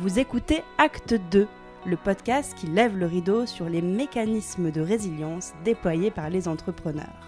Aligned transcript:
Vous 0.00 0.20
écoutez 0.20 0.62
Acte 0.78 1.16
2, 1.32 1.48
le 1.84 1.96
podcast 1.96 2.54
qui 2.56 2.68
lève 2.68 2.96
le 2.96 3.06
rideau 3.06 3.46
sur 3.46 3.68
les 3.68 3.82
mécanismes 3.82 4.70
de 4.70 4.80
résilience 4.80 5.54
déployés 5.64 6.12
par 6.12 6.30
les 6.30 6.46
entrepreneurs. 6.46 7.26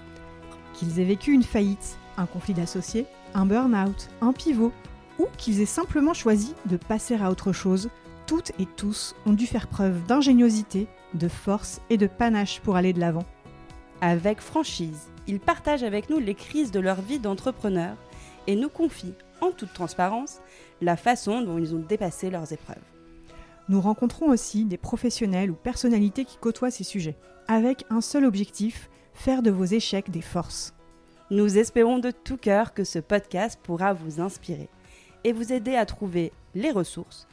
Qu'ils 0.74 1.00
aient 1.00 1.04
vécu 1.04 1.32
une 1.32 1.42
faillite, 1.42 1.98
un 2.16 2.26
conflit 2.26 2.54
d'associés, 2.54 3.06
un 3.34 3.44
burn-out, 3.44 4.08
un 4.20 4.32
pivot, 4.32 4.72
ou 5.18 5.26
qu'ils 5.36 5.60
aient 5.60 5.66
simplement 5.66 6.14
choisi 6.14 6.54
de 6.66 6.76
passer 6.76 7.16
à 7.16 7.28
autre 7.32 7.52
chose, 7.52 7.90
toutes 8.28 8.52
et 8.60 8.66
tous 8.66 9.16
ont 9.26 9.32
dû 9.32 9.48
faire 9.48 9.66
preuve 9.66 10.06
d'ingéniosité, 10.06 10.86
de 11.14 11.26
force 11.26 11.80
et 11.90 11.96
de 11.96 12.06
panache 12.06 12.60
pour 12.60 12.76
aller 12.76 12.92
de 12.92 13.00
l'avant. 13.00 13.26
Avec 14.00 14.40
franchise, 14.40 15.08
ils 15.26 15.40
partagent 15.40 15.82
avec 15.82 16.08
nous 16.08 16.20
les 16.20 16.36
crises 16.36 16.70
de 16.70 16.78
leur 16.78 17.00
vie 17.00 17.18
d'entrepreneur 17.18 17.96
et 18.46 18.56
nous 18.56 18.68
confient, 18.68 19.14
en 19.40 19.50
toute 19.50 19.72
transparence, 19.72 20.38
la 20.80 20.96
façon 20.96 21.42
dont 21.42 21.58
ils 21.58 21.74
ont 21.74 21.84
dépassé 21.86 22.30
leurs 22.30 22.52
épreuves. 22.52 22.76
Nous 23.68 23.80
rencontrons 23.80 24.30
aussi 24.30 24.64
des 24.64 24.76
professionnels 24.78 25.50
ou 25.50 25.54
personnalités 25.54 26.24
qui 26.24 26.38
côtoient 26.38 26.70
ces 26.70 26.84
sujets, 26.84 27.16
avec 27.46 27.84
un 27.90 28.00
seul 28.00 28.24
objectif, 28.24 28.90
faire 29.14 29.42
de 29.42 29.50
vos 29.50 29.64
échecs 29.64 30.10
des 30.10 30.22
forces. 30.22 30.74
Nous 31.30 31.58
espérons 31.58 31.98
de 31.98 32.10
tout 32.10 32.36
cœur 32.36 32.74
que 32.74 32.84
ce 32.84 32.98
podcast 32.98 33.58
pourra 33.62 33.92
vous 33.92 34.20
inspirer 34.20 34.68
et 35.22 35.32
vous 35.32 35.52
aider 35.52 35.76
à 35.76 35.86
trouver 35.86 36.32
les 36.54 36.70
ressources 36.72 37.28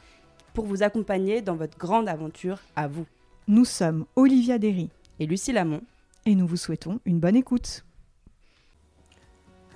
pour 0.54 0.66
vous 0.66 0.82
accompagner 0.82 1.42
dans 1.42 1.56
votre 1.56 1.78
grande 1.78 2.08
aventure 2.08 2.60
à 2.76 2.86
vous. 2.86 3.06
Nous 3.48 3.64
sommes 3.64 4.04
Olivia 4.14 4.58
Derry 4.58 4.90
Et 5.18 5.26
Lucie 5.26 5.52
Lamont. 5.52 5.82
et 6.26 6.34
nous 6.34 6.46
vous 6.46 6.56
souhaitons 6.56 7.00
une 7.06 7.18
bonne 7.18 7.36
écoute. 7.36 7.84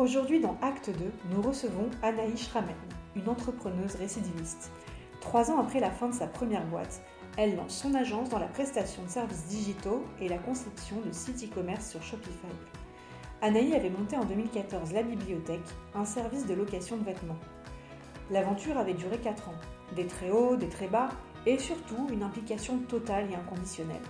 Aujourd'hui, 0.02 0.40
dans 0.40 0.56
Acte 0.62 0.90
2, 0.90 1.12
nous 1.30 1.42
recevons 1.42 1.88
Anaïs 2.02 2.48
Schramen, 2.48 2.74
une 3.14 3.28
entrepreneuse 3.28 3.94
récidiviste. 3.94 4.72
Trois 5.20 5.48
ans 5.52 5.60
après 5.60 5.78
la 5.78 5.92
fin 5.92 6.08
de 6.08 6.12
sa 6.12 6.26
première 6.26 6.66
boîte, 6.66 7.02
elle 7.38 7.54
lance 7.54 7.76
son 7.76 7.94
agence 7.94 8.28
dans 8.28 8.40
la 8.40 8.48
prestation 8.48 9.04
de 9.04 9.08
services 9.08 9.46
digitaux 9.46 10.02
et 10.20 10.28
la 10.28 10.38
conception 10.38 10.96
de 11.06 11.12
sites 11.12 11.44
e-commerce 11.44 11.88
sur 11.88 12.02
Shopify. 12.02 12.48
Anaïs 13.42 13.74
avait 13.74 13.90
monté 13.90 14.16
en 14.16 14.24
2014 14.24 14.92
la 14.92 15.04
bibliothèque, 15.04 15.60
un 15.94 16.04
service 16.04 16.46
de 16.46 16.54
location 16.54 16.96
de 16.96 17.04
vêtements. 17.04 17.38
L'aventure 18.32 18.78
avait 18.78 18.94
duré 18.94 19.18
4 19.18 19.50
ans, 19.50 19.60
des 19.94 20.08
très 20.08 20.32
hauts, 20.32 20.56
des 20.56 20.68
très 20.68 20.88
bas, 20.88 21.10
et 21.46 21.60
surtout 21.60 22.08
une 22.12 22.24
implication 22.24 22.78
totale 22.88 23.30
et 23.30 23.36
inconditionnelle. 23.36 24.02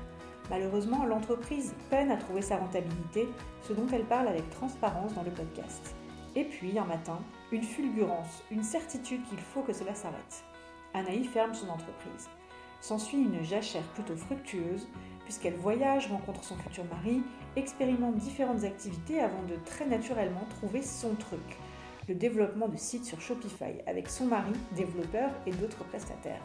Malheureusement, 0.52 1.06
l'entreprise 1.06 1.74
peine 1.88 2.10
à 2.10 2.18
trouver 2.18 2.42
sa 2.42 2.58
rentabilité, 2.58 3.26
ce 3.62 3.72
dont 3.72 3.86
elle 3.90 4.04
parle 4.04 4.28
avec 4.28 4.50
transparence 4.50 5.14
dans 5.14 5.22
le 5.22 5.30
podcast. 5.30 5.96
Et 6.36 6.44
puis, 6.44 6.78
un 6.78 6.84
matin, 6.84 7.20
une 7.52 7.62
fulgurance, 7.62 8.44
une 8.50 8.62
certitude 8.62 9.24
qu'il 9.30 9.38
faut 9.38 9.62
que 9.62 9.72
cela 9.72 9.94
s'arrête. 9.94 10.44
Anaïs 10.92 11.26
ferme 11.26 11.54
son 11.54 11.70
entreprise. 11.70 12.28
S'ensuit 12.82 13.22
une 13.22 13.42
jachère 13.42 13.88
plutôt 13.94 14.14
fructueuse, 14.14 14.88
puisqu'elle 15.24 15.54
voyage, 15.54 16.08
rencontre 16.08 16.44
son 16.44 16.56
futur 16.56 16.84
mari, 16.84 17.22
expérimente 17.56 18.16
différentes 18.16 18.64
activités 18.64 19.20
avant 19.22 19.42
de 19.44 19.56
très 19.64 19.86
naturellement 19.86 20.44
trouver 20.50 20.82
son 20.82 21.14
truc, 21.14 21.56
le 22.10 22.14
développement 22.14 22.68
de 22.68 22.76
sites 22.76 23.06
sur 23.06 23.22
Shopify 23.22 23.80
avec 23.86 24.06
son 24.06 24.26
mari, 24.26 24.52
développeur 24.76 25.30
et 25.46 25.52
d'autres 25.52 25.84
prestataires. 25.84 26.42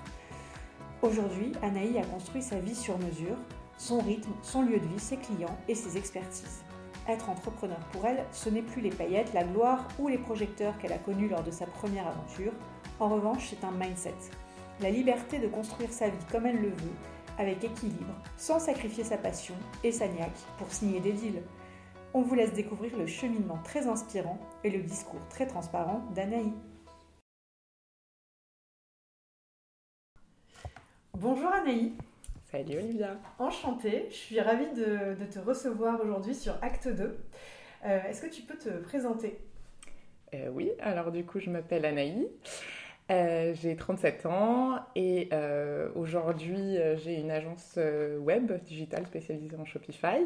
Aujourd'hui, 1.01 1.51
Anaïs 1.61 1.97
a 1.97 2.05
construit 2.05 2.41
sa 2.41 2.59
vie 2.59 2.73
sur 2.73 2.97
mesure, 2.97 3.35
son 3.77 3.99
rythme, 3.99 4.31
son 4.41 4.63
lieu 4.63 4.79
de 4.79 4.87
vie, 4.87 4.99
ses 4.99 5.17
clients 5.17 5.57
et 5.67 5.75
ses 5.75 5.97
expertises. 5.97 6.63
Être 7.07 7.29
entrepreneur 7.29 7.79
pour 7.91 8.05
elle, 8.05 8.25
ce 8.31 8.49
n'est 8.49 8.61
plus 8.61 8.81
les 8.81 8.89
paillettes, 8.89 9.33
la 9.33 9.43
gloire 9.43 9.87
ou 9.97 10.07
les 10.07 10.17
projecteurs 10.17 10.77
qu'elle 10.77 10.93
a 10.93 10.97
connus 10.97 11.29
lors 11.29 11.43
de 11.43 11.51
sa 11.51 11.65
première 11.65 12.07
aventure. 12.07 12.51
En 12.99 13.07
revanche, 13.07 13.47
c'est 13.49 13.63
un 13.63 13.71
mindset. 13.71 14.15
La 14.81 14.89
liberté 14.89 15.39
de 15.39 15.47
construire 15.47 15.91
sa 15.93 16.09
vie 16.09 16.25
comme 16.31 16.45
elle 16.45 16.61
le 16.61 16.69
veut, 16.69 16.95
avec 17.37 17.63
équilibre, 17.63 18.13
sans 18.35 18.59
sacrifier 18.59 19.03
sa 19.03 19.17
passion 19.17 19.55
et 19.83 19.91
sa 19.91 20.07
niaque 20.07 20.31
pour 20.57 20.71
signer 20.71 20.99
des 20.99 21.13
deals. 21.13 21.43
On 22.13 22.21
vous 22.21 22.35
laisse 22.35 22.53
découvrir 22.53 22.97
le 22.97 23.05
cheminement 23.05 23.59
très 23.63 23.87
inspirant 23.87 24.39
et 24.63 24.69
le 24.69 24.81
discours 24.81 25.25
très 25.29 25.45
transparent 25.45 26.03
d'Anaïs. 26.15 26.53
Bonjour 31.13 31.51
Anaïs, 31.51 31.93
Salut 32.51 32.77
Olivia. 32.77 33.17
enchantée, 33.39 34.05
je 34.09 34.15
suis 34.15 34.39
ravie 34.39 34.71
de, 34.73 35.15
de 35.19 35.25
te 35.29 35.37
recevoir 35.37 35.99
aujourd'hui 36.01 36.33
sur 36.33 36.53
Acte 36.61 36.87
2. 36.87 37.17
Euh, 37.85 37.99
Est-ce 38.03 38.21
que 38.21 38.33
tu 38.33 38.41
peux 38.43 38.57
te 38.57 38.69
présenter? 38.69 39.37
Euh, 40.33 40.47
oui, 40.53 40.71
alors 40.79 41.11
du 41.11 41.25
coup, 41.25 41.39
je 41.41 41.49
m'appelle 41.49 41.83
Anaïs. 41.83 42.25
Euh, 43.11 43.53
j'ai 43.53 43.75
37 43.75 44.25
ans 44.27 44.79
et 44.95 45.29
aujourd'hui, 45.95 46.77
j'ai 47.03 47.15
une 47.15 47.31
agence 47.31 47.77
web 48.19 48.51
digitale 48.63 49.05
spécialisée 49.07 49.57
en 49.57 49.65
Shopify. 49.65 50.25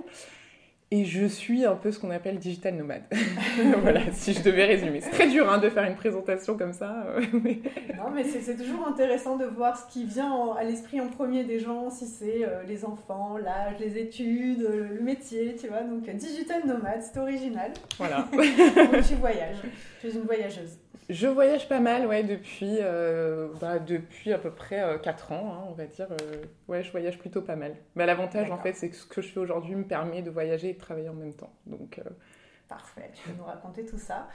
Et 0.94 1.06
je 1.06 1.26
suis 1.26 1.64
un 1.64 1.76
peu 1.76 1.90
ce 1.90 2.00
qu'on 2.00 2.12
appelle 2.12 2.38
digital 2.38 2.76
nomade. 2.76 3.04
voilà, 3.82 4.02
si 4.12 4.34
je 4.34 4.42
devais 4.44 4.66
résumer. 4.66 5.00
C'est 5.00 5.12
très 5.12 5.30
dur 5.30 5.50
hein, 5.50 5.58
de 5.58 5.70
faire 5.70 5.86
une 5.86 5.96
présentation 5.96 6.58
comme 6.58 6.74
ça. 6.74 7.06
euh, 7.16 7.22
mais- 7.42 7.62
Non, 7.96 8.10
mais 8.14 8.26
c'est 8.26 8.58
toujours 8.58 8.86
intéressant 8.86 9.38
de 9.38 9.46
voir 9.46 9.78
ce 9.78 9.92
qui 9.94 10.04
vient 10.04 10.30
en- 10.30 10.52
à 10.54 10.66
l'esprit 10.66 11.00
en 11.00 11.08
premier 11.08 11.46
des 11.46 11.60
gens, 11.60 11.90
si 11.90 12.06
c'est 12.06 12.44
euh, 12.46 12.64
les 12.68 12.84
enfants, 12.84 13.38
l'âge, 13.38 13.76
les 13.80 13.98
études, 13.98 14.64
euh, 14.64 14.90
le 14.96 15.00
métier, 15.02 15.56
tu 15.56 15.68
vois. 15.70 15.80
Donc, 15.84 16.10
digital 16.14 16.68
nomade, 16.68 17.02
c'est 17.02 17.18
original. 17.18 17.72
voilà. 17.98 18.28
Donc, 18.34 19.02
tu 19.08 19.16
voyages, 19.16 19.58
tu 20.02 20.08
es 20.08 20.12
une 20.12 20.24
voyageuse. 20.24 20.78
Je 21.10 21.28
voyage 21.28 21.68
pas 21.68 21.80
mal, 21.82 22.06
ouais, 22.08 22.24
depuis, 22.24 22.78
euh, 22.80 23.50
bah, 23.60 23.80
depuis 23.80 24.32
à 24.32 24.38
peu 24.38 24.50
près 24.52 24.82
4 25.04 25.34
ans, 25.34 25.54
hein, 25.54 25.66
on 25.70 25.74
va 25.74 25.86
dire. 25.86 26.08
euh, 26.12 26.44
ouais, 26.70 26.84
je 26.84 26.92
voyage 26.92 27.18
plutôt 27.20 27.42
pas 27.42 27.58
mal. 27.58 27.76
Mais 27.96 28.06
l'avantage, 28.06 28.50
en 28.50 28.58
fait, 28.58 28.74
c'est 28.74 28.90
que 28.90 28.96
ce 28.96 29.06
que 29.06 29.22
je 29.22 29.30
fais 29.30 29.40
aujourd'hui 29.40 29.76
me 29.76 29.84
permet 29.84 30.22
de 30.22 30.30
voyager 30.30 30.70
et 30.70 30.74
de 30.74 30.80
travailler 30.80 31.10
en 31.10 31.14
même 31.14 31.34
temps. 31.34 31.52
Donc, 31.66 32.00
euh, 32.00 32.04
Parfait, 32.70 33.12
tu 33.14 33.28
peux 33.28 33.36
nous 33.38 33.44
raconter 33.44 33.84
tout 33.86 33.98
ça. 33.98 34.30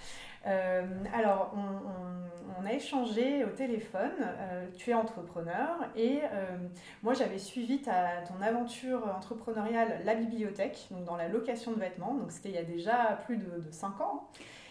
Euh, 0.47 0.83
alors, 1.15 1.55
on, 1.57 1.59
on- 1.61 2.63
on 2.63 2.67
a 2.67 2.73
échangé 2.75 3.43
au 3.47 3.49
téléphone. 3.49 4.13
euh, 4.21 4.67
tu 4.77 4.91
es 4.91 4.95
entrepreneur 4.95 5.79
et 5.97 6.21
euh, 6.31 6.57
moi, 7.03 7.15
j'avais 7.15 7.39
suivi 7.39 7.81
ta, 7.81 8.21
ton 8.29 8.43
aventure 8.43 9.11
entrepreneuriale, 9.17 10.03
la 10.05 10.15
bibliothèque, 10.15 10.87
donc 10.91 11.05
dans 11.05 11.17
la 11.17 11.29
location 11.29 11.73
de 11.73 11.81
vêtements. 11.81 12.13
Donc, 12.15 12.31
c'était 12.31 12.51
il 12.51 12.55
y 12.57 12.59
a 12.59 12.63
déjà 12.65 13.19
plus 13.25 13.39
de, 13.39 13.63
5 13.71 13.99
ans. 14.03 14.29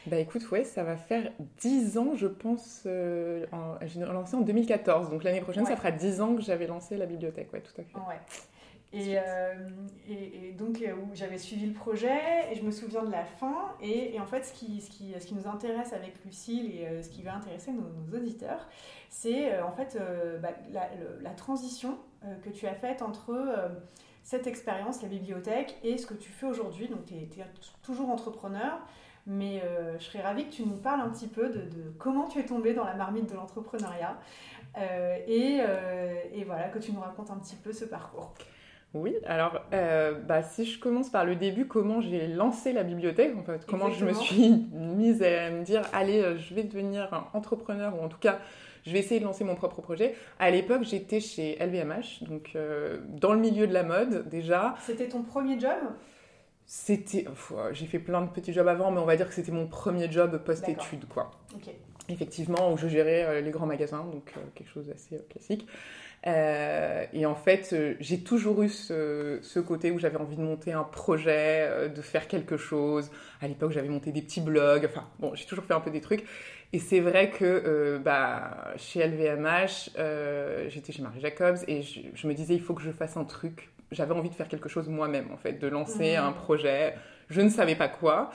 Bah 0.07 0.17
écoute, 0.17 0.49
ouais, 0.51 0.63
ça 0.63 0.83
va 0.83 0.95
faire 0.97 1.31
10 1.59 1.97
ans, 1.97 2.15
je 2.15 2.27
pense. 2.27 2.83
euh, 2.85 3.45
en- 3.51 3.75
J'ai 3.85 3.99
lancé 4.01 4.35
en 4.35 4.41
2014, 4.41 5.09
donc 5.09 5.23
l'année 5.23 5.41
prochaine, 5.41 5.63
Ouais. 5.63 5.69
ça 5.69 5.75
fera 5.77 5.91
10 5.91 6.21
ans 6.21 6.35
que 6.35 6.41
j'avais 6.41 6.67
lancé 6.67 6.97
la 6.97 7.05
bibliothèque, 7.05 7.51
ouais, 7.53 7.61
tout 7.61 7.79
à 7.79 7.83
fait. 7.83 7.95
Ouais. 7.97 8.19
Et, 8.93 9.17
euh, 9.17 9.53
et, 10.07 10.49
et 10.49 10.51
donc, 10.53 10.81
euh, 10.81 10.93
où 10.95 11.09
j'avais 11.15 11.37
suivi 11.37 11.65
le 11.65 11.73
projet 11.73 12.17
et 12.49 12.55
je 12.55 12.63
me 12.63 12.71
souviens 12.71 13.03
de 13.03 13.11
la 13.11 13.25
fin. 13.25 13.73
Et, 13.81 14.15
et 14.15 14.19
en 14.21 14.25
fait, 14.25 14.43
ce 14.45 14.53
qui, 14.53 14.79
ce, 14.79 14.89
qui, 14.89 15.13
ce 15.19 15.25
qui 15.25 15.33
nous 15.35 15.47
intéresse 15.47 15.91
avec 15.91 16.13
Lucille 16.23 16.71
et 16.79 16.87
euh, 16.87 17.01
ce 17.03 17.09
qui 17.09 17.21
va 17.21 17.33
intéresser 17.35 17.71
nos, 17.73 17.81
nos 17.81 18.17
auditeurs, 18.17 18.67
c'est 19.09 19.59
en 19.61 19.71
fait 19.71 19.97
bah, 20.41 20.49
la, 20.71 20.87
le- 20.95 21.21
la 21.21 21.31
transition 21.31 21.97
que 22.43 22.49
tu 22.49 22.67
as 22.67 22.73
faite 22.75 23.01
entre 23.01 23.35
cette 24.23 24.47
expérience, 24.47 25.01
la 25.01 25.07
bibliothèque, 25.09 25.75
et 25.83 25.97
ce 25.97 26.05
que 26.07 26.13
tu 26.15 26.31
fais 26.31 26.45
aujourd'hui. 26.47 26.87
Donc, 26.87 27.05
tu 27.05 27.13
es, 27.15 27.27
toujours 27.83 28.09
entrepreneur. 28.09 28.79
Mais 29.27 29.61
euh, 29.63 29.97
je 29.97 30.03
serais 30.03 30.21
ravie 30.21 30.45
que 30.45 30.53
tu 30.53 30.63
nous 30.63 30.77
parles 30.77 31.01
un 31.01 31.09
petit 31.09 31.27
peu 31.27 31.49
de, 31.49 31.61
de 31.61 31.91
comment 31.97 32.27
tu 32.27 32.39
es 32.39 32.45
tombé 32.45 32.73
dans 32.73 32.85
la 32.85 32.93
marmite 32.93 33.29
de 33.29 33.35
l'entrepreneuriat. 33.35 34.17
Euh, 34.77 35.17
et, 35.27 35.59
euh, 35.61 36.15
et 36.33 36.43
voilà, 36.43 36.67
que 36.69 36.79
tu 36.79 36.91
nous 36.91 36.99
racontes 36.99 37.31
un 37.31 37.37
petit 37.37 37.55
peu 37.55 37.73
ce 37.73 37.85
parcours. 37.85 38.33
Oui, 38.93 39.15
alors 39.25 39.61
bah, 40.25 40.41
si 40.41 40.63
je 40.63 40.79
commence 40.79 41.09
par 41.09 41.25
le 41.25 41.35
début, 41.35 41.67
comment 41.67 41.99
j'ai 41.99 42.27
lancé 42.27 42.71
la 42.71 42.83
bibliothèque, 42.83 43.35
en 43.37 43.43
fait, 43.43 43.65
comment 43.65 43.91
je 43.91 44.05
me 44.05 44.13
suis 44.13 44.51
mise 44.71 45.21
à 45.21 45.49
me 45.51 45.63
dire, 45.63 45.81
allez, 45.91 46.37
je 46.37 46.55
vais 46.55 46.63
devenir 46.63 47.13
un 47.13 47.27
entrepreneur, 47.33 47.93
ou 47.99 48.05
en 48.05 48.07
tout 48.07 48.19
cas, 48.19 48.39
je 48.85 48.91
vais 48.91 48.99
essayer 48.99 49.19
de 49.19 49.25
lancer 49.25 49.43
mon 49.43 49.55
propre 49.55 49.81
projet. 49.81 50.15
À 50.39 50.51
l'époque, 50.51 50.83
j'étais 50.83 51.19
chez 51.19 51.57
LVMH, 51.59 52.23
donc 52.23 52.51
euh, 52.55 52.99
dans 53.07 53.33
le 53.33 53.39
milieu 53.39 53.67
de 53.67 53.73
la 53.73 53.83
mode 53.83 54.29
déjà. 54.29 54.75
C'était 54.81 55.07
ton 55.07 55.23
premier 55.23 55.59
job? 55.59 55.71
C'était, 56.65 57.25
euh, 57.27 57.69
j'ai 57.73 57.85
fait 57.85 57.99
plein 57.99 58.21
de 58.21 58.29
petits 58.29 58.51
jobs 58.53 58.67
avant, 58.67 58.91
mais 58.91 58.99
on 58.99 59.05
va 59.05 59.15
dire 59.15 59.27
que 59.27 59.33
c'était 59.35 59.51
mon 59.51 59.67
premier 59.67 60.11
job 60.11 60.41
post-études, 60.43 61.07
quoi. 61.07 61.31
Effectivement, 62.07 62.71
où 62.71 62.77
je 62.77 62.87
gérais 62.87 63.23
euh, 63.23 63.41
les 63.41 63.51
grands 63.51 63.65
magasins, 63.65 64.03
donc 64.03 64.33
euh, 64.37 64.41
quelque 64.53 64.69
chose 64.69 64.87
d'assez 64.87 65.19
classique. 65.29 65.67
Euh, 66.27 67.05
et 67.13 67.25
en 67.25 67.35
fait, 67.35 67.71
euh, 67.73 67.93
j'ai 67.99 68.19
toujours 68.21 68.63
eu 68.63 68.69
ce, 68.69 69.39
ce 69.41 69.59
côté 69.59 69.91
où 69.91 69.99
j'avais 69.99 70.17
envie 70.17 70.35
de 70.35 70.41
monter 70.41 70.73
un 70.73 70.83
projet, 70.83 71.67
euh, 71.69 71.87
de 71.87 72.01
faire 72.01 72.27
quelque 72.27 72.57
chose. 72.57 73.11
À 73.41 73.47
l'époque, 73.47 73.71
j'avais 73.71 73.89
monté 73.89 74.11
des 74.11 74.21
petits 74.21 74.41
blogs. 74.41 74.85
Enfin, 74.85 75.07
bon, 75.19 75.35
j'ai 75.35 75.45
toujours 75.45 75.65
fait 75.65 75.73
un 75.73 75.79
peu 75.79 75.91
des 75.91 76.01
trucs. 76.01 76.25
Et 76.73 76.79
c'est 76.79 76.99
vrai 76.99 77.29
que 77.29 78.01
bah, 78.03 78.73
chez 78.75 79.05
LVMH, 79.07 79.91
j'étais 80.67 80.91
chez 80.91 81.01
Marie 81.01 81.21
Jacobs 81.21 81.57
et 81.67 81.81
je, 81.83 82.01
je, 82.13 82.27
me 82.27 82.33
disais 82.33 82.55
il 82.55 82.61
faut 82.61 82.73
que 82.73 82.81
je 82.81 82.91
fasse 82.91 83.15
un 83.15 83.23
truc. 83.23 83.69
J'avais 83.95 84.13
envie 84.13 84.29
de 84.29 84.35
faire 84.35 84.47
quelque 84.47 84.69
chose 84.69 84.87
moi-même 84.89 85.31
en 85.33 85.37
fait, 85.37 85.53
de 85.53 85.67
lancer 85.67 86.17
Mhm. 86.17 86.23
un 86.25 86.31
projet. 86.31 86.95
Je 87.29 87.41
ne 87.41 87.49
savais 87.49 87.75
pas 87.75 87.87
quoi. 87.87 88.29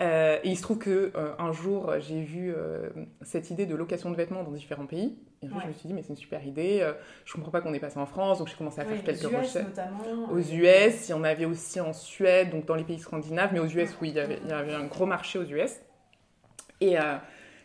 Euh, 0.00 0.38
et 0.44 0.50
il 0.50 0.56
se 0.56 0.62
trouve 0.62 0.78
que 0.78 1.10
euh, 1.16 1.32
un 1.40 1.50
jour 1.50 1.92
j'ai 1.98 2.20
vu 2.22 2.52
euh, 2.56 2.88
cette 3.22 3.50
idée 3.50 3.66
de 3.66 3.74
location 3.74 4.10
de 4.12 4.16
vêtements 4.16 4.44
dans 4.44 4.52
différents 4.52 4.86
pays. 4.86 5.18
Et 5.42 5.46
en 5.46 5.48
fait, 5.50 5.54
Ouais. 5.56 5.62
je 5.64 5.68
me 5.68 5.72
suis 5.72 5.86
dit 5.88 5.94
mais 5.94 6.02
c'est 6.02 6.10
une 6.10 6.16
super 6.16 6.44
idée. 6.46 6.88
Je 7.24 7.32
comprends 7.32 7.50
pas 7.50 7.60
qu'on 7.60 7.72
ait 7.74 7.80
passé 7.80 7.98
en 7.98 8.06
France, 8.06 8.38
donc 8.38 8.48
j'ai 8.48 8.54
commencé 8.56 8.80
à 8.80 8.84
Oui, 8.84 8.90
faire 8.90 9.02
quelques 9.04 9.22
US 9.24 9.36
recherches. 9.36 9.66
notamment. 9.66 10.30
Aux 10.30 10.38
US, 10.38 11.08
il 11.08 11.10
y 11.10 11.14
en 11.14 11.24
avait 11.24 11.46
aussi 11.46 11.80
en 11.80 11.92
Suède, 11.92 12.50
donc 12.50 12.66
dans 12.66 12.74
les 12.76 12.84
pays 12.84 12.98
scandinaves, 12.98 13.50
mais 13.52 13.58
aux 13.60 13.66
US, 13.66 13.96
oui, 14.00 14.10
il 14.10 14.14
y 14.16 14.20
avait, 14.20 14.38
il 14.44 14.50
y 14.50 14.52
avait 14.52 14.74
un 14.74 14.84
gros 14.84 15.06
marché 15.06 15.38
aux 15.38 15.44
US. 15.44 15.80
Et 16.80 16.96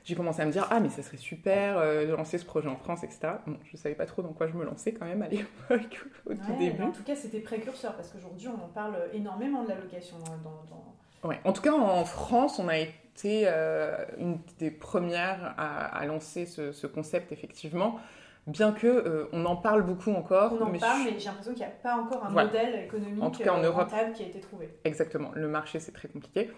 j'ai 0.03 0.15
commencé 0.15 0.41
à 0.41 0.45
me 0.45 0.51
dire, 0.51 0.67
ah, 0.69 0.79
mais 0.79 0.89
ça 0.89 1.01
serait 1.01 1.17
super 1.17 1.77
euh, 1.77 2.05
de 2.05 2.13
lancer 2.13 2.37
ce 2.37 2.45
projet 2.45 2.67
en 2.67 2.75
France, 2.75 3.03
etc. 3.03 3.19
Bon, 3.47 3.57
je 3.63 3.77
savais 3.77 3.95
pas 3.95 4.05
trop 4.05 4.21
dans 4.21 4.33
quoi 4.33 4.47
je 4.47 4.53
me 4.53 4.65
lançais 4.65 4.91
quand 4.93 5.05
même 5.05 5.21
à 5.21 5.27
l'époque, 5.27 6.05
au 6.25 6.33
tout 6.33 6.55
début. 6.59 6.83
en 6.83 6.91
tout 6.91 7.03
cas, 7.03 7.15
c'était 7.15 7.39
précurseur 7.39 7.95
parce 7.95 8.09
qu'aujourd'hui, 8.09 8.47
on 8.49 8.63
en 8.63 8.67
parle 8.69 8.95
énormément 9.13 9.63
de 9.63 9.69
la 9.69 9.75
location 9.75 10.17
euh, 10.17 10.35
dans. 10.43 10.63
dans- 10.75 10.93
Ouais. 11.29 11.39
En 11.45 11.53
tout 11.53 11.61
cas, 11.61 11.71
en 11.71 12.03
France, 12.03 12.59
on 12.59 12.67
a 12.67 12.77
été 12.79 13.43
euh, 13.47 13.95
une 14.17 14.39
des 14.59 14.71
premières 14.71 15.53
à, 15.57 15.85
à 15.97 16.05
lancer 16.05 16.45
ce, 16.45 16.73
ce 16.73 16.85
concept, 16.85 17.31
effectivement. 17.31 17.97
Bien 18.45 18.73
que 18.73 18.87
euh, 18.87 19.29
on 19.31 19.45
en 19.45 19.55
parle 19.55 19.83
beaucoup 19.83 20.11
encore. 20.11 20.51
On 20.51 20.61
en 20.65 20.69
mais 20.69 20.79
parle, 20.79 20.99
je- 21.07 21.11
mais 21.13 21.17
j'ai 21.19 21.27
l'impression 21.27 21.53
qu'il 21.53 21.61
n'y 21.61 21.71
a 21.71 21.75
pas 21.81 21.95
encore 21.95 22.25
un 22.25 22.29
Voilà. 22.29 22.47
modèle 22.49 22.83
économique 22.83 23.23
En 23.23 23.31
tout 23.31 23.41
cas, 23.41 23.53
en 23.53 23.61
Europe. 23.63 23.89
rentable 23.89 24.11
qui 24.11 24.23
a 24.23 24.25
été 24.25 24.41
trouvé. 24.41 24.67
Exactement, 24.83 25.31
le 25.33 25.47
marché 25.47 25.79
c'est 25.79 25.93
très 25.93 26.09
compliqué. 26.09 26.51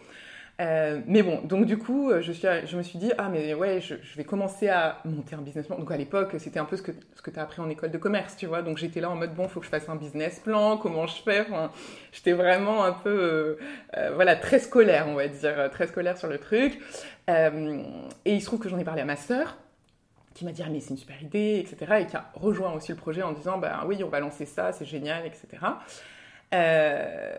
Euh, 0.61 1.01
mais 1.05 1.21
bon, 1.21 1.41
donc 1.41 1.65
du 1.65 1.77
coup, 1.77 2.09
euh, 2.09 2.21
je, 2.21 2.77
me 2.77 2.83
suis 2.83 2.97
dit, 2.97 3.11
ah 3.17 3.27
mais 3.27 3.53
ouais, 3.53 3.81
je, 3.81 3.95
vais 4.15 4.23
commencer 4.23 4.69
à 4.69 4.99
monter 5.03 5.35
un 5.35 5.41
business 5.41 5.67
plan. 5.67 5.77
Donc 5.77 5.91
à 5.91 5.97
l'époque, 5.97 6.35
c'était 6.37 6.59
un 6.59 6.65
peu 6.65 6.77
ce 6.77 6.81
que, 6.81 6.91
ce 7.13 7.21
que 7.21 7.29
tu 7.29 7.39
as 7.39 7.43
appris 7.43 7.61
en 7.61 7.69
école 7.69 7.91
de 7.91 7.97
commerce, 7.97 8.37
tu 8.37 8.45
vois. 8.45 8.61
Donc 8.61 8.77
j'étais 8.77 9.01
là 9.01 9.09
en 9.09 9.15
mode, 9.15 9.33
bon, 9.35 9.47
faut 9.49 9.59
que 9.59 9.65
je 9.65 9.71
fasse 9.71 9.89
un 9.89 9.95
business 9.95 10.39
plan, 10.39 10.77
comment 10.77 11.07
je 11.07 11.21
fais? 11.21 11.45
J'étais 12.13 12.31
vraiment 12.31 12.85
un 12.85 12.93
peu, 12.93 13.57
euh, 13.97 14.11
voilà, 14.15 14.35
très 14.35 14.59
scolaire, 14.59 15.07
on 15.09 15.15
va 15.15 15.27
dire, 15.27 15.69
très 15.71 15.87
scolaire 15.87 16.17
sur 16.17 16.29
le 16.29 16.37
truc. 16.37 16.79
Et 17.27 18.33
il 18.33 18.39
se 18.41 18.45
trouve 18.45 18.59
que 18.59 18.69
j'en 18.69 18.77
ai 18.77 18.85
parlé 18.85 19.01
à 19.01 19.05
ma 19.05 19.17
sœur 19.17 19.57
qui 20.33 20.43
m'a 20.43 20.51
dit 20.51 20.61
ah, 20.65 20.69
mais 20.69 20.81
c'est 20.81 20.89
une 20.89 20.97
super 20.97 21.21
idée, 21.23 21.65
etc. 21.65 22.01
Et 22.01 22.07
qui 22.07 22.15
a 22.17 22.29
rejoint 22.33 22.73
aussi 22.73 22.91
le 22.91 22.97
projet 22.97 23.23
en 23.23 23.31
disant 23.31 23.57
bah 23.57 23.83
oui, 23.87 24.03
on 24.03 24.09
va 24.09 24.19
lancer 24.19 24.45
ça, 24.45 24.73
c'est 24.73 24.83
génial, 24.83 25.25
etc. 25.25 25.47
Euh, 26.53 27.33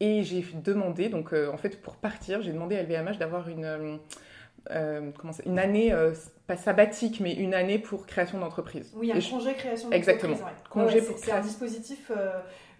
et 0.00 0.22
j'ai 0.22 0.44
demandé, 0.64 1.08
donc 1.08 1.32
euh, 1.32 1.50
en 1.52 1.56
fait 1.56 1.80
pour 1.80 1.96
partir, 1.96 2.40
j'ai 2.42 2.52
demandé 2.52 2.76
à 2.76 2.82
LVMH 2.82 3.18
d'avoir 3.18 3.48
une, 3.48 3.64
euh, 3.64 3.96
euh, 4.70 5.10
comment 5.18 5.32
ça- 5.32 5.42
une 5.46 5.58
année, 5.58 5.92
euh, 5.92 6.12
pas 6.46 6.56
sabbatique, 6.56 7.20
mais 7.20 7.34
une 7.34 7.54
année 7.54 7.78
pour 7.78 8.06
création 8.06 8.38
d'entreprise. 8.38 8.92
Oui, 8.96 9.12
un 9.12 9.20
je- 9.20 9.30
congé 9.30 9.54
création 9.54 9.90
Exactement. 9.90 10.32
d'entreprise, 10.34 10.56
ouais. 10.56 10.68
Congé 10.70 11.00
Ouais, 11.00 11.06
pour 11.06 11.18
c'est- 11.18 11.24
C'est 11.24 11.30
un 11.30 11.34
création. 11.40 11.48
dispositif, 11.50 12.12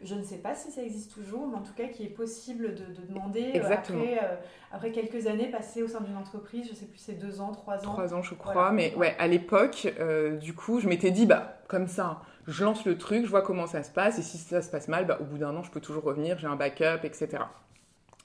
je 0.03 0.15
ne 0.15 0.23
sais 0.23 0.37
pas 0.37 0.55
si 0.55 0.71
ça 0.71 0.81
existe 0.83 1.13
toujours, 1.13 1.49
mais 1.49 1.57
en 1.57 1.63
tout 1.63 1.73
cas 1.75 1.89
qui 1.89 2.05
est 2.05 2.09
possible 2.11 2.75
de, 2.75 2.85
de 2.85 3.07
demander 3.09 3.51
Exactement. 3.53 4.01
après, 4.03 4.39
après 4.71 4.93
quelques 4.93 5.27
années 5.27 5.49
passées 5.51 5.83
au 5.83 5.89
sein 5.89 6.01
d'une 6.01 6.17
entreprise, 6.17 6.67
je 6.67 6.71
ne 6.73 6.77
sais 6.77 6.87
plus, 6.87 6.99
c'est 6.99 7.19
deux 7.19 7.41
ans, 7.41 7.51
trois 7.53 7.79
ans. 7.79 7.93
Trois 7.93 8.15
ans, 8.15 8.23
je 8.23 8.35
crois. 8.35 8.53
Voilà. 8.53 8.71
Mais 8.71 8.95
ouais, 8.95 9.17
à 9.19 9.27
l'époque, 9.27 9.93
du 10.41 10.55
coup, 10.55 10.79
je 10.81 10.89
m'étais 10.89 11.11
dit, 11.11 11.27
bah, 11.27 11.59
comme 11.67 11.89
ça, 11.89 12.21
je 12.49 12.65
lance 12.65 12.85
le 12.87 12.99
truc, 12.99 13.25
je 13.25 13.31
vois 13.31 13.43
comment 13.43 13.67
ça 13.67 13.83
se 13.83 13.91
passe, 13.91 14.19
et 14.19 14.23
si 14.23 14.39
ça 14.39 14.63
se 14.63 14.71
passe 14.71 14.89
mal, 14.89 15.07
bah, 15.07 15.19
au 15.21 15.25
bout 15.25 15.39
d'un 15.39 15.55
an, 15.55 15.63
je 15.63 15.71
peux 15.71 15.81
toujours 15.81 16.03
revenir, 16.03 16.39
j'ai 16.39 16.47
un 16.49 16.57
backup, 16.57 17.05
etc. 17.05 17.29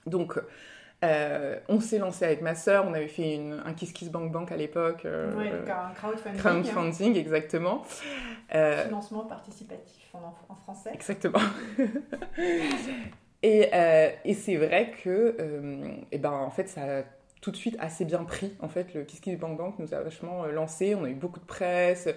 Donc, 0.07 0.39
euh, 1.03 1.59
on 1.67 1.81
s'est 1.81 1.97
lancé 1.97 2.23
avec 2.23 2.41
ma 2.41 2.55
sœur, 2.55 2.85
on 2.87 2.93
avait 2.93 3.09
fait 3.09 3.35
une, 3.35 3.61
un 3.65 3.73
Kiss 3.73 3.91
Kiss 3.91 4.09
Bank 4.09 4.31
Bank 4.31 4.51
à 4.53 4.55
l'époque. 4.55 5.03
euh, 5.05 5.35
Ouais, 5.35 5.51
un 5.69 5.93
crowdfunding, 5.93 6.39
crowdfunding, 6.39 7.17
exactement. 7.17 7.83
Euh, 8.55 8.85
financement 8.85 9.25
participatif 9.25 10.09
en, 10.13 10.33
en 10.47 10.55
français. 10.55 10.91
Exactement. 10.93 11.39
et 13.43 13.69
euh, 13.73 14.09
et 14.23 14.33
c'est 14.33 14.55
vrai 14.55 14.91
que, 15.03 15.35
euh, 15.39 15.87
et 16.11 16.17
ben, 16.17 16.31
en 16.31 16.49
fait, 16.51 16.69
ça 16.69 16.99
a 16.99 17.01
tout 17.41 17.51
de 17.51 17.57
suite 17.57 17.75
assez 17.79 18.05
bien 18.05 18.23
pris. 18.23 18.53
En 18.61 18.69
fait, 18.69 18.93
le 18.93 19.03
Kiss 19.03 19.19
Kiss 19.19 19.37
Bank 19.37 19.57
Bank 19.57 19.75
nous 19.79 19.93
a 19.93 19.99
vachement 19.99 20.45
lancé. 20.45 20.95
On 20.95 21.03
a 21.03 21.09
eu 21.09 21.15
beaucoup 21.15 21.39
de 21.41 21.45
presse. 21.45 22.07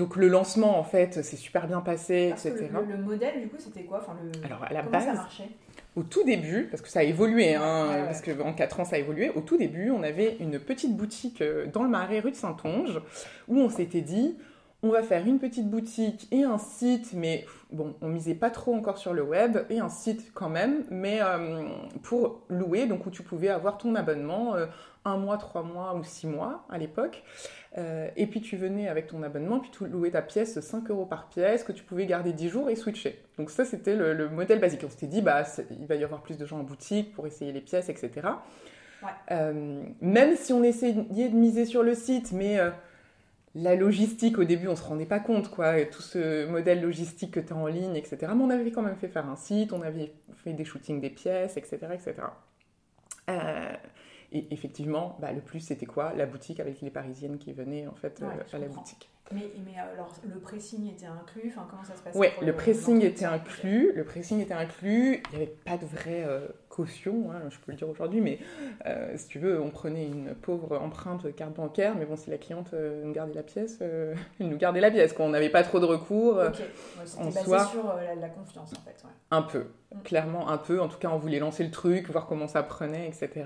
Donc, 0.00 0.16
le 0.16 0.28
lancement, 0.28 0.78
en 0.78 0.82
fait, 0.84 1.22
s'est 1.22 1.36
super 1.36 1.66
bien 1.66 1.80
passé, 1.80 2.28
Parce 2.30 2.46
etc. 2.46 2.68
le, 2.72 2.80
le- 2.86 2.96
le 2.96 3.02
modèle, 3.02 3.40
du 3.42 3.48
coup, 3.48 3.56
c'était 3.58 3.82
quoi? 3.84 3.98
Enfin, 4.00 4.16
le... 4.22 4.30
Alors, 4.46 4.64
à 4.64 4.72
la 4.72 4.82
Comment 4.82 4.98
ça 5.00 5.06
base, 5.06 5.16
marchait? 5.16 5.48
au 5.96 6.02
tout 6.04 6.24
début, 6.24 6.68
parce 6.70 6.82
que 6.82 6.88
ça 6.88 7.00
a 7.00 7.02
évolué, 7.02 7.54
hein, 7.54 7.88
Ouais, 7.88 7.94
ouais. 7.96 8.04
parce 8.06 8.22
qu'en 8.22 8.52
4 8.54 8.80
ans, 8.80 8.84
ça 8.84 8.96
a 8.96 8.98
évolué, 8.98 9.30
au 9.30 9.40
tout 9.42 9.56
début, 9.58 9.90
on 9.90 10.02
avait 10.02 10.36
une 10.40 10.58
petite 10.58 10.96
boutique 10.96 11.42
euh, 11.42 11.66
dans 11.66 11.82
le 11.82 11.88
Marais, 11.90 12.20
rue 12.20 12.30
de 12.30 12.36
Saint-Onge, 12.36 13.00
où 13.48 13.58
on 13.58 13.68
s'était 13.68 14.00
dit, 14.00 14.36
on 14.82 14.88
va 14.88 15.02
faire 15.02 15.26
une 15.26 15.38
petite 15.38 15.68
boutique 15.68 16.26
et 16.32 16.44
un 16.44 16.56
site, 16.56 17.12
mais 17.12 17.44
bon, 17.70 17.94
on 18.00 18.08
misait 18.08 18.34
pas 18.34 18.48
trop 18.50 18.74
encore 18.74 18.96
sur 18.96 19.12
le 19.12 19.22
web, 19.22 19.58
et 19.68 19.80
un 19.80 19.90
site 19.90 20.30
quand 20.32 20.48
même, 20.48 20.84
mais 20.90 21.18
euh, 21.20 21.64
pour 22.02 22.40
louer, 22.48 22.86
donc 22.86 23.04
où 23.04 23.10
tu 23.10 23.22
pouvais 23.22 23.48
avoir 23.50 23.76
ton 23.76 23.94
abonnement, 23.96 24.54
euh, 24.54 24.64
un 25.04 25.16
mois, 25.16 25.38
trois 25.38 25.62
mois 25.62 25.94
ou 25.94 26.04
six 26.04 26.26
mois 26.26 26.64
à 26.68 26.78
l'époque. 26.78 27.22
Euh, 27.78 28.08
et 28.16 28.26
puis 28.26 28.40
tu 28.40 28.56
venais 28.56 28.88
avec 28.88 29.06
ton 29.06 29.22
abonnement, 29.22 29.60
puis 29.60 29.70
tu 29.70 29.86
louais 29.86 30.10
ta 30.10 30.22
pièce 30.22 30.58
5 30.58 30.90
euros 30.90 31.06
par 31.06 31.28
pièce, 31.28 31.64
que 31.64 31.72
tu 31.72 31.84
pouvais 31.84 32.06
garder 32.06 32.32
10 32.32 32.48
jours 32.48 32.70
et 32.70 32.76
switcher. 32.76 33.22
Donc 33.38 33.50
ça, 33.50 33.64
c'était 33.64 33.96
le, 33.96 34.12
le 34.12 34.28
modèle 34.28 34.60
basique. 34.60 34.82
On 34.84 34.90
s'était 34.90 35.06
dit, 35.06 35.22
bah, 35.22 35.44
il 35.78 35.86
va 35.86 35.94
y 35.94 36.04
avoir 36.04 36.22
plus 36.22 36.36
de 36.36 36.44
gens 36.44 36.60
en 36.60 36.64
boutique 36.64 37.14
pour 37.14 37.26
essayer 37.26 37.52
les 37.52 37.60
pièces, 37.60 37.88
etc. 37.88 38.10
Ouais. 39.02 39.08
Euh, 39.30 39.82
même 40.00 40.36
si 40.36 40.52
on 40.52 40.62
essayait 40.62 40.94
de 41.28 41.36
miser 41.36 41.64
sur 41.64 41.82
le 41.82 41.94
site, 41.94 42.32
mais 42.32 42.58
euh, 42.58 42.70
la 43.54 43.74
logistique, 43.74 44.38
au 44.38 44.44
début, 44.44 44.68
on 44.68 44.76
se 44.76 44.82
rendait 44.82 45.06
pas 45.06 45.20
compte, 45.20 45.50
quoi. 45.50 45.78
Et 45.78 45.88
Tout 45.88 46.02
ce 46.02 46.46
modèle 46.46 46.82
logistique 46.82 47.32
que 47.32 47.40
tu 47.40 47.52
as 47.52 47.56
en 47.56 47.66
ligne, 47.66 47.96
etc. 47.96 48.18
Mais 48.34 48.42
on 48.42 48.50
avait 48.50 48.70
quand 48.70 48.82
même 48.82 48.96
fait 48.96 49.08
faire 49.08 49.28
un 49.28 49.36
site, 49.36 49.72
on 49.72 49.82
avait 49.82 50.12
fait 50.44 50.52
des 50.52 50.64
shootings 50.64 51.00
des 51.00 51.10
pièces, 51.10 51.56
etc. 51.56 51.78
etc. 51.94 52.14
Euh, 53.28 53.72
et 54.32 54.46
effectivement, 54.52 55.16
bah, 55.20 55.32
le 55.32 55.40
plus, 55.40 55.60
c'était 55.60 55.86
quoi? 55.86 56.12
La 56.14 56.26
boutique 56.26 56.60
avec 56.60 56.80
les 56.80 56.90
Parisiennes 56.90 57.38
qui 57.38 57.52
venaient, 57.52 57.86
en 57.86 57.94
fait, 57.94 58.20
Ouais, 58.20 58.28
euh, 58.28 58.56
à 58.56 58.58
la 58.58 58.66
comprends. 58.66 58.82
boutique. 58.82 59.08
Mais, 59.32 59.48
mais 59.64 59.78
alors, 59.78 60.12
le 60.24 60.40
pressing 60.40 60.90
était 60.90 61.06
inclus? 61.06 61.52
Enfin, 61.54 61.64
Comment 61.70 61.84
ça 61.84 61.94
se 61.94 62.02
passait 62.02 62.30
pour 62.32 62.42
le 62.44 62.52
pressing 62.52 63.00
était 63.04 63.24
inclus, 63.26 63.92
le 63.94 64.02
pressing 64.02 64.40
était 64.40 64.54
inclus, 64.54 65.22
il 65.24 65.30
n'y 65.30 65.36
avait 65.36 65.54
pas 65.64 65.76
de 65.76 65.86
vraie 65.86 66.24
euh, 66.26 66.48
caution, 66.68 67.30
hein, 67.30 67.42
je 67.48 67.56
peux 67.58 67.70
le 67.70 67.76
dire 67.78 67.88
aujourd'hui, 67.88 68.20
mais 68.20 68.40
euh, 68.86 69.16
si 69.16 69.28
tu 69.28 69.38
veux, 69.38 69.60
on 69.60 69.70
prenait 69.70 70.06
une 70.06 70.34
pauvre 70.34 70.76
empreinte 70.78 71.32
carte 71.36 71.54
bancaire, 71.54 71.94
mais 71.94 72.06
bon, 72.06 72.16
si 72.16 72.28
la 72.28 72.38
cliente 72.38 72.74
euh, 72.74 73.04
nous 73.04 73.12
gardait 73.12 73.34
la 73.34 73.44
pièce, 73.44 73.78
elle 74.40 74.48
nous 74.48 74.56
gardait 74.56 74.80
la 74.80 74.90
pièce, 74.90 75.12
quoi. 75.12 75.26
on 75.26 75.30
n'avait 75.30 75.48
pas 75.50 75.62
trop 75.62 75.78
de 75.78 75.84
recours, 75.86 76.34
Ok, 76.38 76.58
ouais, 76.58 76.66
c'était 77.04 77.24
basé 77.26 77.40
soi- 77.44 77.66
sur 77.66 77.86
la, 77.86 78.16
la 78.16 78.28
confiance 78.30 78.72
en 78.72 78.80
fait. 78.84 78.96
ouais. 79.04 79.10
un 79.30 79.42
peu, 79.42 79.66
Mm. 79.94 80.02
clairement 80.02 80.48
un 80.50 80.58
peu, 80.58 80.80
en 80.80 80.88
tout 80.88 80.98
cas 80.98 81.08
on 81.10 81.18
voulait 81.18 81.38
lancer 81.40 81.62
le 81.64 81.70
truc, 81.70 82.08
voir 82.10 82.26
comment 82.26 82.46
ça 82.48 82.62
prenait, 82.64 83.06
etc. 83.08 83.44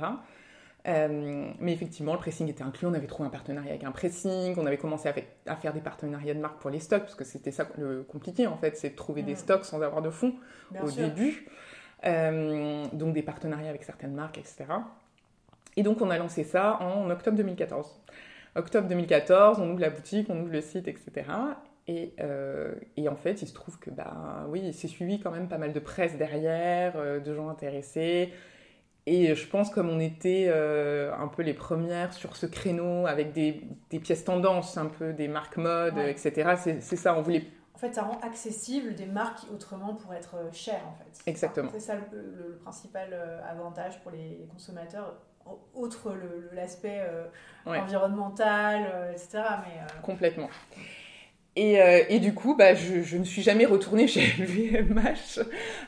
Euh, 0.87 1.49
mais 1.61 1.73
effectivement, 1.73 2.13
le 2.13 2.19
pressing 2.19 2.49
était 2.49 2.63
inclus. 2.63 2.87
On 2.87 2.93
avait 2.95 3.07
trouvé 3.07 3.27
un 3.27 3.31
partenariat 3.31 3.71
avec 3.71 3.85
un 3.85 3.91
pressing. 3.93 4.55
On 4.59 4.67
avait 4.67 4.77
commencé 4.77 5.09
à, 5.09 5.13
fait- 5.15 5.29
à 5.47 5.57
faire 5.57 5.73
des 5.73 5.81
partenariats 5.81 6.35
de 6.35 6.41
marque 6.41 6.59
pour 6.61 6.69
les 6.71 6.81
stocks, 6.81 7.03
parce 7.03 7.15
que 7.15 7.25
c'était 7.25 7.53
ça 7.53 7.67
le 7.79 8.03
compliqué 8.03 8.47
en 8.47 8.57
fait, 8.59 8.77
c'est 8.77 8.91
de 8.91 8.95
trouver 8.97 9.23
des 9.23 9.33
Mm. 9.33 9.37
stocks 9.37 9.65
sans 9.65 9.81
avoir 9.83 10.03
de 10.03 10.11
fonds 10.11 10.35
Bien 10.71 10.83
au 10.83 10.89
sûr. 10.91 11.05
début. 11.09 11.47
Euh, 12.05 12.85
donc 12.93 13.15
des 13.15 13.23
partenariats 13.23 13.71
avec 13.71 13.83
certaines 13.83 14.13
marques, 14.15 14.37
etc. 14.37 14.65
Et 15.77 15.83
donc 15.83 16.03
on 16.03 16.11
a 16.11 16.19
lancé 16.19 16.45
ça 16.45 16.79
en 16.83 17.09
octobre 17.11 17.37
2014. 17.39 17.99
Octobre 18.57 18.87
2014, 18.87 19.59
on 19.61 19.71
ouvre 19.71 19.81
la 19.81 19.91
boutique, 19.91 20.29
on 20.29 20.39
ouvre 20.41 20.53
le 20.53 20.61
site, 20.61 20.87
etc. 20.87 21.13
Et, 21.89 22.13
euh, 22.21 22.75
et 22.97 23.09
en 23.09 23.17
fait, 23.17 23.43
il 23.43 23.49
se 23.49 23.55
trouve 23.55 23.79
que, 23.79 23.91
bah 23.91 24.47
oui, 24.49 24.73
c'est 24.73 24.87
suivi 24.89 25.19
quand 25.21 25.31
même 25.31 25.49
pas 25.49 25.59
mal 25.59 25.73
de 25.73 25.81
presse 25.81 26.17
derrière, 26.17 26.93
euh, 26.97 27.21
de 27.21 27.35
gens 27.35 27.49
intéressés. 27.49 28.33
Et 29.07 29.35
je 29.35 29.47
pense 29.47 29.69
comme 29.71 29.91
on 29.91 30.01
était 30.01 30.47
euh, 30.49 31.13
un 31.19 31.29
peu 31.29 31.43
les 31.43 31.53
premières 31.53 32.15
sur 32.15 32.37
ce 32.37 32.47
créneau 32.47 33.07
avec 33.07 33.33
des, 33.33 33.61
des 33.91 33.99
pièces 33.99 34.25
tendances, 34.25 34.79
un 34.79 34.87
peu 34.87 35.13
des 35.13 35.29
marques 35.29 35.59
mode, 35.59 35.95
Ouais. 35.97 36.11
etc. 36.11 36.55
C'est 36.81 36.97
ça, 36.97 37.15
on 37.15 37.21
voulait 37.21 37.45
En 37.75 37.79
fait, 37.79 37.93
ça 37.95 38.03
rend 38.03 38.19
accessible 38.23 38.95
des 38.95 39.05
marques 39.05 39.41
qui 39.41 39.47
autrement 39.53 39.95
pourraient 39.95 40.17
être 40.17 40.37
euh, 40.37 40.51
chères 40.53 40.81
en 40.89 40.95
fait. 40.95 41.31
Exactement. 41.31 41.69
C'est 41.75 41.81
ça 41.81 41.97
le, 41.97 42.01
le- 42.19 42.49
le 42.49 42.57
principal 42.57 43.09
euh, 43.13 43.41
avantage 43.47 44.01
pour 44.01 44.11
les, 44.11 44.47
consommateurs, 44.51 45.15
au- 45.45 45.61
outre 45.75 46.13
le- 46.13 46.49
le- 46.51 46.57
l'aspect 46.57 47.01
euh, 47.03 47.25
Ouais. 47.67 47.79
environnemental, 47.79 48.87
euh, 48.91 49.13
etc. 49.13 49.29
Mais 49.67 49.81
euh, 49.83 50.01
Complètement. 50.03 50.49
Et, 51.57 51.81
euh, 51.81 52.03
et 52.09 52.19
du 52.19 52.35
coup, 52.35 52.57
bah, 52.57 52.75
je, 52.75 53.03
je 53.03 53.17
ne 53.17 53.23
suis 53.25 53.43
jamais 53.43 53.65
retournée 53.65 54.09
chez 54.09 54.23
LVMH 54.39 55.41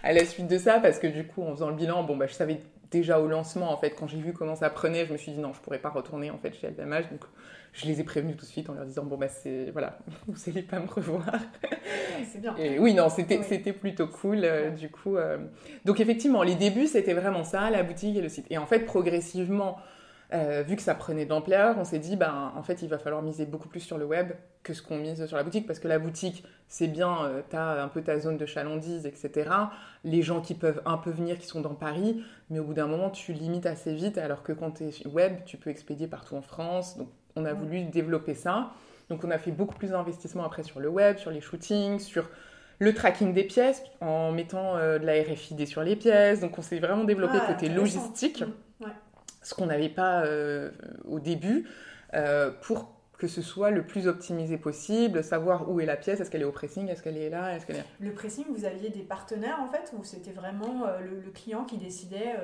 à 0.04 0.12
la 0.12 0.24
suite 0.24 0.46
de 0.46 0.58
ça, 0.58 0.78
parce 0.80 0.98
que 1.00 1.06
du 1.08 1.26
coup, 1.26 1.42
en 1.42 1.50
faisant 1.52 1.70
le 1.70 1.74
bilan, 1.74 2.04
bon, 2.04 2.16
bah, 2.16 2.26
je 2.28 2.34
savais 2.34 2.60
déjà 2.90 3.20
au 3.20 3.26
lancement, 3.26 3.72
en 3.72 3.76
fait, 3.76 3.90
quand 3.90 4.06
j'ai 4.08 4.18
vu 4.20 4.32
comment 4.32 4.54
ça 4.56 4.70
prenait, 4.70 5.06
je 5.06 5.12
me 5.12 5.16
suis 5.18 5.32
dit 5.32 5.38
non, 5.38 5.52
je 5.52 5.60
pourrais 5.60 5.78
pas 5.78 5.90
retourner 5.90 6.30
en 6.30 6.38
fait 6.38 6.52
chez 6.54 6.68
LVMH. 6.68 7.10
Donc, 7.10 7.24
je 7.72 7.86
les 7.86 8.00
ai 8.00 8.04
prévenus 8.04 8.36
tout 8.36 8.46
de 8.46 8.50
suite 8.50 8.70
en 8.70 8.74
leur 8.74 8.86
disant 8.86 9.04
bon, 9.04 9.16
bah, 9.18 9.28
c'est 9.28 9.70
voilà, 9.70 9.98
vous 10.26 10.36
allez 10.50 10.62
pas 10.62 10.78
me 10.80 10.86
revoir. 10.88 11.24
c'est 12.32 12.40
bien. 12.40 12.56
Et 12.56 12.78
oui, 12.78 12.94
non, 12.94 13.08
c'était 13.08 13.38
Oui. 13.38 13.44
c'était 13.48 13.72
plutôt 13.72 14.06
cool, 14.06 14.40
euh, 14.44 14.70
du 14.70 14.88
coup. 14.90 15.16
euh. 15.16 15.38
Donc, 15.84 16.00
effectivement, 16.00 16.42
les 16.42 16.54
débuts, 16.54 16.86
c'était 16.86 17.14
vraiment 17.14 17.44
ça, 17.44 17.70
la 17.70 17.82
boutique 17.82 18.16
et 18.16 18.22
le 18.22 18.28
site. 18.28 18.46
Et 18.50 18.58
en 18.58 18.66
fait, 18.66 18.80
progressivement, 18.80 19.76
Euh, 20.32 20.64
vu 20.66 20.76
que 20.76 20.82
ça 20.82 20.94
prenait 20.94 21.24
de 21.24 21.30
l'ampleur, 21.30 21.76
on 21.78 21.84
s'est 21.84 21.98
dit, 21.98 22.16
ben, 22.16 22.52
en 22.56 22.62
fait, 22.62 22.82
il 22.82 22.88
va 22.88 22.98
falloir 22.98 23.22
miser 23.22 23.46
beaucoup 23.46 23.68
plus 23.68 23.80
sur 23.80 23.96
le 23.96 24.04
web 24.04 24.32
que 24.62 24.74
ce 24.74 24.82
qu'on 24.82 24.96
mise 24.96 25.24
sur 25.26 25.36
la 25.36 25.44
boutique, 25.44 25.66
parce 25.66 25.78
que 25.78 25.86
la 25.86 26.00
boutique, 26.00 26.44
c'est 26.66 26.88
bien, 26.88 27.24
euh, 27.24 27.42
tu 27.48 27.54
as 27.54 27.82
un 27.82 27.88
peu 27.88 28.02
ta 28.02 28.18
zone 28.18 28.36
de 28.36 28.46
chalandise, 28.46 29.06
etc. 29.06 29.48
Les 30.02 30.22
gens 30.22 30.40
qui 30.40 30.54
peuvent 30.54 30.82
un 30.84 30.96
peu 30.98 31.10
venir, 31.10 31.38
qui 31.38 31.46
sont 31.46 31.60
dans 31.60 31.74
Paris, 31.74 32.24
mais 32.50 32.58
au 32.58 32.64
bout 32.64 32.74
d'un 32.74 32.88
moment, 32.88 33.10
tu 33.10 33.32
limites 33.32 33.66
assez 33.66 33.94
vite, 33.94 34.18
alors 34.18 34.42
que 34.42 34.52
quand 34.52 34.72
tu 34.72 34.84
es 34.84 35.06
web, 35.06 35.44
tu 35.46 35.56
peux 35.56 35.70
expédier 35.70 36.08
partout 36.08 36.34
en 36.34 36.42
France. 36.42 36.96
Donc, 36.98 37.08
on 37.36 37.44
a 37.44 37.52
voulu 37.52 37.84
développer 37.84 38.34
ça. 38.34 38.72
Donc, 39.08 39.22
on 39.22 39.30
a 39.30 39.38
fait 39.38 39.52
beaucoup 39.52 39.76
plus 39.76 39.90
d'investissements 39.90 40.44
après 40.44 40.64
sur 40.64 40.80
le 40.80 40.88
web, 40.88 41.18
sur 41.18 41.30
les 41.30 41.40
shootings, 41.40 42.00
sur 42.00 42.28
le 42.80 42.92
tracking 42.92 43.32
des 43.32 43.44
pièces, 43.44 43.82
en 44.00 44.32
mettant 44.32 44.76
euh, 44.76 44.98
de 44.98 45.06
la 45.06 45.12
RFID 45.22 45.66
sur 45.68 45.82
les 45.82 45.94
pièces. 45.94 46.40
Donc, 46.40 46.58
on 46.58 46.62
s'est 46.62 46.80
vraiment 46.80 47.04
développé 47.04 47.38
Ah, 47.40 47.46
côté 47.46 47.68
logistique 47.68 48.42
Mm. 48.42 48.65
Ce 49.46 49.54
qu'on 49.54 49.66
n'avait 49.66 49.88
pas 49.88 50.24
euh, 50.24 50.70
au 51.08 51.20
début, 51.20 51.68
euh, 52.14 52.50
pour 52.62 52.90
que 53.16 53.28
ce 53.28 53.42
soit 53.42 53.70
le 53.70 53.86
plus 53.86 54.08
optimisé 54.08 54.58
possible, 54.58 55.22
savoir 55.22 55.70
où 55.70 55.80
est 55.80 55.86
la 55.86 55.96
pièce, 55.96 56.20
est-ce 56.20 56.30
qu'elle 56.32 56.42
est 56.42 56.46
au 56.46 56.50
pressing, 56.52 56.88
est-ce 56.88 57.00
qu'elle 57.00 57.16
est 57.16 57.30
là, 57.30 57.54
est-ce 57.54 57.64
qu'elle 57.64 57.76
est... 57.76 57.84
Le 58.00 58.10
pressing, 58.10 58.44
vous 58.50 58.64
aviez 58.64 58.88
des 58.90 59.02
partenaires 59.02 59.60
en 59.62 59.68
fait, 59.70 59.92
ou 59.96 60.02
c'était 60.02 60.32
vraiment 60.32 60.86
euh, 60.88 60.98
le, 60.98 61.20
le 61.24 61.30
client 61.30 61.64
qui 61.64 61.78
décidait 61.78 62.34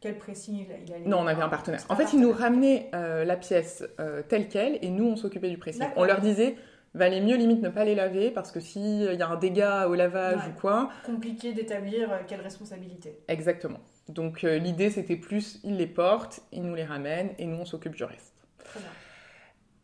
quel 0.00 0.16
pressing 0.16 0.66
il, 0.66 0.92
allait 0.94 1.04
Non, 1.04 1.18
on 1.18 1.26
avait 1.26 1.42
un 1.42 1.48
partenaire. 1.50 1.80
En 1.90 1.96
fait, 1.96 2.14
ils 2.14 2.20
nous 2.20 2.32
ramenaient 2.32 2.90
la 2.92 3.36
pièce 3.36 3.84
telle 4.28 4.48
qu'elle 4.48 4.78
et 4.82 4.88
nous, 4.88 5.04
on 5.04 5.16
s'occupait 5.16 5.50
du 5.50 5.58
pressing. 5.58 5.84
On 5.96 6.04
leur 6.04 6.22
disait, 6.22 6.56
valait 6.94 7.20
mieux 7.20 7.36
limite 7.36 7.60
ne 7.62 7.68
pas 7.68 7.84
les 7.84 7.94
laver 7.94 8.30
parce 8.30 8.50
que 8.50 8.60
s'il 8.60 9.02
y 9.14 9.22
a 9.22 9.28
un 9.28 9.36
dégât 9.36 9.88
au 9.88 9.94
lavage 9.94 10.36
Ouais. 10.38 10.52
ou 10.56 10.60
quoi, 10.60 10.88
Compliqué 11.04 11.52
d'établir 11.52 12.08
quelle 12.26 12.40
responsabilité. 12.40 13.18
exactement. 13.28 13.80
Donc 14.08 14.44
euh, 14.44 14.58
l'idée, 14.58 14.90
c'était 14.90 15.16
plus, 15.16 15.60
ils 15.64 15.76
les 15.76 15.86
portent, 15.86 16.40
ils 16.52 16.62
nous 16.62 16.74
les 16.74 16.84
ramènent 16.84 17.30
et 17.38 17.46
nous, 17.46 17.56
on 17.56 17.64
s'occupe 17.64 17.94
du 17.94 18.04
reste. 18.04 18.32
Très 18.62 18.80
bien. 18.80 18.90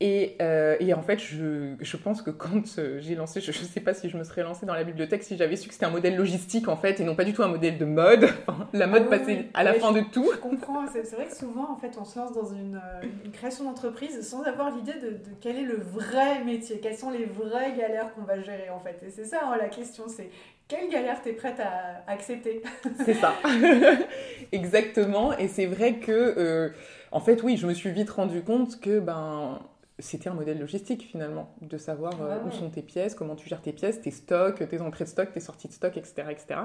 Et, 0.02 0.37
euh, 0.40 0.76
et 0.80 0.95
en 0.95 1.02
fait, 1.02 1.19
je, 1.19 1.75
je 1.78 1.97
pense 1.99 2.23
que 2.23 2.30
quand 2.30 2.78
euh, 2.78 2.99
j'ai 3.02 3.14
lancé, 3.14 3.42
je 3.42 3.50
ne 3.50 3.66
sais 3.66 3.80
pas 3.80 3.92
si 3.92 4.09
je 4.09 4.16
me 4.16 4.25
serais 4.25 4.42
lancée 4.42 4.64
dans 4.64 4.73
la 4.73 4.83
bibliothèque 4.83 5.23
si 5.23 5.37
j'avais 5.37 5.57
su 5.57 5.69
que 5.69 5.75
c'était 5.75 5.85
un 5.85 5.90
modèle 5.90 6.16
logistique 6.16 6.69
en 6.69 6.76
fait, 6.78 7.00
et 7.00 7.04
non 7.04 7.14
pas 7.14 7.25
du 7.25 7.35
tout 7.35 7.42
un 7.42 7.49
modèle 7.49 7.76
de 7.76 7.85
mode. 7.85 8.25
Enfin, 8.47 8.66
la 8.73 8.87
mode 8.87 9.02
Ah 9.04 9.09
oui, 9.11 9.19
passait 9.19 9.33
oui. 9.40 9.47
à 9.52 9.62
la 9.62 9.73
Ouais, 9.73 9.78
fin 9.78 9.92
de 9.92 10.00
tout. 10.11 10.26
Je 10.33 10.38
comprends, 10.38 10.87
c'est 10.90 11.02
vrai 11.14 11.26
que 11.26 11.37
souvent 11.37 11.71
en 11.71 11.76
fait 11.76 11.90
on 12.00 12.07
se 12.07 12.19
lance 12.19 12.33
dans 12.33 12.47
une, 12.47 12.76
euh, 12.76 13.07
une 13.26 13.30
création 13.30 13.64
d'entreprise 13.64 14.26
sans 14.26 14.42
avoir 14.45 14.75
l'idée 14.75 14.95
de, 14.95 15.11
de 15.11 15.35
quel 15.40 15.57
est 15.59 15.64
le 15.64 15.76
vrai 15.76 16.42
métier, 16.45 16.80
quelles 16.80 16.97
sont 16.97 17.11
les 17.11 17.26
vraies 17.26 17.75
galères 17.76 18.14
qu'on 18.14 18.23
va 18.23 18.40
gérer 18.40 18.71
en 18.71 18.80
fait. 18.80 19.02
Et 19.07 19.11
c'est 19.11 19.26
ça 19.26 19.40
hein, 19.45 19.57
la 19.59 19.69
question, 19.69 20.04
c'est 20.09 20.30
quelle 20.66 20.88
galère 20.88 21.21
tu 21.23 21.28
es 21.28 21.33
prête 21.33 21.61
à 21.61 22.11
accepter? 22.11 22.62
C'est 23.04 23.14
ça. 23.14 23.35
Exactement. 24.52 25.37
Et 25.37 25.49
c'est 25.49 25.66
vrai 25.66 25.95
que, 25.95 26.12
euh, 26.37 26.69
en 27.12 27.21
fait, 27.21 27.42
oui, 27.42 27.57
je 27.57 27.66
me 27.66 27.75
suis 27.75 27.90
vite 27.90 28.11
rendu 28.11 28.42
compte 28.42 28.80
que 28.80 29.00
ben, 29.00 29.59
c'était 30.00 30.28
un 30.28 30.35
modèle 30.35 30.59
logistique 30.59 31.02
finalement, 31.11 31.54
de 31.62 31.76
savoir 31.78 32.21
euh, 32.23 32.37
Ouais, 32.37 32.42
où 32.42 32.47
ouais. 32.47 32.52
sont 32.52 32.71
tes 32.71 32.83
pièces, 32.83 33.14
comment 33.14 33.37
tu 33.37 33.49
gères 33.49 33.62
tes 33.62 33.73
pièces, 33.73 34.00
tes 34.00 34.11
stocks, 34.11 34.66
tes 34.69 34.80
entrées 34.80 35.04
de 35.04 35.09
stock, 35.11 35.33
tes 35.33 35.40
sorties 35.40 35.69
de 35.69 35.73
stock, 35.73 35.97
etc. 35.97 36.28
etc. 36.30 36.61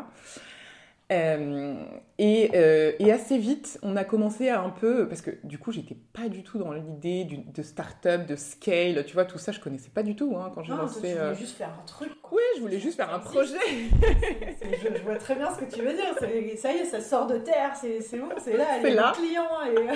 Euh, 1.12 1.76
et, 2.18 2.50
euh, 2.56 2.94
et 2.98 3.12
assez 3.12 3.38
vite, 3.38 3.78
on 3.84 3.96
a 3.96 4.04
commencé 4.04 4.50
à 4.50 4.60
un 4.62 4.72
peu, 4.72 5.08
parce 5.08 5.22
que 5.22 5.30
du 5.44 5.60
coup, 5.60 5.72
j'étais 5.72 5.96
pas 6.14 6.30
du 6.30 6.42
tout 6.42 6.58
dans 6.58 6.72
l'idée 6.74 7.26
de 7.26 7.62
start-up, 7.62 8.26
de 8.26 8.36
scale, 8.36 9.06
tu 9.06 9.14
vois, 9.14 9.26
tout 9.26 9.38
ça, 9.38 9.52
je 9.52 9.60
connaissais 9.60 9.92
pas 9.94 10.02
du 10.02 10.16
tout 10.16 10.36
hein, 10.36 10.52
quand 10.56 10.64
j'ai 10.64 10.72
lancé. 10.74 10.96
tu 10.96 11.00
voulais 11.02 11.18
euh, 11.20 11.36
juste 11.36 11.56
faire 11.58 11.70
un 11.70 11.86
truc. 11.86 12.10
quoi. 12.24 12.40
Oui, 12.40 12.44
je 12.58 12.62
voulais 12.62 12.80
juste 12.80 12.96
faire 12.98 13.14
un 13.14 13.20
projet. 13.20 13.54
Je, 14.02 14.98
je 14.98 15.04
vois 15.04 15.18
très 15.18 15.36
bien 15.36 15.54
ce 15.54 15.60
que 15.64 15.72
tu 15.72 15.82
veux 15.84 15.94
dire. 15.94 16.16
Ça 16.58 16.72
y 16.74 16.78
est, 16.78 16.86
ça 16.86 17.00
sort 17.02 17.28
de 17.28 17.38
terre, 17.38 17.76
c'est 17.80 18.00
bon, 18.18 18.30
c'est 18.44 18.58
là, 18.58 18.66
C'est 18.82 18.90
les 18.90 18.96
là. 18.96 19.14
clients. 19.16 19.90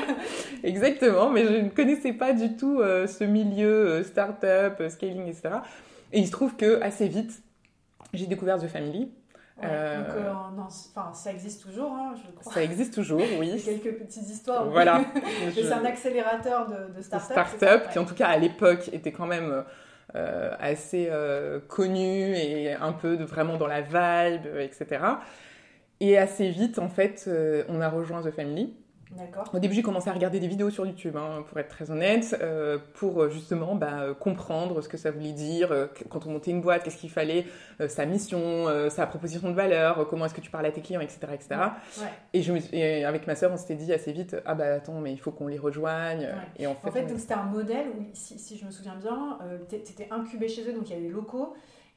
Et... 0.63 0.67
Exactement, 0.67 1.31
mais 1.31 1.43
je 1.45 1.53
ne 1.53 1.69
connaissais 1.69 2.13
pas 2.13 2.33
du 2.33 2.55
tout 2.55 2.79
euh, 2.81 3.07
ce 3.07 3.23
milieu 3.23 3.87
euh, 3.87 4.03
start-up, 4.03 4.75
euh, 4.79 4.89
scaling, 4.89 5.25
etc. 5.27 5.55
Et 6.13 6.19
il 6.19 6.27
se 6.27 6.31
trouve 6.31 6.55
que 6.55 6.79
assez 6.81 7.07
vite, 7.07 7.41
j'ai 8.13 8.27
découvert 8.27 8.59
The 8.59 8.67
Family. 8.67 9.11
Ouais, 9.61 9.67
Euh, 9.69 9.97
Donc, 9.97 10.15
euh, 10.15 10.33
non, 10.55 10.69
c'est- 10.69 10.89
enfin, 10.95 11.13
ça 11.13 11.31
existe 11.31 11.61
toujours, 11.63 11.91
hein, 11.91 12.13
je 12.15 12.31
crois. 12.31 12.53
Ça 12.53 12.63
existe 12.63 12.93
toujours, 12.93 13.19
Il 13.31 13.33
y 13.35 13.39
oui. 13.39 13.51
a 13.53 13.57
quelques 13.63 13.97
petites 13.99 14.29
histoires. 14.29 14.69
Voilà. 14.69 15.03
Je- 15.55 15.61
c'est 15.61 15.71
un 15.73 15.83
accélérateur 15.85 16.67
de, 16.67 16.93
de 16.95 17.01
start-up. 17.01 17.31
start-up, 17.57 17.89
qui 17.91 17.99
en 17.99 18.05
tout 18.05 18.15
cas 18.15 18.27
à 18.27 18.37
l'époque 18.37 18.89
était 18.93 19.11
quand 19.11 19.25
même 19.27 19.63
euh, 20.15 20.55
assez 20.59 21.07
euh, 21.11 21.59
connu 21.67 22.33
et 22.35 22.73
un 22.73 22.93
peu 22.93 23.17
de, 23.17 23.23
vraiment 23.25 23.57
dans 23.57 23.67
la 23.67 23.81
vibe, 23.81 24.47
etc. 24.59 25.01
Et 25.99 26.17
assez 26.17 26.49
vite, 26.49 26.79
en 26.79 26.87
fait, 26.89 27.29
on 27.67 27.81
a 27.81 27.89
rejoint 27.89 28.21
The 28.23 28.31
Family. 28.31 28.73
Au 29.53 29.57
début, 29.59 29.73
j'ai 29.73 29.81
commencé 29.81 30.07
à 30.09 30.13
regarder 30.13 30.39
des 30.39 30.47
vidéos 30.47 30.69
sur 30.69 30.85
YouTube, 30.85 31.15
hein, 31.17 31.43
pour 31.47 31.57
être 31.57 31.69
très 31.69 31.89
honnête, 31.89 32.37
euh, 32.41 32.77
pour 32.93 33.23
euh, 33.23 33.29
justement 33.29 33.73
bah, 33.75 34.13
comprendre 34.19 34.81
ce 34.81 34.87
que 34.89 34.97
ça 34.97 35.09
voulait 35.09 35.31
dire, 35.31 35.71
euh, 35.71 35.87
qu- 35.87 36.03
quand 36.07 36.27
on 36.27 36.31
montait 36.31 36.51
une 36.51 36.61
boîte, 36.61 36.83
qu'est-ce 36.83 36.97
qu'il 36.97 37.09
fallait, 37.09 37.45
euh, 37.81 37.87
sa 37.87 38.05
mission, 38.05 38.65
sa 38.89 39.07
proposition 39.07 39.49
de 39.49 39.55
valeur, 39.55 40.07
comment 40.09 40.25
est-ce 40.25 40.35
que 40.35 40.41
tu 40.41 40.51
parles 40.51 40.67
à 40.67 40.71
tes 40.71 40.81
clients, 40.81 41.01
etc. 41.01 41.19
etc. 41.33 41.47
Ouais. 41.99 42.07
Et, 42.33 42.43
je 42.43 42.53
me 42.53 42.59
suis- 42.59 42.77
et 42.77 43.03
avec 43.03 43.25
ma 43.25 43.33
sœur, 43.35 43.51
on 43.51 43.57
s'était 43.57 43.75
dit 43.75 43.91
assez 43.91 44.11
vite, 44.11 44.35
ah 44.45 44.53
bah 44.53 44.75
attends, 44.75 44.99
mais 45.01 45.11
il 45.11 45.17
faut 45.19 45.31
qu'on 45.31 45.47
les 45.47 45.57
rejoigne. 45.57 46.21
Ouais. 46.25 46.33
Et 46.57 46.67
en 46.67 46.75
fait, 46.75 46.87
En 46.87 46.91
fait, 46.91 47.03
on- 47.05 47.09
donc 47.09 47.19
c'était 47.19 47.33
un 47.33 47.43
modèle 47.43 47.87
où, 47.97 48.03
si, 48.13 48.37
si 48.37 48.57
je 48.57 48.65
me 48.65 48.71
souviens 48.71 48.95
bien, 48.95 49.39
tu 49.69 49.75
étais 49.75 50.07
incubé 50.11 50.47
chez 50.47 50.69
eux, 50.69 50.73
donc 50.73 50.87
il 50.87 50.93
y 50.93 50.93
avait 50.95 51.07
des 51.07 51.13
locaux 51.13 51.55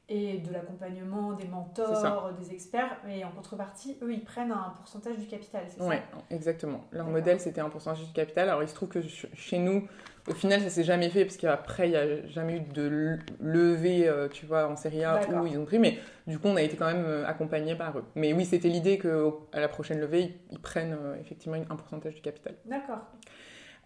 et 0.09 0.39
de 0.39 0.51
l'accompagnement, 0.51 1.33
des 1.33 1.47
mentors, 1.47 2.33
des 2.33 2.51
experts, 2.51 2.97
et 3.09 3.23
en 3.23 3.31
contrepartie, 3.31 3.97
eux, 4.01 4.11
ils 4.13 4.23
prennent 4.23 4.51
un 4.51 4.73
pourcentage 4.77 5.17
du 5.17 5.27
capital, 5.27 5.63
c'est 5.67 5.81
Ouais, 5.81 6.03
ça 6.11 6.17
exactement. 6.29 6.81
Leur 6.91 7.07
modèle, 7.07 7.39
c'était 7.39 7.61
un 7.61 7.69
pourcentage 7.69 8.05
du 8.05 8.11
capital. 8.13 8.49
Alors, 8.49 8.63
il 8.63 8.67
se 8.67 8.75
trouve 8.75 8.89
que 8.89 9.01
ch- 9.01 9.27
chez 9.33 9.59
nous, 9.59 9.87
au 10.27 10.33
final, 10.33 10.61
ça 10.61 10.69
s'est 10.69 10.83
jamais 10.83 11.09
fait, 11.09 11.23
parce 11.23 11.37
qu'après, 11.37 11.87
il 11.87 11.91
n'y 11.91 11.97
a 11.97 12.27
jamais 12.27 12.57
eu 12.57 12.59
de 12.59 12.83
le- 12.83 13.19
levée, 13.39 14.07
euh, 14.07 14.27
tu 14.27 14.45
vois, 14.45 14.67
en 14.67 14.75
série 14.75 15.05
A 15.05 15.19
où 15.29 15.47
ils 15.47 15.57
ont 15.57 15.65
pris. 15.65 15.79
Mais 15.79 15.97
du 16.27 16.37
coup, 16.37 16.49
on 16.49 16.55
a 16.57 16.61
été 16.61 16.75
quand 16.75 16.87
même 16.87 17.05
euh, 17.05 17.25
accompagnés 17.25 17.75
par 17.75 17.97
eux. 17.97 18.03
Mais 18.15 18.33
oui, 18.33 18.45
c'était 18.45 18.69
l'idée 18.69 18.97
qu'à 18.99 19.59
la 19.59 19.67
prochaine 19.69 19.99
levée, 20.01 20.37
ils, 20.51 20.59
prennent 20.59 20.97
euh, 20.99 21.15
effectivement 21.21 21.57
un 21.69 21.75
pourcentage 21.77 22.15
du 22.15 22.21
capital. 22.21 22.55
D'accord. 22.65 22.99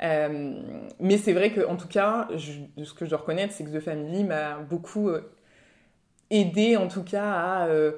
Euh, 0.03 0.61
mais 0.99 1.17
c'est 1.17 1.33
vrai 1.33 1.51
qu'en 1.51 1.75
tout 1.75 1.87
cas, 1.87 2.27
je- 2.35 2.83
ce 2.83 2.93
que 2.93 3.05
je 3.05 3.09
dois 3.09 3.19
reconnaître, 3.19 3.53
c'est 3.53 3.63
que 3.63 3.69
The 3.75 3.79
Family 3.79 4.23
m'a 4.23 4.57
beaucoup 4.59 5.09
aidé, 6.29 6.77
en 6.77 6.87
tout 6.87 7.03
cas, 7.03 7.31
à, 7.31 7.67
euh, 7.67 7.91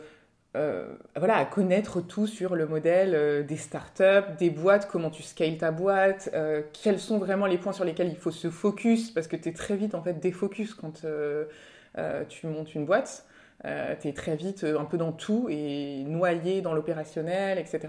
euh, 0.55 0.87
voilà, 1.15 1.37
à 1.37 1.45
connaître 1.45 2.01
tout 2.01 2.27
sur 2.27 2.55
le 2.55 2.67
modèle 2.67 3.13
euh, 3.13 3.43
des 3.43 3.57
startups, 3.57 4.35
des 4.37 4.49
boîtes, 4.49 4.87
comment 4.87 5.09
tu 5.09 5.23
scales 5.23 5.57
ta 5.57 5.71
boîte, 5.71 6.29
quels 6.83 6.99
sont 6.99 7.17
vraiment 7.17 7.45
les 7.45 7.57
points 7.57 7.73
sur 7.73 7.85
lesquels 7.85 8.09
il 8.09 8.17
faut 8.17 8.31
se 8.31 8.49
focus, 8.49 9.11
parce 9.11 9.27
que 9.27 9.35
tu 9.35 9.49
es 9.49 9.53
très 9.53 9.75
vite 9.75 9.95
en 9.95 10.01
fait 10.01 10.19
défocus 10.19 10.73
quand 10.73 11.05
tu 12.29 12.47
montes 12.47 12.75
une 12.75 12.85
boîte. 12.85 13.25
tu 13.63 14.07
es 14.07 14.13
très 14.13 14.35
vite 14.35 14.63
un 14.63 14.85
peu 14.85 14.97
dans 14.97 15.11
tout 15.11 15.47
et 15.49 16.03
noyé 16.05 16.61
dans 16.61 16.73
l'opérationnel, 16.73 17.57
etc. 17.57 17.87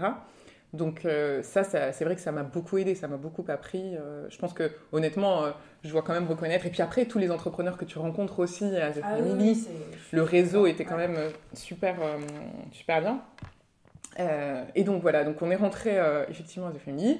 Donc 0.73 1.03
euh, 1.03 1.43
ça, 1.43 1.63
ça 1.65 1.91
c'est 1.91 2.05
vrai 2.05 2.15
que 2.15 2.21
ça 2.21 2.31
m'a 2.31 2.43
beaucoup 2.43 2.77
aidé, 2.77 2.95
ça 2.95 3.07
m'a 3.09 3.17
beaucoup 3.17 3.43
appris. 3.49 3.95
Euh, 3.97 4.29
je 4.29 4.37
pense 4.37 4.53
que 4.53 4.71
honnêtement, 4.93 5.43
euh, 5.43 5.51
je 5.83 5.89
dois 5.91 6.01
quand 6.01 6.13
même 6.13 6.27
reconnaître. 6.27 6.65
Et 6.65 6.69
puis 6.69 6.81
après, 6.81 7.05
tous 7.05 7.19
les 7.19 7.29
entrepreneurs 7.29 7.77
que 7.77 7.83
tu 7.85 7.97
rencontres 7.99 8.39
aussi 8.39 8.63
à 8.77 8.91
The 8.91 9.01
Ah 9.03 9.17
Family, 9.17 9.51
oui, 9.51 9.67
le 10.13 10.23
réseau 10.23 10.67
était 10.67 10.85
quand 10.85 10.95
Ouais. 10.95 11.07
même 11.09 11.31
super, 11.53 11.95
super 12.71 13.01
bien. 13.01 13.21
Et 14.75 14.83
donc 14.83 15.01
voilà, 15.01 15.23
donc 15.23 15.41
on 15.41 15.51
est 15.51 15.55
rentré 15.55 15.99
effectivement 16.29 16.67
à 16.67 16.71
The 16.71 16.77
Family. 16.77 17.19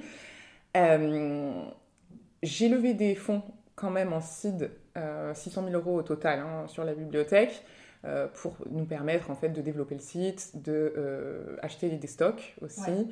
J'ai 2.43 2.69
levé 2.69 2.93
des 2.93 3.15
fonds 3.15 3.41
quand 3.75 3.89
même 3.91 4.13
en 4.13 4.21
seed, 4.21 4.71
euh, 4.97 5.33
600 5.33 5.63
000 5.69 5.75
euros 5.75 5.99
au 5.99 6.03
total 6.03 6.39
hein, 6.39 6.67
sur 6.67 6.83
la 6.83 6.93
bibliothèque. 6.93 7.63
pour 8.35 8.55
nous 8.69 8.85
permettre 8.85 9.29
en 9.29 9.35
fait 9.35 9.49
de 9.49 9.61
développer 9.61 9.93
le 9.95 10.01
site, 10.01 10.61
de 10.63 11.57
acheter 11.61 11.89
des 11.89 12.07
stocks 12.07 12.55
aussi, 12.61 12.81
Ouais. 12.89 13.05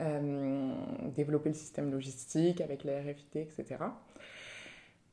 Euh, 0.00 0.72
développer 1.16 1.48
le 1.50 1.54
système 1.54 1.90
logistique 1.90 2.60
avec 2.60 2.84
la 2.84 2.92
RFID, 3.00 3.36
etc. 3.36 3.76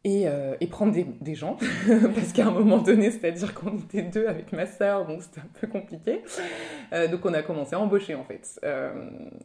Et, 0.04 0.28
euh, 0.28 0.56
et 0.60 0.66
prendre 0.66 0.92
des, 0.94 1.04
des 1.04 1.36
gens, 1.36 1.58
parce 2.16 2.34
qu'à 2.34 2.48
un 2.48 2.52
moment 2.52 2.80
donné, 2.80 3.12
c'est-à-dire 3.12 3.54
qu'on 3.54 3.78
était 3.78 4.02
deux 4.02 4.26
avec 4.26 4.52
ma 4.52 4.66
sœur, 4.66 5.06
donc 5.06 5.22
c'était 5.22 5.42
un 5.42 5.50
peu 5.60 5.68
compliqué. 5.68 6.24
Euh, 6.92 7.08
donc 7.08 7.24
on 7.24 7.34
a 7.36 7.44
commencé 7.44 7.76
à 7.76 7.80
embaucher 7.80 8.16
en 8.16 8.24
fait. 8.24 8.60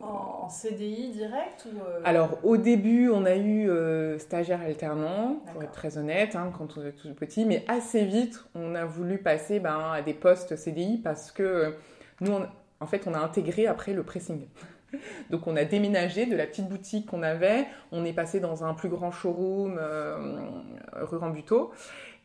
En, 0.01 0.45
en 0.45 0.49
CDI 0.49 1.11
direct 1.11 1.67
ou 1.71 1.79
alors 2.05 2.39
au 2.43 2.57
début, 2.57 3.11
on 3.11 3.27
a 3.27 3.37
eu 3.37 3.69
stagiaire 4.19 4.63
alternant, 4.63 5.41
pour 5.53 5.63
être 5.63 5.73
très 5.73 5.99
honnête, 5.99 6.35
hein, 6.37 6.51
quand 6.57 6.79
on 6.79 6.87
est 6.87 6.93
tout 6.93 7.13
petit, 7.13 7.45
mais 7.45 7.63
assez 7.69 8.07
vite, 8.07 8.43
on 8.55 8.75
a 8.75 8.87
voulu 8.87 9.19
passer 9.19 9.61
ben, 9.61 9.91
à 9.93 10.01
des 10.01 10.15
postes 10.15 10.57
CDI 10.57 10.97
parce 11.05 11.33
que 11.33 11.75
nous, 12.23 12.33
on- 12.33 12.47
en 12.81 12.87
fait, 12.87 13.07
on 13.07 13.13
a 13.13 13.19
intégré 13.19 13.67
après 13.67 13.93
le 13.93 14.03
pressing. 14.03 14.47
Donc 15.31 15.47
on 15.47 15.57
a 15.57 15.65
déménagé 15.65 16.27
de 16.27 16.37
la 16.37 16.47
petite 16.47 16.69
boutique 16.69 17.07
qu'on 17.07 17.23
avait, 17.23 17.67
on 17.93 18.05
est 18.05 18.13
passé 18.13 18.41
dans 18.41 18.65
un 18.65 18.75
plus 18.75 18.89
grand 18.89 19.11
showroom 19.11 19.77
euh, 19.79 20.39
rue 21.03 21.17
Rambuteau. 21.19 21.73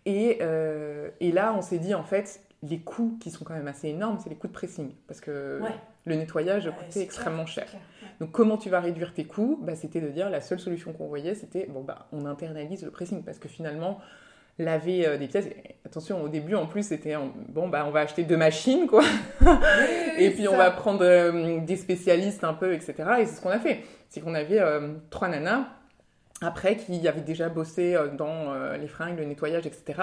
Et, 0.06 0.40
euh, 0.42 1.10
et 1.20 1.32
là, 1.32 1.54
on 1.58 1.62
s'est 1.62 1.78
dit, 1.78 1.94
en 1.94 2.04
fait, 2.04 2.42
les 2.64 2.80
coûts 2.80 3.18
qui 3.20 3.30
sont 3.32 3.44
quand 3.46 3.54
même 3.54 3.68
assez 3.68 3.88
énormes, 3.90 4.18
c'est 4.22 4.30
les 4.30 4.36
coûts 4.36 4.48
de 4.48 4.54
pressing. 4.54 4.92
Parce 5.08 5.22
que 5.22 5.60
Ouais. 5.62 5.70
le 6.06 6.16
nettoyage 6.16 6.66
Ouais, 6.68 6.74
coûtait 6.74 7.02
extrêmement 7.02 7.44
clair, 7.46 7.68
cher. 7.68 7.80
clair. 8.00 8.12
Donc 8.20 8.32
comment 8.32 8.58
tu 8.58 8.70
vas 8.70 8.80
réduire 8.80 9.14
tes 9.14 9.26
coûts? 9.26 9.60
Bah, 9.62 9.76
C'était 9.76 10.02
de 10.02 10.10
dire 10.10 10.30
la 10.30 10.42
seule 10.42 10.60
solution 10.60 10.94
qu'on 10.94 11.08
voyait, 11.08 11.34
c'était 11.36 11.66
bon 11.68 11.82
bah 11.82 12.08
on 12.12 12.26
internalise 12.26 12.84
le 12.84 12.92
pressing 12.92 13.24
parce 13.24 13.40
que 13.40 13.48
finalement 13.48 14.00
laver 14.62 15.08
euh, 15.08 15.18
des 15.18 15.28
pièces. 15.28 15.48
Attention, 15.86 16.24
au 16.24 16.30
début 16.30 16.56
en 16.56 16.68
plus 16.68 16.84
c'était 16.84 17.16
bon 17.50 17.68
bah 17.68 17.84
on 17.86 17.92
va 17.92 18.02
acheter 18.02 18.24
deux 18.24 18.38
machines 18.38 18.88
quoi, 18.88 19.04
et 20.18 20.30
puis 20.30 20.48
on 20.48 20.56
va 20.56 20.72
prendre 20.72 21.04
euh, 21.04 21.60
des 21.60 21.76
spécialistes 21.76 22.44
un 22.44 22.54
peu 22.54 22.74
etc. 22.74 22.94
Et 23.20 23.26
c'est 23.26 23.36
ce 23.36 23.42
qu'on 23.42 23.50
a 23.50 23.60
fait, 23.60 23.84
c'est 24.08 24.22
qu'on 24.22 24.34
avait 24.34 24.60
euh, 24.60 24.94
trois 25.10 25.28
nanas 25.28 25.68
après 26.42 26.78
qui 26.78 27.06
avaient 27.08 27.22
déjà 27.22 27.50
bossé 27.50 27.96
dans 28.18 28.54
les 28.74 28.88
fringues, 28.88 29.18
le 29.20 29.26
nettoyage 29.26 29.68
etc. 29.68 30.02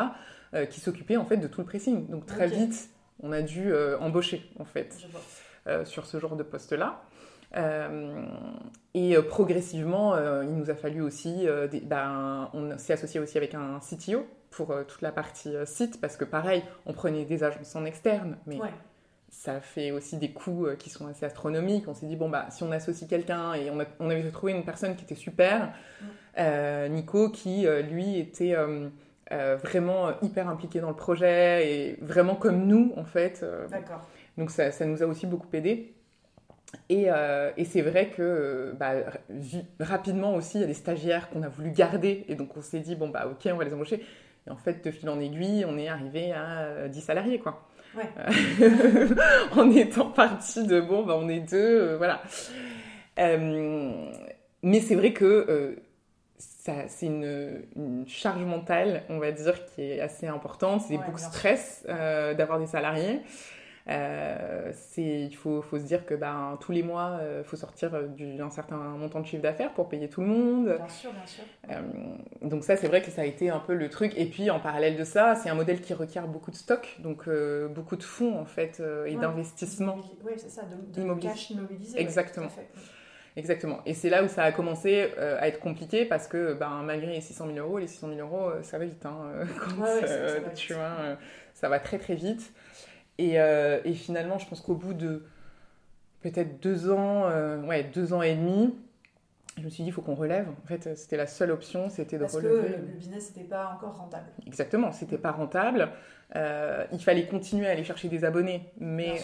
qui 0.70 0.78
s'occupaient 0.78 1.16
en 1.16 1.24
fait 1.24 1.38
de 1.38 1.48
tout 1.48 1.62
le 1.62 1.66
pressing. 1.66 2.06
Donc 2.08 2.26
très 2.26 2.46
vite 2.46 2.90
on 3.20 3.32
a 3.32 3.42
dû 3.42 3.72
embaucher 3.98 4.48
en 4.60 4.64
fait 4.64 4.94
sur 5.82 6.06
ce 6.06 6.20
genre 6.20 6.36
de 6.36 6.44
poste 6.44 6.72
là. 6.72 7.02
Euh, 7.02 7.17
et 7.54 9.16
euh, 9.16 9.22
progressivement, 9.22 10.14
euh, 10.14 10.44
il 10.44 10.54
nous 10.54 10.70
a 10.70 10.74
fallu 10.74 11.00
aussi, 11.00 11.46
ben, 11.84 12.50
on 12.52 12.76
s'est 12.78 12.92
associé 12.92 13.20
aussi 13.20 13.36
avec 13.38 13.54
un 13.54 13.80
CTO 13.80 14.26
pour 14.50 14.74
toute 14.86 15.02
la 15.02 15.12
partie 15.12 15.54
site, 15.66 16.00
parce 16.00 16.16
que 16.16 16.24
pareil, 16.24 16.62
on 16.86 16.92
prenait 16.92 17.24
des 17.24 17.44
agences 17.44 17.76
en 17.76 17.84
externe, 17.84 18.38
mais 18.46 18.58
ça 19.30 19.60
fait 19.60 19.90
aussi 19.90 20.16
des 20.16 20.32
coûts 20.32 20.66
qui 20.78 20.88
sont 20.88 21.06
assez 21.06 21.26
astronomiques. 21.26 21.86
On 21.86 21.94
s'est 21.94 22.06
dit, 22.06 22.16
bon, 22.16 22.30
bah, 22.30 22.46
si 22.50 22.62
on 22.62 22.72
associe 22.72 23.08
quelqu'un, 23.08 23.52
et 23.54 23.70
on, 23.70 23.78
on, 24.00 24.10
avait 24.10 24.30
trouvé 24.30 24.52
une 24.52 24.64
personne 24.64 24.96
qui 24.96 25.04
était 25.04 25.14
super, 25.14 25.72
Nico, 26.90 27.30
qui, 27.30 27.66
lui, 27.90 28.18
était... 28.18 28.56
vraiment 29.30 30.18
hyper 30.22 30.48
impliqué 30.48 30.80
dans 30.80 30.88
le 30.88 30.96
projet 30.96 31.70
et 31.70 31.98
vraiment 32.00 32.34
comme 32.34 32.66
nous 32.66 32.94
en 32.96 33.04
fait. 33.04 33.44
D'accord. 33.70 34.00
Donc 34.38 34.50
ça, 34.50 34.70
ça, 34.70 34.86
nous 34.86 35.02
a 35.02 35.06
aussi 35.06 35.26
beaucoup 35.26 35.48
aidé. 35.52 35.92
Euh, 36.90 37.50
et, 37.56 37.64
c'est 37.64 37.82
vrai 37.82 38.08
que 38.08 38.74
bah, 38.78 38.92
rapidement 39.80 40.34
aussi, 40.34 40.58
il 40.58 40.60
y 40.62 40.64
a 40.64 40.66
des 40.66 40.74
stagiaires 40.74 41.30
qu'on 41.30 41.42
a 41.42 41.48
voulu 41.48 41.70
garder. 41.70 42.24
Et 42.28 42.34
donc 42.34 42.56
on 42.56 42.62
s'est 42.62 42.80
dit, 42.80 42.94
bon, 42.94 43.08
bah 43.08 43.26
ok, 43.30 43.50
on 43.52 43.56
va 43.56 43.64
les 43.64 43.74
embaucher. 43.74 44.04
Et 44.46 44.50
en 44.50 44.56
fait, 44.56 44.84
de 44.84 44.90
fil 44.90 45.08
en 45.08 45.20
aiguille, 45.20 45.64
on 45.66 45.78
est 45.78 45.88
arrivé 45.88 46.32
à 46.32 46.88
10 46.88 47.00
salariés, 47.00 47.38
quoi. 47.38 47.66
Ouais. 47.96 48.08
Euh, 48.60 49.14
en 49.52 49.70
étant 49.70 50.10
parti 50.10 50.66
de, 50.66 50.80
bon, 50.80 51.04
bah 51.04 51.16
on 51.18 51.28
est 51.28 51.40
deux, 51.40 51.80
euh, 51.80 51.96
voilà. 51.96 52.22
mais 53.16 54.80
c'est 54.80 54.94
vrai 54.94 55.12
que 55.14 55.76
c'est 56.36 57.06
une, 57.06 57.62
une, 57.76 58.04
charge 58.06 58.44
mentale, 58.44 59.04
on 59.08 59.18
va 59.18 59.32
dire, 59.32 59.64
qui 59.64 59.82
est 59.82 60.00
assez 60.00 60.26
importante. 60.26 60.82
C'est 60.82 60.98
beaucoup 60.98 61.12
de 61.12 61.18
stress 61.18 61.84
d'avoir 61.86 62.58
des 62.58 62.66
salariés. 62.66 63.22
Euh, 63.90 64.70
il 64.98 65.34
faut, 65.34 65.62
faut, 65.62 65.78
se 65.78 65.84
dire 65.84 66.04
que 66.04 66.14
ben, 66.14 66.58
tous 66.60 66.72
les 66.72 66.82
mois, 66.82 67.18
il 67.20 67.24
euh, 67.24 67.44
faut 67.44 67.56
sortir 67.56 67.94
euh, 67.94 68.06
d'un 68.08 68.50
certain 68.50 68.76
montant 68.76 69.20
de 69.20 69.26
chiffre 69.26 69.42
d'affaires 69.42 69.72
pour 69.72 69.88
payer 69.88 70.10
tout 70.10 70.20
le 70.20 70.26
monde. 70.26 70.76
Bien 70.76 70.88
sûr, 70.88 71.10
bien 71.12 71.26
sûr. 71.26 71.44
donc 72.42 72.64
ça, 72.64 72.76
c'est 72.76 72.88
vrai 72.88 73.00
que 73.00 73.10
ça 73.10 73.22
a 73.22 73.24
été 73.24 73.48
un 73.48 73.60
peu 73.60 73.74
le 73.74 73.88
truc. 73.88 74.12
Et 74.16 74.26
puis, 74.26 74.50
en 74.50 74.60
parallèle 74.60 74.96
de 74.96 75.04
ça, 75.04 75.34
c'est 75.36 75.48
un 75.48 75.54
modèle 75.54 75.80
qui 75.80 75.94
requiert 75.94 76.28
beaucoup 76.28 76.50
de 76.50 76.56
stock, 76.56 76.96
donc 76.98 77.28
beaucoup 77.70 77.96
de 77.96 78.02
fonds, 78.02 78.38
en 78.38 78.44
fait, 78.44 78.82
et 79.06 79.16
d'investissement. 79.16 79.96
Oui, 80.24 80.32
c'est 80.36 80.50
ça, 80.50 80.62
de, 80.64 81.02
de 81.02 81.20
cash 81.20 81.50
immobilisé. 81.50 81.98
Exactement. 81.98 82.48
Exactement. 83.36 83.78
Et 83.86 83.94
c'est 83.94 84.10
là 84.10 84.24
où 84.24 84.28
ça 84.28 84.42
a 84.42 84.52
commencé 84.52 85.12
à 85.16 85.46
être 85.48 85.60
compliqué 85.60 86.04
parce 86.04 86.26
que 86.26 86.54
ben, 86.54 86.82
malgré 86.84 87.12
les 87.12 87.20
600 87.20 87.46
000 87.54 87.58
euros, 87.58 87.78
les 87.78 87.86
600 87.86 88.08
000 88.14 88.20
euros, 88.20 88.50
ça 88.62 88.78
va 88.78 88.84
vite. 88.84 89.06
Hein, 89.06 89.46
quand 89.60 90.54
tu 90.54 90.74
vois, 90.74 91.16
ça 91.54 91.68
va 91.68 91.78
très 91.78 91.98
très 91.98 92.14
vite. 92.14 92.52
Euh, 93.20 93.80
et, 93.84 93.94
finalement, 93.94 94.38
je 94.38 94.48
pense 94.48 94.60
qu'au 94.60 94.74
bout 94.74 94.94
de 94.94 95.24
peut-être 96.20 96.60
deux 96.60 96.90
ans, 96.90 97.24
euh, 97.26 97.62
ouais, 97.62 97.84
deux 97.84 98.12
ans 98.12 98.22
et 98.22 98.34
demi, 98.34 98.74
je 99.56 99.64
me 99.64 99.70
suis 99.70 99.82
dit, 99.82 99.88
il 99.88 99.92
faut 99.92 100.02
qu'on 100.02 100.14
relève. 100.14 100.46
En 100.64 100.66
fait, 100.66 100.96
c'était 100.96 101.16
la 101.16 101.26
seule 101.26 101.50
option, 101.50 101.88
c'était 101.90 102.18
de 102.18 102.24
relever. 102.24 102.60
Parce 102.60 102.72
que 102.72 102.80
le 102.80 102.86
business 102.96 103.34
n'était 103.34 103.48
pas 103.48 103.72
encore 103.76 103.96
rentable. 103.96 104.26
Exactement, 104.46 104.92
c'était 104.92 105.18
pas 105.18 105.32
rentable. 105.32 105.88
Euh, 106.36 106.84
il 106.92 107.02
fallait 107.02 107.26
continuer 107.26 107.66
à 107.66 107.70
aller 107.70 107.84
chercher 107.84 108.08
des 108.08 108.24
abonnés, 108.24 108.70
mais 108.78 109.20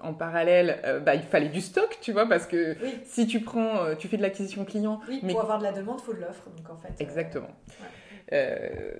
en 0.00 0.14
parallèle, 0.14 1.02
bah, 1.04 1.16
il 1.16 1.22
fallait 1.22 1.48
du 1.48 1.60
stock, 1.60 1.98
tu 2.00 2.12
vois, 2.12 2.28
parce 2.28 2.46
que 2.46 2.76
si 3.04 3.26
tu 3.26 3.40
prends, 3.40 3.94
tu 3.96 4.06
fais 4.06 4.18
de 4.18 4.22
l'acquisition 4.22 4.64
client. 4.64 5.00
Oui, 5.08 5.20
mais... 5.24 5.32
pour 5.32 5.42
avoir 5.42 5.58
de 5.58 5.64
la 5.64 5.72
demande, 5.72 5.98
il 6.00 6.04
faut 6.04 6.14
de 6.14 6.20
l'offre, 6.20 6.48
donc 6.56 6.70
en 6.70 6.76
fait. 6.76 6.92
Exactement. 7.00 7.50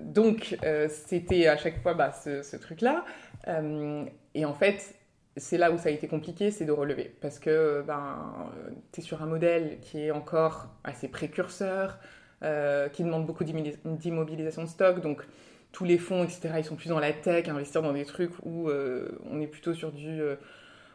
Donc, 0.01 0.57
c'était 0.89 1.47
à 1.47 1.57
chaque 1.57 1.81
fois 1.81 1.93
bah, 1.93 2.11
ce 2.11 2.55
truc-là. 2.55 3.05
Euh, 3.47 4.05
et 4.33 4.45
en 4.45 4.53
fait, 4.53 4.95
c'est 5.37 5.57
là 5.57 5.71
où 5.71 5.77
ça 5.77 5.89
a 5.89 5.91
été 5.91 6.07
compliqué, 6.07 6.51
c'est 6.51 6.65
de 6.65 6.71
relever. 6.71 7.15
Parce 7.21 7.39
que 7.39 7.83
ben, 7.85 8.51
tu 8.91 9.01
es 9.01 9.03
sur 9.03 9.21
un 9.21 9.25
modèle 9.25 9.79
qui 9.81 10.01
est 10.05 10.11
encore 10.11 10.67
assez 10.83 11.07
précurseur, 11.07 11.97
euh, 12.43 12.89
qui 12.89 13.03
demande 13.03 13.25
beaucoup 13.25 13.43
d'immobilisation 13.43 14.63
de 14.63 14.67
stock. 14.67 15.01
Donc, 15.01 15.23
tous 15.71 15.85
les 15.85 15.97
fonds, 15.97 16.23
etc., 16.23 16.55
ils 16.57 16.65
sont 16.65 16.75
plus 16.75 16.89
dans 16.89 16.99
la 16.99 17.13
tech, 17.13 17.47
investir 17.47 17.81
dans 17.81 17.93
des 17.93 18.05
trucs 18.05 18.33
où 18.43 18.69
euh, 18.69 19.17
on 19.29 19.39
est 19.39 19.47
plutôt 19.47 19.73
sur 19.73 19.91
du 19.91 20.21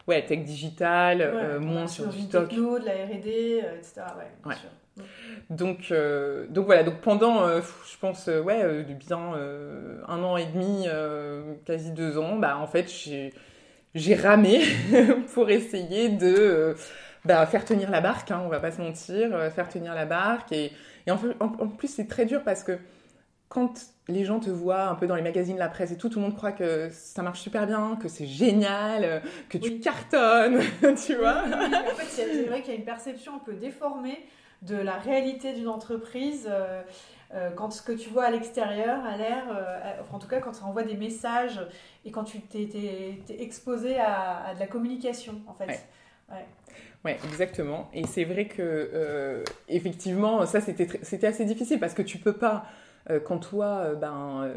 ouais, 0.06 0.24
tech 0.24 0.44
digital, 0.44 1.60
moins 1.60 1.86
sur, 1.86 2.08
du 2.08 2.20
stock. 2.20 2.52
de 2.52 2.84
la 2.84 3.06
R&D, 3.06 3.62
etc. 3.78 4.02
Ouais, 4.44 4.54
Sûr. 4.54 4.68
Donc, 5.50 5.88
euh, 5.90 6.46
donc 6.48 6.66
voilà, 6.66 6.82
donc 6.82 7.00
pendant, 7.00 7.44
euh, 7.44 7.60
je 7.90 7.98
pense, 7.98 8.28
euh, 8.28 8.40
ouais, 8.40 8.84
bien 8.84 9.34
un 10.08 10.22
an 10.22 10.36
et 10.36 10.46
demi, 10.46 10.86
quasi 11.64 11.92
deux 11.92 12.18
ans, 12.18 12.36
bah, 12.36 12.58
en 12.58 12.66
fait, 12.66 12.90
j'ai 13.94 14.14
ramé 14.14 14.60
pour 15.34 15.50
essayer 15.50 16.08
de 16.08 16.74
bah, 17.24 17.44
faire 17.46 17.64
tenir 17.64 17.90
la 17.90 18.00
barque, 18.00 18.30
hein, 18.30 18.42
on 18.44 18.48
va 18.48 18.60
pas 18.60 18.72
se 18.72 18.80
mentir, 18.80 19.30
faire 19.52 19.68
tenir 19.68 19.94
la 19.94 20.06
barque. 20.06 20.52
Et, 20.52 20.72
et 21.06 21.10
en, 21.10 21.18
en, 21.40 21.68
plus, 21.68 21.88
c'est 21.88 22.08
très 22.08 22.24
dur 22.24 22.42
parce 22.44 22.62
que 22.62 22.78
quand 23.48 23.86
les 24.08 24.24
gens 24.24 24.40
te 24.40 24.50
voient 24.50 24.88
un 24.88 24.96
peu 24.96 25.06
dans 25.06 25.14
les 25.14 25.22
magazines, 25.22 25.56
la 25.56 25.68
presse 25.68 25.92
et 25.92 25.96
tout, 25.96 26.08
tout 26.08 26.18
le 26.18 26.26
monde 26.26 26.36
croit 26.36 26.52
que 26.52 26.88
ça 26.90 27.22
marche 27.22 27.40
super 27.40 27.66
bien, 27.66 27.96
que 28.00 28.08
c'est 28.08 28.26
génial, 28.26 29.22
que 29.48 29.58
tu 29.58 29.78
cartonnes, 29.78 30.60
tu 31.06 31.14
vois. 31.14 31.44
en 31.44 31.96
fait, 31.96 32.06
c'est 32.08 32.44
vrai 32.44 32.62
qu'il 32.62 32.72
y 32.72 32.76
a 32.76 32.78
une 32.78 32.84
perception 32.84 33.36
un 33.36 33.38
peu 33.38 33.52
déformée 33.52 34.18
de 34.62 34.76
la 34.76 34.96
réalité 34.96 35.52
d'une 35.52 35.68
entreprise. 35.68 36.48
Euh, 36.50 36.82
euh, 37.34 37.50
quand 37.50 37.72
ce 37.72 37.82
que 37.82 37.92
tu 37.92 38.08
vois 38.10 38.24
à 38.24 38.30
l'extérieur 38.30 39.04
a 39.04 39.16
l'air, 39.16 39.44
euh, 39.50 40.02
en 40.12 40.18
tout 40.18 40.28
cas 40.28 40.38
quand 40.40 40.54
ça 40.54 40.64
envoie 40.64 40.84
des 40.84 40.96
messages 40.96 41.60
et 42.04 42.12
quand 42.12 42.22
tu 42.22 42.40
t'es, 42.40 43.18
exposé 43.40 43.98
à, 43.98 44.54
de 44.54 44.60
la 44.60 44.66
communication 44.66 45.34
en 45.48 45.54
fait. 45.54 45.86
Ouais. 47.04 47.18
exactement. 47.24 47.90
Et 47.92 48.06
c'est 48.06 48.24
vrai 48.24 48.46
que 48.46 49.42
effectivement, 49.68 50.46
ça 50.46 50.60
c'était, 50.60 50.88
c'était 51.02 51.26
assez 51.26 51.44
difficile 51.44 51.80
parce 51.80 51.94
que 51.94 52.02
tu 52.02 52.18
peux 52.18 52.32
pas, 52.32 52.66
quand 53.24 53.38
toi, 53.38 53.94
ben, 53.94 54.48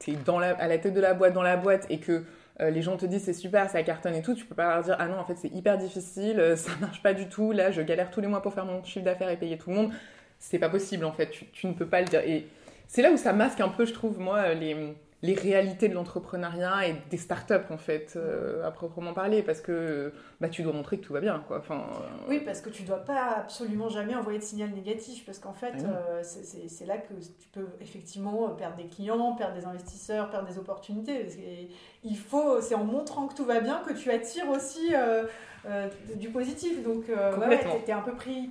tu 0.00 0.12
es 0.12 0.16
dans 0.16 0.38
la, 0.38 0.50
à 0.56 0.68
la 0.68 0.78
tête 0.78 0.94
de 0.94 1.00
la 1.00 1.12
boîte, 1.12 1.34
dans 1.34 1.42
la 1.42 1.56
boîte 1.56 1.86
et 1.90 1.98
que 1.98 2.24
euh, 2.60 2.70
les 2.70 2.82
gens 2.82 2.96
te 2.96 3.06
disent 3.06 3.24
c'est 3.24 3.32
super, 3.32 3.70
ça 3.70 3.82
cartonne 3.82 4.14
et 4.14 4.22
tout, 4.22 4.34
tu 4.34 4.44
peux 4.44 4.54
pas 4.54 4.74
leur 4.74 4.84
dire 4.84 4.96
ah 4.98 5.08
non, 5.08 5.18
en 5.18 5.24
fait 5.24 5.36
c'est 5.36 5.52
hyper 5.52 5.78
difficile, 5.78 6.38
euh, 6.38 6.56
ça 6.56 6.72
marche 6.80 7.02
pas 7.02 7.14
du 7.14 7.28
tout, 7.28 7.52
là 7.52 7.70
je 7.70 7.82
galère 7.82 8.10
tous 8.10 8.20
les 8.20 8.28
mois 8.28 8.42
pour 8.42 8.54
faire 8.54 8.66
mon 8.66 8.82
chiffre 8.84 9.04
d'affaires 9.04 9.30
et 9.30 9.36
payer 9.36 9.58
tout 9.58 9.70
le 9.70 9.76
monde. 9.76 9.92
C'est 10.38 10.58
pas 10.58 10.68
possible 10.68 11.04
en 11.04 11.12
fait, 11.12 11.30
tu, 11.52 11.66
ne 11.66 11.72
peux 11.72 11.86
pas 11.86 12.00
le 12.00 12.06
dire. 12.06 12.20
Et 12.20 12.46
c'est 12.88 13.02
là 13.02 13.12
où 13.12 13.16
ça 13.16 13.32
masque 13.32 13.60
un 13.60 13.68
peu, 13.68 13.86
je 13.86 13.92
trouve, 13.92 14.18
moi, 14.18 14.54
les, 14.54 14.74
les 15.22 15.34
réalités 15.34 15.88
de 15.88 15.94
l'entrepreneuriat 15.94 16.88
et 16.88 16.96
des 17.08 17.16
startups 17.16 17.70
en 17.70 17.78
fait 17.78 18.14
euh, 18.16 18.66
à 18.66 18.72
proprement 18.72 19.14
parler 19.14 19.42
parce 19.42 19.60
que 19.60 20.12
bah, 20.40 20.48
tu 20.48 20.62
dois 20.62 20.72
montrer 20.72 20.98
que 20.98 21.04
tout 21.04 21.12
va 21.12 21.20
bien 21.20 21.44
quoi. 21.46 21.58
Enfin 21.58 21.76
euh, 21.76 22.06
oui 22.28 22.40
parce 22.44 22.60
que 22.60 22.70
tu 22.70 22.82
dois 22.82 22.98
pas 22.98 23.36
absolument 23.36 23.88
jamais 23.88 24.16
envoyer 24.16 24.40
de 24.40 24.44
signal 24.44 24.70
négatif 24.70 25.24
parce 25.24 25.38
qu'en 25.38 25.52
fait 25.52 25.74
ah 25.78 25.88
euh, 25.88 26.22
c'est 26.24 26.86
là 26.86 26.98
que 26.98 27.14
tu 27.38 27.48
peux 27.52 27.68
effectivement 27.80 28.48
perdre 28.50 28.76
des 28.76 28.88
clients 28.88 29.34
perdre 29.34 29.54
des 29.54 29.64
investisseurs 29.64 30.28
perdre 30.28 30.48
des 30.48 30.58
opportunités. 30.58 31.28
Il 32.02 32.18
faut 32.18 32.60
c'est 32.60 32.74
en 32.74 32.84
montrant 32.84 33.28
que 33.28 33.34
tout 33.34 33.44
va 33.44 33.60
bien 33.60 33.80
que 33.86 33.92
tu 33.92 34.10
attires 34.10 34.48
aussi 34.50 34.92
du 36.16 36.30
positif. 36.30 36.82
Donc 36.82 37.04
ouais, 37.08 37.60
tu 37.84 37.90
es 37.90 37.94
un 37.94 38.00
peu 38.00 38.14
pris 38.14 38.50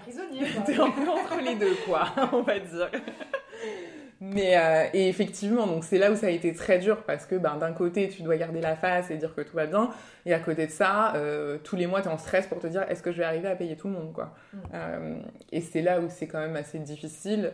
prisonnier 0.00 0.46
t'es 0.66 0.78
un 0.78 0.90
peu 0.90 1.08
entre 1.08 1.40
les 1.42 1.56
deux 1.56 1.74
quoi 1.86 2.06
on 2.32 2.42
va 2.42 2.58
dire 2.58 2.90
mais 4.24 4.56
euh, 4.56 4.86
et 4.92 5.08
effectivement, 5.08 5.66
donc 5.66 5.82
c'est 5.82 5.98
là 5.98 6.12
où 6.12 6.14
ça 6.14 6.28
a 6.28 6.30
été 6.30 6.54
très 6.54 6.78
dur 6.78 7.02
parce 7.02 7.26
que 7.26 7.34
ben, 7.34 7.56
d'un 7.56 7.72
côté, 7.72 8.08
tu 8.08 8.22
dois 8.22 8.36
garder 8.36 8.60
la 8.60 8.76
face 8.76 9.10
et 9.10 9.16
dire 9.16 9.34
que 9.34 9.40
tout 9.40 9.56
va 9.56 9.66
bien, 9.66 9.90
et 10.26 10.32
à 10.32 10.38
côté 10.38 10.68
de 10.68 10.70
ça, 10.70 11.12
euh, 11.16 11.58
tous 11.64 11.74
les 11.74 11.88
mois, 11.88 12.02
tu 12.02 12.08
es 12.08 12.10
en 12.12 12.18
stress 12.18 12.46
pour 12.46 12.60
te 12.60 12.68
dire 12.68 12.84
est-ce 12.88 13.02
que 13.02 13.10
je 13.10 13.18
vais 13.18 13.24
arriver 13.24 13.48
à 13.48 13.56
payer 13.56 13.76
tout 13.76 13.88
le 13.88 13.94
monde 13.94 14.12
quoi. 14.12 14.32
Mm. 14.52 14.58
Euh, 14.74 15.14
et 15.50 15.60
c'est 15.60 15.82
là 15.82 15.98
où 15.98 16.08
c'est 16.08 16.28
quand 16.28 16.38
même 16.38 16.54
assez 16.54 16.78
difficile, 16.78 17.52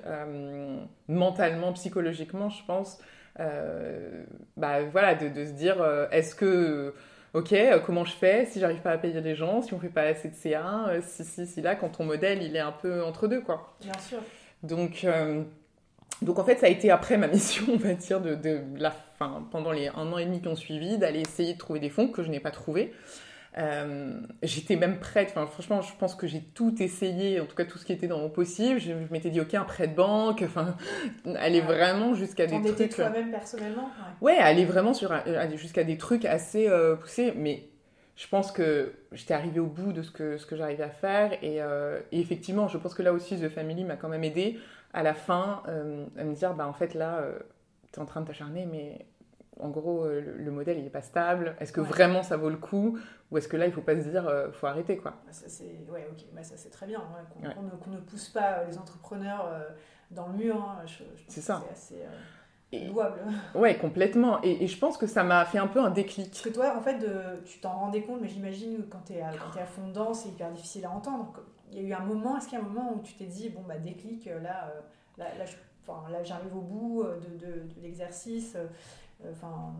mentalement, 1.08 1.72
psychologiquement, 1.72 2.50
je 2.50 2.62
pense, 2.66 2.98
bah, 3.38 4.82
voilà, 4.92 5.14
de, 5.14 5.28
de 5.28 5.46
se 5.46 5.52
dire 5.52 5.82
est-ce 6.12 6.34
que 6.34 6.92
ok, 7.32 7.54
comment 7.86 8.04
je 8.04 8.12
fais 8.12 8.44
si 8.44 8.60
j'arrive 8.60 8.82
pas 8.82 8.90
à 8.90 8.98
payer 8.98 9.22
les 9.22 9.36
gens, 9.36 9.62
si 9.62 9.72
on 9.72 9.80
fait 9.80 9.88
pas 9.88 10.02
assez 10.02 10.28
de 10.28 10.34
CA, 10.34 10.90
si, 11.00 11.24
si, 11.24 11.46
si, 11.46 11.62
là, 11.62 11.76
quand 11.76 11.88
ton 11.88 12.04
modèle, 12.04 12.42
il 12.42 12.54
est 12.56 12.60
un 12.60 12.72
peu 12.72 13.02
entre 13.02 13.26
deux, 13.26 13.40
quoi. 13.40 13.74
Bien 13.80 13.98
sûr. 13.98 14.18
Donc, 14.62 15.06
donc 16.22 16.38
en 16.38 16.44
fait, 16.44 16.58
ça 16.58 16.66
a 16.66 16.68
été 16.68 16.90
après 16.90 17.16
ma 17.16 17.28
mission, 17.28 17.64
on 17.72 17.76
va 17.76 17.94
dire, 17.94 18.20
de, 18.20 18.60
la 18.76 18.90
fin, 18.90 19.46
pendant 19.50 19.72
les 19.72 19.88
un 19.88 20.12
an 20.12 20.18
et 20.18 20.24
demi 20.24 20.40
qui 20.40 20.48
ont 20.48 20.56
suivi, 20.56 20.98
d'aller 20.98 21.20
essayer 21.20 21.54
de 21.54 21.58
trouver 21.58 21.80
des 21.80 21.90
fonds 21.90 22.08
que 22.08 22.22
je 22.22 22.30
n'ai 22.30 22.40
pas 22.40 22.50
trouvés. 22.50 22.92
Euh, 23.56 24.20
j'étais 24.42 24.76
même 24.76 25.00
prête, 25.00 25.30
enfin 25.30 25.46
franchement 25.46 25.80
je 25.80 25.92
pense 25.98 26.14
que 26.14 26.28
j'ai 26.28 26.42
tout 26.42 26.80
essayé, 26.80 27.40
en 27.40 27.46
tout 27.46 27.56
cas 27.56 27.64
tout 27.64 27.78
ce 27.78 27.84
qui 27.84 27.92
était 27.92 28.06
dans 28.06 28.18
mon 28.18 28.28
possible. 28.28 28.78
Je, 28.78 28.90
je 28.90 29.12
m'étais 29.12 29.30
dit 29.30 29.40
ok 29.40 29.54
un 29.54 29.64
prêt 29.64 29.88
de 29.88 29.96
banque, 29.96 30.42
enfin 30.44 30.76
aller 31.36 31.60
vraiment 31.60 32.14
jusqu'à 32.14 32.46
des 32.46 32.60
trucs. 32.60 32.90
toi-même 32.90 33.30
personnellement. 33.30 33.90
Ouais, 34.20 34.36
aller 34.36 34.64
vraiment 34.64 34.94
sur 34.94 35.12
jusqu'à 35.56 35.82
des 35.82 35.96
trucs 35.96 36.24
assez 36.24 36.70
poussés, 37.00 37.32
mais 37.36 37.64
je 38.16 38.28
pense 38.28 38.52
que 38.52 38.92
j'étais 39.12 39.34
arrivée 39.34 39.60
au 39.60 39.66
bout 39.66 39.92
de 39.92 40.02
ce 40.02 40.10
que, 40.10 40.36
ce 40.36 40.46
que 40.46 40.54
j'arrivais 40.54 40.84
à 40.84 40.90
faire. 40.90 41.32
Et, 41.42 41.56
et, 41.56 42.20
effectivement, 42.20 42.68
je 42.68 42.76
pense 42.76 42.94
que 42.94 43.02
là 43.02 43.12
aussi, 43.12 43.40
The 43.40 43.48
Family 43.48 43.84
m'a 43.84 43.96
quand 43.96 44.08
même 44.08 44.24
aidé 44.24 44.58
à 44.92 45.02
la 45.02 45.14
fin 45.14 45.62
à 45.66 46.24
me 46.24 46.34
dire, 46.34 46.54
bah, 46.54 46.66
en 46.66 46.72
fait, 46.72 46.94
là, 46.94 47.22
tu 47.92 47.98
es 47.98 48.02
en 48.02 48.06
train 48.06 48.20
de 48.20 48.26
t'acharner, 48.26 48.66
mais 48.66 49.06
en 49.60 49.68
gros, 49.68 50.04
euh, 50.04 50.20
le, 50.20 50.50
modèle, 50.50 50.78
il 50.78 50.84
n'est 50.84 50.90
pas 50.90 51.02
stable. 51.02 51.56
Est-ce 51.60 51.72
que 51.72 51.80
vraiment 51.80 52.22
ça 52.22 52.36
vaut 52.36 52.50
le 52.50 52.56
coup? 52.56 52.98
Ou 53.30 53.38
est-ce 53.38 53.48
que 53.48 53.56
là, 53.56 53.66
il 53.66 53.70
ne 53.70 53.74
faut 53.74 53.82
pas 53.82 53.96
se 53.96 54.08
dire, 54.08 54.26
euh, 54.26 54.50
faut 54.52 54.66
arrêter 54.66 54.96
quoi? 54.96 55.12
Bah, 55.26 55.32
Ça, 55.32 55.48
c'est 55.48 55.84
bah, 55.86 56.42
c'est 56.42 56.70
très 56.70 56.86
bien. 56.86 57.02
Qu'on 57.54 57.90
ne, 57.90 58.00
pousse 58.00 58.28
pas 58.28 58.64
les 58.64 58.78
entrepreneurs 58.78 59.46
euh, 59.50 59.68
dans 60.10 60.28
le 60.28 60.34
mur. 60.34 60.56
Hein. 60.56 60.84
c'est 61.28 61.40
ça. 61.40 61.62
C'est 61.74 62.04
assez 62.72 62.86
louable. 62.86 63.20
Ouais, 63.54 63.76
complètement. 63.76 64.40
Et, 64.42 64.66
je 64.66 64.78
pense 64.78 64.96
que 64.96 65.06
ça 65.06 65.24
m'a 65.24 65.44
fait 65.44 65.58
un 65.58 65.66
peu 65.66 65.80
un 65.80 65.90
déclic. 65.90 66.30
Parce 66.30 66.42
que 66.42 66.50
toi, 66.50 66.74
en 66.76 66.80
fait, 66.80 66.98
de, 66.98 67.42
tu 67.44 67.58
t'en 67.60 67.72
rendais 67.72 68.02
compte, 68.02 68.20
mais 68.20 68.28
j'imagine 68.28 68.84
quand 68.88 69.02
tu 69.06 69.14
es, 69.14 69.18
es 69.18 69.22
à 69.22 69.66
fond 69.66 69.88
dedans, 69.88 70.14
c'est 70.14 70.28
hyper 70.28 70.50
difficile 70.52 70.84
à 70.84 70.90
entendre. 70.90 71.32
Il 71.72 71.82
y 71.82 71.84
a 71.84 71.88
eu 71.88 71.92
un 71.92 72.04
moment, 72.04 72.36
est-ce 72.36 72.48
qu'il 72.48 72.58
y 72.58 72.60
a 72.60 72.64
un 72.64 72.68
moment 72.68 72.94
où 72.94 73.02
tu 73.02 73.14
t'es 73.14 73.26
dit, 73.26 73.48
bon, 73.50 73.62
bah 73.66 73.78
déclic, 73.78 74.26
là, 74.26 74.72
là, 75.16 75.26
là, 75.34 75.44
là 76.10 76.22
j'arrive 76.22 76.56
au 76.56 76.60
bout 76.60 77.04
de, 77.04 77.46
de, 77.46 77.62
l'exercice 77.82 78.56
Enfin... 79.32 79.74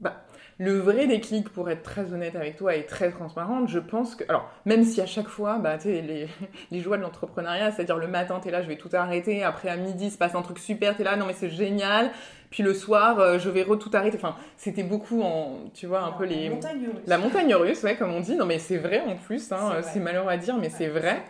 Bah, 0.00 0.24
le 0.58 0.78
vrai 0.78 1.06
déclic, 1.06 1.48
pour 1.48 1.68
être 1.70 1.82
très 1.82 2.12
honnête 2.12 2.36
avec 2.36 2.56
toi 2.56 2.76
et 2.76 2.86
très 2.86 3.10
transparente, 3.10 3.68
je 3.68 3.78
pense 3.78 4.14
que. 4.14 4.24
Alors, 4.28 4.48
même 4.66 4.84
si 4.84 5.00
à 5.00 5.06
chaque 5.06 5.28
fois, 5.28 5.58
bah, 5.58 5.78
les, 5.84 6.28
les 6.70 6.80
joies 6.80 6.96
de 6.96 7.02
l'entrepreneuriat, 7.02 7.72
c'est-à-dire 7.72 7.96
le 7.96 8.06
matin, 8.06 8.38
tu 8.40 8.48
es 8.48 8.50
là, 8.50 8.62
je 8.62 8.68
vais 8.68 8.76
tout 8.76 8.90
arrêter, 8.92 9.42
après 9.42 9.68
à 9.68 9.76
midi, 9.76 10.10
se 10.10 10.18
passe 10.18 10.34
un 10.34 10.42
truc 10.42 10.58
super, 10.58 10.94
tu 10.94 11.02
es 11.02 11.04
là, 11.04 11.16
non 11.16 11.26
mais 11.26 11.32
c'est 11.32 11.50
génial, 11.50 12.10
puis 12.54 12.62
le 12.62 12.72
soir, 12.72 13.18
euh, 13.18 13.40
je 13.40 13.50
vais 13.50 13.64
tout 13.64 13.90
arrêter. 13.94 14.16
Enfin, 14.16 14.36
c'était 14.56 14.84
beaucoup 14.84 15.22
en, 15.22 15.58
tu 15.74 15.86
vois, 15.86 16.02
un 16.02 16.12
peu 16.12 16.24
les. 16.24 16.44
La 16.44 16.50
montagne 16.54 16.86
russe. 16.86 17.02
La 17.08 17.18
montagne 17.18 17.54
russe, 17.56 17.82
ouais, 17.82 17.96
comme 17.96 18.14
on 18.14 18.20
dit. 18.20 18.36
Non, 18.36 18.46
mais 18.46 18.60
c'est 18.60 18.76
vrai 18.76 19.00
en 19.00 19.16
plus. 19.16 19.50
Hein, 19.50 19.80
c'est 19.82 19.98
malheureux 19.98 20.28
à 20.28 20.36
dire, 20.36 20.56
mais 20.56 20.70
c'est 20.70 20.86
vrai. 20.86 21.24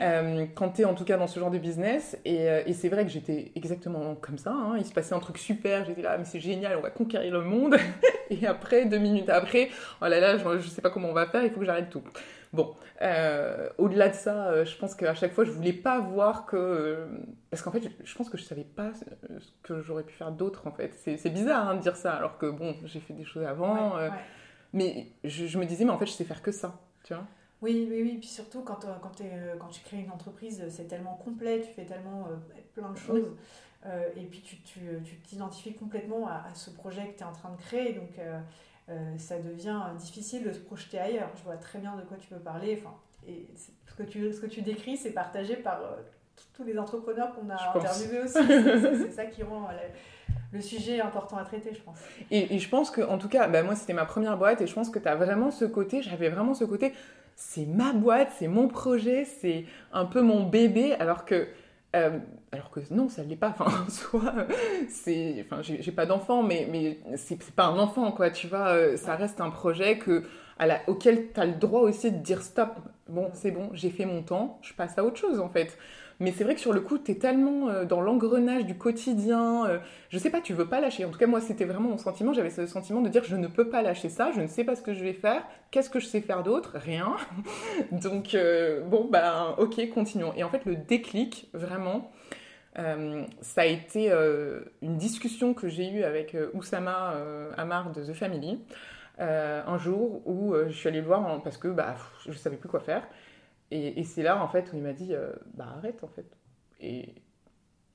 Euh, 0.00 0.46
quand 0.54 0.70
tu 0.70 0.80
es 0.80 0.84
en 0.86 0.94
tout 0.94 1.04
cas 1.04 1.18
dans 1.18 1.26
ce 1.26 1.38
genre 1.38 1.50
de 1.50 1.58
business. 1.58 2.16
Et, 2.24 2.48
euh, 2.48 2.62
et 2.64 2.72
c'est 2.72 2.88
vrai 2.88 3.04
que 3.04 3.10
j'étais 3.10 3.52
exactement 3.56 4.14
comme 4.14 4.38
ça. 4.38 4.52
Hein. 4.52 4.76
Il 4.78 4.86
se 4.86 4.92
passait 4.94 5.14
un 5.14 5.20
truc 5.20 5.36
super. 5.36 5.84
J'étais 5.84 6.00
là, 6.00 6.16
mais 6.16 6.24
c'est 6.24 6.40
génial, 6.40 6.78
on 6.78 6.80
va 6.80 6.88
conquérir 6.88 7.30
le 7.30 7.42
monde. 7.42 7.76
et 8.30 8.46
après, 8.46 8.86
deux 8.86 8.96
minutes 8.96 9.28
après, 9.28 9.68
oh 10.00 10.06
là 10.06 10.18
là, 10.18 10.38
je, 10.38 10.60
je 10.60 10.68
sais 10.70 10.80
pas 10.80 10.88
comment 10.88 11.10
on 11.10 11.14
va 11.14 11.26
faire, 11.26 11.42
il 11.42 11.50
faut 11.50 11.60
que 11.60 11.66
j'arrête 11.66 11.90
tout. 11.90 12.02
Bon, 12.52 12.74
euh, 13.02 13.68
au-delà 13.76 14.08
de 14.08 14.14
ça, 14.14 14.48
euh, 14.48 14.64
je 14.64 14.76
pense 14.78 14.94
qu'à 14.94 15.14
chaque 15.14 15.32
fois, 15.32 15.44
je 15.44 15.50
voulais 15.50 15.72
pas 15.72 16.00
voir 16.00 16.46
que. 16.46 16.56
Euh, 16.56 17.06
parce 17.50 17.62
qu'en 17.62 17.70
fait, 17.70 17.82
je, 18.02 18.14
pense 18.14 18.30
que 18.30 18.38
je 18.38 18.44
savais 18.44 18.64
pas 18.64 18.92
ce 18.94 19.50
que 19.62 19.80
j'aurais 19.82 20.04
pu 20.04 20.14
faire 20.14 20.32
d'autre, 20.32 20.66
en 20.66 20.72
fait. 20.72 20.94
C'est 20.94 21.30
bizarre 21.30 21.68
hein, 21.68 21.74
de 21.76 21.82
dire 21.82 21.96
ça, 21.96 22.14
alors 22.14 22.38
que 22.38 22.46
bon, 22.46 22.74
j'ai 22.84 23.00
fait 23.00 23.14
des 23.14 23.24
choses 23.24 23.44
avant. 23.44 23.96
Mais 24.74 25.12
je, 25.24 25.58
me 25.58 25.64
disais, 25.64 25.84
mais 25.84 25.90
en 25.90 25.98
fait, 25.98 26.06
je 26.06 26.12
sais 26.12 26.24
faire 26.24 26.42
que 26.42 26.52
ça, 26.52 26.78
tu 27.04 27.14
vois. 27.14 27.24
Oui, 27.60 27.88
oui, 27.90 28.02
oui. 28.02 28.18
Puis 28.18 28.28
surtout, 28.28 28.60
quand, 28.62 28.84
quand, 29.02 29.22
quand 29.58 29.68
tu 29.68 29.80
crées 29.82 30.00
une 30.00 30.10
entreprise, 30.10 30.62
c'est 30.68 30.86
tellement 30.86 31.14
complet, 31.14 31.60
tu 31.60 31.72
fais 31.72 31.86
tellement 31.86 32.28
plein 32.74 32.90
de 32.90 32.98
choses. 32.98 33.34
et 34.16 34.24
puis, 34.24 34.42
tu 34.42 34.56
t'identifies 35.26 35.72
tu, 35.72 35.78
complètement 35.78 36.28
à, 36.28 36.44
à, 36.50 36.54
ce 36.54 36.70
projet 36.70 37.08
que 37.08 37.16
tu 37.16 37.20
es 37.20 37.26
en 37.26 37.32
train 37.32 37.50
de 37.50 37.60
créer. 37.60 37.94
Donc 37.94 38.18
euh, 38.18 38.40
ça 39.18 39.38
devient 39.38 39.80
difficile 39.98 40.44
de 40.44 40.52
se 40.52 40.60
projeter 40.60 40.98
ailleurs. 40.98 41.30
Je 41.36 41.44
vois 41.44 41.56
très 41.56 41.78
bien 41.78 41.94
de 41.96 42.02
quoi 42.02 42.16
tu 42.16 42.28
peux 42.28 42.40
parler. 42.40 42.78
Enfin, 42.80 42.94
et 43.26 43.46
ce 43.86 43.94
que 43.94 44.02
tu, 44.02 44.32
ce 44.32 44.40
que 44.40 44.46
tu 44.46 44.62
décris, 44.62 44.96
c'est 44.96 45.10
partagé 45.10 45.56
par 45.56 45.80
euh, 45.82 45.96
tous 46.54 46.64
les 46.64 46.78
entrepreneurs 46.78 47.34
qu'on 47.34 47.50
a 47.50 47.76
interviewés 47.76 48.20
aussi. 48.20 48.38
c'est 48.46 49.12
ça 49.12 49.26
qui 49.26 49.42
rend 49.42 49.68
le, 50.52 50.60
sujet 50.60 51.00
important 51.00 51.36
à 51.36 51.44
traiter, 51.44 51.74
je 51.74 51.82
pense. 51.82 51.98
Et, 52.30 52.58
je 52.58 52.68
pense 52.68 52.90
que, 52.90 53.02
en 53.02 53.18
tout 53.18 53.28
cas, 53.28 53.48
bah, 53.48 53.62
moi, 53.62 53.76
c'était 53.76 53.92
ma 53.92 54.06
première 54.06 54.36
boîte 54.38 54.60
et 54.60 54.66
je 54.66 54.74
pense 54.74 54.88
que 54.88 54.98
tu 54.98 55.08
as 55.08 55.16
vraiment 55.16 55.50
ce 55.50 55.64
côté, 55.64 56.02
j'avais 56.02 56.30
vraiment 56.30 56.54
ce 56.54 56.64
côté, 56.64 56.94
c'est 57.36 57.66
ma 57.66 57.92
boîte, 57.92 58.30
c'est 58.38 58.48
mon 58.48 58.66
projet, 58.68 59.24
c'est 59.24 59.66
un 59.92 60.06
peu 60.06 60.22
mon 60.22 60.44
bébé, 60.44 60.94
alors 60.94 61.24
que 61.24 61.48
euh, 61.96 62.18
alors 62.52 62.70
que 62.70 62.80
non, 62.90 63.08
ça 63.08 63.24
ne 63.24 63.28
l'est 63.28 63.36
pas. 63.36 63.54
Enfin, 63.58 63.86
soit, 63.88 64.34
c'est, 64.88 65.44
enfin, 65.44 65.62
j'ai 65.62 65.92
pas 65.92 66.06
d'enfant, 66.06 66.42
mais, 66.42 66.68
mais 66.70 66.98
c'est 67.16 67.38
pas 67.52 67.66
un 67.66 67.78
enfant, 67.78 68.12
quoi. 68.12 68.30
Tu 68.30 68.46
vois, 68.46 68.68
euh, 68.68 68.96
ça 68.96 69.16
reste 69.16 69.40
un 69.40 69.50
projet 69.50 69.98
que, 69.98 70.24
à 70.58 70.66
la, 70.66 70.80
auquel 70.88 71.32
tu 71.32 71.40
as 71.40 71.46
le 71.46 71.54
droit 71.54 71.80
aussi 71.80 72.10
de 72.12 72.18
dire 72.18 72.42
stop. 72.42 72.70
Bon, 73.08 73.30
c'est 73.32 73.50
bon, 73.50 73.70
j'ai 73.72 73.90
fait 73.90 74.04
mon 74.04 74.22
temps, 74.22 74.58
je 74.62 74.74
passe 74.74 74.98
à 74.98 75.04
autre 75.04 75.16
chose, 75.16 75.40
en 75.40 75.48
fait. 75.48 75.78
Mais 76.20 76.32
c'est 76.32 76.42
vrai 76.42 76.54
que 76.54 76.60
sur 76.60 76.72
le 76.72 76.80
coup, 76.80 76.98
tu 76.98 77.12
es 77.12 77.14
tellement 77.14 77.68
euh, 77.68 77.84
dans 77.84 78.00
l'engrenage 78.00 78.66
du 78.66 78.76
quotidien. 78.76 79.66
Euh, 79.66 79.78
je 80.08 80.18
sais 80.18 80.30
pas, 80.30 80.40
tu 80.40 80.52
veux 80.52 80.68
pas 80.68 80.80
lâcher. 80.80 81.04
En 81.04 81.10
tout 81.10 81.18
cas, 81.18 81.28
moi, 81.28 81.40
c'était 81.40 81.64
vraiment 81.64 81.90
mon 81.90 81.98
sentiment. 81.98 82.32
J'avais 82.32 82.50
ce 82.50 82.66
sentiment 82.66 83.00
de 83.00 83.08
dire 83.08 83.22
je 83.24 83.36
ne 83.36 83.46
peux 83.46 83.68
pas 83.68 83.82
lâcher 83.82 84.08
ça, 84.08 84.32
je 84.34 84.40
ne 84.40 84.48
sais 84.48 84.64
pas 84.64 84.74
ce 84.74 84.82
que 84.82 84.94
je 84.94 85.04
vais 85.04 85.12
faire. 85.12 85.42
Qu'est-ce 85.70 85.90
que 85.90 86.00
je 86.00 86.06
sais 86.06 86.20
faire 86.20 86.42
d'autre? 86.42 86.72
Rien. 86.74 87.16
Donc, 87.92 88.34
euh, 88.34 88.80
bon, 88.82 89.08
ben, 89.10 89.54
ok, 89.58 89.88
continuons. 89.90 90.32
Et 90.36 90.42
en 90.42 90.50
fait, 90.50 90.64
le 90.64 90.74
déclic, 90.74 91.48
vraiment, 91.52 92.10
ça 93.40 93.62
a 93.62 93.64
été 93.64 94.12
une 94.82 94.98
discussion 94.98 95.52
que 95.52 95.68
j'ai 95.68 95.90
eue 95.90 96.04
avec 96.04 96.36
Oussama 96.54 97.16
Amar 97.56 97.90
de 97.90 98.04
The 98.04 98.12
Family. 98.12 98.60
un 99.18 99.78
jour 99.78 100.22
où 100.26 100.54
je 100.54 100.72
suis 100.72 100.88
allée 100.88 101.00
le 101.00 101.06
voir 101.06 101.42
parce 101.42 101.56
que 101.56 101.66
bah, 101.66 101.96
je 102.24 102.30
ne 102.30 102.36
savais 102.36 102.56
plus 102.56 102.68
quoi 102.68 102.78
faire. 102.78 103.02
Et, 103.70 104.02
c'est 104.04 104.22
là, 104.22 104.42
en 104.42 104.48
fait, 104.48 104.72
où 104.72 104.76
il 104.76 104.82
m'a 104.82 104.92
dit, 104.92 105.12
euh, 105.12 105.32
bah 105.54 105.66
arrête, 105.76 106.02
en 106.02 106.08
fait. 106.08 106.26
Et 106.80 107.14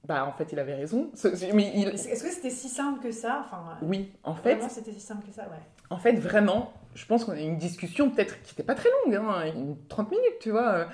bah, 0.05 0.25
en 0.27 0.31
fait, 0.33 0.51
il 0.51 0.59
avait 0.59 0.75
raison. 0.75 1.09
Est-ce 1.13 2.23
que 2.23 2.29
c'était 2.29 2.49
si 2.49 2.69
simple 2.69 3.01
que 3.01 3.11
ça 3.11 3.43
enfin, 3.45 3.77
Oui, 3.81 4.11
en 4.23 4.35
fait. 4.35 4.55
Vraiment, 4.55 4.69
c'était 4.69 4.91
si 4.91 4.99
simple 4.99 5.25
que 5.25 5.33
ça, 5.33 5.43
ouais. 5.43 5.63
En 5.89 5.97
fait, 5.97 6.13
vraiment, 6.13 6.73
je 6.93 7.05
pense 7.05 7.25
qu'on 7.25 7.31
a 7.31 7.39
eu 7.39 7.45
une 7.45 7.57
discussion, 7.57 8.09
peut-être 8.09 8.41
qui 8.43 8.53
n'était 8.53 8.63
pas 8.63 8.75
très 8.75 8.89
longue, 9.05 9.15
hein, 9.15 9.53
30 9.89 10.11
minutes, 10.11 10.39
tu 10.41 10.51
vois. 10.51 10.87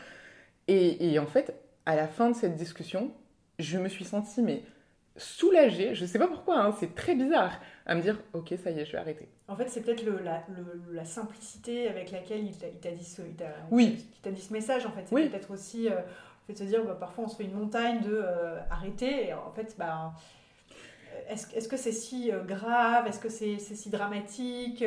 Et, 0.67 1.11
et, 1.11 1.19
en 1.19 1.27
fait, 1.27 1.53
à 1.85 1.95
la 1.95 2.07
fin 2.07 2.29
de 2.29 2.35
cette 2.35 2.55
discussion, 2.55 3.11
je 3.57 3.77
me 3.77 3.89
suis 3.89 4.05
sentie, 4.05 4.41
mais 4.41 4.63
soulagée, 5.17 5.95
je 5.95 6.05
sais 6.05 6.19
pas 6.19 6.27
pourquoi, 6.27 6.59
hein, 6.59 6.75
c'est 6.79 6.95
très 6.95 7.15
bizarre, 7.15 7.59
à 7.85 7.95
me 7.95 8.01
dire, 8.01 8.17
ok, 8.33 8.53
ça 8.61 8.71
y 8.71 8.79
est, 8.79 8.85
je 8.85 8.93
vais 8.93 8.97
arrêter. 8.97 9.27
En 9.47 9.55
fait, 9.55 9.67
c'est 9.69 9.81
peut-être 9.81 10.05
la, 10.05 10.43
la, 10.91 11.05
simplicité 11.05 11.87
avec 11.89 12.11
laquelle 12.11 12.45
il 12.45 12.55
t'a 12.55 12.91
dit, 12.91 13.03
ce, 13.03 13.21
oui. 13.71 14.05
dit 14.23 14.41
ce 14.41 14.53
message, 14.53 14.85
en 14.85 14.91
fait. 14.91 15.05
C'est 15.05 15.29
peut-être 15.29 15.51
aussi 15.51 15.89
euh, 15.89 16.01
fait 16.47 16.53
de 16.53 16.57
se 16.59 16.63
dire, 16.63 16.83
bah, 16.85 16.97
parfois 16.99 17.25
on 17.25 17.27
se 17.27 17.35
fait 17.35 17.45
une 17.45 17.55
montagne 17.55 18.01
de 18.01 18.21
euh, 18.23 18.59
arrêter, 18.69 19.27
et 19.27 19.33
en 19.33 19.51
fait, 19.51 19.75
bah, 19.77 20.13
est-ce 21.27 21.55
est 21.55 21.59
-ce 21.59 21.67
que 21.67 21.77
c'est 21.77 21.91
si 21.91 22.31
euh, 22.31 22.43
grave? 22.43 23.07
Est-ce 23.07 23.19
que 23.19 23.29
c'est 23.29 23.59
si 23.59 23.89
dramatique? 23.89 24.85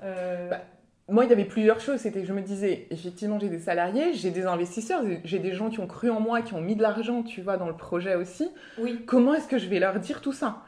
Bah, 0.00 0.60
moi, 1.08 1.24
il 1.24 1.30
y 1.30 1.32
avait 1.32 1.44
plusieurs 1.44 1.80
choses. 1.80 2.00
C'était 2.00 2.20
que 2.20 2.26
je 2.26 2.32
me 2.32 2.40
disais, 2.40 2.86
effectivement, 2.90 3.38
j'ai 3.38 3.48
des 3.48 3.58
salariés, 3.58 4.14
j'ai 4.14 4.30
des 4.30 4.46
investisseurs, 4.46 5.02
j'ai 5.24 5.38
des 5.38 5.52
gens 5.52 5.68
qui 5.68 5.80
ont 5.80 5.86
cru 5.86 6.10
en 6.10 6.20
moi, 6.20 6.42
qui 6.42 6.54
ont 6.54 6.60
mis 6.60 6.76
de 6.76 6.82
l'argent, 6.82 7.22
tu 7.22 7.42
vois, 7.42 7.56
dans 7.56 7.68
le 7.68 7.76
projet 7.76 8.14
aussi. 8.14 8.48
Oui. 8.78 9.02
Comment 9.06 9.34
est-ce 9.34 9.48
que 9.48 9.58
je 9.58 9.68
vais 9.68 9.78
leur 9.78 10.00
dire 10.00 10.20
tout 10.20 10.32
ça? 10.32 10.62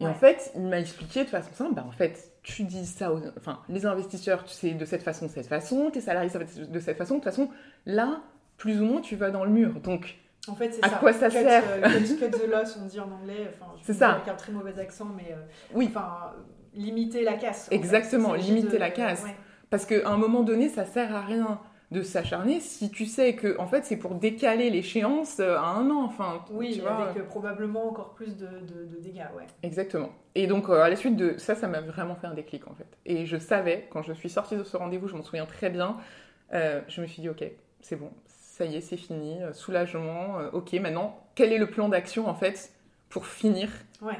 Et 0.00 0.06
en 0.06 0.14
fait, 0.14 0.52
il 0.54 0.62
m'a 0.62 0.78
expliqué 0.78 1.24
de 1.24 1.28
façon 1.28 1.50
simple, 1.52 1.74
bah, 1.74 1.84
en 1.86 1.90
fait, 1.90 2.30
tu 2.44 2.62
dis 2.62 2.86
ça 2.86 3.12
aux... 3.12 3.20
Enfin, 3.36 3.60
les 3.68 3.84
investisseurs, 3.84 4.44
tu 4.44 4.52
sais, 4.52 4.70
de 4.70 4.84
cette 4.84 5.02
façon, 5.02 5.26
de 5.26 5.30
cette 5.30 5.48
façon, 5.48 5.90
tes 5.90 6.00
salariés, 6.00 6.30
ça 6.30 6.38
va 6.38 6.44
être 6.44 6.70
de 6.70 6.80
cette 6.80 6.96
façon. 6.96 7.14
De 7.14 7.20
toute 7.20 7.24
façon, 7.24 7.50
là, 7.84 8.20
plus 8.58 8.80
ou 8.80 8.84
moins, 8.84 9.00
tu 9.00 9.16
vas 9.16 9.30
dans 9.30 9.44
le 9.44 9.50
mur. 9.50 9.80
Donc, 9.80 10.16
en 10.46 10.54
fait, 10.54 10.72
c'est 10.72 10.84
à 10.84 10.90
quoi 10.90 11.12
ça 11.12 11.30
sert 11.30 11.64
euh, 11.66 11.88
cut, 11.90 12.30
the 12.30 12.48
loss, 12.48 12.78
on 12.80 12.86
dit 12.86 13.00
en 13.00 13.10
anglais. 13.10 13.50
Enfin, 13.52 13.72
c'est 13.82 13.92
ça. 13.92 14.10
Avec 14.10 14.28
un 14.28 14.34
très 14.34 14.52
mauvais 14.52 14.78
accent, 14.78 15.08
mais... 15.16 15.32
Euh, 15.32 15.42
oui. 15.74 15.86
Enfin, 15.88 16.32
limiter 16.74 17.24
la 17.24 17.34
casse. 17.34 17.68
Exactement, 17.72 18.34
limiter 18.34 18.78
la 18.78 18.90
casse. 18.90 19.24
Parce 19.70 19.86
qu'à 19.86 20.08
un 20.08 20.16
moment 20.16 20.42
donné, 20.42 20.68
ça 20.68 20.84
sert 20.84 21.14
à 21.14 21.20
rien 21.20 21.60
de 21.90 22.02
s'acharner 22.02 22.60
si 22.60 22.90
tu 22.90 23.06
sais 23.06 23.34
que 23.34 23.58
en 23.58 23.66
fait 23.66 23.84
c'est 23.84 23.96
pour 23.96 24.14
décaler 24.14 24.68
l'échéance 24.68 25.38
euh, 25.40 25.56
à 25.56 25.68
un 25.68 25.88
an 25.90 26.04
enfin 26.04 26.44
oui 26.50 26.74
tu 26.74 26.80
vois. 26.82 27.08
avec 27.08 27.16
euh, 27.16 27.24
probablement 27.24 27.88
encore 27.88 28.12
plus 28.12 28.36
de, 28.36 28.46
de, 28.46 29.00
dégâts 29.00 29.26
ouais. 29.36 29.46
Exactement. 29.62 30.10
Et 30.34 30.46
donc 30.46 30.68
euh, 30.68 30.82
à 30.82 30.90
la 30.90 30.96
suite 30.96 31.16
de 31.16 31.38
ça 31.38 31.54
ça 31.54 31.66
m'a 31.66 31.80
vraiment 31.80 32.14
fait 32.14 32.26
un 32.26 32.34
déclic 32.34 32.68
en 32.68 32.74
fait. 32.74 32.86
Et 33.06 33.24
je 33.24 33.38
savais 33.38 33.88
quand 33.90 34.02
je 34.02 34.12
suis 34.12 34.28
sortie 34.28 34.56
de 34.56 34.64
ce 34.64 34.76
rendez-vous 34.76 35.08
je 35.08 35.16
m'en 35.16 35.22
souviens 35.22 35.46
très 35.46 35.70
bien 35.70 35.96
je 36.52 37.00
me 37.00 37.06
suis 37.06 37.22
dit 37.22 37.28
ok 37.28 37.44
c'est 37.80 37.96
bon 37.96 38.10
ça 38.26 38.64
y 38.64 38.76
est 38.76 38.80
c'est 38.80 38.96
fini 38.96 39.38
soulagement 39.52 40.38
ok 40.52 40.72
maintenant 40.74 41.18
quel 41.34 41.52
est 41.52 41.58
le 41.58 41.68
plan 41.70 41.88
d'action 41.88 42.28
en 42.28 42.34
fait 42.34 42.72
pour 43.08 43.26
finir 43.26 43.70
ouais. 44.02 44.18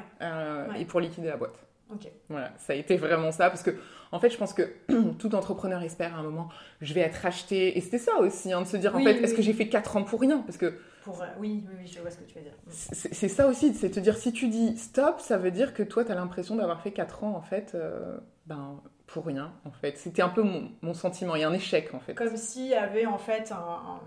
et 0.79 0.85
pour 0.85 0.99
liquider 0.99 1.27
la 1.27 1.37
boîte? 1.37 1.68
Ok. 1.91 2.07
Voilà, 2.29 2.51
ça 2.57 2.73
a 2.73 2.75
été 2.75 2.97
vraiment 2.97 3.31
ça 3.31 3.49
parce 3.49 3.63
que 3.63 3.71
en 4.11 4.19
fait, 4.19 4.29
je 4.29 4.37
pense 4.37 4.53
que 4.53 4.63
tout 5.19 5.35
entrepreneur 5.35 5.81
espère 5.81 6.15
à 6.15 6.19
un 6.19 6.23
moment, 6.23 6.49
je 6.81 6.93
vais 6.93 7.01
être 7.01 7.17
racheté. 7.17 7.77
Et 7.77 7.81
c'était 7.81 7.97
ça 7.97 8.17
aussi, 8.19 8.51
hein, 8.53 8.61
de 8.61 8.67
se 8.67 8.77
dire 8.77 8.93
Oui, 8.95 9.01
en 9.01 9.05
fait, 9.05 9.17
oui, 9.17 9.23
est-ce 9.23 9.33
que 9.33 9.41
j'ai 9.41 9.53
fait 9.53 9.69
4 9.69 9.97
ans 9.97 10.03
pour 10.03 10.21
rien? 10.21 10.39
Parce 10.39 10.57
que 10.57 10.79
Pour, 11.03 11.21
euh, 11.21 11.25
oui, 11.39 11.65
oui, 11.67 11.75
oui, 11.81 11.87
je 11.87 11.99
vois 11.99 12.11
ce 12.11 12.17
que 12.17 12.23
tu 12.25 12.35
veux 12.35 12.41
dire. 12.43 12.53
c'est 12.69 13.13
c'est 13.13 13.27
ça 13.27 13.47
aussi, 13.47 13.73
c'est 13.73 13.89
te 13.89 13.99
dire 13.99 14.17
si 14.17 14.31
tu 14.33 14.47
dis 14.47 14.77
stop, 14.77 15.19
ça 15.19 15.37
veut 15.37 15.51
dire 15.51 15.73
que 15.73 15.83
toi, 15.83 16.05
tu 16.05 16.11
as 16.11 16.15
l'impression 16.15 16.55
d'avoir 16.55 16.81
fait 16.81 16.91
4 16.91 17.23
ans 17.23 17.35
en 17.35 17.41
fait, 17.41 17.71
euh, 17.75 18.17
ben 18.45 18.81
pour 19.07 19.25
rien 19.25 19.51
en 19.65 19.71
fait. 19.71 19.97
C'était 19.97 20.21
un 20.21 20.29
peu 20.29 20.43
mon, 20.43 20.71
mon 20.83 20.93
sentiment, 20.93 21.35
il 21.35 21.41
y 21.41 21.43
a 21.43 21.49
un 21.49 21.53
échec 21.53 21.91
en 21.95 21.99
fait. 21.99 22.13
Comme 22.13 22.37
s'il 22.37 22.67
y 22.67 22.75
avait 22.75 23.07
en 23.07 23.17
fait 23.17 23.51
un- 23.51 23.55
un- 23.55 24.01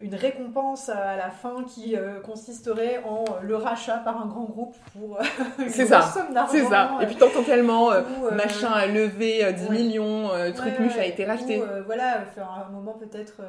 une 0.00 0.14
récompense 0.14 0.88
à 0.88 1.16
la 1.16 1.30
fin 1.30 1.64
qui 1.64 1.96
euh, 1.96 2.20
consisterait 2.20 3.02
en 3.04 3.24
euh, 3.24 3.40
le 3.42 3.56
rachat 3.56 3.98
par 3.98 4.20
un 4.20 4.26
grand 4.26 4.44
groupe 4.44 4.76
pour 4.92 5.18
euh, 5.18 5.24
une 5.58 5.68
ça, 5.70 6.02
somme 6.02 6.34
d'argent. 6.34 6.52
C'est 6.52 6.64
ça. 6.64 6.98
Et 7.00 7.06
puis 7.06 7.16
t'entends 7.16 7.44
tellement 7.44 7.90
machin 8.32 8.70
a 8.70 8.86
levé 8.86 9.44
euh, 9.44 9.52
10 9.52 9.62
ouais. 9.62 9.70
millions, 9.70 10.28
truc 10.54 10.74
Ouais, 10.80 10.98
a 10.98 11.06
été 11.06 11.24
racheté. 11.24 11.62
Voilà, 11.86 12.22
faire 12.34 12.50
un 12.50 12.70
moment 12.70 12.94
peut-être 12.94 13.40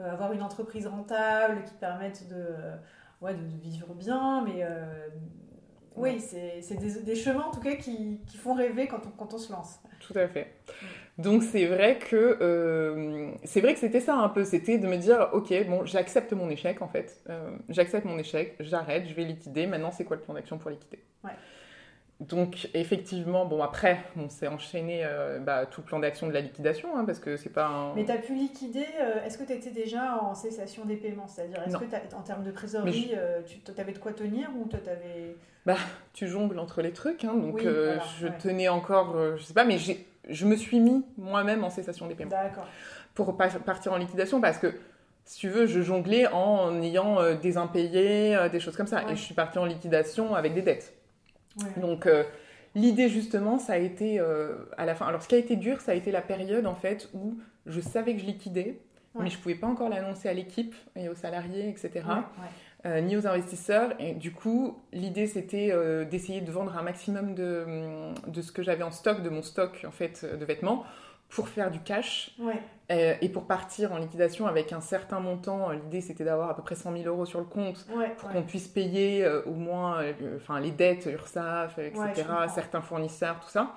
avoir 0.00 0.32
une 0.32 0.42
entreprise 0.42 0.86
rentable 0.86 1.64
qui 1.64 1.74
permette 1.74 2.28
de, 2.28 2.46
ouais, 3.20 3.34
de, 3.34 3.42
de 3.42 3.60
vivre 3.60 3.92
bien, 3.94 4.44
mais 4.46 4.64
oui, 5.96 6.20
c'est 6.20 6.60
c'est 6.62 6.76
des, 6.76 7.02
des 7.02 7.16
chemins 7.16 7.44
en 7.44 7.50
tout 7.50 7.60
cas 7.60 7.74
qui, 7.74 8.20
qui 8.26 8.36
font 8.36 8.54
rêver 8.54 8.86
quand 8.86 9.00
on, 9.04 9.10
quand 9.10 9.34
on 9.34 9.38
se 9.38 9.50
lance. 9.52 9.80
Tout 10.00 10.16
à 10.16 10.28
fait. 10.28 10.54
Donc 11.18 11.42
c'est 11.42 11.66
vrai 11.66 11.98
que 11.98 12.38
euh, 12.40 13.30
c'est 13.44 13.60
vrai 13.60 13.74
que 13.74 13.80
c'était 13.80 14.00
ça 14.00 14.14
un 14.14 14.28
peu, 14.28 14.44
c'était 14.44 14.78
de 14.78 14.86
me 14.86 14.96
dire 14.96 15.30
ok 15.32 15.52
bon 15.68 15.84
j'accepte 15.84 16.32
mon 16.32 16.48
échec 16.48 16.80
en 16.80 16.88
fait, 16.88 17.20
Euh, 17.28 17.50
j'accepte 17.68 18.04
mon 18.04 18.18
échec, 18.18 18.54
j'arrête, 18.60 19.06
je 19.08 19.14
vais 19.14 19.24
liquider. 19.24 19.66
Maintenant 19.66 19.90
c'est 19.90 20.04
quoi 20.04 20.16
le 20.16 20.22
plan 20.22 20.34
d'action 20.34 20.58
pour 20.58 20.70
liquider? 20.70 21.00
Ouais. 21.24 21.32
Donc 22.20 22.68
effectivement 22.74 23.46
bon 23.46 23.62
après 23.62 23.98
on 24.16 24.28
s'est 24.28 24.48
enchaîné 24.48 25.02
euh, 25.04 25.38
bah, 25.38 25.66
tout 25.66 25.82
le 25.82 25.86
plan 25.86 26.00
d'action 26.00 26.26
de 26.26 26.32
la 26.32 26.40
liquidation 26.40 26.96
hein, 26.96 27.04
parce 27.04 27.20
que 27.20 27.36
c'est 27.36 27.48
pas 27.52 27.66
un... 27.66 27.94
Mais 27.94 28.04
tu 28.04 28.10
as 28.10 28.16
pu 28.18 28.34
liquider, 28.34 28.86
est-ce 29.24 29.38
que 29.38 29.44
tu 29.44 29.52
étais 29.52 29.70
déjà 29.70 30.18
en 30.20 30.34
cessation 30.34 30.84
des 30.84 30.96
paiements? 30.96 31.28
C'est-à-dire, 31.28 31.62
est-ce 31.64 31.76
que 31.76 31.84
t'as- 31.84 32.16
en 32.16 32.22
termes 32.22 32.42
de 32.42 32.50
trésorerie, 32.50 33.12
tu 33.64 33.80
avais 33.80 33.92
de 33.92 33.98
quoi 33.98 34.12
tenir 34.12 34.50
ou 34.60 34.66
toi 34.66 34.80
t'avais. 34.84 35.36
tu 36.12 36.26
jongles 36.26 36.58
entre 36.58 36.82
les 36.82 36.92
trucs 36.92 37.24
hein, 37.24 37.34
donc 37.34 37.54
Oui, 37.56 37.62
voilà, 37.64 38.00
je 38.20 38.26
ouais. 38.26 38.38
tenais 38.38 38.68
encore 38.68 39.36
je 39.36 39.42
sais 39.44 39.54
pas 39.54 39.64
mais 39.64 39.78
j'ai 39.78 40.04
je 40.28 40.46
me 40.46 40.56
suis 40.56 40.80
mis 40.80 41.04
moi-même 41.16 41.64
en 41.64 41.70
cessation 41.70 42.06
des 42.06 42.14
paiements. 42.14 42.36
Pour 43.14 43.36
pas 43.36 43.48
partir 43.48 43.92
en 43.92 43.96
liquidation 43.96 44.40
parce 44.40 44.58
que 44.58 44.72
si 45.24 45.40
tu 45.40 45.48
veux, 45.48 45.66
je 45.66 45.82
jonglais 45.82 46.26
en 46.28 46.80
ayant 46.80 47.20
euh, 47.20 47.34
des 47.34 47.56
impayés, 47.58 48.34
euh, 48.36 48.48
des 48.48 48.60
choses 48.60 48.76
comme 48.76 48.86
ça. 48.86 49.04
Ouais. 49.04 49.12
Et 49.12 49.16
je 49.16 49.20
suis 49.22 49.34
partie 49.34 49.58
en 49.58 49.64
liquidation 49.66 50.34
avec 50.34 50.54
des 50.54 50.62
dettes. 50.62 50.94
Ouais. 51.60 51.80
Donc 51.80 52.06
euh, 52.06 52.24
l'idée 52.74 53.08
justement, 53.08 53.58
ça 53.58 53.74
a 53.74 53.78
été 53.78 54.20
à 54.20 54.86
la 54.86 54.94
fin. 54.94 55.06
Alors 55.06 55.22
ce 55.22 55.28
qui 55.28 55.34
a 55.34 55.38
été 55.38 55.56
dur, 55.56 55.80
ça 55.80 55.92
a 55.92 55.94
été 55.94 56.10
la 56.10 56.22
période 56.22 56.66
en 56.66 56.74
fait 56.74 57.08
où 57.14 57.36
je 57.66 57.80
savais 57.80 58.14
que 58.14 58.20
je 58.20 58.26
liquidais, 58.26 58.78
Ouais. 59.14 59.24
mais 59.24 59.30
je 59.30 59.38
pouvais 59.38 59.54
pas 59.54 59.66
encore 59.66 59.88
l'annoncer 59.88 60.28
à 60.28 60.34
l'équipe 60.34 60.74
et 60.94 61.08
aux 61.08 61.14
salariés, 61.14 61.68
etc. 61.70 62.04
Euh, 62.86 63.00
ni 63.00 63.16
aux 63.16 63.26
investisseurs. 63.26 63.90
Et 63.98 64.12
du 64.14 64.32
coup, 64.32 64.78
l'idée 64.92 65.26
c'était 65.26 65.70
euh, 65.72 66.04
d'essayer 66.04 66.40
de 66.40 66.52
vendre 66.52 66.78
un 66.78 66.82
maximum 66.82 67.34
de, 67.34 67.66
de 68.28 68.40
ce 68.40 68.52
que 68.52 68.62
j'avais 68.62 68.84
en 68.84 68.92
stock, 68.92 69.20
de 69.20 69.28
mon 69.28 69.42
stock 69.42 69.84
en 69.84 69.90
fait 69.90 70.24
de 70.24 70.44
vêtements, 70.44 70.84
pour 71.28 71.48
faire 71.48 71.72
du 71.72 71.80
cash 71.80 72.36
Ouais. 72.38 72.54
euh, 72.92 73.14
et 73.20 73.28
pour 73.30 73.48
partir 73.48 73.92
en 73.92 73.98
liquidation 73.98 74.46
avec 74.46 74.72
un 74.72 74.80
certain 74.80 75.18
montant, 75.18 75.70
euh, 75.70 75.74
l'idée 75.74 76.00
c'était 76.00 76.22
d'avoir 76.22 76.50
à 76.50 76.54
peu 76.54 76.62
près 76.62 76.76
100 76.76 76.92
000 76.92 77.04
euros 77.08 77.26
sur 77.26 77.40
le 77.40 77.46
compte 77.46 77.84
Ouais, 77.96 78.10
pour 78.16 78.28
ouais. 78.28 78.34
qu'on 78.36 78.42
puisse 78.44 78.68
payer 78.68 79.24
euh, 79.24 79.42
au 79.46 79.54
moins 79.54 80.00
euh, 80.00 80.12
enfin, 80.36 80.60
les 80.60 80.70
dettes, 80.70 81.06
URSAF, 81.06 81.80
euh, 81.80 81.88
etc., 81.88 82.28
certains 82.54 82.80
fournisseurs, 82.80 83.40
tout 83.40 83.50
ça. 83.50 83.74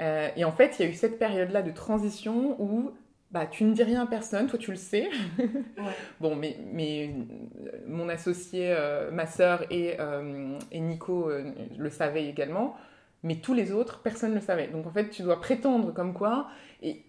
Euh, 0.00 0.28
et 0.36 0.44
en 0.44 0.52
fait, 0.52 0.76
il 0.78 0.84
y 0.84 0.88
a 0.88 0.90
eu 0.92 0.94
cette 0.94 1.18
période-là 1.18 1.62
de 1.62 1.72
transition 1.72 2.54
où 2.62 2.92
bah, 3.30 3.46
tu 3.46 3.64
ne 3.64 3.74
dis 3.74 3.82
rien 3.82 4.02
à 4.02 4.06
personne, 4.06 4.46
toi 4.46 4.58
tu 4.58 4.70
le 4.70 4.76
sais. 4.76 5.08
Ouais. 5.38 5.48
Bon, 6.20 6.34
mais, 6.34 6.56
mais 6.72 7.10
euh, 7.10 7.78
mon 7.86 8.08
associé, 8.08 8.72
euh, 8.72 9.10
ma 9.10 9.26
sœur 9.26 9.64
et, 9.70 9.96
euh, 10.00 10.58
et 10.72 10.80
Nico 10.80 11.30
euh, 11.30 11.52
le 11.76 11.90
savaient 11.90 12.26
également, 12.26 12.74
mais 13.22 13.36
tous 13.36 13.54
les 13.54 13.72
autres, 13.72 14.00
personne 14.02 14.30
ne 14.30 14.36
le 14.36 14.40
savait. 14.40 14.68
Donc 14.68 14.86
en 14.86 14.90
fait, 14.90 15.10
tu 15.10 15.22
dois 15.22 15.40
prétendre 15.40 15.92
comme 15.92 16.14
quoi. 16.14 16.48
Et 16.82 17.04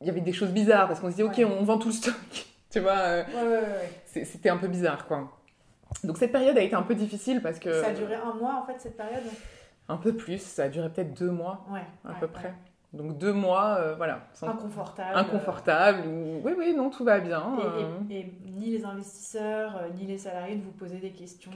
il 0.00 0.06
y 0.06 0.10
avait 0.10 0.20
des 0.20 0.32
choses 0.32 0.50
bizarres 0.50 0.86
parce 0.86 1.00
qu'on 1.00 1.10
se 1.10 1.16
dit, 1.16 1.22
ok, 1.22 1.34
Ouais. 1.38 1.44
on 1.44 1.64
vend 1.64 1.78
tout 1.78 1.88
le 1.88 1.94
stock. 1.94 2.14
tu 2.70 2.80
vois, 2.80 3.24
Ouais, 3.24 4.24
c'était 4.24 4.50
un 4.50 4.56
peu 4.58 4.68
bizarre, 4.68 5.06
quoi. 5.06 5.32
Donc 6.04 6.18
cette 6.18 6.32
période 6.32 6.56
a 6.58 6.62
été 6.62 6.74
un 6.74 6.82
peu 6.82 6.94
difficile 6.94 7.40
parce 7.40 7.58
que. 7.58 7.72
Ça 7.82 7.88
a 7.88 7.92
duré 7.94 8.14
un 8.14 8.34
mois 8.34 8.62
en 8.62 8.66
fait 8.66 8.78
cette 8.78 8.96
période? 8.96 9.22
Un 9.88 9.96
peu 9.96 10.14
plus, 10.14 10.38
ça 10.42 10.64
a 10.64 10.68
duré 10.68 10.90
peut-être 10.90 11.18
deux 11.18 11.30
mois 11.30 11.64
Ouais. 11.72 11.80
à 12.04 12.12
peu 12.20 12.26
près. 12.28 12.52
Donc 12.94 13.18
deux 13.18 13.34
mois, 13.34 13.76
euh, 13.80 13.94
voilà. 13.96 14.20
sans- 14.32 14.48
Inconfortable. 14.48 15.10
Inconfortable. 15.14 16.08
ou- 16.08 16.40
Oui, 16.42 16.52
oui, 16.56 16.74
non, 16.74 16.88
tout 16.88 17.04
va 17.04 17.20
bien. 17.20 17.42
Et, 17.58 17.66
euh. 17.66 17.90
et- 18.10 18.18
et 18.20 18.50
ni 18.50 18.70
les 18.70 18.84
investisseurs, 18.84 19.76
euh, 19.76 19.88
ni 19.94 20.06
les 20.06 20.16
salariés 20.16 20.56
ne 20.56 20.62
vous 20.62 20.70
posaient 20.72 20.96
des 20.96 21.10
questions 21.12 21.50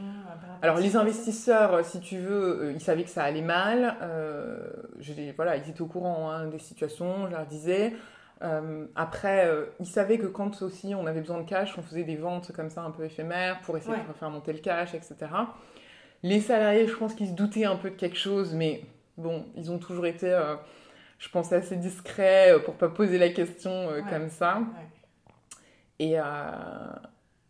Alors 0.60 0.76
les 0.76 0.94
investisseurs, 0.94 1.82
si 1.86 2.00
tu 2.00 2.18
veux, 2.18 2.72
ils 2.74 2.80
savaient 2.82 3.04
que 3.04 3.08
ça 3.10 3.22
allait 3.24 3.40
mal. 3.40 3.96
Euh, 4.02 4.58
je 4.98 5.14
les- 5.14 5.32
voilà, 5.32 5.56
ils 5.56 5.68
étaient 5.70 5.80
au 5.80 5.86
courant 5.86 6.30
hein, 6.30 6.46
des 6.48 6.58
situations, 6.58 7.26
je 7.26 7.30
leur 7.30 7.46
disais. 7.46 7.94
Euh, 8.42 8.86
après, 8.94 9.48
ils 9.80 9.86
savaient 9.86 10.18
que 10.18 10.26
quand 10.26 10.60
aussi 10.60 10.94
on 10.94 11.06
avait 11.06 11.20
besoin 11.20 11.38
de 11.40 11.48
cash, 11.48 11.78
on 11.78 11.82
faisait 11.82 12.04
des 12.04 12.16
ventes 12.16 12.52
comme 12.52 12.68
ça 12.68 12.82
un 12.82 12.90
peu 12.90 13.04
éphémères 13.04 13.60
pour 13.62 13.76
essayer 13.78 13.94
Ouais. 13.94 14.00
de 14.06 14.12
faire 14.12 14.28
monter 14.30 14.52
le 14.52 14.58
cash, 14.58 14.92
etc. 14.94 15.14
Les 16.24 16.40
salariés, 16.40 16.86
je 16.86 16.94
pense 16.94 17.14
qu'ils 17.14 17.28
se 17.28 17.32
doutaient 17.34 17.64
un 17.64 17.76
peu 17.76 17.88
de 17.90 17.94
quelque 17.96 18.18
chose, 18.18 18.52
mais 18.54 18.82
bon, 19.16 19.46
ils 19.56 19.70
ont 19.72 19.78
toujours 19.78 20.06
été, 20.06 20.30
je 21.22 21.28
pense, 21.28 21.52
assez 21.52 21.76
discrets 21.76 22.50
euh, 22.52 22.58
pour 22.58 22.74
pas 22.74 22.88
poser 22.88 23.16
la 23.16 23.28
question 23.28 23.70
euh, 23.70 24.00
Ouais. 24.02 24.10
comme 24.10 24.28
ça. 24.28 24.58
Ouais. 24.58 24.64
Et, 26.00 26.18
euh, 26.18 26.22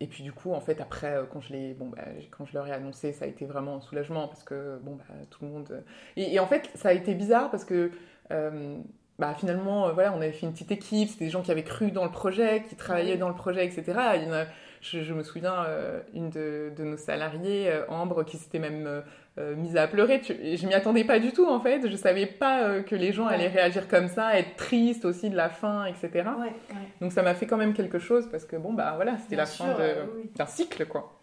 et 0.00 0.06
puis 0.06 0.22
du 0.22 0.32
coup, 0.32 0.52
en 0.52 0.60
fait, 0.60 0.78
après, 0.80 1.14
quand 1.32 1.40
je, 1.40 1.72
bon, 1.72 1.88
bah, 1.88 2.02
quand 2.30 2.44
je 2.44 2.52
leur 2.52 2.66
ai 2.66 2.72
annoncé, 2.72 3.12
ça 3.12 3.24
a 3.24 3.28
été 3.28 3.46
vraiment 3.46 3.76
un 3.76 3.80
soulagement 3.80 4.28
parce 4.28 4.42
que 4.44 4.78
bon, 4.82 4.96
bah, 4.96 5.14
tout 5.30 5.44
le 5.44 5.50
monde... 5.50 5.82
Et, 6.16 6.34
et 6.34 6.38
en 6.40 6.46
fait, 6.46 6.68
ça 6.74 6.90
a 6.90 6.92
été 6.92 7.14
bizarre 7.14 7.50
parce 7.50 7.64
que 7.64 7.90
euh, 8.30 8.76
bah, 9.18 9.34
finalement, 9.38 9.90
voilà, 9.94 10.12
on 10.12 10.16
avait 10.16 10.32
fait 10.32 10.44
une 10.46 10.52
petite 10.52 10.72
équipe, 10.72 11.08
c'était 11.08 11.24
des 11.26 11.30
gens 11.30 11.40
qui 11.42 11.50
avaient 11.50 11.64
cru 11.64 11.92
dans 11.92 12.04
le 12.04 12.10
projet, 12.10 12.64
qui 12.68 12.76
travaillaient 12.76 13.16
dans 13.16 13.28
le 13.28 13.34
projet, 13.34 13.64
etc. 13.64 13.84
Il 14.16 14.24
y 14.24 14.26
en 14.28 14.32
a- 14.34 14.44
je, 14.82 15.02
je 15.02 15.14
me 15.14 15.22
souviens, 15.22 15.64
euh, 15.64 16.00
une 16.12 16.28
de, 16.28 16.70
de 16.76 16.84
nos 16.84 16.96
salariés, 16.98 17.70
euh, 17.70 17.84
Ambre, 17.88 18.24
qui 18.24 18.36
s'était 18.36 18.58
même 18.58 19.02
euh, 19.38 19.54
mise 19.56 19.76
à 19.78 19.86
pleurer. 19.86 20.20
Tu- 20.20 20.36
je 20.56 20.66
m'y 20.66 20.74
attendais 20.74 21.04
pas 21.04 21.18
du 21.20 21.32
tout, 21.32 21.48
en 21.48 21.60
fait. 21.60 21.88
Je 21.88 21.96
savais 21.96 22.26
pas 22.26 22.64
euh, 22.64 22.82
que 22.82 22.94
les 22.94 23.12
gens 23.12 23.28
Ouais. 23.28 23.34
allaient 23.34 23.48
réagir 23.48 23.88
comme 23.88 24.08
ça, 24.08 24.36
être 24.38 24.56
tristes 24.56 25.04
aussi 25.06 25.30
de 25.30 25.36
la 25.36 25.48
fin, 25.48 25.86
etc. 25.86 26.10
Ouais, 26.14 26.22
ouais. 26.48 26.52
Donc 27.00 27.12
ça 27.12 27.22
m'a 27.22 27.34
fait 27.34 27.46
quand 27.46 27.56
même 27.56 27.72
quelque 27.72 27.98
chose 27.98 28.28
parce 28.30 28.44
que 28.44 28.56
bon 28.56 28.74
bah 28.74 28.92
voilà 28.96 29.16
c'était 29.18 29.36
la 29.36 29.46
sûr, 29.46 29.64
fin 29.64 29.76
oui. 30.16 30.30
d'un 30.36 30.46
cycle 30.46 30.84
quoi. 30.86 31.18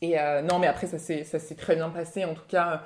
Et 0.00 0.14
non 0.44 0.58
mais 0.60 0.68
après 0.68 0.86
ça 0.86 0.98
s'est 0.98 1.54
très 1.56 1.74
bien 1.74 1.88
passé 1.90 2.24
en 2.24 2.34
tout 2.34 2.46
cas. 2.48 2.82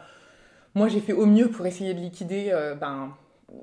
moi 0.75 0.89
j'ai 0.89 1.01
fait 1.01 1.13
au 1.13 1.27
mieux 1.27 1.49
pour 1.49 1.67
essayer 1.67 1.93
de 1.95 2.01
liquider 2.01 2.51
ben 2.81 3.15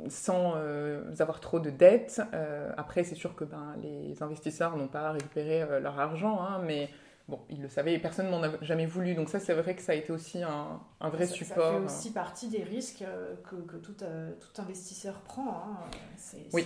sans 0.07 0.53
euh, 0.55 1.03
avoir 1.19 1.39
trop 1.39 1.59
de 1.59 1.69
dettes. 1.69 2.21
Euh, 2.33 2.71
après 2.77 3.03
c'est 3.03 3.15
sûr 3.15 3.35
que 3.35 3.43
ben 3.43 3.75
les 3.81 4.21
investisseurs 4.23 4.77
n'ont 4.77 4.87
pas 4.87 5.11
récupéré 5.11 5.61
euh, 5.63 5.79
leur 5.79 5.99
argent 5.99 6.41
hein, 6.41 6.61
mais 6.65 6.89
bon 7.27 7.39
ils 7.49 7.61
le 7.61 7.69
savaient 7.69 7.93
et 7.93 7.99
personne 7.99 8.29
m'en 8.29 8.41
a 8.43 8.49
jamais 8.61 8.85
voulu 8.85 9.13
donc 9.15 9.29
ça 9.29 9.39
c'est 9.39 9.53
vrai 9.53 9.75
que 9.75 9.81
ça 9.81 9.91
a 9.91 9.95
été 9.95 10.11
aussi 10.11 10.41
un, 10.43 10.79
un 10.99 11.09
vrai 11.09 11.25
Ça- 11.27 11.33
support. 11.33 11.63
Ça 11.65 11.71
fait 11.71 11.77
euh. 11.77 11.85
aussi 11.85 12.11
partie 12.11 12.49
des 12.49 12.63
risques 12.63 13.03
que, 13.49 13.55
que 13.55 13.77
tout, 13.77 13.95
euh, 14.03 14.31
tout 14.39 14.61
investisseur 14.61 15.21
prend. 15.21 15.47
hein. 15.49 15.77
Oui. 16.53 16.65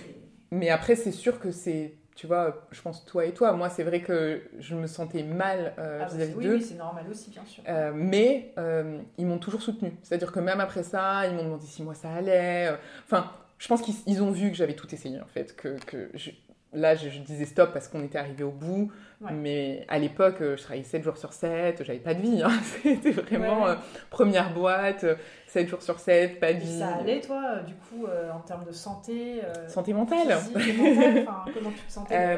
Mais 0.50 0.70
après, 0.70 0.94
c'est 0.94 1.10
sûr 1.10 1.40
que 1.40 1.50
c'est, 1.50 1.94
tu 2.14 2.26
vois, 2.26 2.66
je 2.70 2.80
pense 2.80 3.04
toi 3.04 3.24
et 3.24 3.32
toi, 3.32 3.52
moi, 3.52 3.68
c'est 3.70 3.82
vrai 3.82 4.00
que 4.00 4.42
je 4.60 4.74
me 4.74 4.86
sentais 4.86 5.22
mal 5.24 5.72
euh, 5.78 6.00
Ah, 6.02 6.04
bah, 6.06 6.14
vis-à-vis 6.14 6.34
oui, 6.36 6.44
d'eux. 6.44 6.54
oui, 6.56 6.62
c'est 6.62 6.74
normal 6.76 7.04
aussi, 7.10 7.30
bien 7.30 7.44
sûr. 7.44 7.62
Euh, 7.68 7.92
mais 7.94 8.52
euh, 8.58 8.98
ils 9.18 9.26
m'ont 9.26 9.38
toujours 9.38 9.62
soutenu. 9.62 9.92
C'est-à-dire 10.02 10.30
que 10.32 10.40
même 10.40 10.60
après 10.60 10.82
ça, 10.84 11.26
ils 11.26 11.34
m'ont 11.34 11.44
demandé 11.44 11.66
si 11.66 11.82
moi 11.82 11.94
ça 11.94 12.12
allait. 12.12 12.68
Euh, 12.70 12.76
Enfin, 13.04 13.30
je 13.58 13.66
pense 13.68 13.82
qu'ils 13.82 13.94
ils 14.06 14.22
ont 14.22 14.30
vu 14.30 14.50
que 14.50 14.56
j'avais 14.56 14.74
tout 14.74 14.92
essayé 14.94 15.20
en 15.20 15.26
fait. 15.26 15.56
Que, 15.56 15.76
que 15.86 16.10
je- 16.14 16.30
là, 16.72 16.94
je, 16.94 17.08
je 17.08 17.18
disais 17.20 17.44
stop 17.46 17.72
parce 17.72 17.88
qu'on 17.88 18.02
était 18.04 18.18
arrivé 18.18 18.44
au 18.44 18.50
bout. 18.52 18.90
Ouais. 19.24 19.32
Mais 19.32 19.84
à 19.88 19.98
l'époque, 19.98 20.36
euh, 20.42 20.56
je 20.56 20.62
travaillais 20.62 20.84
7 20.84 21.02
jours 21.02 21.16
sur 21.16 21.32
7, 21.32 21.82
j'avais 21.84 21.98
pas 21.98 22.14
de 22.14 22.20
vie. 22.20 22.42
hein. 22.42 22.50
C'était 22.82 23.10
vraiment 23.10 23.64
Ouais. 23.64 23.70
euh, 23.70 23.74
première 24.10 24.52
boîte, 24.52 25.04
euh, 25.04 25.14
7 25.48 25.68
jours 25.68 25.82
sur 25.82 25.98
7, 25.98 26.38
pas 26.40 26.52
de 26.52 26.58
Et 26.58 26.60
vie. 26.60 26.78
ça 26.78 26.96
allait, 26.96 27.20
toi, 27.20 27.42
euh, 27.56 27.62
du 27.62 27.74
coup, 27.74 28.06
euh, 28.06 28.30
en 28.32 28.40
termes 28.40 28.64
de 28.64 28.72
santé 28.72 29.40
euh, 29.44 29.68
Santé 29.68 29.92
mentale. 29.92 30.36
physique 30.38 30.56
et 30.68 30.72
mentale, 30.74 31.24
enfin, 31.28 31.44
comment 31.54 31.70
tu 31.70 31.80
te 31.82 31.92
sentais 31.92 32.14
Euh, 32.16 32.36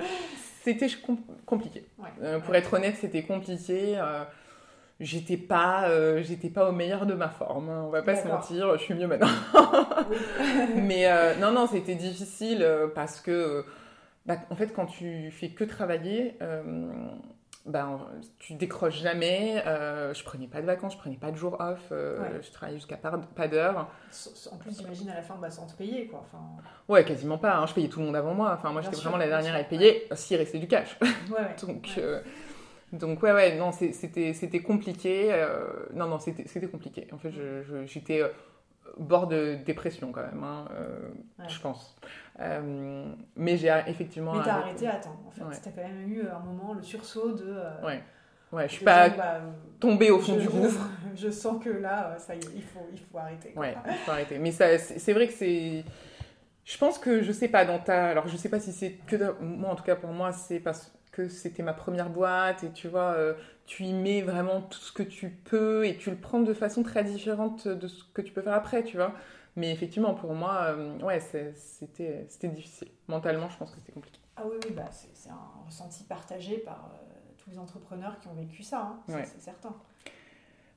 euh, 0.00 0.04
c'était 0.62 0.86
com- 1.04 1.18
compliqué. 1.44 1.84
Ouais. 1.98 2.08
Euh, 2.22 2.38
pour 2.40 2.54
être 2.54 2.72
honnête, 2.74 2.94
c'était 3.00 3.22
compliqué. 3.22 3.96
Euh, 3.98 4.22
j'étais 5.00 5.36
pas, 5.36 5.88
euh, 5.88 6.22
j'étais 6.22 6.48
pas 6.48 6.68
au 6.68 6.72
meilleur 6.72 7.04
de 7.06 7.14
ma 7.14 7.28
forme. 7.28 7.68
hein, 7.68 7.82
on 7.86 7.90
va 7.90 8.02
pas 8.02 8.14
se 8.16 8.26
mentir. 8.28 8.72
Je 8.78 8.82
suis 8.82 8.94
mieux 8.94 9.06
maintenant. 9.08 9.26
Mais 10.76 11.06
euh, 11.10 11.34
non, 11.40 11.50
non, 11.52 11.66
c'était 11.66 11.94
difficile 11.94 12.62
euh, 12.62 12.86
parce 12.94 13.20
que, 13.20 13.30
euh, 13.30 13.62
bah, 14.26 14.36
en 14.50 14.56
fait, 14.56 14.72
quand 14.72 14.86
tu 14.86 15.30
fais 15.30 15.50
que 15.50 15.64
travailler, 15.64 16.36
euh, 16.42 16.62
ben, 17.66 17.98
tu 18.38 18.54
décroches 18.54 19.00
jamais. 19.00 19.62
Euh, 19.66 20.12
je 20.14 20.22
prenais 20.24 20.46
pas 20.46 20.60
de 20.60 20.66
vacances, 20.66 20.94
je 20.94 20.98
prenais 20.98 21.16
pas 21.16 21.30
de 21.30 21.36
jours 21.36 21.56
off. 21.60 21.80
euh, 21.92 22.20
Ouais. 22.20 22.42
Je 22.42 22.50
travaillais 22.50 22.78
jusqu'à 22.78 22.96
pas, 22.96 23.10
pas 23.34 23.48
d'heures. 23.48 23.88
En 24.52 24.56
plus, 24.56 24.76
j'imagine 24.78 25.08
à 25.10 25.14
la 25.16 25.22
fin, 25.22 25.36
bah, 25.40 25.50
sans 25.50 25.66
te 25.66 25.74
payer, 25.76 26.06
quoi. 26.06 26.20
Enfin, 26.26 26.42
Ouais, 26.88 27.04
quasiment 27.04 27.38
pas. 27.38 27.56
hein. 27.56 27.66
Je 27.66 27.74
payais 27.74 27.88
tout 27.88 28.00
le 28.00 28.06
monde 28.06 28.16
avant 28.16 28.34
moi. 28.34 28.52
Enfin, 28.54 28.70
moi, 28.72 28.82
j'étais 28.82 28.96
vraiment 28.96 29.16
la 29.16 29.28
dernière 29.28 29.54
à 29.54 29.60
être 29.60 29.68
payée. 29.68 30.06
S'il 30.12 30.36
restait 30.36 30.58
du 30.58 30.68
cash. 30.68 30.98
ouais, 31.30 31.56
donc, 31.66 31.88
Ouais. 31.96 32.02
euh, 32.02 32.20
donc 32.92 33.22
ouais, 33.22 33.32
ouais, 33.32 33.56
non, 33.56 33.72
c'était 33.72 34.60
compliqué. 34.62 35.32
euh, 35.32 35.64
non, 35.94 36.06
non, 36.06 36.18
c'était 36.18 36.66
compliqué. 36.68 37.08
En 37.12 37.18
fait, 37.18 37.32
j'étais 37.86 38.22
bord 38.98 39.26
de 39.26 39.56
dépression 39.64 40.12
quand 40.12 40.22
même, 40.22 40.42
hein, 40.44 40.66
euh, 40.72 41.08
Ouais. 41.38 41.48
je 41.48 41.60
pense. 41.60 41.96
Euh, 42.40 43.12
mais 43.36 43.56
j'ai 43.56 43.72
effectivement. 43.86 44.34
Mais 44.34 44.44
t'as 44.44 44.54
arrêté 44.56 44.86
à 44.86 44.96
temps, 44.96 45.16
en 45.26 45.30
fait. 45.30 45.42
Ouais. 45.44 45.54
T'as 45.62 45.70
quand 45.70 45.88
même 45.88 46.08
eu 46.12 46.26
un 46.28 46.38
moment, 46.40 46.74
le 46.74 46.82
sursaut 46.82 47.32
de. 47.32 47.44
euh, 47.46 47.86
Ouais. 47.86 48.02
Ouais, 48.52 48.68
je 48.68 48.74
suis 48.74 48.84
pas 48.84 49.08
bah, 49.08 49.40
tombée 49.80 50.12
au 50.12 50.20
fond 50.20 50.34
je, 50.36 50.42
du 50.42 50.48
gouffre. 50.48 50.88
Je, 51.16 51.22
je 51.26 51.30
sens 51.30 51.62
que 51.62 51.70
là, 51.70 52.10
euh, 52.12 52.18
ça 52.18 52.36
y 52.36 52.38
est, 52.38 52.50
il 52.54 52.62
faut, 52.62 52.86
il 52.92 53.00
faut 53.00 53.18
arrêter. 53.18 53.50
quoi. 53.50 53.62
Ouais, 53.62 53.74
il 53.88 53.94
faut 53.94 54.10
arrêter. 54.12 54.38
Mais 54.38 54.52
c'est 54.52 55.12
vrai 55.12 55.26
que 55.26 55.32
c'est. 55.32 55.84
Je 56.64 56.78
pense 56.78 56.98
que 56.98 57.20
je 57.22 57.32
sais 57.32 57.48
pas 57.48 57.64
dans 57.64 57.78
ta. 57.80 58.06
Alors 58.08 58.28
je 58.28 58.36
sais 58.36 58.48
pas 58.48 58.60
si 58.60 58.72
c'est 58.72 58.92
que 59.06 59.34
moi 59.42 59.70
en 59.70 59.74
tout 59.74 59.82
cas 59.82 59.96
pour 59.96 60.10
moi 60.10 60.32
c'est 60.32 60.60
parce 60.60 60.92
que 61.12 61.28
c'était 61.28 61.62
ma 61.62 61.72
première 61.74 62.08
boîte 62.10 62.64
et 62.64 62.70
tu 62.70 62.88
vois 62.88 63.12
euh, 63.12 63.34
tu 63.66 63.84
y 63.84 63.92
mets 63.92 64.22
vraiment 64.22 64.60
tout 64.60 64.78
ce 64.78 64.92
que 64.92 65.02
tu 65.02 65.30
peux 65.30 65.86
et 65.86 65.96
tu 65.96 66.10
le 66.10 66.16
prends 66.16 66.40
de 66.40 66.52
façon 66.54 66.82
très 66.82 67.02
différente 67.04 67.66
de 67.68 67.88
ce 67.88 68.04
que 68.12 68.22
tu 68.22 68.32
peux 68.32 68.42
faire 68.42 68.54
après 68.54 68.82
tu 68.84 68.96
vois. 68.96 69.12
Mais 69.56 69.70
effectivement 69.72 70.14
pour 70.14 70.34
moi 70.34 70.64
euh, 70.76 70.98
ouais 71.00 71.20
c'était 71.20 72.26
difficile 72.48 72.88
mentalement 73.08 73.48
je 73.48 73.56
pense 73.56 73.70
que 73.70 73.78
c'était 73.78 73.92
compliqué. 73.92 74.18
Ah 74.36 74.42
oui, 74.46 74.56
oui, 74.64 74.72
bah, 74.74 74.90
c'est 74.90 75.30
un 75.30 75.64
ressenti 75.64 76.02
partagé 76.04 76.58
par 76.58 76.90
euh, 76.92 76.98
tous 77.38 77.50
les 77.50 77.58
entrepreneurs 77.58 78.18
qui 78.20 78.26
ont 78.26 78.34
vécu 78.34 78.64
ça, 78.64 78.80
hein, 78.80 79.00
Ouais. 79.08 79.24
c'est 79.24 79.40
certain. 79.40 79.72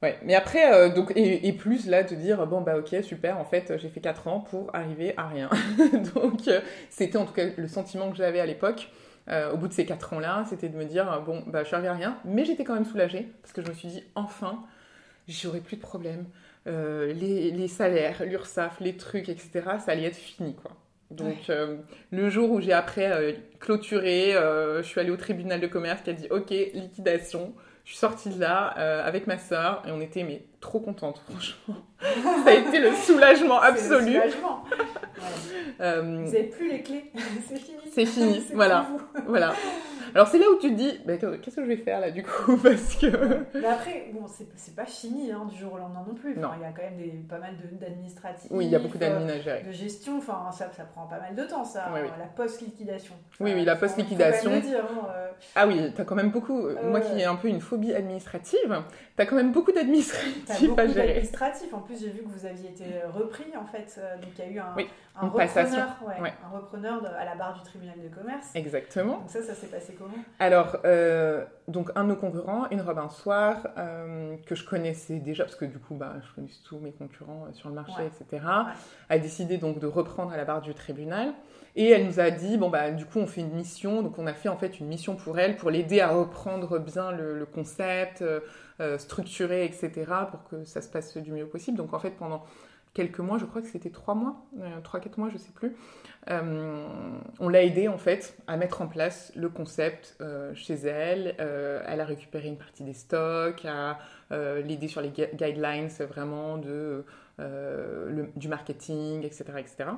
Ouais, 0.04 0.20
mais 0.24 0.36
après, 0.36 0.72
euh, 0.72 0.94
donc, 0.94 1.12
et, 1.16 1.48
et 1.48 1.54
plus 1.54 1.88
là, 1.88 2.04
de 2.04 2.14
dire, 2.14 2.46
bon, 2.46 2.62
bah 2.62 2.78
ok, 2.78 2.96
super, 3.02 3.40
en 3.40 3.46
fait, 3.46 3.76
j'ai 3.78 3.90
fait 3.90 4.00
4 4.00 4.28
ans 4.28 4.42
pour 4.42 4.70
arriver 4.76 5.16
à 5.18 5.28
rien. 5.28 5.50
donc, 6.14 6.42
c'était 6.92 7.18
en 7.18 7.26
tout 7.26 7.34
cas 7.34 7.46
le 7.58 7.68
sentiment 7.68 8.12
que 8.12 8.16
j'avais 8.16 8.40
à 8.40 8.46
l'époque, 8.46 8.92
euh, 9.30 9.52
au 9.52 9.58
bout 9.58 9.68
de 9.68 9.74
ces 9.74 9.86
4 9.86 10.14
ans-là, 10.14 10.46
c'était 10.50 10.70
de 10.70 10.78
me 10.78 10.86
dire, 10.86 11.22
bon, 11.26 11.44
bah 11.48 11.64
je 11.64 11.68
suis 11.68 11.76
arrivée 11.76 11.90
à 11.90 11.94
rien, 11.94 12.18
mais 12.26 12.46
j'étais 12.46 12.64
quand 12.64 12.74
même 12.74 12.86
soulagée, 12.86 13.28
parce 13.42 13.54
que 13.54 13.62
je 13.62 13.68
me 13.68 13.74
suis 13.74 13.88
dit, 13.90 14.04
enfin, 14.16 14.64
j'aurai 15.28 15.60
plus 15.62 15.78
de 15.78 15.82
problèmes. 15.82 16.26
Euh, 16.68 17.14
les, 17.14 17.52
les 17.52 17.68
salaires, 17.68 18.24
l'URSSAF, 18.26 18.80
les 18.80 18.98
trucs, 18.98 19.30
etc., 19.30 19.52
ça 19.80 19.92
allait 19.92 20.06
être 20.06 20.16
fini, 20.16 20.56
quoi. 20.56 20.72
Donc, 21.12 21.50
euh, 21.50 21.78
le 22.12 22.30
jour 22.30 22.52
où 22.52 22.60
j'ai 22.60 22.74
après 22.74 23.12
euh, 23.12 23.32
clôturé, 23.60 24.36
euh, 24.36 24.84
je 24.84 24.88
suis 24.88 25.00
allée 25.00 25.10
au 25.10 25.18
tribunal 25.18 25.62
de 25.62 25.68
commerce 25.68 26.02
qui 26.02 26.10
a 26.10 26.14
dit, 26.14 26.28
ok, 26.30 26.50
liquidation. 26.50 27.54
Je 27.86 27.92
suis 27.92 28.00
sortie 28.00 28.30
de 28.30 28.40
là 28.40 28.76
euh, 28.78 29.02
avec 29.06 29.28
ma 29.28 29.38
sœur 29.38 29.82
et 29.88 29.92
on 29.92 30.02
était 30.02 30.24
mais 30.24 30.44
trop 30.60 30.80
contentes, 30.80 31.22
franchement. 31.30 31.76
Ça 32.44 32.50
a 32.50 32.54
été 32.54 32.80
le 32.80 32.92
soulagement 32.94 33.60
le 33.60 33.66
absolu. 33.68 34.14
soulagement. 34.14 34.64
Euh, 35.80 36.02
Vous 36.02 36.32
n'avez 36.32 36.44
plus 36.44 36.70
les 36.72 36.82
clés, 36.82 37.12
c'est 37.48 37.58
fini. 37.58 37.78
C'est 37.92 38.06
fini, 38.06 38.44
voilà. 38.54 38.88
voilà. 39.28 39.54
Alors 40.16 40.28
c'est 40.28 40.40
là 40.40 40.46
où 40.52 40.58
tu 40.60 40.70
te 40.72 40.76
dis, 40.76 41.00
bah, 41.06 41.18
qu'est-ce 41.18 41.58
que 41.58 41.62
je 41.64 41.68
vais 41.68 41.78
faire 41.78 42.00
là 42.00 42.10
du 42.12 42.24
coup? 42.24 42.58
Parce 42.58 42.96
que. 42.96 43.08
Mais 43.56 43.68
après, 43.68 44.10
bon, 44.14 44.26
c'est 44.56 44.76
pas 44.76 44.86
fini 44.86 45.32
hein, 45.32 45.46
du 45.52 45.58
jour 45.58 45.74
au 45.74 45.78
lendemain 45.78 46.04
non 46.08 46.16
plus. 46.16 46.32
Enfin, 46.32 46.42
Non. 46.42 46.50
Il 46.58 46.62
y 46.62 46.66
a 46.66 46.72
quand 46.72 46.82
même 46.84 46.98
des, 46.98 47.12
pas 47.28 47.38
mal 47.40 47.52
d'administratifs. 47.80 48.48
Oui, 48.50 48.66
il 48.66 48.72
y 48.72 48.76
a 48.76 48.80
beaucoup 48.80 48.98
euh, 48.98 49.00
d'admin 49.02 49.28
à 49.30 49.40
gérer. 49.40 49.64
de 49.64 49.72
gestion, 49.72 50.18
enfin 50.18 50.50
ça, 50.52 50.72
ça 50.76 50.84
prend 50.86 51.06
pas 51.08 51.20
mal 51.20 51.36
de 51.36 51.44
temps 51.44 51.66
ça, 51.66 51.90
Oui, 51.94 52.00
oui. 52.04 52.10
la 52.18 52.26
post-liquidation. 52.26 53.14
Oui, 53.40 53.52
oui, 53.54 53.66
la 53.66 53.76
faut- 53.76 53.82
faut 53.82 53.86
post-liquidation. 53.88 54.52
hein, 54.52 54.62
euh, 55.16 55.28
Ah 55.56 55.68
oui, 55.68 55.92
t'as 55.96 56.06
quand 56.06 56.16
même 56.16 56.32
beaucoup. 56.32 56.68
Moi 56.86 57.02
qui 57.02 57.20
ai 57.20 57.26
un 57.26 57.36
peu 57.36 57.50
une 57.50 57.62
phobie 57.62 57.94
administrative, 57.94 58.82
t'as 59.16 59.26
quand 59.26 59.36
même 59.36 59.52
beaucoup 59.52 59.72
T'as 60.48 60.60
beaucoup 60.60 60.76
d'administratifs. 60.94 61.74
En 61.74 61.80
plus, 61.82 62.00
j'ai 62.00 62.10
vu 62.10 62.24
que 62.24 62.30
vous 62.30 62.46
aviez 62.46 62.70
été 62.70 62.86
repris 63.14 63.46
en 63.60 63.66
fait. 63.66 63.96
euh, 64.00 64.16
Donc 64.18 64.30
il 64.38 64.46
y 64.46 64.48
a 64.48 64.52
eu 64.52 64.60
un, 64.60 64.74
Oui, 64.76 64.88
repreneur, 65.22 65.98
ouais, 66.08 66.22
Ouais. 66.22 66.34
un 66.46 66.56
repreneur 66.58 67.02
de- 67.02 67.08
à 67.08 67.26
la 67.26 67.36
barre 67.36 67.56
du 67.56 67.64
tribunal 67.64 67.96
de 68.02 68.14
commerce. 68.14 68.48
Exactement. 68.56 69.18
Donc 69.20 69.30
ça, 69.30 69.42
ça 69.42 69.54
s'est 69.54 69.68
passé 69.68 69.96
comment? 69.98 70.14
Alors, 70.40 70.78
euh, 70.86 71.44
donc 71.68 71.90
un 71.96 72.04
de 72.04 72.10
nos 72.10 72.16
concurrents, 72.16 72.70
une 72.72 72.82
robe 72.82 73.00
un 73.00 73.10
soir, 73.10 73.68
euh, 73.78 74.36
que 74.46 74.56
je 74.56 74.66
connaissais 74.66 75.16
déjà, 75.20 75.44
parce 75.44 75.56
que 75.56 75.66
du 75.66 75.80
coup, 75.80 75.96
bah, 75.96 76.14
je 76.22 76.34
connais 76.36 76.48
tous 76.66 76.80
mes 76.80 76.92
concurrents 76.92 77.46
euh, 77.50 77.54
sur 77.54 77.70
le 77.70 77.76
marché, 77.76 78.02
Ouais. 78.02 78.08
etc., 78.22 78.44
a 79.10 79.20
décidé 79.20 79.58
donc 79.58 79.80
de 79.80 79.88
reprendre 79.88 80.32
à 80.32 80.38
la 80.38 80.46
barre 80.46 80.62
du 80.62 80.74
tribunal. 80.74 81.34
Et 81.76 81.92
elle 81.92 82.08
nous 82.08 82.20
a 82.20 82.32
dit, 82.32 82.58
bon, 82.58 82.70
bah, 82.72 82.90
du 82.90 83.06
coup, 83.06 83.20
on 83.20 83.28
fait 83.28 83.42
une 83.42 83.52
mission. 83.54 84.02
Donc, 84.02 84.18
on 84.18 84.26
a 84.26 84.34
fait 84.34 84.50
en 84.50 84.58
fait 84.58 84.80
une 84.80 84.88
mission 84.88 85.16
pour 85.16 85.38
elle, 85.38 85.58
pour 85.58 85.70
l'aider 85.70 86.02
à 86.02 86.08
reprendre 86.08 86.80
bien 86.80 87.12
le, 87.12 87.38
le 87.38 87.46
concept, 87.46 88.24
euh, 88.24 88.40
euh, 88.80 88.98
structurer, 88.98 89.66
etc., 89.66 89.92
pour 90.30 90.44
que 90.48 90.64
ça 90.66 90.82
se 90.82 90.90
passe 90.90 91.18
du 91.18 91.32
mieux 91.32 91.48
possible. 91.48 91.78
Donc, 91.78 91.94
en 91.94 92.00
fait, 92.00 92.12
pendant 92.12 92.44
quelques 92.94 93.20
mois, 93.20 93.38
je 93.38 93.46
crois 93.46 93.62
que 93.62 93.68
c'était 93.68 93.90
trois 93.92 94.16
mois, 94.16 94.38
euh, 94.60 94.82
trois, 94.84 95.00
quatre 95.00 95.18
mois, 95.18 95.30
je 95.30 95.38
sais 95.38 95.52
plus. 95.52 95.76
Euh, 96.30 96.86
on 97.40 97.48
l'a 97.48 97.64
aidé 97.64 97.88
en 97.88 97.98
fait 97.98 98.36
à 98.48 98.58
mettre 98.58 98.82
en 98.82 98.88
place 98.88 99.32
le 99.36 99.50
concept 99.50 100.18
euh, 100.20 100.54
chez 100.56 100.74
elle. 100.74 101.36
Elle 101.38 102.02
a 102.02 102.06
récupéré 102.06 102.48
une 102.48 102.58
partie 102.58 102.84
des 102.84 102.94
stocks, 102.94 103.64
à 103.66 104.00
l'aider 104.32 104.88
sur 104.88 105.02
les 105.02 105.10
gui- 105.10 105.30
guidelines 105.36 105.90
vraiment 106.10 106.58
de, 106.58 107.06
le- 107.38 108.30
du 108.36 108.48
marketing, 108.48 109.24
etc. 109.24 109.46
etc. 109.60 109.90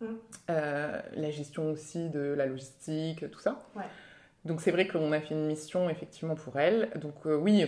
Mm. 0.00 0.04
Euh, 0.50 1.00
la 1.14 1.30
gestion 1.30 1.70
aussi 1.72 2.10
de 2.10 2.20
la 2.36 2.46
logistique, 2.46 3.30
tout 3.30 3.40
ça. 3.40 3.58
Ouais. 3.74 3.82
Donc 4.44 4.60
c'est 4.60 4.70
vrai 4.70 4.86
qu'on 4.86 5.10
a 5.12 5.20
fait 5.20 5.34
une 5.34 5.46
mission 5.46 5.88
effectivement 5.90 6.34
pour 6.34 6.58
elle. 6.58 6.90
Donc 6.96 7.24
oui, 7.24 7.66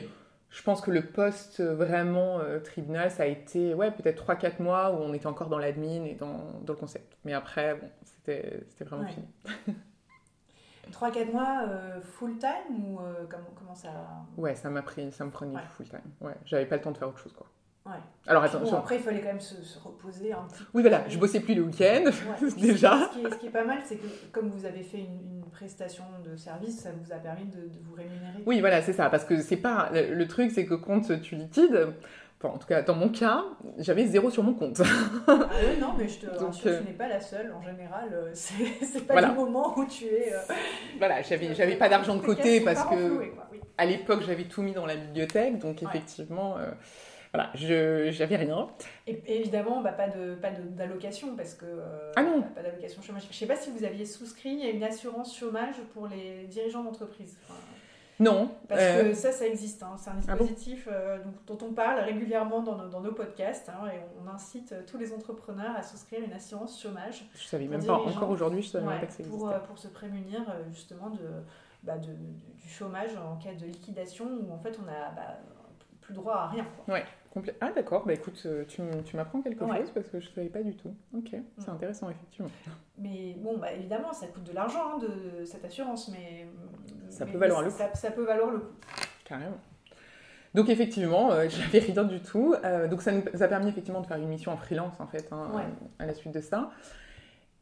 je 0.50 0.62
pense 0.62 0.80
que 0.80 0.90
le 0.90 1.02
poste 1.06 1.60
euh, 1.60 1.74
vraiment 1.74 2.38
euh, 2.40 2.58
tribunal, 2.60 3.10
ça 3.10 3.24
a 3.24 3.26
été 3.26 3.74
ouais, 3.74 3.90
peut-être 3.90 4.24
3-4 4.26 4.62
mois 4.62 4.90
où 4.92 4.96
on 5.02 5.12
était 5.14 5.26
encore 5.26 5.48
dans 5.48 5.58
l'admin 5.58 6.04
et 6.04 6.14
dans, 6.14 6.60
dans 6.62 6.72
le 6.72 6.78
concept. 6.78 7.16
Mais 7.24 7.34
après, 7.34 7.74
bon, 7.74 7.88
c'était 8.04 8.64
c'était 8.68 8.84
vraiment 8.84 9.04
Ouais. 9.04 9.12
fini. 9.12 9.28
3-4 10.92 11.32
mois 11.32 11.60
euh, 11.68 12.00
full 12.00 12.38
time 12.38 12.82
ou 12.94 12.98
euh, 13.00 13.26
comment, 13.28 13.50
comment 13.58 13.74
ça. 13.74 13.90
Ouais, 14.38 14.54
ça 14.54 14.70
m'a 14.70 14.80
pris, 14.82 15.12
ça 15.12 15.24
me 15.26 15.30
prenait 15.30 15.54
Ouais. 15.54 15.62
full 15.76 15.86
time. 15.88 16.00
Ouais, 16.22 16.34
j'avais 16.46 16.64
pas 16.66 16.76
le 16.76 16.82
temps 16.82 16.92
de 16.92 16.98
faire 16.98 17.08
autre 17.08 17.18
chose 17.18 17.32
quoi. 17.34 17.46
Ouais. 17.88 17.94
Alors 18.26 18.44
Bon, 18.60 18.74
après, 18.76 18.96
il 18.96 19.02
fallait 19.02 19.20
quand 19.20 19.28
même 19.28 19.40
se, 19.40 19.62
se 19.62 19.78
reposer 19.78 20.32
un 20.32 20.42
petit 20.48 20.58
peu. 20.62 20.64
Oui 20.74 20.82
voilà, 20.82 21.08
je 21.08 21.18
bossais 21.18 21.40
plus 21.40 21.54
les 21.54 21.60
week-ends. 21.60 22.04
Ouais. 22.04 22.50
Déjà. 22.60 23.08
Ce 23.12 23.18
qui, 23.18 23.24
est, 23.26 23.30
ce 23.30 23.34
qui 23.36 23.46
est 23.46 23.50
pas 23.50 23.64
mal, 23.64 23.78
c'est 23.84 23.96
que 23.96 24.06
comme 24.32 24.50
vous 24.50 24.64
avez 24.66 24.82
fait 24.82 24.98
une, 24.98 25.38
une 25.38 25.50
prestation 25.50 26.04
de 26.24 26.36
service, 26.36 26.80
ça 26.80 26.90
vous 26.92 27.12
a 27.12 27.16
permis 27.16 27.46
de, 27.46 27.56
de 27.62 27.78
vous 27.84 27.94
rémunérer. 27.94 28.42
Oui 28.46 28.60
voilà, 28.60 28.82
c'est 28.82 28.92
ça. 28.92 29.08
Parce 29.08 29.24
que 29.24 29.40
c'est 29.40 29.56
pas 29.56 29.88
le, 29.92 30.14
le 30.14 30.28
truc, 30.28 30.50
c'est 30.50 30.66
que 30.66 30.74
quand 30.74 31.00
tu 31.22 31.36
liquides, 31.36 31.88
enfin 32.38 32.54
en 32.54 32.58
tout 32.58 32.66
cas 32.68 32.82
dans 32.82 32.94
mon 32.94 33.08
cas, 33.08 33.44
j'avais 33.78 34.06
zéro 34.06 34.30
sur 34.30 34.42
mon 34.42 34.52
compte. 34.54 34.82
Ah 35.26 35.32
ouais, 35.32 35.76
non, 35.80 35.94
mais 35.96 36.06
je 36.08 36.18
te 36.18 36.26
Donc, 36.38 36.48
rassure, 36.48 36.70
euh, 36.70 36.80
tu 36.80 36.84
n'es 36.88 36.92
pas 36.92 37.08
la 37.08 37.20
seule. 37.20 37.52
En 37.52 37.62
général, 37.62 38.10
euh, 38.12 38.30
c'est 38.34 39.06
pas 39.06 39.14
Voilà. 39.14 39.28
le 39.28 39.34
moment 39.34 39.76
où 39.78 39.86
tu 39.86 40.04
es. 40.04 40.34
euh, 40.34 40.38
voilà, 40.98 41.22
j'avais 41.22 41.54
j'avais 41.54 41.76
pas 41.76 41.88
d'argent 41.88 42.14
de 42.16 42.20
côté 42.22 42.60
parce 42.60 42.84
que 42.84 43.18
oui. 43.20 43.26
à 43.78 43.86
l'époque 43.86 44.20
j'avais 44.26 44.44
tout 44.44 44.60
mis 44.60 44.72
dans 44.72 44.84
la 44.86 44.96
bibliothèque, 44.96 45.58
donc 45.58 45.80
Ouais. 45.80 45.88
effectivement, 45.88 46.56
euh, 46.58 46.70
voilà, 47.32 47.50
j'avais 47.54 48.36
rien. 48.36 48.68
Et, 49.06 49.20
évidemment, 49.26 49.80
bah, 49.82 49.92
pas 49.92 50.08
de 50.08 50.34
pas 50.34 50.50
d'allocation 50.50 51.36
parce 51.36 51.54
que. 51.54 51.66
euh, 51.66 52.12
Ah 52.16 52.22
non. 52.22 52.42
Pas, 52.42 52.62
d'allocation 52.62 53.02
chômage. 53.02 53.26
Je 53.30 53.36
sais 53.36 53.46
pas 53.46 53.56
si 53.56 53.70
vous 53.70 53.84
aviez 53.84 54.04
souscrit 54.06 54.62
à 54.64 54.70
une 54.70 54.82
assurance 54.82 55.36
chômage 55.36 55.76
pour 55.94 56.06
les 56.08 56.46
dirigeants 56.46 56.82
d'entreprise. 56.84 57.36
Enfin, 57.44 57.58
Non. 58.20 58.50
Parce 58.68 58.80
euh, 58.82 59.08
que 59.10 59.14
ça, 59.14 59.30
ça 59.32 59.46
existe. 59.46 59.82
hein. 59.82 59.94
C'est 59.98 60.10
un 60.10 60.14
Ah 60.26 60.36
bon 60.36 60.44
dispositif 60.44 60.88
euh, 60.90 61.18
dont, 61.46 61.58
on 61.62 61.72
parle 61.72 62.00
régulièrement 62.00 62.62
dans 62.62 62.76
nos, 62.76 62.88
dans 62.88 63.00
nos 63.00 63.12
podcasts. 63.12 63.68
hein, 63.68 63.88
et 63.92 63.98
on, 64.24 64.28
incite 64.28 64.72
euh, 64.72 64.82
tous 64.86 64.98
les 64.98 65.12
entrepreneurs 65.12 65.74
à 65.76 65.82
souscrire 65.82 66.20
une 66.24 66.32
assurance 66.32 66.80
chômage 66.82 67.24
je 67.34 67.44
savais 67.44 67.66
même 67.66 67.84
pas. 67.84 67.94
Encore 67.94 68.30
aujourd'hui, 68.30 68.62
je 68.62 68.68
savais 68.68 68.84
même 68.84 68.94
Ouais, 68.94 69.00
pas 69.00 69.06
que 69.06 69.12
ça 69.12 69.18
existait. 69.20 69.38
pour, 69.38 69.48
euh, 69.50 69.58
pour 69.60 69.78
se 69.78 69.88
prémunir 69.88 70.40
euh, 70.48 70.62
justement 70.72 71.10
de, 71.10 71.18
bah, 71.82 71.96
de- 71.98 72.06
de- 72.06 72.54
du 72.62 72.68
chômage 72.68 73.10
en 73.16 73.36
cas 73.36 73.54
de 73.54 73.66
liquidation 73.66 74.26
où 74.26 74.52
en 74.52 74.58
fait 74.58 74.78
on 74.84 74.88
a 74.88 75.10
bah, 75.14 75.38
plus 76.08 76.14
droit 76.14 76.34
à 76.34 76.46
rien. 76.48 76.64
quoi. 76.86 76.96
Complé- 77.34 77.54
Ah 77.60 77.70
d'accord, 77.74 78.06
bah 78.06 78.14
écoute, 78.14 78.40
euh, 78.46 78.64
tu, 78.66 78.80
m'apprends 79.14 79.42
quelque 79.42 79.62
Ouais. 79.62 79.80
chose 79.80 79.90
parce 79.90 80.08
que 80.08 80.18
je 80.18 80.28
savais 80.30 80.48
pas 80.48 80.62
du 80.62 80.74
tout. 80.74 80.94
Ok, 81.14 81.28
c'est 81.58 81.68
Mm. 81.70 81.74
intéressant 81.74 82.08
effectivement. 82.08 82.48
Mais 82.96 83.36
bon, 83.38 83.58
bah, 83.58 83.70
évidemment, 83.72 84.12
ça 84.14 84.26
coûte 84.28 84.44
de 84.44 84.52
l'argent 84.54 84.94
hein, 84.94 84.98
de 84.98 85.44
cette 85.44 85.62
assurance, 85.64 86.08
mais 86.08 86.46
Ça 87.10 87.26
mais- 87.26 87.32
peut 87.32 87.38
valoir 87.38 87.60
le 87.62 87.68
ça, 87.70 87.92
ça 87.94 88.10
peut 88.10 88.24
valoir 88.24 88.50
le 88.50 88.60
coup. 88.60 88.66
Carrément. 89.26 89.58
Donc 90.54 90.70
effectivement, 90.70 91.30
euh, 91.30 91.46
j'avais 91.50 91.80
rien 91.80 92.04
du 92.04 92.20
tout. 92.20 92.54
Euh, 92.64 92.88
donc 92.88 93.02
ça 93.02 93.12
nous 93.12 93.42
a 93.42 93.46
permis 93.46 93.68
effectivement 93.68 94.00
de 94.00 94.06
faire 94.06 94.16
une 94.16 94.28
mission 94.28 94.50
en 94.52 94.56
freelance 94.56 94.98
en 94.98 95.06
fait 95.06 95.28
hein, 95.30 95.50
Ouais. 95.54 95.62
à 95.98 96.06
la 96.06 96.14
suite 96.14 96.32
de 96.32 96.40
ça. 96.40 96.70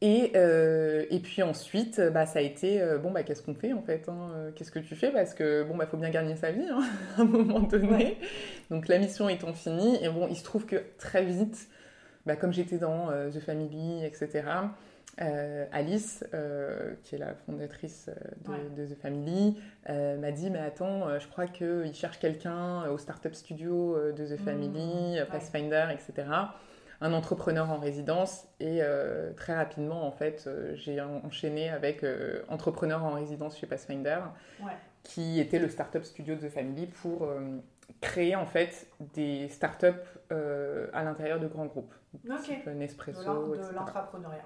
Et, 0.02 0.32
euh, 0.34 1.06
et 1.10 1.20
puis 1.20 1.42
ensuite, 1.42 1.98
euh, 2.00 2.10
bah, 2.10 2.26
ça 2.26 2.40
a 2.40 2.42
été 2.42 2.82
euh, 2.82 2.98
bon 2.98 3.10
bah 3.10 3.22
qu'est-ce 3.22 3.42
qu'on 3.42 3.54
fait 3.54 3.72
en 3.72 3.80
fait 3.80 4.06
hein, 4.08 4.50
Qu'est-ce 4.54 4.70
que 4.70 4.78
tu 4.78 4.94
fais? 4.94 5.10
Parce 5.10 5.32
que 5.32 5.62
bon 5.62 5.74
bah 5.74 5.86
faut 5.86 5.96
bien 5.96 6.10
gagner 6.10 6.36
sa 6.36 6.50
vie 6.50 6.68
hein, 6.68 6.82
à 7.16 7.22
un 7.22 7.24
moment 7.24 7.60
donné. 7.60 8.18
Donc 8.70 8.88
la 8.88 8.98
mission 8.98 9.28
étant 9.30 9.54
finie, 9.54 9.96
et 10.04 10.10
bon 10.10 10.26
il 10.28 10.36
se 10.36 10.44
trouve 10.44 10.66
que 10.66 10.76
très 10.98 11.24
vite, 11.24 11.68
bah, 12.26 12.36
comme 12.36 12.52
j'étais 12.52 12.76
dans 12.76 13.10
euh, 13.10 13.30
The 13.30 13.40
Family, 13.40 14.04
etc. 14.04 14.44
Alice, 15.72 16.22
qui 17.04 17.14
est 17.14 17.18
la 17.18 17.32
fondatrice 17.46 18.10
de, 18.44 18.82
de 18.82 18.86
The 18.86 18.98
Family, 19.00 19.56
m'a 19.88 20.30
dit 20.30 20.50
Mais 20.50 20.58
attends, 20.58 21.18
je 21.18 21.26
crois 21.26 21.46
qu'ils 21.46 21.94
cherchent 21.94 22.18
quelqu'un 22.18 22.86
au 22.90 22.98
Startup 22.98 23.34
Studio 23.34 23.96
de 24.12 24.26
The 24.26 24.38
Family, 24.38 25.18
mmh, 25.18 25.24
Pathfinder, 25.30 25.86
etc 25.94 26.26
un 27.00 27.12
entrepreneur 27.12 27.70
en 27.70 27.78
résidence 27.78 28.46
et 28.60 28.78
euh, 28.80 29.32
très 29.34 29.54
rapidement 29.54 30.06
en 30.06 30.12
fait 30.12 30.44
euh, 30.46 30.74
j'ai 30.74 31.00
enchaîné 31.00 31.68
avec 31.68 32.02
euh, 32.02 32.42
entrepreneur 32.48 33.04
en 33.04 33.12
résidence 33.12 33.58
chez 33.58 33.66
Pathfinder 33.66 34.20
qui 35.02 35.40
était 35.40 35.58
le 35.58 35.68
startup 35.68 36.04
studio 36.04 36.34
de 36.34 36.48
The 36.48 36.50
Family 36.50 36.86
pour 36.86 37.28
créer 38.00 38.34
en 38.34 38.46
fait 38.46 38.88
des 39.14 39.48
startups 39.48 39.86
à 40.30 41.04
l'intérieur 41.04 41.38
de 41.38 41.46
grands 41.46 41.66
groupes. 41.66 41.94
Type 42.42 42.66
Nespresso 42.66 43.54
de 43.56 43.72
l'entrepreneuriat. 43.72 44.44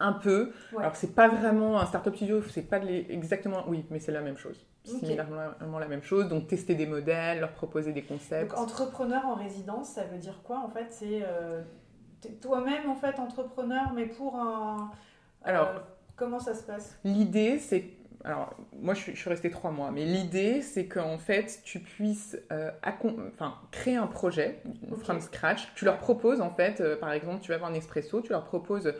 Un 0.00 0.12
peu. 0.12 0.52
Alors 0.78 0.94
c'est 0.94 1.14
pas 1.14 1.28
vraiment 1.28 1.80
un 1.80 1.86
startup 1.86 2.14
studio 2.16 2.42
c'est 2.42 2.68
pas 2.68 2.80
exactement 2.82 3.64
oui 3.66 3.86
mais 3.90 3.98
c'est 3.98 4.12
la 4.12 4.20
même 4.20 4.36
chose 4.36 4.66
similairement 4.88 5.78
la 5.78 5.88
même 5.88 6.02
chose. 6.02 6.28
Donc 6.28 6.46
tester 6.48 6.74
des 6.74 6.86
modèles, 6.86 7.40
leur 7.40 7.52
proposer 7.52 7.92
des 7.92 8.02
concepts. 8.02 8.50
Donc 8.50 8.58
entrepreneur 8.58 9.24
en 9.26 9.34
résidence, 9.34 9.90
ça 9.90 10.04
veut 10.04 10.18
dire 10.18 10.40
quoi 10.42 10.58
en 10.58 10.68
fait? 10.68 10.86
C'est 10.90 11.22
euh, 11.22 11.62
toi-même 12.40 12.88
en 12.88 12.94
fait 12.94 13.18
entrepreneur, 13.18 13.92
mais 13.94 14.06
pour 14.06 14.36
un. 14.36 14.90
Euh, 15.42 15.48
alors 15.48 15.68
comment 16.16 16.40
ça 16.40 16.54
se 16.54 16.62
passe? 16.62 16.98
L'idée 17.04 17.58
c'est 17.58 17.84
alors, 18.24 18.52
moi, 18.72 18.94
je 18.94 19.12
suis, 19.12 19.30
restée 19.30 19.48
trois 19.48 19.70
mois, 19.70 19.92
mais 19.92 20.04
l'idée, 20.04 20.60
c'est 20.60 20.86
qu'en 20.86 21.18
fait, 21.18 21.60
tu 21.62 21.78
puisses 21.78 22.36
euh, 22.50 22.72
enfin, 22.82 23.54
créer 23.70 23.94
un 23.94 24.08
projet 24.08 24.60
from 24.98 25.20
scratch. 25.20 25.72
Tu 25.76 25.84
leur 25.84 25.98
proposes, 25.98 26.40
en 26.40 26.50
fait, 26.50 26.82
par 26.98 27.12
exemple, 27.12 27.42
tu 27.42 27.50
vas 27.50 27.54
avoir 27.54 27.70
un 27.70 27.74
expresso, 27.74 28.20
tu 28.20 28.30
leur 28.30 28.44
proposes 28.44 28.92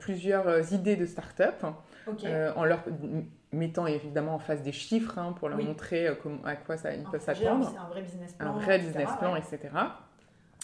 plusieurs 0.00 0.72
idées 0.72 0.96
de 0.96 1.04
start-up 1.04 1.62
en 2.06 2.64
leur 2.64 2.82
mettant 3.52 3.86
évidemment 3.86 4.34
en 4.34 4.38
face 4.38 4.62
des 4.62 4.72
chiffres 4.72 5.18
hein, 5.18 5.34
pour 5.38 5.48
leur 5.48 5.58
montrer 5.58 6.06
euh, 6.08 6.14
à 6.44 6.56
quoi 6.56 6.76
ça, 6.76 6.94
ils 6.94 7.04
peuvent 7.04 7.22
s'attendre. 7.22 7.74
Un 7.78 7.88
vrai 7.88 8.02
business 8.02 8.32
plan. 8.34 8.48
Un 8.48 8.58
vrai 8.58 8.78
business 8.78 9.08
plan, 9.18 9.36
etc. 9.36 9.58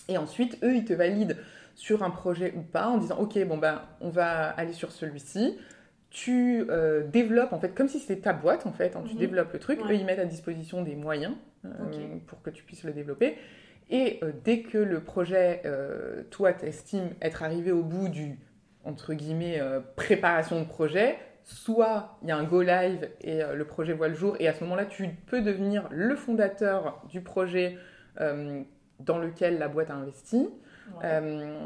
Et 0.08 0.18
ensuite, 0.18 0.58
eux, 0.62 0.74
ils 0.74 0.84
te 0.84 0.92
valident 0.92 1.36
sur 1.74 2.02
un 2.02 2.10
projet 2.10 2.52
ou 2.56 2.60
pas 2.60 2.88
en 2.88 2.98
disant 2.98 3.18
Ok, 3.18 3.38
bon, 3.46 3.56
ben, 3.56 3.82
on 4.00 4.10
va 4.10 4.50
aller 4.50 4.72
sur 4.72 4.92
celui-ci. 4.92 5.58
Tu 6.10 6.66
euh, 6.70 7.04
développes, 7.08 7.52
en 7.52 7.58
fait, 7.58 7.74
comme 7.74 7.88
si 7.88 7.98
c'était 7.98 8.20
ta 8.20 8.32
boîte, 8.32 8.66
en 8.66 8.72
fait, 8.72 8.94
hein, 8.94 9.02
tu 9.04 9.14
mhm. 9.14 9.18
développes 9.18 9.52
le 9.52 9.58
truc. 9.58 9.80
Eux, 9.80 9.94
ils 9.94 10.04
mettent 10.04 10.20
à 10.20 10.26
disposition 10.26 10.82
des 10.82 10.94
moyens 10.94 11.34
euh, 11.64 11.70
pour 12.26 12.42
que 12.42 12.50
tu 12.50 12.62
puisses 12.62 12.84
le 12.84 12.92
développer. 12.92 13.36
Et 13.90 14.20
dès 14.44 14.60
que 14.60 14.78
le 14.78 15.00
projet, 15.00 15.62
toi, 16.30 16.54
t'estimes 16.54 17.10
être 17.20 17.42
arrivé 17.42 17.70
au 17.70 17.82
bout 17.82 18.08
du, 18.08 18.38
entre 18.82 19.12
guillemets, 19.12 19.60
préparation 19.94 20.58
de 20.58 20.64
projet, 20.64 21.18
soit 21.44 22.16
il 22.22 22.28
y 22.28 22.32
a 22.32 22.36
un 22.36 22.44
go 22.44 22.62
live 22.62 23.10
et 23.20 23.42
euh, 23.42 23.54
le 23.54 23.64
projet 23.64 23.92
voit 23.92 24.08
le 24.08 24.14
jour, 24.14 24.36
et 24.40 24.48
à 24.48 24.54
ce 24.54 24.64
moment-là, 24.64 24.86
tu 24.86 25.08
peux 25.26 25.42
devenir 25.42 25.86
le 25.90 26.16
fondateur 26.16 27.02
du 27.08 27.20
projet 27.20 27.78
euh, 28.20 28.62
dans 29.00 29.18
lequel 29.18 29.58
la 29.58 29.68
boîte 29.68 29.90
a 29.90 29.94
investi. 29.94 30.48
Euh, 31.02 31.58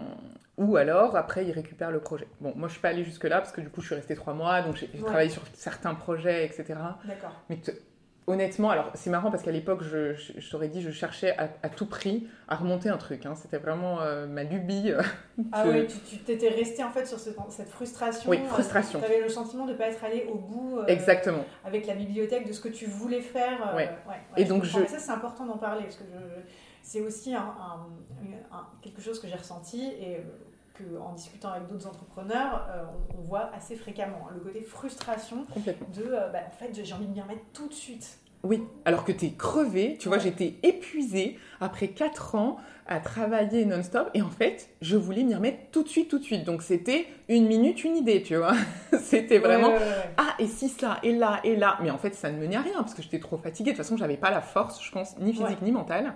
ou 0.57 0.77
alors, 0.77 1.17
après, 1.17 1.47
il 1.47 1.53
récupère 1.53 1.91
le 1.91 2.01
projet. 2.01 2.27
Bon, 2.41 2.53
moi, 2.57 2.69
je 2.69 2.73
suis 2.73 2.83
pas 2.83 2.89
allée 2.89 3.05
jusque-là 3.05 3.39
parce 3.39 3.53
que 3.53 3.61
du 3.61 3.69
coup, 3.69 3.81
je 3.81 3.87
suis 3.87 3.95
restée 3.95 4.15
trois 4.15 4.35
mois, 4.35 4.63
donc 4.63 4.77
j'ai 4.77 4.89
travaillé 4.89 5.31
sur 5.31 5.43
certains 5.55 5.95
projets, 5.95 6.45
etc. 6.45 6.75
D'accord. 7.05 7.33
Mais 7.49 7.59
honnêtement, 8.29 8.71
alors 8.71 8.91
c'est 8.95 9.11
marrant 9.11 9.31
parce 9.31 9.43
qu'à 9.43 9.51
l'époque, 9.51 9.83
je, 9.83 10.15
je, 10.15 10.51
t'aurais 10.51 10.69
dit, 10.69 10.83
je 10.83 10.91
cherchais 10.91 11.35
à, 11.37 11.69
tout 11.69 11.87
prix 11.87 12.29
à 12.47 12.57
remonter 12.57 12.89
un 12.89 12.99
truc. 12.99 13.27
Hein. 13.27 13.35
C'était 13.35 13.59
vraiment 13.59 14.01
euh, 14.01 14.27
ma 14.27 14.45
lubie. 14.45 14.93
Euh, 14.93 15.03
ah 15.53 15.65
oui, 15.67 15.87
tu 15.87 16.19
t'étais 16.19 16.49
resté 16.49 16.85
en 16.85 16.91
fait 16.91 17.07
sur 17.07 17.19
cette 17.19 17.69
frustration. 17.69 18.31
Oui, 18.31 18.39
frustration. 18.49 19.01
tu 19.01 19.05
avais 19.05 19.21
le 19.21 19.29
sentiment 19.29 19.65
de 19.65 19.73
ne 19.73 19.77
pas 19.77 19.89
être 19.89 20.05
allé 20.05 20.27
au 20.31 20.37
bout. 20.37 20.79
Euh, 20.79 20.87
Exactement. 20.87 21.45
Avec 21.65 21.87
la 21.87 21.95
bibliothèque 21.95 22.47
de 22.47 22.53
ce 22.53 22.61
que 22.61 22.69
tu 22.69 22.87
voulais 22.87 23.23
faire. 23.23 23.75
Ouais. 23.75 23.91
Et 24.37 24.45
donc 24.45 24.65
je. 24.65 24.85
Ça, 24.87 24.99
c'est 24.99 25.11
important 25.11 25.47
d'en 25.47 25.59
parler 25.59 25.83
parce 25.83 25.97
que 25.97 26.05
c'est 26.83 27.01
aussi 27.01 27.35
un, 27.35 27.55
quelque 28.83 29.01
chose 29.01 29.21
que 29.21 29.27
j'ai 29.27 29.37
ressenti 29.37 29.83
et 29.85 30.19
en 31.01 31.13
discutant 31.13 31.51
avec 31.51 31.69
d'autres 31.69 31.87
entrepreneurs, 31.87 32.67
on, 33.17 33.23
voit 33.23 33.51
assez 33.55 33.77
fréquemment 33.77 34.29
hein, 34.29 34.33
le 34.35 34.41
côté 34.41 34.63
frustration 34.63 35.45
de 35.57 36.03
bah, 36.33 36.41
en 36.47 36.51
fait 36.51 36.73
j'ai 36.83 36.95
envie 36.95 37.07
de 37.07 37.13
m'y 37.13 37.21
remettre 37.21 37.45
tout 37.53 37.69
de 37.69 37.75
suite. 37.75 38.19
Oui, 38.45 38.63
alors 38.85 39.05
que 39.05 39.11
tu 39.11 39.27
es 39.27 39.31
crevé, 39.33 39.97
tu 39.99 40.09
vois, 40.09 40.19
j'étais 40.19 40.55
épuisée 40.63 41.39
après 41.61 41.89
4 41.89 42.37
ans 42.37 42.59
à 42.87 43.01
travailler 43.01 43.65
non-stop 43.65 44.11
et 44.15 44.23
en 44.23 44.31
fait, 44.31 44.71
je 44.81 44.97
voulais 44.97 45.25
m'y 45.25 45.35
remettre 45.35 45.59
tout 45.73 45.83
de 45.83 45.89
suite, 45.89 46.09
tout 46.09 46.21
de 46.21 46.25
suite. 46.25 46.45
Donc 46.45 46.63
c'était 46.63 47.07
une 47.29 47.47
minute, 47.49 47.83
une 47.83 47.97
idée, 47.97 48.23
tu 48.23 48.37
vois. 48.37 48.55
c'était 49.01 49.39
vraiment 49.39 49.73
ah 50.17 50.35
et 50.39 50.47
si 50.47 50.69
ça 50.69 50.99
et 51.03 51.13
là 51.13 51.41
et 51.43 51.57
là, 51.57 51.79
mais 51.83 51.91
en 51.91 51.99
fait 51.99 52.15
ça 52.15 52.31
ne 52.31 52.39
menait 52.39 52.57
à 52.57 52.63
rien 52.63 52.77
parce 52.77 52.95
que 52.95 53.03
j'étais 53.03 53.19
trop 53.19 53.39
fatiguée. 53.39 53.73
De 53.73 53.77
toute 53.77 53.85
façon, 53.85 53.97
j'avais 53.97 54.17
pas 54.17 54.31
la 54.31 54.41
force, 54.41 54.83
je 54.83 54.93
pense, 54.93 55.19
ni 55.19 55.33
physique 55.33 55.61
ni 55.61 55.73
mentale 55.73 56.15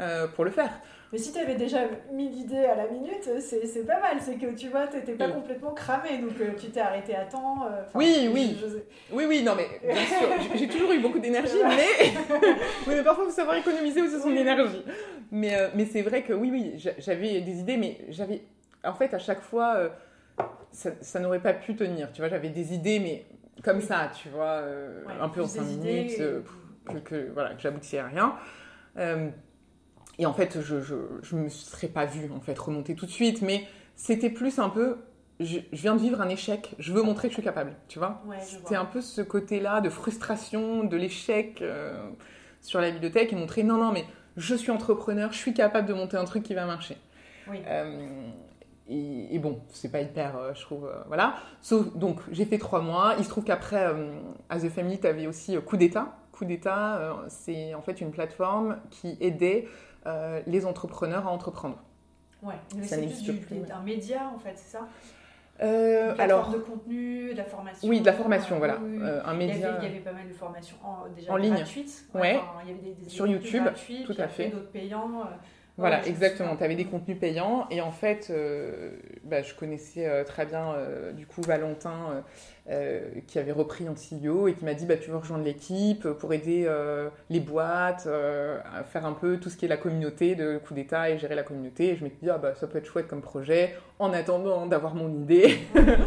euh, 0.00 0.26
pour 0.26 0.44
le 0.44 0.50
faire. 0.50 0.72
Mais 1.12 1.18
si 1.18 1.32
tu 1.32 1.40
avais 1.40 1.56
déjà 1.56 1.80
mis 2.12 2.28
l'idée 2.28 2.64
à 2.64 2.76
la 2.76 2.86
minute, 2.86 3.28
c'est 3.40 3.86
pas 3.86 3.98
mal. 4.00 4.18
C'est 4.20 4.36
que 4.36 4.54
tu 4.54 4.68
vois, 4.68 4.86
tu 4.86 4.96
n'étais 4.96 5.14
pas 5.14 5.28
complètement 5.28 5.72
cramé, 5.72 6.18
donc 6.18 6.40
euh, 6.40 6.52
tu 6.56 6.68
t'es 6.70 6.80
arrêté 6.80 7.16
à 7.16 7.24
temps. 7.24 7.66
Euh, 7.66 7.82
oui, 7.94 8.30
oui. 8.32 8.56
Oui, 9.12 9.24
oui, 9.26 9.42
non, 9.42 9.56
mais 9.56 9.68
bien 9.82 10.04
sûr, 10.04 10.28
j'ai 10.54 10.68
toujours 10.68 10.92
eu 10.92 11.00
beaucoup 11.00 11.18
d'énergie, 11.18 11.58
mais... 11.64 12.12
oui, 12.86 12.94
mais 12.94 13.02
parfois 13.02 13.24
il 13.24 13.30
faut 13.30 13.34
savoir 13.34 13.56
économiser 13.56 14.02
aussi 14.02 14.20
son 14.20 14.30
énergie. 14.30 14.84
Mais, 15.32 15.56
euh, 15.56 15.68
mais 15.74 15.84
c'est 15.86 16.02
vrai 16.02 16.22
que 16.22 16.32
oui, 16.32 16.50
oui, 16.52 16.92
j'avais 16.98 17.40
des 17.40 17.58
idées, 17.58 17.76
mais 17.76 17.98
j'avais. 18.10 18.42
En 18.84 18.94
fait, 18.94 19.12
à 19.12 19.18
chaque 19.18 19.42
fois, 19.42 19.90
ça, 20.70 20.90
ça 21.00 21.18
n'aurait 21.18 21.42
pas 21.42 21.54
pu 21.54 21.74
tenir. 21.74 22.12
Tu 22.12 22.20
vois, 22.20 22.30
j'avais 22.30 22.50
des 22.50 22.72
idées, 22.72 23.00
mais 23.00 23.26
comme 23.64 23.80
ça, 23.80 24.12
tu 24.14 24.28
vois, 24.28 24.62
un 25.20 25.28
peu 25.28 25.42
en 25.42 25.46
5 25.46 25.62
minutes, 25.62 26.16
que, 26.16 26.98
que, 27.00 27.30
voilà, 27.34 27.54
que 27.54 27.60
j'aboutissais 27.60 27.98
à 27.98 28.06
rien. 28.06 28.36
Et 30.20 30.26
en 30.26 30.34
fait, 30.34 30.60
je 30.60 30.74
ne 31.34 31.44
me 31.44 31.48
serais 31.48 31.88
pas 31.88 32.04
vue 32.04 32.30
en 32.30 32.40
fait, 32.40 32.56
remonter 32.58 32.94
tout 32.94 33.06
de 33.06 33.10
suite, 33.10 33.40
mais 33.40 33.66
c'était 33.96 34.28
plus 34.28 34.58
un 34.58 34.68
peu, 34.68 34.98
je, 35.40 35.60
viens 35.72 35.96
de 35.96 36.00
vivre 36.00 36.20
un 36.20 36.28
échec, 36.28 36.74
je 36.78 36.92
veux 36.92 37.00
montrer 37.00 37.28
que 37.28 37.32
je 37.32 37.36
suis 37.36 37.42
capable, 37.42 37.72
tu 37.88 37.98
vois 37.98 38.22
C'était 38.42 38.76
un 38.76 38.84
peu 38.84 39.00
ce 39.00 39.22
côté-là 39.22 39.80
de 39.80 39.88
frustration, 39.88 40.84
de 40.84 40.94
l'échec 40.94 41.62
euh, 41.62 41.98
sur 42.60 42.82
la 42.82 42.90
bibliothèque 42.90 43.32
et 43.32 43.36
montrer, 43.36 43.62
non, 43.62 43.78
non, 43.78 43.92
mais 43.92 44.04
je 44.36 44.54
suis 44.54 44.70
entrepreneur, 44.70 45.32
je 45.32 45.38
suis 45.38 45.54
capable 45.54 45.88
de 45.88 45.94
monter 45.94 46.18
un 46.18 46.26
truc 46.26 46.42
qui 46.42 46.52
va 46.52 46.66
marcher. 46.66 46.98
Euh, 47.48 48.28
et, 48.90 49.38
bon, 49.38 49.62
c'est 49.70 49.90
pas 49.90 50.02
hyper, 50.02 50.36
euh, 50.36 50.52
je 50.54 50.60
trouve, 50.60 50.92
voilà. 51.06 51.36
Sauf, 51.62 51.96
donc, 51.96 52.20
j'ai 52.30 52.44
fait 52.44 52.58
trois 52.58 52.82
mois. 52.82 53.14
Il 53.16 53.24
se 53.24 53.30
trouve 53.30 53.44
qu'après, 53.44 53.90
à 54.50 54.60
The 54.60 54.68
Family, 54.68 55.00
tu 55.00 55.06
avais 55.06 55.26
aussi 55.26 55.56
Coup 55.64 55.78
d'État. 55.78 56.18
Coup 56.32 56.44
d'État, 56.44 57.16
c'est 57.28 57.74
en 57.74 57.80
fait 57.82 58.00
une 58.00 58.10
plateforme 58.10 58.78
qui 58.90 59.16
aidait 59.20 59.66
euh, 60.06 60.40
les 60.46 60.66
entrepreneurs 60.66 61.26
à 61.26 61.30
entreprendre. 61.30 61.82
Ouais, 62.42 62.54
mais 62.76 62.86
c'est 62.86 63.72
un 63.72 63.82
média 63.82 64.30
en 64.34 64.38
fait, 64.38 64.54
c'est 64.56 64.78
ça? 64.78 64.88
Euh, 65.62 66.14
alors, 66.18 66.48
de 66.48 66.56
contenu, 66.56 67.32
de 67.32 67.36
la 67.36 67.44
formation. 67.44 67.86
Oui, 67.86 68.00
de 68.00 68.06
la 68.06 68.14
formation, 68.14 68.56
voilà. 68.56 68.78
Euh, 68.80 69.20
un 69.24 69.34
média. 69.34 69.54
Il 69.54 69.60
y, 69.60 69.64
avait, 69.64 69.76
il 69.78 69.84
y, 69.84 69.86
avait, 69.88 70.00
pas 70.00 70.12
mal 70.12 70.26
de 70.26 70.32
formations 70.32 70.76
en, 70.82 71.06
déjà 71.14 71.32
en 71.32 71.36
ligne. 71.36 71.54
gratuites. 71.54 72.06
Ouais. 72.14 72.40
il 72.64 72.70
y 72.70 72.72
avait 72.72 72.94
des, 72.94 73.10
Sur 73.10 73.26
YouTube, 73.26 73.64
tout 74.06 74.14
à 74.18 74.28
fait. 74.28 74.48
D'autres 74.48 74.70
payants. 74.70 75.26
Voilà, 75.80 76.06
exactement. 76.06 76.56
Tu 76.56 76.64
avais 76.64 76.74
des 76.74 76.84
contenus 76.84 77.18
payants 77.18 77.66
et 77.70 77.80
en 77.80 77.90
fait, 77.90 78.28
euh, 78.30 78.92
bah, 79.24 79.42
je 79.42 79.54
connaissais 79.54 80.06
euh, 80.06 80.24
très 80.24 80.44
bien 80.44 80.72
euh, 80.72 81.12
du 81.12 81.26
coup 81.26 81.40
Valentin 81.40 82.22
qui 83.26 83.38
avait 83.38 83.52
repris 83.52 83.88
en 83.88 83.94
CEO 83.94 84.48
et 84.48 84.54
qui 84.54 84.64
m'a 84.64 84.74
dit 84.74 84.86
bah, 84.86 84.96
tu 84.96 85.10
veux 85.10 85.16
rejoindre 85.16 85.44
l'équipe 85.44 86.08
pour 86.08 86.32
aider 86.32 86.68
les 87.28 87.40
boîtes 87.40 88.06
à 88.06 88.84
faire 88.84 89.06
un 89.06 89.12
peu 89.12 89.38
tout 89.38 89.50
ce 89.50 89.56
qui 89.56 89.64
est 89.64 89.68
la 89.68 89.76
communauté 89.76 90.34
de 90.34 90.58
coup 90.58 90.74
d'État 90.74 91.10
et 91.10 91.18
gérer 91.18 91.34
la 91.34 91.42
communauté. 91.42 91.90
Et 91.90 91.96
je 91.96 92.04
m'étais 92.04 92.18
dit 92.22 92.30
ah, 92.30 92.38
bah, 92.38 92.54
ça 92.54 92.66
peut 92.66 92.78
être 92.78 92.86
chouette 92.86 93.08
comme 93.08 93.22
projet 93.22 93.76
en 93.98 94.12
attendant 94.12 94.66
d'avoir 94.66 94.94
mon 94.94 95.12
idée. 95.12 95.58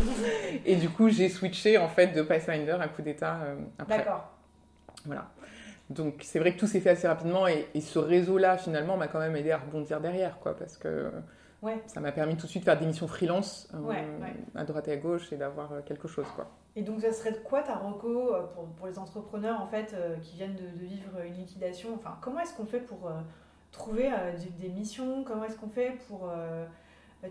et 0.65 0.75
du 0.75 0.89
coup, 0.89 1.09
j'ai 1.09 1.29
switché 1.29 1.77
en 1.77 1.89
fait 1.89 2.07
de 2.07 2.21
Pathfinder 2.21 2.77
à 2.79 2.87
coup 2.87 3.01
d'État 3.01 3.39
après. 3.77 3.97
D'accord. 3.97 4.33
Voilà. 5.05 5.29
Donc 5.89 6.21
c'est 6.21 6.39
vrai 6.39 6.53
que 6.53 6.59
tout 6.59 6.67
s'est 6.67 6.79
fait 6.79 6.91
assez 6.91 7.07
rapidement 7.07 7.47
et, 7.47 7.67
ce 7.81 7.99
réseau-là 7.99 8.57
finalement 8.57 8.97
m'a 8.97 9.07
quand 9.07 9.19
même 9.19 9.35
aidé 9.35 9.51
à 9.51 9.57
rebondir 9.57 9.99
derrière, 9.99 10.39
quoi, 10.39 10.55
parce 10.55 10.77
que 10.77 11.11
ça 11.87 11.99
m'a 11.99 12.11
permis 12.11 12.35
tout 12.35 12.45
de 12.45 12.51
suite 12.51 12.63
de 12.63 12.65
faire 12.65 12.79
des 12.79 12.85
missions 12.85 13.07
freelance 13.07 13.69
euh, 13.73 13.93
à 14.55 14.63
droite 14.63 14.87
et 14.87 14.93
à 14.93 14.97
gauche 14.97 15.31
et 15.31 15.37
d'avoir 15.37 15.71
euh, 15.71 15.81
quelque 15.81 16.07
chose, 16.07 16.27
quoi. 16.35 16.49
Et 16.75 16.81
donc 16.81 17.01
ça 17.01 17.11
serait 17.11 17.31
de 17.31 17.37
quoi 17.37 17.61
ta 17.61 17.75
reco 17.75 18.33
euh, 18.33 18.43
pour, 18.47 18.65
pour 18.69 18.87
les 18.87 18.97
entrepreneurs 18.97 19.61
en 19.61 19.67
fait 19.67 19.95
qui 20.21 20.35
viennent 20.35 20.55
de, 20.55 20.85
vivre 20.85 21.19
une 21.25 21.35
liquidation? 21.35 21.89
Enfin, 21.95 22.17
comment 22.21 22.39
est-ce 22.39 22.55
qu'on 22.55 22.65
fait 22.65 22.79
pour 22.79 23.11
trouver 23.71 24.11
des, 24.59 24.69
missions? 24.69 25.23
Comment 25.23 25.45
est-ce 25.45 25.57
qu'on 25.57 25.69
fait 25.69 25.97
pour 26.07 26.31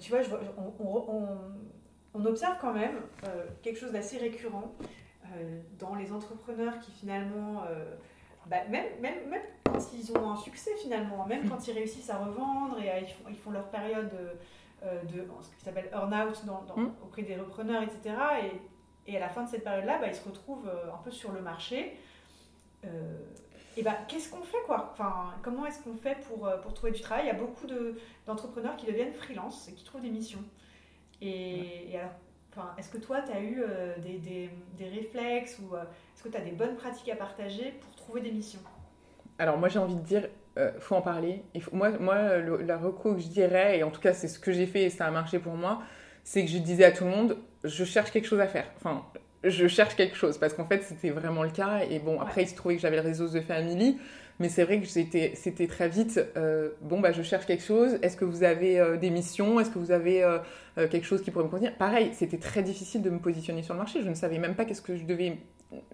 tu 0.00 0.10
vois, 0.10 0.20
on, 0.56 1.26
on, 2.14 2.24
observe 2.24 2.56
quand 2.60 2.72
même 2.72 2.94
quelque 3.62 3.78
chose 3.78 3.92
d'assez 3.92 4.16
récurrent 4.16 4.72
dans 5.78 5.94
les 5.96 6.12
entrepreneurs 6.12 6.78
qui 6.78 6.92
finalement 6.92 7.64
bah, 8.46 8.64
même, 8.68 8.86
même, 9.00 9.28
même 9.28 9.42
quand 9.64 9.78
ils 9.94 10.12
ont 10.16 10.30
un 10.32 10.36
succès 10.36 10.70
finalement, 10.82 11.24
même 11.26 11.48
quand 11.48 11.66
ils 11.68 11.72
réussissent 11.74 12.10
à 12.10 12.18
revendre 12.18 12.78
et 12.80 12.90
ils, 13.02 13.08
font, 13.08 13.24
ils, 13.28 13.36
font, 13.36 13.50
leur 13.50 13.68
période 13.70 14.10
de 14.12 15.24
ce 15.42 15.56
qui 15.56 15.64
s'appelle 15.64 15.88
earn-out 15.92 16.44
dans, 16.44 16.62
dans- 16.62 16.76
Mm. 16.76 16.92
auprès 17.04 17.22
des 17.22 17.36
repreneurs, 17.36 17.82
etc. 17.82 18.16
Et, 19.06 19.12
et 19.12 19.16
à 19.16 19.20
la 19.20 19.28
fin 19.28 19.44
de 19.44 19.48
cette 19.48 19.62
période-là, 19.64 19.98
bah, 19.98 20.06
ils 20.08 20.14
se 20.14 20.24
retrouvent 20.28 20.68
euh, 20.68 20.92
un 20.92 20.98
peu 21.04 21.10
sur 21.10 21.30
le 21.32 21.40
marché. 21.40 21.96
Euh, 22.84 23.16
et 23.76 23.82
bah, 23.82 23.94
qu'est-ce 24.08 24.28
qu'on 24.30 24.42
fait 24.42 24.58
quoi? 24.66 24.90
Enfin, 24.92 25.34
Comment 25.42 25.66
est-ce 25.66 25.82
qu'on 25.82 25.94
fait 25.96 26.16
pour, 26.28 26.46
euh, 26.46 26.56
pour 26.58 26.74
trouver 26.74 26.92
du 26.92 27.00
travail? 27.00 27.24
Il 27.24 27.28
y 27.28 27.30
a 27.30 27.34
beaucoup 27.34 27.66
de- 27.66 27.96
d'entrepreneurs 28.26 28.76
qui 28.76 28.86
deviennent 28.86 29.12
freelance 29.12 29.68
et 29.68 29.72
qui 29.72 29.84
trouvent 29.84 30.02
des 30.02 30.10
missions. 30.10 30.42
Et, 31.20 31.90
et 31.92 31.98
alors, 31.98 32.10
enfin, 32.52 32.74
est-ce 32.78 32.90
que 32.90 32.98
toi, 32.98 33.20
tu 33.22 33.32
as 33.32 33.40
eu 33.40 33.62
euh, 33.62 33.96
des, 33.98 34.18
des- 34.18 34.50
des 34.78 34.88
réflexes 34.88 35.58
ou 35.58 35.74
euh, 35.74 35.82
est-ce 36.14 36.22
que 36.22 36.28
tu 36.28 36.36
as 36.36 36.40
des 36.40 36.52
bonnes 36.52 36.76
pratiques 36.76 37.08
à 37.10 37.16
partager 37.16 37.72
pour 37.80 37.94
trouver 37.96 38.20
des 38.20 38.30
missions? 38.32 38.60
Alors 39.38 39.58
moi 39.58 39.68
j'ai 39.68 39.78
envie 39.78 39.96
de 39.96 40.00
dire, 40.02 40.28
euh, 40.58 40.72
faut 40.80 40.94
en 40.94 41.02
parler. 41.02 41.42
Faut- 41.60 41.74
moi, 41.74 41.90
moi 41.98 42.36
le- 42.38 42.62
la 42.62 42.76
reco 42.78 43.14
que 43.14 43.20
je 43.20 43.28
dirais, 43.28 43.78
et 43.78 43.82
en 43.82 43.90
tout 43.90 44.00
cas 44.00 44.12
c'est 44.12 44.28
ce 44.28 44.38
que 44.38 44.52
j'ai 44.52 44.66
fait 44.66 44.84
et 44.84 44.90
ça 44.90 45.06
a 45.06 45.10
marché 45.10 45.38
pour 45.38 45.54
moi, 45.54 45.82
c'est 46.24 46.44
que 46.44 46.50
je 46.50 46.58
disais 46.58 46.84
à 46.84 46.92
tout 46.92 47.04
le 47.04 47.10
monde, 47.10 47.36
je 47.64 47.84
cherche 47.84 48.10
quelque 48.10 48.26
chose 48.26 48.40
à 48.40 48.46
faire. 48.46 48.66
Enfin, 48.76 49.04
je 49.44 49.66
cherche 49.66 49.96
quelque 49.96 50.16
chose 50.16 50.38
parce 50.38 50.54
qu'en 50.54 50.66
fait 50.66 50.82
c'était 50.82 51.10
vraiment 51.10 51.42
le 51.42 51.50
cas. 51.50 51.80
Et 51.90 51.98
bon, 51.98 52.20
après 52.20 52.42
il 52.44 52.48
se 52.48 52.54
trouvait 52.54 52.76
que 52.76 52.82
j'avais 52.82 52.96
le 52.96 53.02
réseau 53.02 53.28
The 53.28 53.40
Family, 53.42 53.98
mais 54.42 54.48
c'est 54.48 54.64
vrai 54.64 54.80
que 54.80 54.86
c'était 54.86 55.32
c'était 55.36 55.68
très 55.68 55.88
vite, 55.88 56.20
euh, 56.36 56.70
bon 56.80 56.98
bah 57.00 57.12
je 57.12 57.22
cherche 57.22 57.46
quelque 57.46 57.62
chose. 57.62 57.98
Est-ce 58.02 58.16
que 58.16 58.24
vous 58.24 58.42
avez 58.42 58.78
euh, 58.80 58.96
des 58.96 59.08
missions? 59.10 59.60
Est-ce 59.60 59.70
que 59.70 59.78
vous 59.78 59.92
avez 59.92 60.24
euh, 60.24 60.38
quelque 60.76 61.04
chose 61.04 61.22
qui 61.22 61.30
pourrait 61.30 61.44
me 61.44 61.48
convenir? 61.50 61.74
Pareil, 61.76 62.10
c'était 62.12 62.38
très 62.38 62.62
difficile 62.64 63.02
de 63.02 63.10
me 63.10 63.20
positionner 63.20 63.62
sur 63.62 63.72
le 63.74 63.78
marché. 63.78 64.00
Je 64.02 64.08
ne 64.08 64.14
savais 64.14 64.38
même 64.38 64.56
pas 64.56 64.64
qu'est-ce 64.64 64.82
que 64.82 64.96
je 64.96 65.04
devais. 65.04 65.38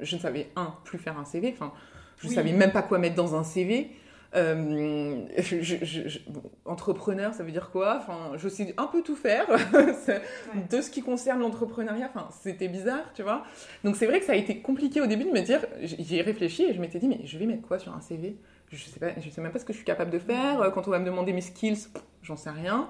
Je 0.01 0.17
ne 0.17 0.21
savais 0.21 0.49
un 0.57 0.75
plus 0.85 0.99
faire 0.99 1.19
un 1.19 1.27
CV. 1.27 1.51
Enfin, 1.53 1.73
je 2.17 2.29
Oui. 2.29 2.35
savais 2.35 2.53
même 2.53 2.73
pas 2.73 2.83
quoi 2.83 2.99
mettre 2.99 3.15
dans 3.17 3.37
un 3.37 3.45
CV. 3.45 3.91
Euh, 4.35 5.23
je- 5.39 5.63
je- 5.63 5.83
je- 5.85 6.07
je- 6.09 6.19
bon, 6.29 6.43
entrepreneur, 6.67 7.33
ça 7.33 7.43
veut 7.43 7.51
dire 7.51 7.71
quoi? 7.71 7.97
Enfin, 7.99 8.33
je 8.37 8.47
sais 8.49 8.75
un 8.77 8.87
peu 8.87 9.03
tout 9.03 9.17
faire 9.17 9.47
de 10.71 10.81
ce 10.83 10.91
qui 10.91 11.01
concerne 11.03 11.41
l'entrepreneuriat. 11.41 12.11
Enfin, 12.15 12.29
c'était 12.43 12.69
bizarre, 12.69 13.11
tu 13.15 13.23
vois. 13.23 13.45
Donc 13.85 13.97
c'est 13.97 14.05
vrai 14.07 14.21
que 14.21 14.27
ça 14.27 14.33
a 14.33 14.37
été 14.37 14.59
compliqué 14.61 15.01
au 15.01 15.07
début 15.07 15.25
de 15.25 15.31
me 15.31 15.41
dire. 15.41 15.61
J'y 15.81 16.17
ai 16.19 16.23
réfléchi 16.23 16.65
et 16.65 16.75
je 16.75 16.81
m'étais 16.81 16.99
dit, 16.99 17.09
mais 17.09 17.21
je 17.25 17.39
vais 17.39 17.47
mettre 17.47 17.63
quoi 17.67 17.79
sur 17.79 17.95
un 17.95 18.01
CV 18.03 18.37
Je 18.71 18.77
sais 18.85 19.01
pas, 19.01 19.09
je 19.19 19.31
sais 19.31 19.41
même 19.41 19.51
pas 19.53 19.59
ce 19.61 19.65
que 19.65 19.73
je 19.73 19.79
suis 19.79 19.87
capable 19.87 20.11
de 20.11 20.19
faire. 20.19 20.71
Quand 20.75 20.87
on 20.87 20.91
va 20.91 20.99
me 20.99 21.07
demander 21.07 21.33
mes 21.33 21.41
skills, 21.41 21.89
j'en 22.23 22.37
sais 22.37 22.51
rien. 22.51 22.89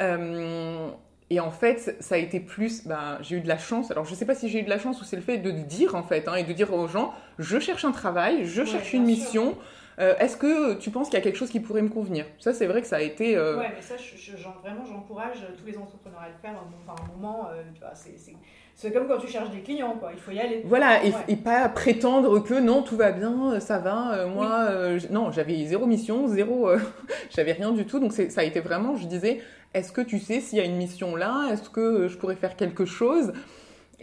Euh, 0.00 0.88
et 1.30 1.40
en 1.40 1.50
fait, 1.50 1.96
ça 2.00 2.16
a 2.16 2.18
été 2.18 2.40
plus, 2.40 2.86
bah, 2.86 3.16
j'ai 3.22 3.36
eu 3.36 3.40
de 3.40 3.48
la 3.48 3.56
chance. 3.56 3.90
Alors, 3.90 4.04
je 4.04 4.14
sais 4.14 4.26
pas 4.26 4.34
si 4.34 4.50
j'ai 4.50 4.60
eu 4.60 4.62
de 4.64 4.68
la 4.68 4.78
chance 4.78 5.00
ou 5.00 5.04
c'est 5.04 5.16
le 5.16 5.22
fait 5.22 5.38
de 5.38 5.50
dire, 5.50 5.94
en 5.94 6.02
fait, 6.02 6.28
hein, 6.28 6.34
et 6.34 6.44
de 6.44 6.52
dire 6.52 6.72
aux 6.74 6.86
gens, 6.88 7.14
je 7.38 7.58
cherche 7.58 7.84
un 7.86 7.92
travail, 7.92 8.44
je 8.44 8.60
Ouais, 8.60 8.66
cherche 8.66 8.92
une 8.92 9.06
sûr. 9.06 9.16
mission. 9.24 9.56
Euh, 10.00 10.14
Est-ce 10.18 10.36
que 10.36 10.74
tu 10.74 10.90
penses 10.90 11.08
qu'il 11.08 11.18
y 11.18 11.20
a 11.20 11.24
quelque 11.24 11.36
chose 11.38 11.50
qui 11.50 11.60
pourrait 11.60 11.82
me 11.82 11.88
convenir? 11.88 12.26
Ça, 12.40 12.52
c'est 12.52 12.66
vrai 12.66 12.80
que 12.82 12.86
ça 12.86 12.96
a 12.96 13.00
été. 13.00 13.36
euh, 13.36 13.58
Ouais, 13.58 13.70
mais 13.74 13.82
ça, 13.82 13.94
je, 13.96 14.16
je- 14.16 14.36
vraiment, 14.62 14.84
j'encourage 14.84 15.46
tous 15.58 15.66
les 15.66 15.78
entrepreneurs 15.78 16.20
à 16.20 16.28
le 16.28 16.34
faire. 16.40 16.54
Enfin, 16.86 16.94
un 17.04 17.16
moment, 17.16 17.48
euh, 17.52 17.62
tu 17.74 17.80
vois, 17.80 17.92
c'est, 17.94 18.92
comme 18.92 19.06
quand 19.06 19.18
tu 19.18 19.28
cherches 19.28 19.50
des 19.50 19.60
clients, 19.60 19.96
quoi. 19.98 20.10
Il 20.12 20.18
faut 20.20 20.32
y 20.32 20.40
aller. 20.40 20.62
Voilà, 20.66 21.04
et, 21.04 21.10
Ouais. 21.10 21.14
et 21.28 21.36
pas 21.36 21.68
prétendre 21.68 22.40
que 22.40 22.54
non, 22.54 22.82
tout 22.82 22.96
va 22.96 23.12
bien, 23.12 23.60
ça 23.60 23.78
va. 23.78 24.14
euh, 24.14 24.28
moi, 24.28 24.66
euh, 24.70 24.98
j- 24.98 25.06
non, 25.10 25.30
j'avais 25.30 25.64
zéro 25.66 25.86
mission, 25.86 26.26
zéro. 26.28 26.68
euh, 26.70 26.78
j'avais 27.34 27.52
rien 27.52 27.70
du 27.70 27.86
tout. 27.86 28.00
Donc, 28.00 28.12
ça 28.12 28.40
a 28.40 28.44
été 28.44 28.60
vraiment, 28.60 28.96
je 28.96 29.06
disais, 29.06 29.42
est-ce 29.74 29.92
que 29.92 30.00
tu 30.00 30.18
sais 30.18 30.40
s'il 30.40 30.58
y 30.58 30.60
a 30.60 30.64
une 30.64 30.76
mission 30.76 31.14
là? 31.16 31.48
Est-ce 31.52 31.70
que 31.70 31.80
euh, 31.80 32.08
je 32.08 32.16
pourrais 32.18 32.36
faire 32.36 32.56
quelque 32.56 32.84
chose? 32.84 33.32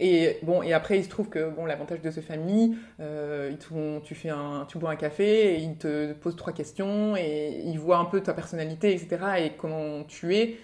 Et 0.04 0.38
bon, 0.42 0.62
et 0.62 0.72
après, 0.72 0.98
il 0.98 1.04
se 1.04 1.08
trouve 1.08 1.28
que 1.28 1.48
bon, 1.50 1.64
l'avantage 1.64 2.00
de 2.00 2.10
ce 2.10 2.20
famille, 2.20 2.76
euh, 3.00 3.48
ils 3.50 3.58
te 3.58 3.64
font- 3.64 4.00
tu 4.02 4.14
fais 4.14 4.30
un, 4.30 4.66
tu 4.68 4.78
bois 4.78 4.90
un 4.90 4.96
café, 4.96 5.54
et 5.54 5.58
ils 5.58 5.76
te 5.76 6.12
posent 6.14 6.36
trois 6.36 6.52
questions 6.52 7.16
et 7.16 7.60
ils 7.64 7.78
voient 7.78 7.98
un 7.98 8.04
peu 8.06 8.20
ta 8.20 8.34
personnalité, 8.34 8.92
etc. 8.92 9.18
et 9.38 9.50
comment 9.56 10.02
tu 10.04 10.34
es. 10.36 10.56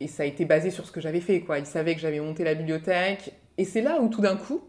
Et 0.00 0.08
ça 0.08 0.22
a 0.22 0.26
été 0.26 0.44
basé 0.44 0.70
sur 0.70 0.86
ce 0.86 0.92
que 0.92 1.00
j'avais 1.00 1.20
fait, 1.20 1.40
quoi. 1.40 1.58
Ils 1.58 1.66
savaient 1.66 1.94
que 1.94 2.00
j'avais 2.00 2.20
monté 2.20 2.42
la 2.42 2.54
bibliothèque. 2.54 3.32
Et 3.58 3.64
c'est 3.64 3.82
là 3.82 4.00
où 4.00 4.08
tout 4.08 4.22
d'un 4.22 4.36
coup, 4.36 4.62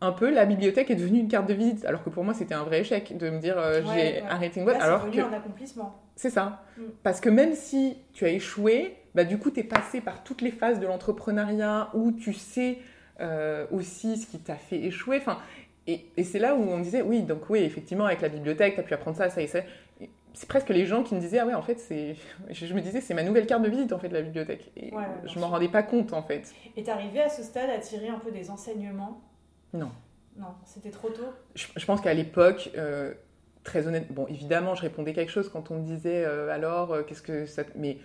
un 0.00 0.12
peu, 0.12 0.30
la 0.30 0.46
bibliothèque 0.46 0.90
est 0.90 0.94
devenue 0.96 1.18
une 1.18 1.28
carte 1.28 1.46
de 1.46 1.52
visite. 1.52 1.84
Alors 1.84 2.02
que 2.02 2.08
pour 2.08 2.24
moi, 2.24 2.32
c'était 2.32 2.54
un 2.54 2.64
vrai 2.64 2.80
échec 2.80 3.14
de 3.18 3.28
me 3.28 3.38
dire 3.38 3.58
euh, 3.58 3.82
Ouais, 3.82 3.86
j'ai 3.86 4.22
ouais. 4.22 4.24
arrêté 4.28 4.58
une 4.60 4.66
Là, 4.66 4.72
boîte. 4.72 4.82
c'est 4.82 4.88
alors 4.88 5.10
que 5.10 5.20
un 5.20 5.32
accomplissement. 5.36 6.00
c'est 6.16 6.30
ça. 6.30 6.62
Mm. 6.78 6.82
Parce 7.02 7.20
que 7.20 7.28
même 7.28 7.54
si 7.54 7.98
tu 8.14 8.24
as 8.24 8.30
échoué, 8.30 8.96
bah, 9.14 9.24
du 9.24 9.36
coup, 9.38 9.50
tu 9.50 9.60
es 9.60 9.64
passé 9.64 10.00
par 10.00 10.22
toutes 10.24 10.40
les 10.40 10.50
phases 10.50 10.80
de 10.80 10.86
l'entrepreneuriat 10.86 11.90
où 11.92 12.12
tu 12.12 12.32
sais 12.32 12.78
euh, 13.20 13.66
aussi 13.70 14.16
ce 14.16 14.26
qui 14.26 14.38
t'a 14.38 14.56
fait 14.56 14.78
échouer. 14.78 15.18
Enfin, 15.18 15.38
et, 15.86 16.06
et 16.16 16.24
c'est 16.24 16.38
là 16.38 16.54
où 16.54 16.62
on 16.62 16.78
disait, 16.80 17.02
oui, 17.02 17.22
donc 17.22 17.48
oui, 17.50 17.60
effectivement, 17.60 18.06
avec 18.06 18.20
la 18.20 18.28
bibliothèque, 18.28 18.74
tu 18.74 18.80
as 18.80 18.82
pu 18.82 18.94
apprendre 18.94 19.16
ça, 19.16 19.30
ça 19.30 19.42
et 19.42 19.46
ça. 19.46 19.60
C'est 20.32 20.48
presque 20.48 20.68
les 20.68 20.86
gens 20.86 21.02
qui 21.02 21.14
me 21.16 21.20
disaient, 21.20 21.40
ah 21.40 21.46
ouais, 21.46 21.54
en 21.54 21.62
fait, 21.62 21.78
c'est. 21.78 22.14
Je 22.50 22.72
me 22.72 22.80
disais, 22.80 23.00
c'est 23.00 23.14
ma 23.14 23.22
nouvelle 23.22 23.46
carte 23.46 23.62
de 23.62 23.68
visite, 23.68 23.92
en 23.92 23.98
fait, 23.98 24.08
la 24.08 24.22
bibliothèque. 24.22 24.70
Et 24.76 24.94
Ouais, 24.94 25.04
je 25.26 25.38
m'en 25.38 25.48
rendais 25.48 25.68
pas 25.68 25.82
compte, 25.82 26.12
en 26.12 26.22
fait. 26.22 26.52
Et 26.76 26.82
t'es 26.82 26.90
arrivé 26.90 27.20
à 27.20 27.28
ce 27.28 27.42
stade 27.42 27.68
à 27.70 27.78
tirer 27.78 28.08
un 28.08 28.18
peu 28.18 28.30
des 28.30 28.50
enseignements? 28.50 29.20
Non. 29.74 29.90
Non, 30.36 30.54
c'était 30.64 30.90
trop 30.90 31.08
tôt? 31.10 31.26
Je, 31.54 31.66
je 31.76 31.84
pense 31.84 32.00
qu'à 32.00 32.14
l'époque, 32.14 32.70
euh, 32.78 33.12
très 33.64 33.86
honnête, 33.88 34.10
bon, 34.12 34.26
évidemment, 34.28 34.74
je 34.74 34.82
répondais 34.82 35.12
quelque 35.12 35.32
chose 35.32 35.48
quand 35.48 35.70
on 35.70 35.80
me 35.80 35.84
disait 35.84 36.24
euh, 36.24 36.48
alors, 36.50 37.04
qu'est-ce 37.06 37.22
que 37.22 37.46
ça. 37.46 37.64
Mais 37.74 37.98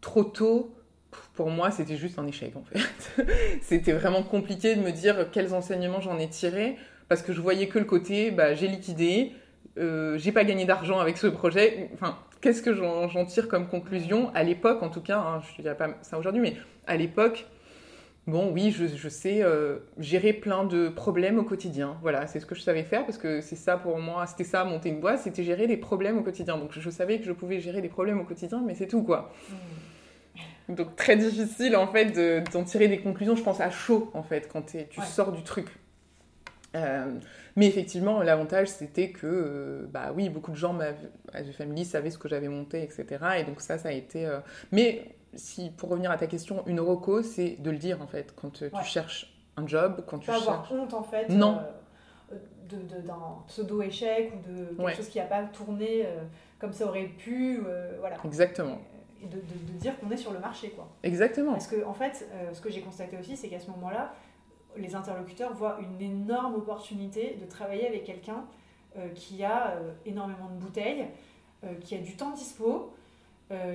trop 0.00 0.24
tôt, 0.24 0.74
pour 1.36 1.50
moi, 1.50 1.70
c'était 1.70 1.96
juste 1.96 2.18
un 2.18 2.26
échec 2.26 2.54
en 2.56 2.64
fait. 2.64 3.24
c'était 3.62 3.92
vraiment 3.92 4.22
compliqué 4.22 4.74
de 4.74 4.80
me 4.80 4.90
dire 4.90 5.30
quels 5.30 5.54
enseignements 5.54 6.00
j'en 6.00 6.18
ai 6.18 6.28
tirés 6.28 6.76
parce 7.08 7.22
que 7.22 7.32
je 7.32 7.40
voyais 7.40 7.68
que 7.68 7.78
le 7.78 7.84
côté, 7.84 8.30
bah, 8.30 8.54
j'ai 8.54 8.66
liquidé, 8.66 9.32
euh, 9.78 10.18
j'ai 10.18 10.32
pas 10.32 10.44
gagné 10.44 10.64
d'argent 10.64 10.98
avec 10.98 11.18
ce 11.18 11.26
projet. 11.28 11.90
Enfin, 11.94 12.18
qu'est-ce 12.40 12.62
que 12.62 12.74
j'en 12.74 13.24
tire 13.26 13.48
comme 13.48 13.68
conclusion? 13.68 14.30
À 14.34 14.42
l'époque, 14.42 14.82
en 14.82 14.88
tout 14.88 15.02
cas, 15.02 15.18
hein, 15.18 15.42
je 15.46 15.58
ne 15.58 15.62
dirais 15.62 15.76
pas 15.76 15.90
ça 16.02 16.18
aujourd'hui, 16.18 16.40
mais 16.40 16.56
à 16.86 16.96
l'époque. 16.96 17.46
Bon, 18.26 18.50
oui, 18.52 18.72
je, 18.72 19.08
sais 19.08 19.44
euh, 19.44 19.78
gérer 19.98 20.32
plein 20.32 20.64
de 20.64 20.88
problèmes 20.88 21.38
au 21.38 21.44
quotidien. 21.44 21.96
Voilà, 22.02 22.26
c'est 22.26 22.40
ce 22.40 22.46
que 22.46 22.56
je 22.56 22.60
savais 22.60 22.82
faire 22.82 23.04
parce 23.04 23.18
que 23.18 23.40
c'est 23.40 23.54
ça 23.54 23.76
pour 23.76 24.00
moi, 24.00 24.26
c'était 24.26 24.42
ça, 24.42 24.64
monter 24.64 24.88
une 24.88 24.98
boîte, 24.98 25.20
c'était 25.20 25.44
gérer 25.44 25.68
des 25.68 25.76
problèmes 25.76 26.18
au 26.18 26.22
quotidien. 26.22 26.58
Donc 26.58 26.70
je 26.72 26.90
savais 26.90 27.20
que 27.20 27.24
je 27.24 27.30
pouvais 27.30 27.60
gérer 27.60 27.82
des 27.82 27.88
problèmes 27.88 28.18
au 28.18 28.24
quotidien, 28.24 28.64
mais 28.66 28.74
c'est 28.74 28.88
tout 28.88 29.04
quoi. 29.04 29.32
Donc 30.68 30.96
très 30.96 31.16
difficile 31.16 31.76
en 31.76 31.86
fait 31.86 32.06
de- 32.06 32.42
d'en 32.52 32.64
tirer 32.64 32.88
des 32.88 33.00
conclusions, 33.00 33.36
je 33.36 33.42
pense 33.42 33.60
à 33.60 33.70
chaud 33.70 34.10
en 34.14 34.22
fait, 34.22 34.48
quand 34.52 34.62
tu 34.62 34.78
Ouais. 34.78 34.86
sors 35.06 35.30
du 35.32 35.42
truc. 35.42 35.68
Euh, 36.74 37.06
mais 37.54 37.66
effectivement, 37.68 38.20
l'avantage 38.22 38.68
c'était 38.68 39.10
que, 39.10 39.26
euh, 39.26 39.86
bah 39.90 40.12
oui, 40.14 40.28
beaucoup 40.28 40.50
de 40.50 40.56
gens 40.56 40.76
The 41.32 41.52
Family 41.52 41.84
savaient 41.84 42.10
ce 42.10 42.18
que 42.18 42.28
j'avais 42.28 42.48
monté, 42.48 42.82
etc. 42.82 43.06
Et 43.38 43.44
donc 43.44 43.60
ça, 43.60 43.78
ça 43.78 43.88
a 43.88 43.92
été. 43.92 44.26
euh, 44.26 44.40
Mais 44.72 45.14
si, 45.34 45.70
pour 45.70 45.88
revenir 45.90 46.10
à 46.10 46.16
ta 46.18 46.26
question, 46.26 46.62
une 46.66 46.80
reco, 46.80 47.22
c'est 47.22 47.56
de 47.60 47.70
le 47.70 47.78
dire 47.78 48.02
en 48.02 48.06
fait, 48.06 48.34
quand 48.34 48.60
Ouais. 48.60 48.70
tu 48.82 48.84
cherches 48.84 49.32
un 49.56 49.66
job, 49.66 50.02
quand 50.06 50.18
tu 50.18 50.26
Pas 50.26 50.36
avoir 50.36 50.66
cherches. 50.66 50.72
honte 50.80 50.92
en 50.94 51.02
fait 51.02 51.28
Non. 51.30 51.60
de, 52.68 52.76
de- 52.76 53.06
d'un 53.06 53.36
pseudo-échec 53.46 54.32
ou 54.34 54.50
de 54.52 54.64
quelque 54.66 54.82
Ouais. 54.82 54.94
chose 54.94 55.08
qui 55.08 55.18
n'a 55.18 55.24
pas 55.26 55.44
tourné 55.44 56.04
comme 56.58 56.72
ça 56.72 56.86
aurait 56.86 57.04
pu. 57.16 57.62
voilà. 58.00 58.16
Exactement. 58.24 58.78
Et 59.22 59.26
de, 59.26 59.36
de- 59.36 59.72
de 59.72 59.78
dire 59.78 59.98
qu'on 59.98 60.10
est 60.10 60.16
sur 60.16 60.32
le 60.32 60.38
marché 60.38 60.70
quoi. 60.70 60.88
Exactement. 61.02 61.52
Parce 61.52 61.66
que 61.68 61.84
en 61.84 61.94
fait, 61.94 62.28
euh, 62.32 62.52
ce 62.52 62.60
que 62.60 62.70
j'ai 62.70 62.80
constaté 62.82 63.16
aussi, 63.18 63.36
c'est 63.36 63.48
qu'à 63.48 63.58
ce 63.60 63.70
moment-là, 63.70 64.12
les 64.76 64.94
interlocuteurs 64.94 65.54
voient 65.54 65.78
une 65.80 66.00
énorme 66.02 66.54
opportunité 66.56 67.38
de 67.40 67.46
travailler 67.46 67.86
avec 67.88 68.04
quelqu'un 68.04 68.44
euh, 68.96 69.08
qui 69.14 69.42
a 69.42 69.68
euh, 69.70 69.92
énormément 70.04 70.48
de 70.50 70.58
bouteilles, 70.58 71.06
qui 71.80 71.94
a 71.94 71.98
du 71.98 72.14
temps 72.16 72.30
dispo, 72.30 72.92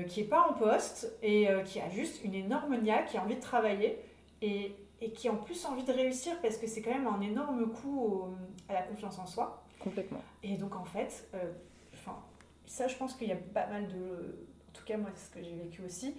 qui 0.07 0.21
n'est 0.21 0.27
pas 0.27 0.47
en 0.49 0.53
poste 0.53 1.11
et 1.23 1.47
qui 1.65 1.81
a 1.81 1.89
juste 1.89 2.23
une 2.23 2.35
énorme 2.35 2.77
niaque, 2.77 3.07
qui 3.07 3.17
a 3.17 3.23
envie 3.23 3.35
de 3.35 3.41
travailler 3.41 3.97
et, 4.41 4.75
et 5.01 5.11
qui 5.11 5.27
a 5.27 5.31
en 5.33 5.37
plus 5.37 5.65
envie 5.65 5.83
de 5.83 5.91
réussir 5.91 6.33
parce 6.41 6.57
que 6.57 6.67
c'est 6.67 6.81
quand 6.81 6.91
même 6.91 7.07
un 7.07 7.19
énorme 7.21 7.69
coup 7.71 7.99
au- 7.99 8.29
à 8.69 8.73
la 8.73 8.83
confiance 8.83 9.17
en 9.19 9.25
soi. 9.25 9.63
Complètement. 9.79 10.21
Et 10.43 10.55
donc 10.57 10.75
en 10.75 10.85
fait, 10.85 11.27
ça 12.65 12.87
je 12.87 12.95
pense 12.95 13.13
qu'il 13.15 13.27
y 13.27 13.31
a 13.33 13.37
pas 13.53 13.67
mal 13.67 13.87
de, 13.87 14.37
en 14.71 14.77
tout 14.77 14.85
cas 14.85 14.97
moi 14.97 15.09
c'est 15.13 15.27
ce 15.27 15.31
que 15.31 15.43
j'ai 15.43 15.55
vécu 15.55 15.81
aussi, 15.83 16.15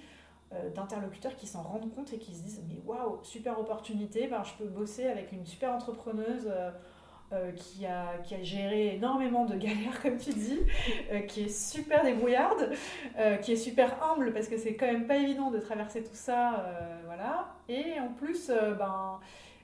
euh, 0.55 0.69
d'interlocuteurs 0.71 1.35
qui 1.37 1.47
s'en 1.47 1.63
rendent 1.63 1.91
compte 1.95 2.13
et 2.13 2.19
qui 2.19 2.35
se 2.35 2.43
disent 2.43 2.63
mais 2.69 2.79
waouh 2.85 3.21
super 3.23 3.59
opportunité, 3.59 4.27
ben, 4.27 4.43
je 4.45 4.53
peux 4.63 4.69
bosser 4.69 5.07
avec 5.07 5.33
une 5.33 5.47
super 5.47 5.73
entrepreneuse 5.73 6.47
euh, 6.47 6.71
euh, 7.33 7.53
qui, 7.53 7.87
a, 7.87 8.19
qui 8.19 8.35
a 8.35 8.43
géré 8.43 8.97
énormément 8.97 9.47
de 9.47 9.57
galères 9.57 10.03
comme 10.03 10.19
tu 10.19 10.31
dis, 10.31 10.59
qui 11.29 11.45
est 11.45 11.49
super 11.49 12.05
débrouillarde, 12.05 12.71
qui 13.41 13.53
est 13.53 13.57
super 13.57 14.03
humble 14.03 14.35
parce 14.35 14.49
que 14.49 14.59
c'est 14.59 14.75
quand 14.75 14.87
même 14.87 15.07
pas 15.07 15.17
évident 15.17 15.51
de 15.51 15.59
traverser 15.59 16.03
tout 16.03 16.15
ça, 16.15 16.67
voilà. 17.07 17.55
Et 17.69 17.99
en 17.99 18.13
plus 18.13 18.49
ben 18.49 19.21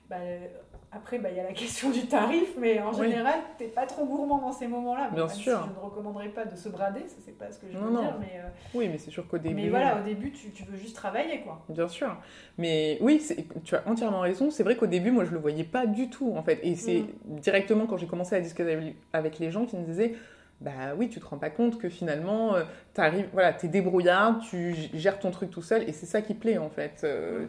ben, 0.09 0.49
après, 0.91 1.19
bah, 1.19 1.29
il 1.31 1.37
y 1.37 1.39
a 1.39 1.43
la 1.43 1.53
question 1.53 1.91
du 1.91 2.07
tarif, 2.07 2.55
mais 2.57 2.79
en 2.81 2.91
Oui. 2.93 3.09
général, 3.09 3.35
t'es 3.57 3.65
pas 3.67 3.85
trop 3.85 4.05
gourmand 4.05 4.39
dans 4.39 4.51
ces 4.51 4.67
moments-là. 4.67 5.09
Bon, 5.09 5.15
Bien 5.17 5.27
si 5.29 5.41
sûr. 5.43 5.63
je 5.67 5.79
ne 5.79 5.85
recommanderais 5.85 6.29
pas 6.29 6.45
de 6.45 6.55
se 6.55 6.67
brader, 6.69 7.01
ça 7.07 7.17
c'est 7.23 7.37
pas 7.37 7.51
ce 7.51 7.59
que 7.59 7.67
je 7.71 7.77
veux 7.77 7.85
Non, 7.85 7.91
non. 7.91 8.01
dire, 8.01 8.15
mais, 8.19 8.39
euh, 8.39 8.47
Oui, 8.73 8.87
mais 8.89 8.97
c'est 8.97 9.11
sûr 9.11 9.27
qu'au 9.27 9.37
début. 9.37 9.53
mais 9.55 9.69
voilà, 9.69 9.99
au 9.99 10.03
début, 10.03 10.31
tu, 10.31 10.49
tu 10.51 10.63
veux 10.63 10.77
juste 10.77 10.95
travailler, 10.95 11.41
quoi. 11.41 11.63
Bien 11.69 11.87
sûr. 11.87 12.17
Mais 12.57 12.97
oui, 13.01 13.23
tu 13.63 13.75
as 13.75 13.83
entièrement 13.87 14.21
raison. 14.21 14.49
C'est 14.49 14.63
vrai 14.63 14.75
qu'au 14.75 14.87
début, 14.87 15.11
moi, 15.11 15.25
je 15.25 15.31
le 15.31 15.37
voyais 15.39 15.63
pas 15.63 15.85
du 15.85 16.09
tout, 16.09 16.33
en 16.35 16.41
fait. 16.43 16.59
Et 16.63 16.75
c'est 16.75 17.01
Mm. 17.25 17.39
directement 17.39 17.85
quand 17.85 17.97
j'ai 17.97 18.07
commencé 18.07 18.35
à 18.35 18.39
discuter 18.41 18.95
avec- 19.13 19.39
les 19.39 19.51
gens 19.51 19.65
qui 19.65 19.75
me 19.77 19.85
disaient 19.85 20.15
bah 20.61 20.93
oui, 20.97 21.07
tu 21.07 21.21
te 21.21 21.25
rends 21.25 21.37
pas 21.37 21.49
compte 21.49 21.77
que 21.79 21.87
finalement, 21.87 22.55
tu 22.93 22.99
arrives, 22.99 23.29
voilà, 23.31 23.55
es 23.63 23.67
débrouillard, 23.69 24.39
tu 24.39 24.75
gères 24.93 25.17
ton 25.19 25.31
truc 25.31 25.51
tout 25.51 25.61
seul, 25.61 25.87
et 25.87 25.93
c'est 25.93 26.05
ça 26.05 26.21
qui 26.21 26.33
plaît 26.33 26.57
en 26.57 26.69
fait. 26.69 27.05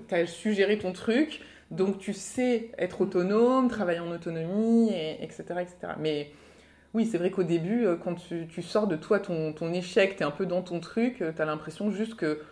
tu 0.08 0.14
as 0.14 0.26
su 0.26 0.52
gérer 0.52 0.78
ton 0.78 0.92
truc, 0.92 1.40
donc 1.70 1.98
tu 1.98 2.12
sais 2.12 2.72
être 2.78 3.00
autonome, 3.00 3.68
travailler 3.68 4.00
en 4.00 4.10
autonomie, 4.10 4.90
et, 4.90 5.22
etc., 5.22 5.44
etc. 5.60 5.94
Mais 5.98 6.32
oui, 6.92 7.06
c'est 7.06 7.18
vrai 7.18 7.30
qu'au 7.30 7.44
début, 7.44 7.86
euh, 7.86 7.96
quand 7.96 8.16
tu, 8.16 8.62
sors 8.62 8.86
de 8.86 8.96
toi 8.96 9.20
ton, 9.20 9.52
ton 9.52 9.72
échec, 9.72 10.16
tu 10.16 10.22
es 10.22 10.26
un 10.26 10.32
peu 10.32 10.46
dans 10.46 10.62
ton 10.62 10.80
truc, 10.80 11.22
euh, 11.22 11.32
tu 11.32 11.40
as 11.40 11.44
l'impression 11.44 11.90
juste 11.90 12.16
que 12.16 12.42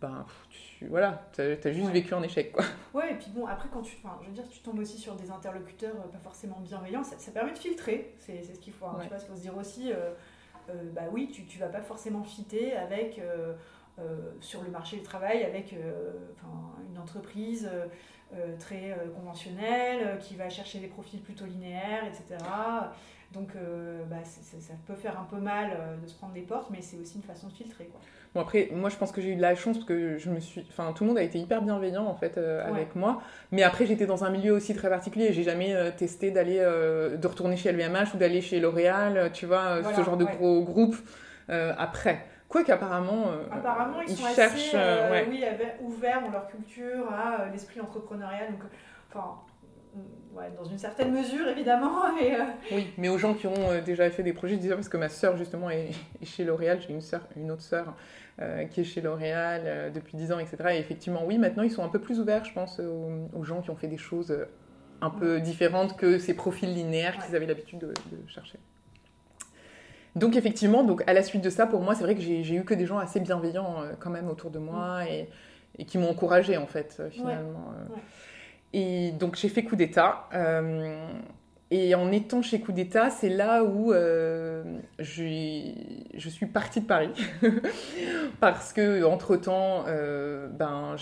ben, 0.00 0.24
tu, 0.50 0.86
voilà, 0.86 1.28
as, 1.38 1.42
as 1.42 1.72
juste 1.72 1.90
vécu 1.90 2.14
un 2.14 2.22
échec. 2.22 2.52
Quoi. 2.52 2.64
Ouais, 2.94 3.12
et 3.12 3.16
puis 3.16 3.30
bon, 3.34 3.46
après, 3.46 3.68
quand 3.72 3.82
tu, 3.82 3.96
je 4.22 4.26
veux 4.26 4.32
dire, 4.32 4.48
tu 4.48 4.60
tombes 4.60 4.78
aussi 4.78 4.98
sur 4.98 5.16
des 5.16 5.30
interlocuteurs 5.30 5.96
euh, 5.96 6.12
pas 6.12 6.18
forcément 6.22 6.60
bienveillants, 6.60 7.02
ça, 7.02 7.32
permet 7.32 7.52
de 7.52 7.58
filtrer, 7.58 8.14
c'est 8.20 8.44
ce 8.44 8.60
qu'il 8.60 8.72
faut. 8.72 8.86
Hein, 8.86 9.00
il 9.02 9.08
faut 9.08 9.36
se 9.36 9.40
dire 9.40 9.56
aussi, 9.56 9.92
bah 10.94 11.02
oui, 11.12 11.28
tu, 11.32 11.44
tu 11.44 11.58
vas 11.58 11.66
pas 11.66 11.82
forcément 11.82 12.22
fitter 12.22 12.76
avec, 12.76 13.20
sur 14.40 14.62
le 14.62 14.70
marché 14.70 14.98
du 14.98 15.02
travail 15.02 15.42
avec 15.42 15.72
une 15.72 16.98
entreprise 16.98 17.68
très 18.58 18.96
conventionnelle 19.14 20.18
qui 20.20 20.34
va 20.34 20.48
chercher 20.50 20.78
des 20.78 20.88
profils 20.88 21.20
plutôt 21.20 21.44
linéaires, 21.46 22.04
etc. 22.06 22.36
Donc 23.34 23.48
euh, 23.56 24.04
bah, 24.08 24.16
ça 24.24 24.74
peut 24.86 24.94
faire 24.94 25.18
un 25.18 25.24
peu 25.24 25.42
mal 25.42 25.70
euh, 25.72 25.96
de 26.00 26.06
se 26.06 26.14
prendre 26.14 26.32
des 26.32 26.42
portes, 26.42 26.68
mais 26.70 26.78
c'est 26.80 26.96
aussi 26.96 27.16
une 27.16 27.22
façon 27.22 27.48
de 27.48 27.52
filtrer. 27.52 27.86
Quoi. 27.86 28.00
Bon 28.32 28.40
après, 28.40 28.68
moi 28.72 28.88
je 28.90 28.96
pense 28.96 29.10
que 29.10 29.20
j'ai 29.20 29.30
eu 29.30 29.36
de 29.36 29.42
la 29.42 29.56
chance 29.56 29.76
parce 29.76 29.88
que 29.88 30.18
je 30.18 30.30
me 30.30 30.38
suis, 30.38 30.64
enfin 30.70 30.92
tout 30.92 31.02
le 31.02 31.08
monde 31.08 31.18
a 31.18 31.22
été 31.22 31.38
hyper 31.38 31.60
bienveillant 31.62 32.06
en 32.06 32.14
fait 32.14 32.38
euh, 32.38 32.64
avec 32.64 32.94
moi. 32.94 33.22
Mais 33.50 33.64
après 33.64 33.86
j'étais 33.86 34.06
dans 34.06 34.24
un 34.24 34.30
milieu 34.30 34.52
aussi 34.52 34.74
très 34.74 34.88
particulier. 34.88 35.32
J'ai 35.32 35.42
jamais 35.42 35.74
testé 35.96 36.30
d'aller, 36.30 36.58
de 36.58 37.26
retourner 37.26 37.56
chez 37.56 37.72
LVMH 37.72 38.14
ou 38.14 38.18
d'aller 38.18 38.40
chez 38.40 38.60
L'Oréal, 38.60 39.30
tu 39.32 39.46
vois, 39.46 39.82
ce 39.96 40.02
genre 40.02 40.16
de 40.16 40.24
gros 40.24 40.62
groupe 40.62 40.96
après. 41.48 42.24
Quoi 42.54 42.62
qu'apparemment, 42.62 43.32
apparemment 43.50 44.00
ils, 44.00 44.16
sont 44.16 44.26
cherchent, 44.32 44.74
assez, 44.74 45.26
oui, 45.28 45.44
ouverts 45.80 46.22
dans 46.22 46.30
leur 46.30 46.46
culture 46.46 47.12
à 47.12 47.50
l'esprit 47.50 47.80
entrepreneurial. 47.80 48.52
Donc, 48.52 48.60
enfin 49.10 49.40
dans 50.56 50.64
une 50.64 50.78
certaine 50.78 51.12
mesure, 51.12 51.48
évidemment. 51.48 52.02
Euh, 52.14 52.44
Oui, 52.72 52.88
mais 52.96 53.08
aux 53.08 53.18
gens 53.18 53.34
qui 53.34 53.46
ont 53.46 53.70
euh, 53.70 53.80
déjà 53.80 54.08
fait 54.08 54.22
des 54.22 54.32
projets, 54.32 54.54
je 54.54 54.60
disais 54.60 54.74
parce 54.74 54.88
que 54.88 54.96
ma 54.96 55.08
sœur, 55.08 55.36
justement, 55.36 55.68
est, 55.68 55.90
chez 56.22 56.44
L'Oréal. 56.44 56.80
J'ai 56.80 56.94
une, 56.94 57.00
une 57.36 57.50
autre 57.50 57.62
sœur 57.62 57.94
euh, 58.40 58.64
qui 58.64 58.80
est 58.80 58.84
chez 58.84 59.00
L'Oréal 59.00 59.92
depuis 59.92 60.16
10 60.16 60.32
ans, 60.32 60.38
etc. 60.38 60.56
Et 60.72 60.78
effectivement, 60.78 61.24
oui, 61.24 61.38
maintenant, 61.38 61.62
ils 61.62 61.72
sont 61.72 61.84
un 61.84 61.88
peu 61.88 61.98
plus 61.98 62.20
ouverts, 62.20 62.44
je 62.44 62.52
pense, 62.52 62.80
aux, 62.80 63.44
gens 63.44 63.60
qui 63.60 63.70
ont 63.70 63.76
fait 63.76 63.88
des 63.88 63.98
choses 63.98 64.34
un 65.00 65.10
peu 65.10 65.40
différentes 65.40 65.96
que 65.96 66.18
ces 66.18 66.34
profils 66.34 66.72
linéaires 66.72 67.18
qu'ils 67.24 67.36
avaient 67.36 67.46
l'habitude 67.46 67.80
de, 67.80 67.92
chercher. 68.28 68.58
Donc 70.16 70.36
effectivement, 70.36 70.84
donc 70.84 71.02
à 71.06 71.12
la 71.12 71.22
suite 71.22 71.42
de 71.42 71.50
ça, 71.50 71.66
pour 71.66 71.80
moi, 71.80 71.94
c'est 71.94 72.04
vrai 72.04 72.14
que 72.14 72.20
j'ai 72.20 72.54
eu 72.54 72.64
que 72.64 72.74
des 72.74 72.86
gens 72.86 72.98
assez 72.98 73.20
bienveillants 73.20 73.82
quand 73.98 74.10
même 74.10 74.28
autour 74.28 74.50
de 74.50 74.58
moi 74.58 75.02
mm. 75.02 75.08
et, 75.08 75.28
et, 75.78 75.84
qui 75.84 75.98
m'ont 75.98 76.10
encouragée 76.10 76.56
en 76.56 76.66
fait, 76.66 77.02
finalement. 77.10 77.72
Et 78.74 79.12
donc 79.12 79.36
j'ai 79.36 79.48
fait 79.48 79.62
coup 79.62 79.76
d'État. 79.76 80.28
Euh, 80.34 81.08
et 81.70 81.94
en 81.94 82.12
étant 82.12 82.42
chez 82.42 82.60
Coup 82.60 82.72
d'État, 82.72 83.08
c'est 83.10 83.30
là 83.30 83.64
où 83.64 83.92
euh, 83.92 84.62
je, 84.98 86.28
suis 86.28 86.46
partie 86.46 86.80
de 86.80 86.86
Paris. 86.86 87.10
Parce 88.40 88.72
que 88.72 89.02
entre-temps, 89.04 89.84
euh, 89.88 90.46
ben, 90.48 90.96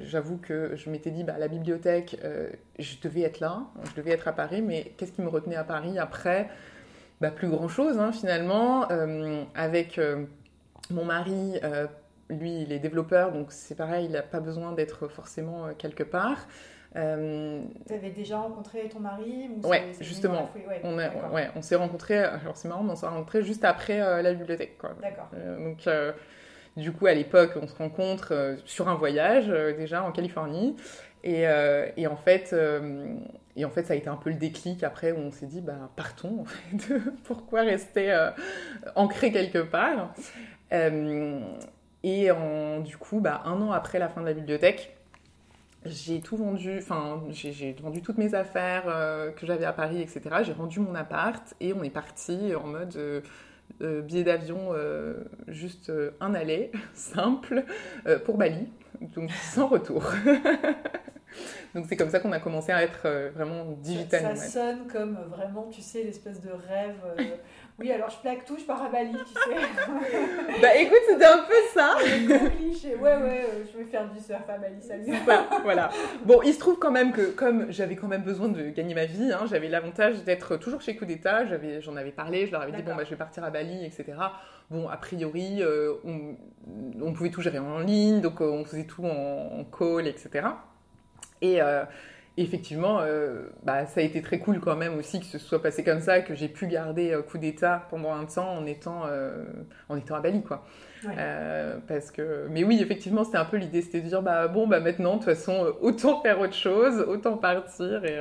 j'avoue 0.00 0.38
que 0.38 0.74
je 0.74 0.88
m'étais 0.88 1.10
dit, 1.10 1.22
bah, 1.22 1.36
la 1.38 1.48
bibliothèque, 1.48 2.16
je 2.78 2.94
devais 3.02 3.22
être 3.22 3.40
là, 3.40 3.64
je 3.90 3.94
devais 4.00 4.12
être 4.12 4.26
à 4.26 4.32
Paris, 4.32 4.62
mais 4.62 4.94
qu'est-ce 4.96 5.12
qui 5.12 5.22
me 5.22 5.28
retenait 5.28 5.56
à 5.56 5.64
Paris 5.64 5.98
après? 5.98 6.48
Bah, 7.20 7.30
Plus 7.30 7.48
grand-chose, 7.48 7.98
hein, 7.98 8.12
finalement. 8.12 8.86
avec 9.54 10.00
mon 10.90 11.04
mari, 11.04 11.60
lui, 12.28 12.62
il 12.62 12.72
est 12.72 12.78
développeur, 12.78 13.32
donc 13.32 13.52
c'est 13.52 13.74
pareil, 13.76 14.06
il 14.06 14.12
n'a 14.12 14.22
pas 14.22 14.40
besoin 14.40 14.72
d'être 14.72 15.08
forcément 15.08 15.68
quelque 15.78 16.04
part. 16.04 16.46
Euh... 16.96 17.62
Tu 17.86 17.94
avais 17.94 18.10
déjà 18.10 18.38
rencontré 18.40 18.88
ton 18.88 19.00
mari 19.00 19.48
ou 19.48 19.66
Ouais, 19.66 19.92
justement. 20.00 20.50
on, 20.82 20.96
ouais, 20.96 21.50
on 21.54 21.62
s'est 21.62 21.76
rencontrés, 21.76 22.18
alors 22.18 22.56
c'est 22.56 22.68
marrant, 22.68 22.82
mais 22.82 22.92
on 22.92 22.96
s'est 22.96 23.06
rencontrés 23.06 23.42
juste 23.42 23.64
après 23.64 24.00
euh, 24.00 24.22
la 24.22 24.34
bibliothèque. 24.34 24.76
D'accord. 25.00 25.28
Euh, 25.34 25.70
donc, 25.70 25.86
euh, 25.86 26.12
du 26.76 26.92
coup, 26.92 27.06
à 27.06 27.14
l'époque, 27.14 27.52
on 27.60 27.68
se 27.68 27.76
rencontre 27.76 28.56
sur 28.64 28.88
un 28.88 28.94
voyage, 28.94 29.48
déjà 29.76 30.02
en 30.02 30.12
Californie. 30.12 30.76
Et, 31.22 31.42
et, 31.96 32.06
en 32.06 32.16
fait, 32.16 32.54
et 33.60 33.64
en 33.64 33.70
fait, 33.70 33.84
ça 33.84 33.92
a 33.92 33.96
été 33.96 34.08
un 34.08 34.16
peu 34.16 34.30
le 34.30 34.36
déclic 34.36 34.82
après 34.82 35.12
où 35.12 35.18
on 35.18 35.30
s'est 35.30 35.46
dit, 35.46 35.60
bah, 35.60 35.90
partons, 35.96 36.40
en 36.40 36.44
fait. 36.44 36.94
Pourquoi 37.24 37.62
rester 37.62 38.30
ancré 38.94 39.32
quelque 39.32 39.58
part? 39.58 40.14
Et 42.02 42.30
en, 42.30 42.80
du 42.80 42.96
coup, 42.96 43.20
bah, 43.20 43.42
un 43.44 43.60
an 43.60 43.72
après 43.72 43.98
la 43.98 44.08
fin 44.08 44.20
de 44.20 44.26
la 44.26 44.32
bibliothèque, 44.32 44.96
j'ai 45.84 46.20
tout 46.20 46.36
vendu, 46.36 46.78
enfin, 46.78 47.22
j'ai 47.30 47.74
vendu 47.80 48.02
toutes 48.02 48.18
mes 48.18 48.34
affaires 48.34 48.84
euh, 48.86 49.30
que 49.30 49.46
j'avais 49.46 49.64
à 49.64 49.72
Paris, 49.72 50.00
etc. 50.00 50.20
J'ai 50.42 50.52
rendu 50.52 50.80
mon 50.80 50.94
appart 50.94 51.54
et 51.60 51.72
on 51.72 51.82
est 51.82 51.90
parti 51.90 52.54
en 52.54 52.66
mode 52.66 52.96
euh, 52.96 53.20
euh, 53.80 54.02
billet 54.02 54.24
d'avion 54.24 54.74
juste 55.48 55.92
un 56.20 56.34
aller, 56.34 56.70
simple, 56.94 57.64
pour 58.24 58.36
Bali, 58.36 58.68
donc 59.00 59.30
sans 59.52 59.68
retour. 59.68 60.02
donc 61.74 61.86
c'est 61.88 61.96
comme 61.96 62.10
ça 62.10 62.20
qu'on 62.20 62.32
a 62.32 62.40
commencé 62.40 62.72
à 62.72 62.82
être 62.82 63.30
vraiment 63.34 63.64
digital. 63.80 64.36
Ça, 64.36 64.36
ça 64.36 64.50
sonne 64.50 64.86
comme 64.86 65.18
vraiment, 65.28 65.68
tu 65.70 65.82
sais, 65.82 66.02
l'espèce 66.04 66.40
de 66.40 66.50
rêve 66.50 67.00
oui, 67.80 67.90
alors 67.90 68.10
je 68.10 68.18
plaque 68.18 68.44
tout, 68.44 68.58
je 68.58 68.64
pars 68.64 68.82
à 68.82 68.88
Bali, 68.90 69.12
tu 69.12 69.32
sais. 69.32 70.60
bah 70.62 70.76
écoute, 70.76 70.98
c'était 71.08 71.24
un 71.24 71.38
peu 71.38 71.54
ça. 71.72 71.96
cliché. 72.56 72.94
Ouais, 72.96 73.16
ouais, 73.16 73.44
euh, 73.44 73.64
je 73.72 73.78
vais 73.78 73.84
faire 73.84 74.06
du 74.10 74.20
surf 74.20 74.48
à 74.48 74.58
Bali, 74.58 74.82
salut. 74.82 75.14
voilà. 75.62 75.88
Bon, 76.24 76.42
il 76.42 76.52
se 76.52 76.58
trouve 76.58 76.78
quand 76.78 76.90
même 76.90 77.12
que, 77.12 77.30
comme 77.30 77.72
j'avais 77.72 77.96
quand 77.96 78.08
même 78.08 78.22
besoin 78.22 78.48
de 78.48 78.68
gagner 78.68 78.94
ma 78.94 79.06
vie, 79.06 79.32
hein, 79.32 79.46
j'avais 79.48 79.68
l'avantage 79.68 80.24
d'être 80.24 80.58
toujours 80.58 80.82
chez 80.82 80.94
Coup 80.94 81.06
d'État. 81.06 81.44
J'en 81.80 81.96
avais 81.96 82.10
parlé, 82.10 82.46
je 82.46 82.52
leur 82.52 82.60
avais 82.60 82.72
dit, 82.72 82.82
bon, 82.82 82.94
bah, 82.94 83.04
je 83.04 83.10
vais 83.10 83.16
partir 83.16 83.44
à 83.44 83.50
Bali, 83.50 83.84
etc. 83.84 84.12
Bon, 84.70 84.88
a 84.88 84.98
priori, 84.98 85.62
euh, 85.62 85.94
on, 86.04 87.12
pouvait 87.14 87.30
tout 87.30 87.40
gérer 87.40 87.58
en 87.58 87.78
ligne, 87.78 88.20
donc 88.20 88.42
euh, 88.42 88.50
on 88.50 88.64
faisait 88.64 88.84
tout 88.84 89.04
en, 89.04 89.64
call, 89.64 90.06
etc. 90.06 90.48
Et 91.40 91.60
effectivement, 92.36 93.00
euh, 93.00 93.42
bah, 93.62 93.86
ça 93.86 94.00
a 94.00 94.02
été 94.02 94.22
très 94.22 94.38
cool 94.38 94.60
quand 94.60 94.76
même 94.76 94.96
aussi 94.98 95.20
que 95.20 95.26
ce 95.26 95.38
soit 95.38 95.62
passé 95.62 95.84
comme 95.84 96.00
ça, 96.00 96.20
que 96.20 96.34
j'ai 96.34 96.48
pu 96.48 96.66
garder 96.66 97.12
euh, 97.12 97.22
coup 97.22 97.38
d'état 97.38 97.86
pendant 97.90 98.12
un 98.12 98.24
temps 98.24 98.50
en 98.50 98.66
étant, 98.66 99.02
euh, 99.06 99.44
en 99.88 99.96
étant 99.96 100.14
à 100.14 100.20
Bali, 100.20 100.42
quoi. 100.42 100.64
parce 101.86 102.10
que, 102.10 102.46
mais 102.50 102.64
oui, 102.64 102.80
effectivement, 102.80 103.24
c'était 103.24 103.38
un 103.38 103.44
peu 103.44 103.56
l'idée, 103.56 103.82
c'était 103.82 104.00
de 104.00 104.08
dire, 104.08 104.22
bah 104.22 104.48
bon, 104.48 104.66
bah 104.66 104.80
maintenant, 104.80 105.12
de 105.12 105.18
toute 105.18 105.26
façon, 105.26 105.74
autant 105.80 106.20
faire 106.22 106.40
autre 106.40 106.54
chose, 106.54 107.04
autant 107.08 107.36
partir. 107.36 108.04
Et, 108.04 108.18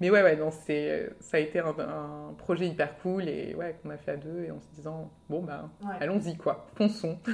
mais 0.00 0.10
ouais, 0.10 0.22
ouais, 0.22 0.36
non, 0.36 0.50
c'est, 0.50 1.10
ça 1.20 1.36
a 1.36 1.40
été 1.40 1.58
un, 1.58 2.34
projet 2.38 2.66
hyper 2.66 2.98
cool 2.98 3.28
et 3.28 3.54
ouais, 3.54 3.76
qu'on 3.82 3.90
a 3.90 3.98
fait 3.98 4.12
à 4.12 4.16
deux 4.16 4.44
et 4.44 4.50
en 4.50 4.60
se 4.60 4.68
disant, 4.74 5.10
bon, 5.28 5.42
bah, 5.42 5.68
allons-y, 6.00 6.36
quoi, 6.36 6.66
fonçons. 6.74 7.18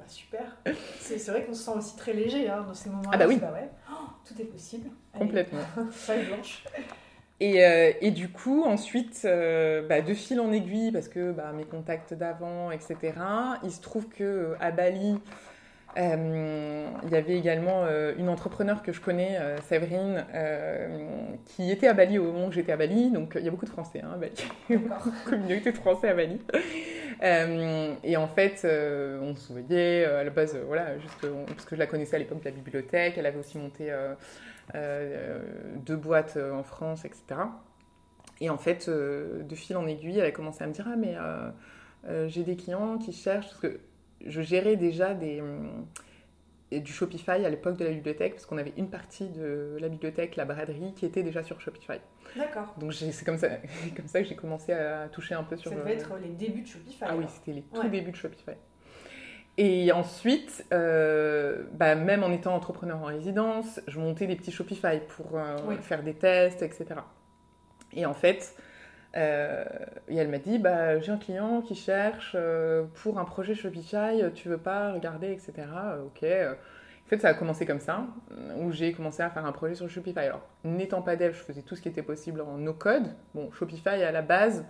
Bah, 0.00 0.06
super. 0.06 0.56
C'est, 0.98 1.18
vrai 1.30 1.44
qu'on 1.44 1.52
se 1.52 1.62
sent 1.62 1.72
aussi 1.76 1.94
très 1.94 2.14
léger 2.14 2.48
hein, 2.48 2.64
dans 2.66 2.72
ces 2.72 2.88
moments-là. 2.88 3.10
Ah 3.12 3.18
bah 3.18 3.26
oui. 3.28 3.36
Bah 3.36 3.52
ouais. 3.52 3.68
Oh, 3.90 4.06
tout 4.26 4.40
est 4.40 4.46
possible. 4.46 4.88
Complètement. 5.12 5.60
Feuille 5.90 6.24
blanche. 6.24 6.64
Et, 7.40 7.64
euh, 7.64 7.92
et, 8.02 8.10
du 8.10 8.28
coup, 8.28 8.64
ensuite, 8.64 9.22
euh, 9.24 9.86
bah, 9.86 10.02
de 10.02 10.12
fil 10.12 10.40
en 10.40 10.52
aiguille, 10.52 10.92
parce 10.92 11.08
que 11.08 11.32
bah, 11.32 11.52
mes 11.52 11.64
contacts 11.64 12.12
d'avant, 12.12 12.70
etc., 12.70 13.14
il 13.62 13.72
se 13.72 13.80
trouve 13.80 14.08
que 14.08 14.54
à 14.60 14.70
Bali, 14.70 15.12
euh, 15.12 15.16
il 15.96 17.10
y 17.10 17.16
avait 17.16 17.36
également 17.36 17.84
euh, 17.84 18.14
une 18.16 18.28
entrepreneur 18.28 18.82
que 18.82 18.92
je 18.92 19.00
connais, 19.00 19.38
euh, 19.38 19.60
Séverine, 19.62 20.24
qui 21.46 21.70
était 21.70 21.88
à 21.88 21.94
Bali 21.94 22.18
au 22.18 22.32
moment 22.32 22.46
où 22.46 22.52
j'étais 22.52 22.72
à 22.72 22.76
Bali. 22.76 23.10
Donc 23.10 23.36
il 23.38 23.44
y 23.44 23.48
a 23.48 23.50
beaucoup 23.50 23.64
de 23.64 23.70
Français 23.70 24.00
hein, 24.02 24.12
à 24.14 24.16
Bali, 24.16 24.32
une 24.68 24.88
communauté 25.24 25.72
de 25.72 25.76
Français 25.76 26.08
à 26.08 26.14
Bali. 26.14 26.40
et 28.04 28.16
en 28.16 28.28
fait, 28.28 28.66
on 29.20 29.34
se 29.34 29.52
voyait 29.52 30.04
à 30.04 30.24
la 30.24 30.30
base, 30.30 30.56
voilà, 30.66 30.98
juste 30.98 31.26
parce 31.46 31.64
que 31.64 31.74
je 31.74 31.80
la 31.80 31.86
connaissais 31.86 32.16
à 32.16 32.18
l'époque 32.18 32.40
de 32.40 32.44
la 32.44 32.52
bibliothèque. 32.52 33.14
Elle 33.18 33.26
avait 33.26 33.38
aussi 33.38 33.58
monté 33.58 33.92
deux 35.76 35.96
boîtes 35.96 36.38
en 36.52 36.62
France, 36.62 37.04
etc. 37.04 37.40
Et 38.40 38.48
en 38.48 38.58
fait, 38.58 38.88
de 38.88 39.54
fil 39.54 39.76
en 39.76 39.86
aiguille, 39.86 40.18
elle 40.18 40.26
a 40.26 40.30
commencé 40.30 40.64
à 40.64 40.66
me 40.66 40.72
dire 40.72 40.86
Ah, 40.88 40.96
mais 40.96 41.16
j'ai 42.28 42.44
des 42.44 42.56
clients 42.56 42.96
qui 42.98 43.12
cherchent. 43.12 43.48
Parce 43.48 43.60
que 43.60 43.80
je 44.26 44.40
gérais 44.42 44.76
déjà 44.76 45.14
des, 45.14 45.40
euh, 45.40 46.78
du 46.78 46.92
Shopify 46.92 47.44
à 47.44 47.48
l'époque 47.48 47.76
de 47.76 47.84
la 47.84 47.90
bibliothèque, 47.90 48.34
parce 48.34 48.46
qu'on 48.46 48.58
avait 48.58 48.72
une 48.76 48.90
partie 48.90 49.28
de 49.28 49.76
la 49.80 49.88
bibliothèque, 49.88 50.36
la 50.36 50.44
braderie, 50.44 50.94
qui 50.94 51.06
était 51.06 51.22
déjà 51.22 51.42
sur 51.42 51.60
Shopify. 51.60 52.00
D'accord. 52.36 52.74
Donc 52.78 52.94
c'est 52.94 53.24
comme 53.24 53.38
ça, 53.38 53.48
comme 53.96 54.06
ça 54.06 54.22
que 54.22 54.28
j'ai 54.28 54.36
commencé 54.36 54.72
à 54.72 55.08
toucher 55.08 55.34
un 55.34 55.42
peu 55.42 55.56
sur... 55.56 55.70
Ça 55.70 55.76
devait 55.76 55.94
être 55.94 56.16
les 56.22 56.30
débuts 56.30 56.62
de 56.62 56.66
Shopify. 56.66 57.04
Ah 57.06 57.16
oui, 57.16 57.24
c'était 57.28 57.52
les 57.52 57.62
tout 57.62 57.88
débuts 57.88 58.12
de 58.12 58.16
Shopify. 58.16 58.52
Et 59.58 59.92
ensuite, 59.92 60.64
euh, 60.72 61.64
bah, 61.74 61.94
même 61.94 62.22
en 62.22 62.30
étant 62.30 62.54
entrepreneur 62.54 62.98
en 62.98 63.06
résidence, 63.06 63.80
je 63.88 63.98
montais 63.98 64.26
des 64.26 64.36
petits 64.36 64.52
Shopify 64.52 65.00
pour 65.08 65.38
euh, 65.38 65.76
faire 65.82 66.02
des 66.02 66.14
tests, 66.14 66.62
etc. 66.62 67.00
Et 67.92 68.06
en 68.06 68.14
fait, 68.14 68.54
Euh, 69.16 69.64
et 70.08 70.16
elle 70.16 70.28
m'a 70.28 70.38
dit, 70.38 70.58
bah, 70.58 71.00
j'ai 71.00 71.10
un 71.10 71.16
client 71.16 71.62
qui 71.62 71.74
cherche 71.74 72.32
euh, 72.38 72.84
pour 73.02 73.18
un 73.18 73.24
projet 73.24 73.54
Shopify, 73.54 74.22
tu 74.34 74.48
veux 74.48 74.58
pas 74.58 74.92
regarder, 74.92 75.32
etc. 75.32 75.52
Euh, 75.58 76.04
ok. 76.04 76.24
En 76.24 77.08
fait, 77.08 77.18
ça 77.18 77.28
a 77.28 77.34
commencé 77.34 77.66
comme 77.66 77.80
ça, 77.80 78.06
où 78.58 78.70
j'ai 78.70 78.92
commencé 78.92 79.20
à 79.22 79.30
faire 79.30 79.44
un 79.44 79.50
projet 79.50 79.74
sur 79.74 79.88
Shopify. 79.88 80.20
Alors, 80.20 80.42
n'étant 80.62 81.02
pas 81.02 81.16
dev, 81.16 81.32
je 81.32 81.42
faisais 81.42 81.62
tout 81.62 81.74
ce 81.74 81.82
qui 81.82 81.88
était 81.88 82.04
possible 82.04 82.40
en 82.40 82.56
no-code. 82.56 83.14
Bon, 83.34 83.50
Shopify, 83.50 83.88
à 83.88 84.12
la 84.12 84.22
base, 84.22 84.64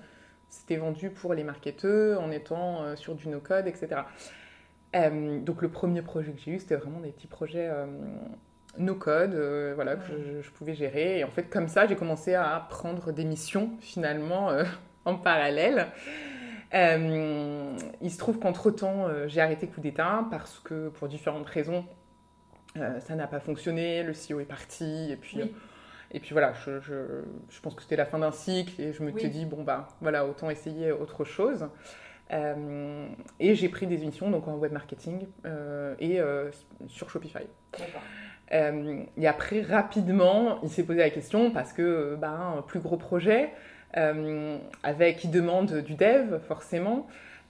c'était 0.48 0.78
vendu 0.78 1.10
pour 1.10 1.34
les 1.34 1.44
marketeurs 1.44 2.22
en 2.22 2.30
étant 2.30 2.96
sur 2.96 3.14
du 3.14 3.28
no-code, 3.28 3.66
etc. 3.66 4.02
donc, 4.94 5.60
le 5.60 5.68
premier 5.68 6.00
projet 6.00 6.32
que 6.32 6.40
j'ai 6.40 6.52
eu, 6.52 6.58
c'était 6.58 6.76
vraiment 6.76 7.00
des 7.00 7.10
petits 7.10 7.26
projets 7.26 7.70
no 8.78 8.94
code, 8.94 9.34
euh, 9.34 9.72
voilà, 9.74 9.96
que 9.96 10.02
je, 10.42 10.50
pouvais 10.50 10.74
gérer. 10.74 11.18
Et 11.18 11.24
en 11.24 11.30
fait, 11.30 11.44
comme 11.44 11.68
ça, 11.68 11.86
j'ai 11.86 11.96
commencé 11.96 12.34
à 12.34 12.66
prendre 12.68 13.12
des 13.12 13.24
missions 13.24 13.70
finalement 13.80 14.50
euh, 14.50 14.64
en 15.04 15.16
parallèle. 15.16 15.88
Euh, 16.72 17.76
il 18.00 18.10
se 18.10 18.18
trouve 18.18 18.38
qu'entre-temps, 18.38 19.08
j'ai 19.26 19.40
arrêté 19.40 19.66
Coup 19.66 19.80
d'État 19.80 20.24
parce 20.30 20.60
que 20.60 20.88
pour 20.88 21.08
différentes 21.08 21.48
raisons, 21.48 21.84
ça 22.76 23.16
n'a 23.16 23.26
pas 23.26 23.40
fonctionné, 23.40 24.04
le 24.04 24.12
CEO 24.12 24.38
est 24.38 24.44
parti, 24.44 25.10
et 25.10 25.16
puis, 25.16 25.40
et 26.12 26.20
puis 26.20 26.30
voilà, 26.30 26.52
je, 26.64 26.78
je, 26.78 27.60
pense 27.60 27.74
que 27.74 27.82
c'était 27.82 27.96
la 27.96 28.06
fin 28.06 28.20
d'un 28.20 28.30
cycle, 28.30 28.80
et 28.80 28.92
je 28.92 29.02
me 29.02 29.10
suis 29.18 29.28
dit, 29.28 29.44
bon 29.44 29.64
bah 29.64 29.88
voilà, 30.00 30.24
autant 30.24 30.48
essayer 30.50 30.92
autre 30.92 31.24
chose. 31.24 31.66
et 32.30 33.54
j'ai 33.56 33.68
pris 33.68 33.88
des 33.88 33.98
missions 33.98 34.30
donc 34.30 34.46
en 34.46 34.54
web 34.54 34.70
marketing 34.70 35.26
et 35.98 36.20
sur 36.86 37.10
Shopify. 37.10 37.48
Euh, 38.52 39.02
et 39.16 39.28
après, 39.28 39.62
rapidement, 39.62 40.58
il 40.62 40.70
s'est 40.70 40.82
posé 40.82 40.98
la 40.98 41.10
question 41.10 41.50
parce 41.50 41.72
que, 41.72 42.18
un 42.22 42.62
plus 42.62 42.80
gros 42.80 42.96
projet, 42.96 43.50
euh, 43.96 44.58
avec 44.82 45.18
qui 45.18 45.28
demande 45.28 45.72
du 45.82 45.94
dev, 45.94 46.38
forcément, 46.46 47.06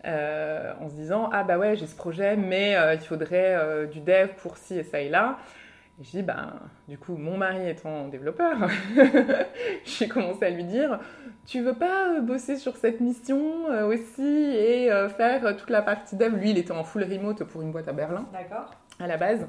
euh, 0.06 0.72
en 0.80 0.88
se 0.88 0.94
disant 0.94 1.30
Ah, 1.32 1.44
bah 1.44 1.58
ouais, 1.58 1.76
j'ai 1.76 1.86
ce 1.86 1.96
projet, 1.96 2.36
mais 2.36 2.76
il 2.94 3.00
faudrait 3.00 3.86
du 3.88 4.00
dev 4.00 4.28
pour 4.38 4.56
ci 4.56 4.78
et 4.78 4.82
ça 4.82 5.00
et 5.00 5.08
là. 5.08 5.38
Et 6.00 6.04
je 6.04 6.10
dis 6.10 6.22
bah, 6.22 6.54
Du 6.88 6.98
coup, 6.98 7.16
mon 7.16 7.36
mari 7.36 7.68
étant 7.68 8.08
développeur, 8.08 8.56
j'ai 9.84 10.08
commencé 10.08 10.44
à 10.44 10.50
lui 10.50 10.64
dire 10.64 10.98
Tu 11.46 11.62
veux 11.62 11.74
pas 11.74 12.20
bosser 12.20 12.56
sur 12.56 12.76
cette 12.76 13.00
mission 13.00 13.66
aussi 13.86 14.22
et 14.22 14.90
faire 15.16 15.56
toute 15.56 15.70
la 15.70 15.82
partie 15.82 16.16
dev 16.16 16.34
Lui, 16.36 16.50
il 16.50 16.58
était 16.58 16.72
en 16.72 16.84
full 16.84 17.04
remote 17.04 17.44
pour 17.44 17.62
une 17.62 17.72
boîte 17.72 17.88
à 17.88 17.92
Berlin. 17.92 18.26
D'accord. 18.32 18.70
À 18.98 19.06
la 19.06 19.16
base. 19.16 19.46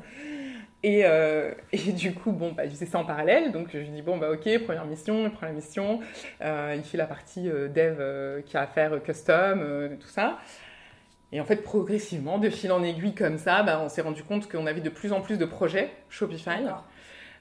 Et, 0.84 1.03
euh, 1.05 1.51
et, 1.71 1.91
du 1.91 2.13
coup, 2.13 2.32
bon, 2.32 2.53
bah, 2.53 2.63
je 2.67 2.86
ça 2.86 2.97
en 2.97 3.05
parallèle. 3.05 3.51
Donc, 3.51 3.69
je 3.73 3.77
lui 3.77 3.89
dis, 3.89 4.01
bon, 4.01 4.17
bah, 4.17 4.32
ok, 4.32 4.63
première 4.63 4.86
mission, 4.86 5.25
il 5.25 5.32
prend 5.32 5.45
la 5.45 5.51
mission. 5.51 5.99
Euh, 6.41 6.75
il 6.75 6.84
fait 6.84 6.97
la 6.97 7.05
partie 7.05 7.49
euh, 7.49 7.67
dev 7.67 8.43
qui 8.43 8.57
a 8.57 8.61
à 8.61 8.67
faire 8.67 9.01
custom, 9.03 9.97
tout 9.99 10.07
ça. 10.07 10.39
Et 11.32 11.39
en 11.39 11.45
fait, 11.45 11.57
progressivement, 11.57 12.39
de 12.39 12.49
fil 12.49 12.71
en 12.71 12.84
aiguille 12.84 13.15
comme 13.15 13.38
ça, 13.38 13.63
bah, 13.63 13.79
on 13.82 13.89
s'est 13.89 14.01
rendu 14.01 14.23
compte 14.23 14.49
qu'on 14.51 14.65
avait 14.65 14.82
de 14.82 14.89
plus 14.89 15.13
en 15.13 15.21
plus 15.21 15.38
de 15.38 15.45
projets 15.45 15.91
Shopify. 16.09 16.63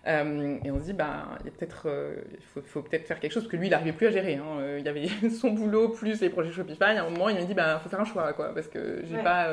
et 0.06 0.70
on 0.70 0.78
se 0.78 0.84
dit, 0.84 0.92
bah, 0.92 1.24
il 1.44 1.50
peut-être, 1.50 1.88
faut, 2.66 2.82
peut-être 2.82 3.06
faire 3.06 3.18
quelque 3.18 3.32
chose, 3.32 3.44
parce 3.44 3.52
que 3.52 3.56
lui, 3.56 3.66
il 3.66 3.70
n'arrivait 3.70 3.92
plus 3.92 4.06
à 4.06 4.10
gérer. 4.10 4.36
Hein. 4.36 4.76
il 4.78 4.84
y 4.84 4.88
avait 4.88 5.08
son 5.40 5.50
boulot 5.50 5.88
plus 5.88 6.20
les 6.20 6.28
projets 6.28 6.52
Shopify. 6.52 6.84
À 6.84 7.04
un 7.04 7.10
moment, 7.10 7.30
il 7.30 7.36
m'a 7.36 7.44
dit, 7.44 7.54
bah, 7.54 7.80
faut 7.82 7.88
faire 7.88 8.00
un 8.00 8.04
choix, 8.04 8.32
quoi, 8.34 8.54
parce 8.54 8.68
que 8.68 9.02
j'ai 9.08 9.22
pas 9.22 9.48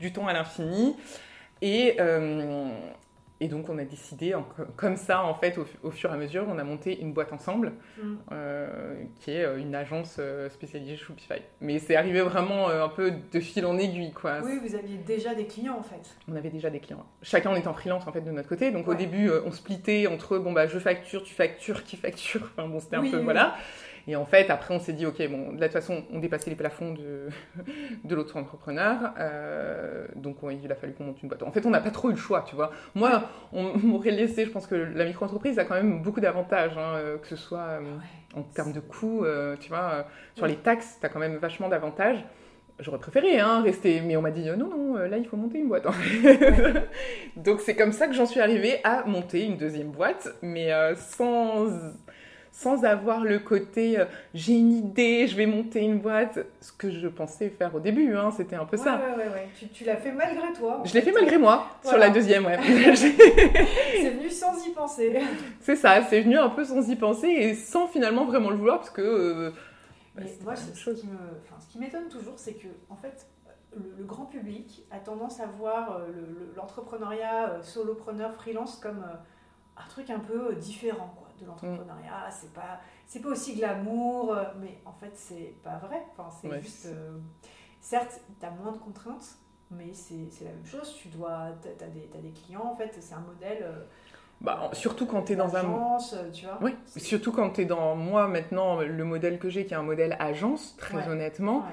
du 0.00 0.10
temps 0.10 0.26
à 0.26 0.32
l'infini. 0.32 0.96
Et, 1.62 1.96
et 3.38 3.48
donc, 3.48 3.68
on 3.68 3.76
a 3.78 3.84
décidé, 3.84 4.34
comme 4.76 4.96
ça, 4.96 5.22
en 5.22 5.34
fait, 5.34 5.58
au, 5.82 5.90
fur 5.90 6.10
et 6.10 6.14
à 6.14 6.16
mesure, 6.16 6.46
on 6.48 6.58
a 6.58 6.64
monté 6.64 6.98
une 7.00 7.12
boîte 7.12 7.34
ensemble, 7.34 7.72
mm. 8.02 8.14
euh, 8.32 8.94
qui 9.20 9.32
est 9.32 9.44
euh, 9.44 9.58
une 9.58 9.74
agence 9.74 10.16
euh, 10.18 10.48
spécialisée 10.48 10.96
Shopify. 10.96 11.42
Mais 11.60 11.78
c'est 11.78 11.96
arrivé 11.96 12.22
vraiment 12.22 12.68
un 12.68 12.88
peu 12.88 13.12
de 13.32 13.40
fil 13.40 13.66
en 13.66 13.76
aiguille, 13.76 14.12
quoi. 14.12 14.40
Oui, 14.42 14.58
vous 14.62 14.74
aviez 14.74 14.96
déjà 14.96 15.34
des 15.34 15.46
clients, 15.46 15.76
en 15.78 15.82
fait. 15.82 16.16
On 16.28 16.34
avait 16.34 16.48
déjà 16.48 16.70
des 16.70 16.80
clients. 16.80 17.04
Chacun, 17.20 17.50
on 17.50 17.56
était 17.56 17.68
en 17.68 17.74
freelance, 17.74 18.06
en 18.06 18.12
fait, 18.12 18.22
de 18.22 18.30
notre 18.30 18.48
côté. 18.48 18.70
Donc, 18.70 18.88
au 18.88 18.94
début, 18.94 19.30
on 19.44 19.52
splittait 19.52 20.06
entre, 20.06 20.38
bon, 20.38 20.52
bah, 20.52 20.66
je 20.66 20.78
facture, 20.78 21.22
tu 21.22 21.34
factures, 21.34 21.84
qui 21.84 21.96
facture. 21.96 22.50
Enfin, 22.56 22.68
bon, 22.68 22.80
c'était 22.80 22.96
un 22.96 23.10
peu, 23.10 23.18
voilà. 23.18 23.56
Et 24.08 24.14
en 24.14 24.24
fait, 24.24 24.50
après, 24.50 24.72
on 24.72 24.78
s'est 24.78 24.92
dit, 24.92 25.04
OK, 25.04 25.20
bon, 25.28 25.52
de 25.52 25.60
toute 25.60 25.72
façon, 25.72 26.04
on 26.12 26.20
dépassait 26.20 26.50
les 26.50 26.56
plafonds 26.56 26.92
de, 26.92 27.28
de 28.04 28.14
l'autre 28.14 28.36
entrepreneur. 28.36 29.12
Euh, 29.18 30.06
donc, 30.14 30.36
il 30.50 30.70
a 30.70 30.76
fallu 30.76 30.92
qu'on 30.92 31.04
monte 31.04 31.22
une 31.22 31.28
boîte. 31.28 31.42
En 31.42 31.50
fait, 31.50 31.66
on 31.66 31.70
n'a 31.70 31.80
pas 31.80 31.90
trop 31.90 32.10
eu 32.10 32.12
le 32.12 32.18
choix, 32.18 32.42
tu 32.42 32.54
vois. 32.54 32.70
Moi, 32.94 33.24
on 33.52 33.76
m'aurait 33.82 34.12
laissé, 34.12 34.44
je 34.44 34.50
pense 34.50 34.66
que 34.66 34.74
la 34.76 35.04
micro-entreprise 35.04 35.58
a 35.58 35.64
quand 35.64 35.74
même 35.74 36.02
beaucoup 36.02 36.20
d'avantages, 36.20 36.78
hein, 36.78 36.94
euh, 36.96 37.18
que 37.18 37.26
ce 37.26 37.36
soit 37.36 37.58
euh, 37.58 37.80
en 38.36 38.42
termes 38.42 38.72
de 38.72 38.80
coûts, 38.80 39.24
tu 39.60 39.70
vois. 39.70 40.06
sur 40.34 40.46
les 40.46 40.56
taxes, 40.56 40.98
tu 41.00 41.06
as 41.06 41.08
quand 41.08 41.20
même 41.20 41.36
vachement 41.36 41.68
d'avantages. 41.68 42.24
J'aurais 42.78 42.98
préféré 42.98 43.40
hein, 43.40 43.62
rester, 43.62 44.02
mais 44.02 44.18
on 44.18 44.22
m'a 44.22 44.30
dit 44.30 44.44
non, 44.44 44.68
non, 44.68 44.96
là 44.96 45.16
il 45.16 45.26
faut 45.26 45.38
monter 45.38 45.58
une 45.58 45.68
boîte. 45.68 45.86
Donc 47.36 47.60
c'est 47.60 47.74
comme 47.74 47.92
ça 47.92 48.06
que 48.06 48.12
j'en 48.12 48.26
suis 48.26 48.40
arrivée 48.40 48.80
à 48.84 49.04
monter 49.06 49.46
une 49.46 49.56
deuxième 49.56 49.90
boîte, 49.90 50.28
mais 50.42 50.70
sans 50.96 51.68
sans 52.56 52.84
avoir 52.84 53.22
le 53.22 53.38
côté 53.38 53.98
euh, 53.98 54.06
j'ai 54.32 54.54
une 54.54 54.72
idée, 54.72 55.26
je 55.26 55.36
vais 55.36 55.44
monter 55.44 55.80
une 55.80 55.98
boîte, 55.98 56.38
ce 56.62 56.72
que 56.72 56.90
je 56.90 57.06
pensais 57.06 57.50
faire 57.50 57.74
au 57.74 57.80
début, 57.80 58.16
hein, 58.16 58.30
c'était 58.34 58.56
un 58.56 58.64
peu 58.64 58.78
ça. 58.78 58.96
Ouais, 58.96 59.24
ouais, 59.24 59.30
ouais. 59.30 59.48
Tu, 59.58 59.68
tu 59.68 59.84
l'as 59.84 59.96
fait 59.96 60.10
malgré 60.10 60.54
toi. 60.54 60.82
Je 60.86 60.94
l'ai 60.94 61.02
fait 61.02 61.12
malgré 61.12 61.36
moi, 61.36 61.68
sur 61.84 61.98
la 61.98 62.08
deuxième, 62.08 62.46
ouais. 62.46 62.56
c'est 62.96 64.10
venu 64.10 64.30
sans 64.30 64.66
y 64.66 64.70
penser. 64.70 65.20
C'est 65.60 65.76
ça, 65.76 66.02
c'est 66.08 66.22
venu 66.22 66.38
un 66.38 66.48
peu 66.48 66.64
sans 66.64 66.88
y 66.88 66.96
penser 66.96 67.28
et 67.28 67.54
sans 67.54 67.88
finalement 67.88 68.24
vraiment 68.24 68.48
le 68.48 68.56
vouloir 68.56 68.78
parce 68.78 68.90
que. 68.90 69.02
Euh, 69.02 69.50
bah, 70.14 70.22
moi, 70.42 70.56
ce, 70.56 70.90
qui 70.92 71.06
me, 71.08 71.18
ce 71.60 71.66
qui 71.70 71.78
m'étonne 71.78 72.08
toujours, 72.08 72.38
c'est 72.38 72.54
que, 72.54 72.68
en 72.88 72.96
fait, 72.96 73.26
le, 73.74 74.04
grand 74.04 74.24
public 74.24 74.86
a 74.90 74.98
tendance 74.98 75.40
à 75.40 75.46
voir 75.46 75.98
euh, 75.98 76.54
l'entrepreneuriat 76.56 77.58
solopreneur, 77.60 78.34
freelance 78.34 78.76
comme 78.76 79.04
un 79.76 79.88
truc 79.90 80.08
un 80.08 80.20
peu 80.20 80.54
différent, 80.54 81.12
quoi 81.18 81.25
de 81.40 81.46
l'entrepreneuriat, 81.46 82.30
c'est 82.30 82.52
pas 82.52 82.80
c'est 83.06 83.20
pas 83.20 83.28
aussi 83.28 83.54
glamour, 83.54 84.32
euh, 84.32 84.44
mais 84.60 84.78
en 84.84 84.92
fait 84.92 85.12
c'est 85.14 85.54
pas 85.62 85.78
vrai. 85.78 86.02
Enfin, 86.12 86.28
c'est 86.40 86.60
juste, 86.60 86.86
euh, 86.86 87.18
certes, 87.80 88.20
tu 88.40 88.46
as 88.46 88.50
moins 88.50 88.72
de 88.72 88.78
contraintes, 88.78 89.36
mais 89.70 89.92
c'est 89.92 90.44
la 90.44 90.50
même 90.50 90.66
chose. 90.66 90.94
Tu 91.00 91.08
dois, 91.08 91.32
as, 91.32 91.52
des, 91.88 92.10
as 92.14 92.20
des 92.20 92.30
clients, 92.30 92.64
en 92.64 92.76
fait, 92.76 92.96
c'est 92.98 93.14
un 93.14 93.20
modèle. 93.20 93.62
Euh, 93.62 93.84
bah, 94.40 94.70
surtout 94.74 95.06
quand 95.06 95.22
tu 95.22 95.32
es 95.32 95.36
dans 95.36 95.56
un. 95.56 95.98
Tu 96.32 96.44
vois 96.44 96.58
oui, 96.60 96.74
surtout 96.96 97.32
quand 97.32 97.50
tu 97.50 97.62
es 97.62 97.64
dans. 97.64 97.96
Moi, 97.96 98.28
maintenant, 98.28 98.80
le 98.80 99.04
modèle 99.04 99.38
que 99.38 99.48
j'ai, 99.48 99.64
qui 99.64 99.72
est 99.72 99.78
un 99.78 99.82
modèle 99.82 100.16
agence, 100.18 100.76
très 100.76 101.08
honnêtement, 101.08 101.64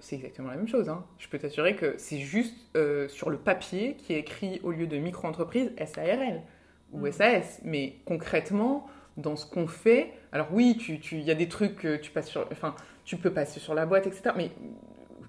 c'est 0.00 0.16
exactement 0.16 0.48
la 0.48 0.56
même 0.56 0.68
chose. 0.68 0.88
Hein. 0.88 1.04
Je 1.18 1.28
peux 1.28 1.38
t'assurer 1.38 1.76
que 1.76 1.94
c'est 1.98 2.20
juste 2.20 2.56
sur 3.08 3.28
le 3.28 3.36
papier 3.36 3.96
qui 3.96 4.14
est 4.14 4.20
écrit 4.20 4.60
au 4.62 4.70
lieu 4.70 4.86
de 4.86 4.96
micro-entreprise 4.96 5.72
SARL 5.84 6.42
ou 6.92 7.10
SAS. 7.10 7.60
Mm. 7.62 7.70
Mais 7.70 7.96
concrètement, 8.04 8.86
dans 9.16 9.36
ce 9.36 9.46
qu'on 9.46 9.66
fait, 9.66 10.12
alors 10.32 10.48
oui, 10.52 10.76
il 10.88 11.00
tu, 11.00 11.18
y 11.18 11.30
a 11.30 11.34
des 11.34 11.48
trucs 11.48 11.76
que 11.76 11.96
tu 11.96 12.10
passes 12.10 12.28
sur, 12.28 12.46
enfin, 12.52 12.74
tu 13.04 13.16
peux 13.16 13.32
passer 13.32 13.60
sur 13.60 13.74
la 13.74 13.86
boîte, 13.86 14.06
etc. 14.06 14.34
Mais 14.36 14.50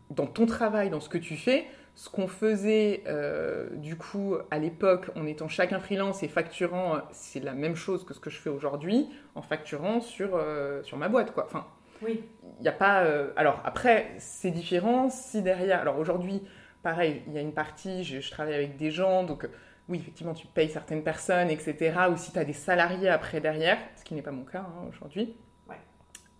dans 0.09 0.27
ton 0.27 0.45
travail, 0.45 0.89
dans 0.89 0.99
ce 0.99 1.09
que 1.09 1.17
tu 1.17 1.35
fais, 1.35 1.65
ce 1.95 2.09
qu'on 2.09 2.27
faisait 2.27 3.03
euh, 3.07 3.69
du 3.71 3.95
coup 3.95 4.35
à 4.51 4.59
l'époque 4.59 5.09
en 5.15 5.25
étant 5.25 5.47
chacun 5.47 5.79
freelance 5.79 6.21
et 6.21 6.27
facturant, 6.27 7.01
c'est 7.11 7.39
la 7.39 7.53
même 7.53 7.75
chose 7.75 8.05
que 8.05 8.13
ce 8.13 8.19
que 8.19 8.29
je 8.29 8.37
fais 8.37 8.51
aujourd'hui 8.51 9.09
en 9.33 9.41
facturant 9.41 9.99
sur, 9.99 10.35
euh, 10.35 10.83
sur 10.83 10.97
ma 10.97 11.09
boîte, 11.09 11.33
quoi. 11.33 11.45
Enfin, 11.45 11.65
oui. 12.03 12.23
Il 12.59 12.61
n'y 12.61 12.67
a 12.67 12.73
pas. 12.73 13.03
Euh, 13.03 13.29
alors 13.35 13.61
après, 13.65 14.11
c'est 14.19 14.51
différent 14.51 15.09
si 15.09 15.41
derrière. 15.41 15.81
Alors 15.81 15.97
aujourd'hui, 15.97 16.43
pareil, 16.83 17.21
il 17.27 17.33
y 17.33 17.37
a 17.37 17.41
une 17.41 17.53
partie, 17.53 18.03
je, 18.03 18.19
je, 18.19 18.31
travaille 18.31 18.53
avec 18.53 18.77
des 18.77 18.91
gens, 18.91 19.23
donc 19.23 19.47
oui, 19.89 19.99
effectivement, 19.99 20.33
tu 20.33 20.47
payes 20.47 20.69
certaines 20.69 21.03
personnes, 21.03 21.49
etc. 21.49 21.95
Ou 22.11 22.17
si 22.17 22.31
tu 22.31 22.39
as 22.39 22.45
des 22.45 22.53
salariés 22.53 23.09
après 23.09 23.39
derrière, 23.39 23.77
ce 23.95 24.03
qui 24.03 24.13
n'est 24.13 24.21
pas 24.21 24.31
mon 24.31 24.43
cas 24.43 24.59
hein, 24.59 24.87
aujourd'hui. 24.89 25.35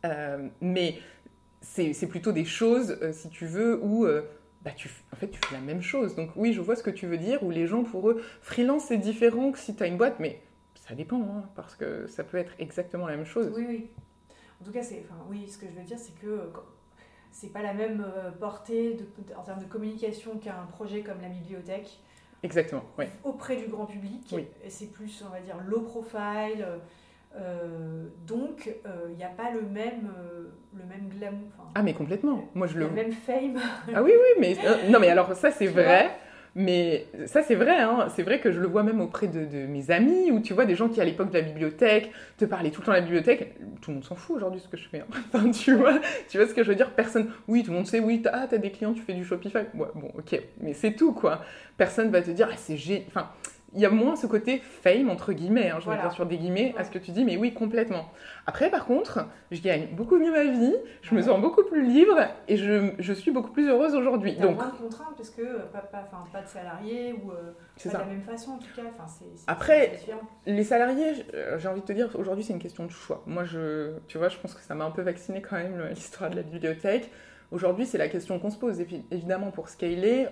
Euh, 0.05 0.49
mais 0.61 0.99
c'est 1.61 2.07
plutôt 2.07 2.31
des 2.31 2.45
choses, 2.45 2.97
euh, 3.01 3.11
si 3.11 3.29
tu 3.29 3.45
veux, 3.45 3.83
où 3.83 4.05
euh, 4.05 4.23
bah, 4.61 4.71
tu, 4.75 4.89
en 5.11 5.15
fait, 5.15 5.29
tu 5.29 5.39
fais 5.45 5.55
la 5.55 5.61
même 5.61 5.81
chose. 5.81 6.15
Donc 6.15 6.31
oui, 6.35 6.53
je 6.53 6.61
vois 6.61 6.75
ce 6.75 6.83
que 6.83 6.89
tu 6.89 7.07
veux 7.07 7.17
dire, 7.17 7.41
où 7.43 7.51
les 7.51 7.67
gens, 7.67 7.83
pour 7.83 8.09
eux, 8.09 8.21
freelance, 8.41 8.85
c'est 8.85 8.97
différent 8.97 9.51
que 9.51 9.59
si 9.59 9.75
tu 9.75 9.83
as 9.83 9.87
une 9.87 9.97
boîte, 9.97 10.19
mais 10.19 10.41
ça 10.75 10.95
dépend, 10.95 11.21
hein, 11.21 11.49
parce 11.55 11.75
que 11.75 12.07
ça 12.07 12.23
peut 12.23 12.37
être 12.37 12.53
exactement 12.59 13.07
la 13.07 13.17
même 13.17 13.25
chose. 13.25 13.51
Oui, 13.55 13.65
oui. 13.67 13.89
En 14.61 14.65
tout 14.65 14.71
cas, 14.71 14.81
enfin, 14.81 15.25
oui, 15.29 15.47
ce 15.47 15.57
que 15.57 15.67
je 15.67 15.73
veux 15.73 15.83
dire, 15.83 15.99
c'est 15.99 16.15
que 16.19 16.51
c'est 17.31 17.51
pas 17.51 17.61
la 17.61 17.73
même 17.73 18.05
portée 18.39 18.95
de, 18.95 19.05
en 19.35 19.43
termes 19.43 19.59
de 19.61 19.67
communication 19.67 20.37
qu'un 20.39 20.65
projet 20.71 21.01
comme 21.01 21.21
la 21.21 21.29
bibliothèque. 21.29 21.99
Exactement, 22.43 22.83
oui. 22.97 23.05
Auprès 23.23 23.55
du 23.55 23.67
grand 23.67 23.85
public. 23.85 24.33
C'est 24.69 24.91
plus, 24.91 25.23
on 25.27 25.31
va 25.31 25.39
dire, 25.39 25.57
low 25.65 25.81
profile. 25.81 26.65
Euh, 27.35 28.07
donc, 28.25 28.65
il 28.67 28.89
euh, 28.89 29.15
n'y 29.15 29.23
a 29.23 29.29
pas 29.29 29.51
le 29.51 29.61
même, 29.61 30.11
euh, 30.17 30.47
le 30.75 30.83
même 30.85 31.09
glamour. 31.09 31.49
ah, 31.75 31.83
mais 31.83 31.93
complètement. 31.93 32.45
Moi, 32.55 32.67
je 32.67 32.77
le... 32.77 32.89
même 32.89 33.11
fame. 33.11 33.59
ah 33.93 34.01
oui, 34.01 34.11
oui, 34.11 34.39
mais 34.39 34.57
non, 34.89 34.99
mais 34.99 35.09
alors 35.09 35.33
ça, 35.33 35.51
c'est 35.51 35.67
vrai. 35.67 36.11
Mais 36.59 37.05
ça, 37.27 37.43
c'est 37.43 37.53
vrai, 37.53 37.81
hein. 37.81 38.07
c'est 38.15 38.23
vrai 38.23 38.39
que 38.39 38.51
je 38.51 38.59
le 38.59 38.65
vois 38.65 38.81
même 38.81 38.99
auprès 38.99 39.27
de, 39.27 39.67
mes 39.67 39.91
amis, 39.91 40.31
ou 40.31 40.39
tu 40.39 40.55
vois, 40.55 40.65
des 40.65 40.73
gens 40.73 40.89
qui, 40.89 40.99
à 40.99 41.05
l'époque 41.05 41.29
de 41.29 41.37
la 41.37 41.43
bibliothèque, 41.43 42.11
te 42.35 42.45
parlaient 42.45 42.71
tout 42.71 42.81
le 42.81 42.85
temps 42.87 42.93
de 42.93 42.97
la 42.97 43.03
bibliothèque. 43.03 43.53
Tout 43.79 43.91
le 43.91 43.97
monde 43.97 44.03
s'en 44.03 44.15
fout 44.15 44.37
aujourd'hui 44.37 44.59
ce 44.59 44.67
que 44.67 44.75
je 44.75 44.89
fais. 44.89 45.01
Hein. 45.01 45.05
Enfin, 45.31 45.51
tu 45.51 45.75
vois, 45.75 45.99
tu 46.27 46.39
vois 46.39 46.47
ce 46.47 46.55
que 46.55 46.63
je 46.63 46.69
veux 46.69 46.75
dire 46.75 46.89
Personne, 46.95 47.29
oui, 47.47 47.61
tout 47.61 47.69
le 47.69 47.77
monde 47.77 47.85
sait, 47.85 47.99
oui, 47.99 48.23
t'as 48.23 48.31
ah, 48.33 48.47
as 48.51 48.57
des 48.57 48.71
clients, 48.71 48.93
tu 48.93 49.03
fais 49.03 49.13
du 49.13 49.23
Shopify. 49.23 49.59
Ouais, 49.75 49.87
bon, 49.93 50.11
ok, 50.17 50.41
mais 50.59 50.73
c'est 50.73 50.93
tout, 50.93 51.13
quoi. 51.13 51.43
Personne 51.77 52.09
va 52.09 52.23
te 52.23 52.31
dire, 52.31 52.49
ah, 52.51 52.55
c'est 52.57 52.75
génial. 52.75 53.03
Enfin, 53.09 53.29
il 53.77 53.81
y 53.81 53.85
a 53.85 53.91
moins 53.91 54.15
ce 54.15 54.25
côté 54.25 54.57
fame, 54.57 55.07
entre 55.11 55.33
guillemets, 55.33 55.69
hein, 55.69 55.77
je 55.79 55.87
vais 55.87 55.97
dire 55.97 56.11
sur 56.11 56.25
des 56.25 56.37
guillemets, 56.37 56.73
à 56.79 56.83
ce 56.83 56.89
que 56.89 56.97
tu 56.97 57.11
dis, 57.11 57.23
mais 57.23 57.37
oui, 57.37 57.53
complètement. 57.53 58.09
Après, 58.47 58.71
par 58.71 58.85
contre, 58.85 59.27
je 59.51 59.61
gagne 59.61 59.89
beaucoup 59.95 60.17
mieux 60.17 60.31
ma 60.31 60.45
vie, 60.45 60.75
je 61.03 61.13
me 61.13 61.21
sens 61.21 61.39
beaucoup 61.39 61.63
plus 61.63 61.85
libre 61.85 62.17
et 62.47 62.57
je, 62.57 62.93
je 62.97 63.13
suis 63.13 63.29
beaucoup 63.29 63.51
plus 63.51 63.69
heureuse 63.69 63.93
aujourd'hui. 63.93 64.33
Il 64.35 64.39
y 64.39 64.47
a 64.47 64.51
moins 64.51 64.69
de 64.69 64.71
contraintes 64.71 65.15
parce 65.15 65.29
que 65.29 65.43
euh, 65.43 65.59
pas, 65.71 65.81
pas, 65.81 66.09
pas 66.33 66.41
de 66.41 66.47
salariés 66.47 67.13
ou 67.13 67.31
euh, 67.31 67.51
pas 67.83 67.89
de 67.89 67.97
la 67.97 68.05
même 68.05 68.23
façon 68.23 68.53
en 68.53 68.57
tout 68.57 68.65
cas. 68.75 68.81
C 69.07 69.25
Après, 69.45 69.99
les 70.47 70.63
salariés, 70.63 71.13
euh, 71.35 71.59
j'ai 71.59 71.67
envie 71.67 71.81
de 71.81 71.85
te 71.85 71.93
dire, 71.93 72.09
aujourd'hui 72.15 72.43
c'est 72.43 72.53
une 72.53 72.59
question 72.59 72.85
de 72.85 72.91
choix. 72.91 73.21
Moi, 73.27 73.43
je, 73.43 73.91
tu 74.07 74.17
vois, 74.17 74.29
je 74.29 74.39
pense 74.39 74.55
que 74.55 74.61
ça 74.61 74.73
m'a 74.73 74.85
un 74.85 74.91
peu 74.91 75.03
vacciné 75.03 75.43
quand 75.43 75.55
même 75.55 75.87
l'histoire 75.91 76.31
de 76.31 76.35
la 76.35 76.41
bibliothèque. 76.41 77.11
Aujourd'hui, 77.51 77.85
c'est 77.85 77.99
la 77.99 78.09
question 78.09 78.39
qu'on 78.39 78.49
se 78.49 78.57
pose. 78.57 78.81
Évidemment, 79.11 79.51
pour 79.51 79.69
scaler, 79.69 80.27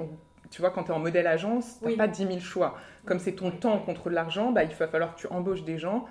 tu 0.56 0.62
vois, 0.62 0.72
quand 0.72 0.86
tu 0.86 0.92
es 0.92 0.94
en 0.94 1.00
modèle 1.00 1.28
agence, 1.28 1.80
tu 1.80 1.90
n'as 1.90 1.98
pas 1.98 2.08
10 2.08 2.28
000 2.28 2.40
choix. 2.40 2.78
Comme 3.04 3.20
c'est 3.20 3.34
ton 3.34 3.52
temps 3.52 3.78
contre 3.80 4.10
de 4.10 4.16
l'argent, 4.16 4.54
bah, 4.54 4.64
il 4.64 4.74
va 4.74 4.88
falloir 4.88 5.14
que 5.14 5.20
tu 5.20 5.28
embauches 5.28 5.66
des 5.66 5.78
gens. 5.78 6.06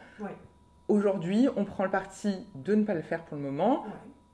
Aujourd'hui, 0.86 1.48
on 1.56 1.64
prend 1.64 1.82
le 1.82 1.90
parti 1.90 2.46
de 2.54 2.74
ne 2.74 2.84
pas 2.84 2.92
le 2.92 3.00
faire 3.00 3.24
pour 3.24 3.38
le 3.38 3.42
moment. 3.42 3.86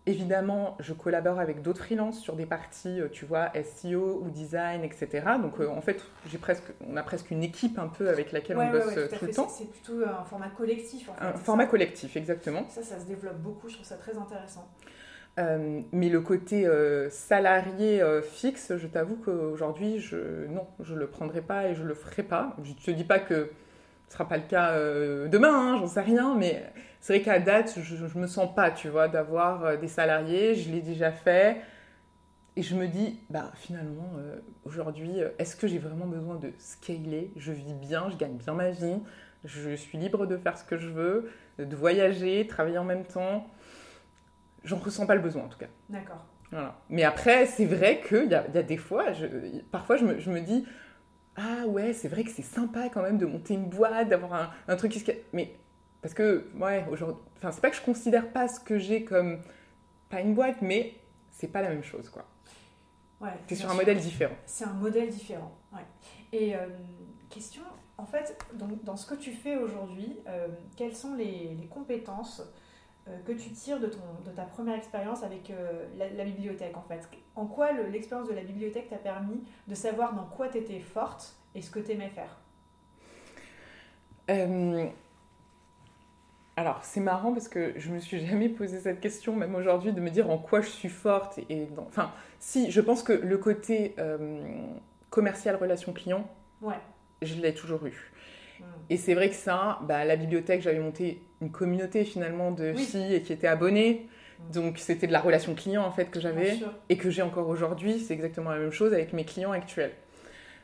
Évidemment, 0.07 0.77
je 0.81 0.95
collabore 0.95 1.39
avec 1.39 1.63
d'autres 1.63 1.85
freelances 1.85 2.19
sur 2.19 2.35
des 2.35 2.47
parties, 2.47 3.01
euh, 3.01 3.09
tu 3.09 3.25
vois, 3.25 3.53
SEO 3.55 4.21
ou 4.25 4.31
design, 4.31 4.83
etc. 4.83 5.23
Donc, 5.41 5.61
euh, 5.61 5.69
en 5.69 5.81
fait, 5.81 6.03
j'ai 6.27 6.39
presque, 6.39 6.65
on 6.89 6.97
a 6.97 7.05
presque 7.05 7.31
une 7.31 7.45
équipe 7.45 7.79
un 7.79 7.87
peu 7.87 8.09
avec 8.09 8.33
laquelle 8.33 8.59
on 8.59 8.69
bosse 8.69 8.97
euh, 8.97 9.07
tout, 9.17 9.27
le 9.27 9.33
temps. 9.33 9.49
C'est 9.49 9.71
plutôt 9.71 10.03
un 10.05 10.25
format 10.25 10.49
collectif. 10.49 11.09
En 11.11 11.15
fait, 11.15 11.25
un 11.25 11.35
format 11.35 11.67
collectif, 11.67 12.17
exactement. 12.17 12.65
Ça, 12.69 12.83
ça 12.83 12.99
se 12.99 13.05
développe 13.05 13.39
beaucoup. 13.39 13.69
Je 13.69 13.75
trouve 13.75 13.87
ça 13.87 13.97
très 13.97 14.17
intéressant. 14.19 14.69
Euh, 15.39 15.81
mais 15.93 16.09
le 16.09 16.21
côté 16.21 16.67
euh, 16.67 17.09
salarié 17.09 18.03
euh, 18.03 18.21
fixe, 18.21 18.77
je 18.77 18.87
t'avoue 18.87 19.17
qu'aujourd'hui, 19.17 20.05
non, 20.49 20.67
je 20.81 20.95
ne 20.95 20.99
le 20.99 21.07
prendrai 21.07 21.41
pas 21.41 21.69
et 21.69 21.75
je 21.75 21.83
ne 21.83 21.89
le 21.89 21.95
ferai 21.95 22.23
pas. 22.23 22.57
Je 22.63 22.71
ne 22.71 22.77
te 22.77 22.91
dis 22.91 23.05
pas 23.05 23.19
que 23.19 23.35
ce 24.09 24.09
ne 24.09 24.13
sera 24.13 24.29
pas 24.29 24.37
le 24.37 24.43
cas 24.43 24.77
demain, 25.29 25.55
hein, 25.55 25.79
j'en 25.79 25.87
sais 25.87 26.01
rien, 26.01 26.35
mais 26.35 26.65
c'est 27.01 27.15
vrai 27.15 27.23
qu'à 27.23 27.39
date, 27.39 27.79
je 27.81 27.95
ne 27.95 28.23
me 28.23 28.27
sens 28.27 28.53
pas, 28.53 28.73
tu 28.73 28.89
vois, 28.89 29.07
d'avoir 29.07 29.79
des 29.79 29.87
salariés, 29.87 30.57
je 30.57 30.71
l'ai 30.71 30.81
déjà 30.81 31.13
fait. 31.13 31.59
Et 32.57 32.63
je 32.63 32.75
me 32.75 32.89
dis, 32.89 33.21
bah, 33.31 33.53
finalement, 33.55 34.11
aujourd'hui, 34.65 35.13
est-ce 35.39 35.55
que 35.55 35.69
j'ai 35.69 35.79
vraiment 35.79 36.07
besoin 36.07 36.35
de 36.35 36.51
scaler? 36.59 37.31
Je 37.37 37.53
vis 37.53 37.73
bien, 37.73 38.11
je 38.11 38.17
gagne 38.17 38.37
bien 38.37 38.55
ma 38.55 38.71
vie, 38.71 38.97
je 39.45 39.77
suis 39.77 39.97
libre 39.97 40.27
de 40.27 40.37
faire 40.37 40.59
ce 40.59 40.65
que 40.65 40.77
je 40.77 40.89
veux, 40.89 41.31
de 41.61 41.77
voyager, 41.77 42.49
travailler 42.49 42.79
en 42.79 42.85
même 42.85 43.05
temps 43.05 43.47
j'en 44.65 44.79
ressens 44.79 45.07
pas 45.07 45.15
le 45.15 45.21
besoin 45.21 45.45
en 45.45 45.49
tout 45.49 45.59
cas. 45.59 45.69
D'accord. 45.89 46.25
Voilà. 46.51 46.81
Mais 46.89 47.05
après, 47.05 47.47
c'est 47.47 47.67
vrai 47.67 48.03
qu'il 48.07 48.31
y 48.31 48.35
a, 48.35 48.47
y 48.53 48.59
a 48.59 48.63
des 48.63 48.77
fois, 48.77 49.13
je, 49.13 49.27
parfois 49.71 49.97
je 49.97 50.05
me, 50.05 50.19
je 50.19 50.31
me, 50.31 50.41
dis, 50.41 50.67
ah 51.37 51.67
ouais, 51.67 51.93
c'est 51.93 52.09
vrai 52.09 52.25
que 52.25 52.31
c'est 52.31 52.43
sympa 52.43 52.89
quand 52.89 53.03
même 53.03 53.19
de 53.19 53.27
monter 53.27 53.55
une 53.55 53.69
boîte, 53.69 54.09
d'avoir 54.09 54.35
un, 54.35 54.51
un, 54.67 54.77
truc 54.77 54.93
qui 54.93 55.01
se... 55.01 55.13
Mais 55.33 55.55
parce 56.03 56.15
que, 56.15 56.49
ouais, 56.57 56.85
aujourd'hui, 56.91 57.23
enfin, 57.37 57.53
c'est 57.53 57.61
pas 57.61 57.71
que 57.71 57.77
je 57.77 57.83
considère 57.83 58.33
pas 58.33 58.49
ce 58.49 58.59
que 58.59 58.79
j'ai 58.79 59.05
comme, 59.05 59.41
pas 60.09 60.21
une 60.21 60.35
boîte, 60.35 60.61
mais 60.61 60.95
c'est 61.31 61.49
pas 61.49 61.63
la 61.63 61.69
même 61.69 61.85
chose, 61.85 62.09
quoi. 62.09 62.27
Ouais, 63.21 63.35
c'est 63.47 63.55
sur 63.55 63.71
un 63.71 63.75
modèle 63.75 63.99
différent. 63.99 64.35
C'est 64.47 64.65
un 64.65 64.73
modèle 64.73 65.11
différent, 65.11 65.55
ouais. 65.73 65.85
Et 66.33 66.57
euh, 66.57 66.67
question, 67.29 67.63
en 67.99 68.07
fait, 68.07 68.37
donc, 68.55 68.83
dans 68.83 68.97
ce 68.97 69.07
que 69.07 69.15
tu 69.15 69.33
fais 69.33 69.57
aujourd'hui, 69.57 70.19
euh, 70.27 70.49
quelles 70.75 70.97
sont 70.97 71.15
les, 71.15 71.55
les 71.61 71.67
compétences 71.67 72.43
que 73.27 73.33
tu 73.33 73.51
tires 73.51 73.81
de, 73.81 73.87
ton, 73.87 73.99
de 74.25 74.31
ta 74.31 74.43
première 74.43 74.77
expérience 74.77 75.23
avec 75.23 75.51
euh, 75.51 75.87
la, 75.97 76.25
bibliothèque 76.25 76.77
en 76.77 76.83
fait 76.83 77.09
En 77.35 77.47
quoi 77.47 77.73
l'expérience 77.73 78.29
de 78.29 78.35
la 78.35 78.43
bibliothèque 78.43 78.89
t'a 78.89 78.97
permis 78.97 79.43
de 79.67 79.75
savoir 79.75 80.15
dans 80.15 80.25
quoi 80.25 80.49
tu 80.49 80.59
étais 80.59 80.81
forte 80.81 81.35
et 81.55 81.63
ce 81.63 81.71
que 81.71 81.81
tu 81.81 81.93
aimais 81.93 82.11
faire? 82.11 82.37
Euh, 84.31 84.87
Alors 86.57 86.81
c'est 86.83 87.01
marrant 87.01 87.33
parce 87.33 87.49
que 87.49 87.73
je 87.77 87.91
me 87.91 87.99
suis 87.99 88.25
jamais 88.27 88.49
posé 88.49 88.81
cette 88.81 89.01
question, 89.01 89.35
même 89.35 89.55
aujourd'hui, 89.55 89.93
de 89.93 90.01
me 90.01 90.11
dire 90.11 90.31
en 90.31 90.39
quoi 90.39 90.61
je 90.61 90.69
suis 90.69 90.89
forte. 90.89 91.39
Et 91.49 91.69
Enfin, 91.89 92.13
si, 92.39 92.71
je 92.71 92.81
pense 92.81 93.03
que 93.03 93.13
le 93.13 93.39
côté 93.39 93.97
commercial, 95.11 95.57
relation 95.57 95.93
client, 95.93 96.29
ouais. 96.63 96.79
je 97.23 97.35
l'ai 97.35 97.55
toujours 97.55 97.85
eu. 97.87 98.13
Et 98.89 98.97
c'est 98.97 99.15
vrai 99.15 99.29
que 99.29 99.37
ça, 99.37 99.79
bah, 99.83 100.05
la 100.05 100.17
bibliothèque, 100.17 100.63
j'avais 100.63 100.81
monté 100.81 101.23
une 101.41 101.51
communauté 101.51 102.05
finalement 102.05 102.51
de 102.51 102.73
filles 102.75 103.23
qui 103.23 103.33
étaient 103.33 103.47
abonnées. 103.47 104.09
Mm. 104.39 104.53
Donc 104.53 104.79
c'était 104.79 105.07
de 105.07 105.13
la 105.13 105.21
relation 105.21 105.55
client 105.55 105.85
en 105.85 105.93
fait 105.93 106.07
que 106.07 106.21
j'avais 106.21 106.59
et 106.89 106.97
que 106.97 107.11
j'ai 107.11 107.23
encore 107.23 107.49
aujourd'hui. 107.49 108.01
C'est 108.01 108.15
exactement 108.15 108.51
la 108.51 108.59
même 108.59 108.73
chose 108.73 108.93
avec 108.93 109.13
mes 109.13 109.25
clients 109.25 109.53
actuels. 109.53 109.93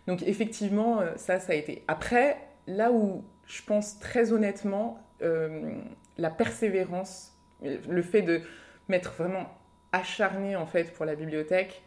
Donc 0.06 0.22
effectivement, 0.22 1.00
euh, 1.00 1.12
ça, 1.16 1.40
ça 1.40 1.52
a 1.52 1.56
été. 1.56 1.84
Après, 1.88 2.38
là 2.66 2.90
où 2.90 3.24
je 3.46 3.62
pense 3.62 3.98
très 3.98 4.32
honnêtement, 4.32 4.98
euh, 5.22 5.72
la 6.18 6.30
persévérance, 6.30 7.32
le 7.62 8.02
fait 8.02 8.22
de 8.22 8.40
m'être 8.88 9.12
vraiment 9.14 9.46
acharné 9.92 10.56
en 10.56 10.66
fait 10.66 10.92
pour 10.92 11.04
la 11.04 11.14
bibliothèque, 11.14 11.82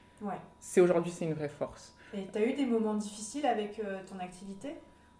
c'est 0.59 0.81
aujourd'hui 0.81 1.11
c'est 1.11 1.25
une 1.25 1.33
vraie 1.33 1.49
force. 1.49 1.95
Et 2.13 2.25
tu 2.31 2.37
as 2.39 2.45
eu 2.45 2.53
des 2.53 2.65
moments 2.65 2.95
difficiles 2.95 3.45
avec 3.45 3.79
euh, 3.79 3.99
ton 4.09 4.19
activité? 4.19 4.69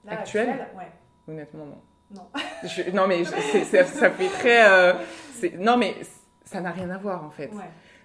Actuelle, 0.07 0.67
ouais. 0.77 0.91
Honnêtement, 1.27 1.65
non. 1.65 1.81
Non. 2.11 2.27
non, 2.93 3.07
mais 3.07 3.23
ça 3.23 4.09
fait 4.09 4.29
très. 4.29 4.67
Euh, 4.67 4.93
non, 5.57 5.77
mais 5.77 5.95
ça 6.43 6.61
n'a 6.61 6.71
rien 6.71 6.89
à 6.89 6.97
voir 6.97 7.23
en 7.23 7.29
fait. 7.29 7.51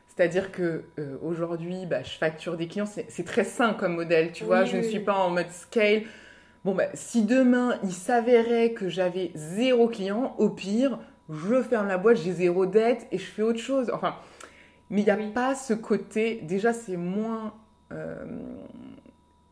C'est-à-dire 0.06 0.52
que 0.52 0.84
euh, 0.98 1.16
aujourd'hui, 1.22 1.86
bah, 1.86 2.02
je 2.02 2.16
facture 2.16 2.56
des 2.56 2.68
clients, 2.68 2.86
c'est 2.86 3.24
très 3.24 3.44
sain 3.44 3.74
comme 3.74 3.96
modèle, 3.96 4.32
tu 4.32 4.44
vois. 4.44 4.64
je 4.64 4.76
ne 4.76 4.82
suis 4.82 5.00
pas 5.00 5.14
en 5.14 5.30
mode 5.30 5.50
scale. 5.50 6.02
Bon, 6.64 6.74
bah, 6.74 6.86
si 6.94 7.24
demain 7.24 7.78
il 7.82 7.92
s'avérait 7.92 8.72
que 8.72 8.88
j'avais 8.88 9.32
zéro 9.34 9.88
client, 9.88 10.34
au 10.38 10.50
pire, 10.50 10.98
je 11.30 11.62
ferme 11.62 11.88
la 11.88 11.98
boîte, 11.98 12.18
j'ai 12.18 12.32
zéro 12.32 12.66
dette 12.66 13.06
et 13.10 13.18
je 13.18 13.24
fais 13.24 13.42
autre 13.42 13.58
chose. 13.58 13.90
Enfin, 13.92 14.16
mais 14.90 15.00
il 15.00 15.04
n'y 15.04 15.10
a 15.10 15.16
pas 15.32 15.54
ce 15.54 15.74
côté. 15.74 16.40
Déjà, 16.42 16.72
c'est 16.72 16.96
moins. 16.96 17.54
Euh, 17.92 18.24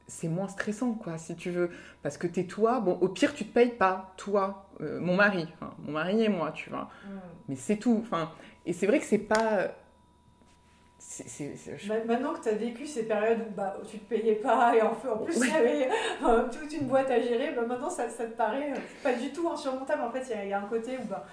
c'est 0.07 0.29
moins 0.29 0.49
stressant, 0.49 0.93
quoi, 0.93 1.19
si 1.19 1.35
tu 1.37 1.51
veux. 1.51 1.71
Parce 2.03 2.19
que 2.19 2.27
t'es 2.27 2.45
toi, 2.45 2.81
bon, 2.81 2.99
au 3.01 3.09
pire, 3.09 3.35
tu 3.35 3.45
te 3.45 3.53
payes 3.53 3.71
pas, 3.71 4.13
toi, 4.17 4.67
euh, 4.81 5.01
mon 5.01 5.17
mari, 5.17 5.47
enfin, 5.55 5.73
mon 5.79 5.93
mari 5.93 6.23
et 6.23 6.29
moi, 6.29 6.53
tu 6.53 6.71
vois. 6.71 6.91
Mm. 7.05 7.19
Mais 7.49 7.57
c'est 7.57 7.77
tout. 7.77 8.01
Enfin, 8.03 8.31
et 8.67 8.73
c'est 8.73 8.87
vrai 8.87 8.99
que 8.99 9.07
c'est 9.07 9.19
pas. 9.19 9.69
Maintenant 12.07 12.33
que 12.33 12.43
tu 12.43 12.49
as 12.49 12.55
vécu 12.55 12.87
ces 12.87 13.07
périodes 13.07 13.41
où 13.41 13.55
bah, 13.55 13.77
tu 13.91 13.99
te 13.99 14.09
payais 14.09 14.37
pas 14.37 14.75
et 14.75 14.81
en, 14.81 14.95
plus 14.95 15.37
il 15.37 15.49
y 15.49 15.51
avait 15.51 15.89
euh, 16.25 16.49
toute 16.49 16.73
une 16.73 16.87
boîte 16.87 17.11
à 17.11 17.21
gérer, 17.21 17.53
bah, 17.55 17.63
maintenant 17.67 17.91
ça, 17.91 18.09
ça, 18.09 18.25
te 18.25 18.37
paraît 18.37 18.73
euh, 18.73 18.81
pas 19.03 19.13
du 19.13 19.31
tout 19.33 19.47
insurmontable. 19.49 20.03
En 20.03 20.11
fait, 20.11 20.25
il 20.43 20.49
y, 20.49 20.53
a 20.53 20.61
un 20.61 20.67
côté 20.69 20.97
où 20.97 21.05
bah, 21.09 21.27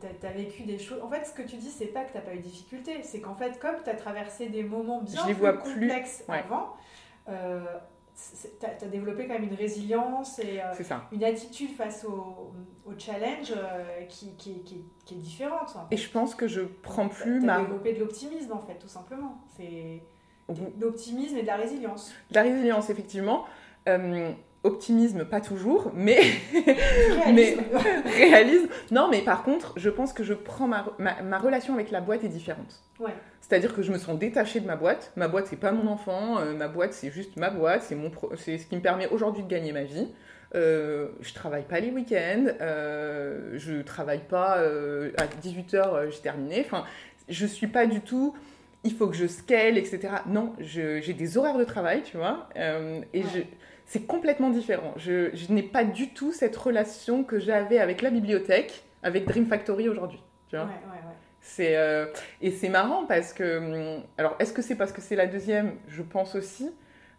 tu 0.00 0.26
as, 0.26 0.30
vécu 0.30 0.62
des 0.62 0.78
choses. 0.78 1.00
En 1.02 1.08
fait, 1.08 1.24
ce 1.24 1.32
que 1.32 1.42
tu 1.42 1.56
dis, 1.56 1.70
c'est 1.70 1.86
pas 1.86 2.04
que 2.04 2.16
tu 2.16 2.24
pas 2.24 2.34
eu 2.34 2.38
de 2.38 2.42
difficultés, 2.42 3.02
c'est 3.02 3.20
qu'en 3.20 3.34
fait, 3.34 3.58
comme 3.60 3.76
tu 3.84 3.90
as 3.90 3.94
traversé 3.94 4.48
des 4.48 4.62
moments 4.62 5.02
bien 5.02 5.22
plus 5.24 5.58
complexes 5.58 6.24
avant, 6.26 6.62
euh, 6.62 6.77
tu 7.28 8.66
as, 8.66 8.88
développé 8.88 9.26
quand 9.26 9.34
même 9.34 9.44
une 9.44 9.54
résilience 9.54 10.38
et 10.38 10.60
euh, 10.60 10.98
une 11.12 11.24
attitude 11.24 11.70
face 11.70 12.04
au, 12.04 12.52
au 12.84 12.98
challenge 12.98 13.52
euh, 13.56 14.04
qui, 14.08 14.34
qui, 14.36 14.62
qui, 14.62 15.14
est 15.14 15.18
différente. 15.18 15.76
Et 15.90 15.96
je 15.96 16.10
pense 16.10 16.34
que 16.34 16.48
je 16.48 16.62
prends 16.62 17.08
plus 17.08 17.40
ma... 17.40 17.60
développé 17.60 17.92
de 17.92 18.00
l'optimisme 18.00 18.52
en 18.52 18.60
fait, 18.60 18.74
tout 18.74 18.88
simplement. 18.88 19.38
C'est 19.56 20.02
de 20.48 20.80
l'optimisme 20.80 21.36
et 21.36 21.42
de 21.42 21.46
la 21.46 21.56
résilience. 21.56 22.12
De 22.30 22.36
la 22.36 22.42
résilience, 22.42 22.90
effectivement. 22.90 23.44
Optimisme, 24.64 25.24
pas 25.24 25.40
toujours, 25.40 25.92
mais... 25.94 26.20
réalisme. 27.24 27.62
mais 28.04 28.28
réalisme. 28.28 28.68
Non, 28.90 29.08
mais 29.10 29.22
par 29.22 29.42
contre, 29.42 29.72
je 29.76 29.90
pense 29.90 30.12
que 30.12 30.24
je 30.24 30.34
prends 30.34 30.66
ma, 30.66 30.86
ma, 30.98 31.22
ma 31.22 31.38
relation 31.38 31.74
avec 31.74 31.90
la 31.90 32.00
boîte 32.00 32.24
est 32.24 32.28
différente. 32.28 32.82
Ouais. 33.00 33.12
C'est-à-dire 33.48 33.74
que 33.74 33.82
je 33.82 33.92
me 33.92 33.98
sens 33.98 34.18
détachée 34.18 34.60
de 34.60 34.66
ma 34.66 34.76
boîte. 34.76 35.12
Ma 35.16 35.26
boîte, 35.26 35.46
c'est 35.48 35.56
pas 35.56 35.72
mon 35.72 35.86
enfant. 35.88 36.38
Euh, 36.38 36.54
ma 36.54 36.68
boîte, 36.68 36.92
c'est 36.92 37.10
juste 37.10 37.36
ma 37.36 37.50
boîte. 37.50 37.82
C'est 37.82 37.94
mon 37.94 38.10
c'est 38.36 38.58
ce 38.58 38.66
qui 38.66 38.76
me 38.76 38.82
permet 38.82 39.08
aujourd'hui 39.08 39.42
de 39.42 39.48
gagner 39.48 39.72
ma 39.72 39.84
vie. 39.84 40.08
Euh, 40.54 41.08
je 41.20 41.32
travaille 41.32 41.62
pas 41.62 41.80
les 41.80 41.90
week-ends. 41.90 42.46
Euh, 42.60 43.52
je 43.54 43.80
travaille 43.82 44.24
pas 44.28 44.58
à 45.16 45.26
18h, 45.42 46.10
j'ai 46.10 46.18
terminé. 46.18 46.62
Enfin, 46.64 46.84
je 47.28 47.46
suis 47.46 47.68
pas 47.68 47.86
du 47.86 48.00
tout. 48.00 48.34
Il 48.84 48.92
faut 48.92 49.08
que 49.08 49.16
je 49.16 49.26
scale, 49.26 49.78
etc. 49.78 50.08
Non, 50.26 50.52
j'ai 50.58 51.12
des 51.14 51.38
horaires 51.38 51.58
de 51.58 51.64
travail, 51.64 52.02
tu 52.02 52.16
vois. 52.16 52.48
et 52.54 53.22
c'est 53.88 54.06
complètement 54.06 54.50
différent. 54.50 54.94
Je, 54.96 55.34
je 55.34 55.52
n'ai 55.52 55.64
pas 55.64 55.82
du 55.82 56.10
tout 56.10 56.32
cette 56.32 56.56
relation 56.56 57.24
que 57.24 57.40
j'avais 57.40 57.80
avec 57.80 58.00
la 58.00 58.10
bibliothèque, 58.10 58.84
avec 59.02 59.26
Dream 59.26 59.46
Factory 59.46 59.88
aujourd'hui. 59.88 60.22
Tu 60.48 60.54
vois. 60.56 60.66
Ouais, 60.66 60.70
ouais, 60.70 61.08
ouais. 61.08 61.14
C'est 61.40 61.76
euh, 61.76 62.06
et 62.40 62.52
c'est 62.52 62.68
marrant 62.68 63.06
parce 63.06 63.32
que 63.32 63.96
hum, 63.96 64.04
alors 64.16 64.36
est-ce 64.38 64.52
que 64.52 64.62
c'est 64.62 64.76
parce 64.76 64.92
que 64.92 65.00
c'est 65.00 65.16
la 65.16 65.26
deuxième? 65.26 65.72
Je 65.88 66.02
pense 66.02 66.36
aussi. 66.36 66.70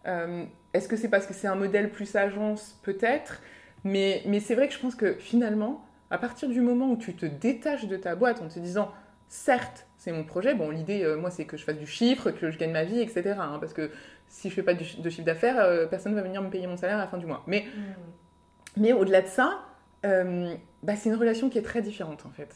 Euh, 0.07 0.45
Est-ce 0.74 0.88
que 0.88 0.95
c'est 0.95 1.09
parce 1.09 1.26
que 1.26 1.34
c'est 1.34 1.47
un 1.47 1.55
modèle 1.55 1.91
plus 1.91 2.15
agence? 2.15 2.80
Peut-être. 2.84 3.41
Mais, 3.84 4.22
mais 4.26 4.39
c'est 4.39 4.55
vrai 4.55 4.67
que 4.67 4.74
je 4.74 4.80
pense 4.80 4.95
que 4.95 5.13
finalement, 5.13 5.86
à 6.11 6.17
partir 6.17 6.47
du 6.49 6.61
moment 6.61 6.91
où 6.91 6.97
tu 6.97 7.15
te 7.15 7.26
détaches 7.26 7.86
de 7.88 7.97
ta 7.97 8.15
boîte 8.15 8.41
en 8.41 8.47
te 8.47 8.59
disant, 8.59 8.91
certes, 9.28 9.88
c'est 9.97 10.11
mon 10.11 10.24
projet, 10.24 10.53
bon, 10.53 10.70
l'idée, 10.70 11.03
euh, 11.03 11.17
moi, 11.17 11.32
c'est 11.32 11.45
que 11.45 11.57
je 11.57 11.63
fasse 11.63 11.78
du 11.78 11.88
chiffre, 11.88 12.32
que 12.32 12.49
je 12.51 12.57
gagne 12.57 12.72
ma 12.72 12.84
vie, 12.84 13.01
etc. 13.01 13.36
hein, 13.39 13.57
parce 13.59 13.74
que 13.74 13.91
si 14.30 14.49
je 14.49 14.53
fais 14.53 14.63
pas 14.63 14.73
de 14.73 14.84
chiffre 14.84 15.23
d'affaires, 15.23 15.59
euh, 15.59 15.88
personne 15.88 16.13
ne 16.13 16.17
va 16.17 16.23
venir 16.23 16.41
me 16.41 16.49
payer 16.49 16.67
mon 16.67 16.77
salaire 16.77 16.97
à 16.97 17.01
la 17.01 17.07
fin 17.07 17.17
du 17.17 17.25
mois. 17.25 17.43
Mais, 17.47 17.65
mais 18.77 18.93
au-delà 18.93 19.21
de 19.21 19.27
ça, 19.27 19.65
euh, 20.05 20.55
bah, 20.84 20.95
c'est 20.95 21.09
une 21.09 21.15
relation 21.15 21.49
qui 21.49 21.57
est 21.57 21.63
très 21.63 21.82
différente, 21.82 22.25
en 22.25 22.32
fait. 22.32 22.55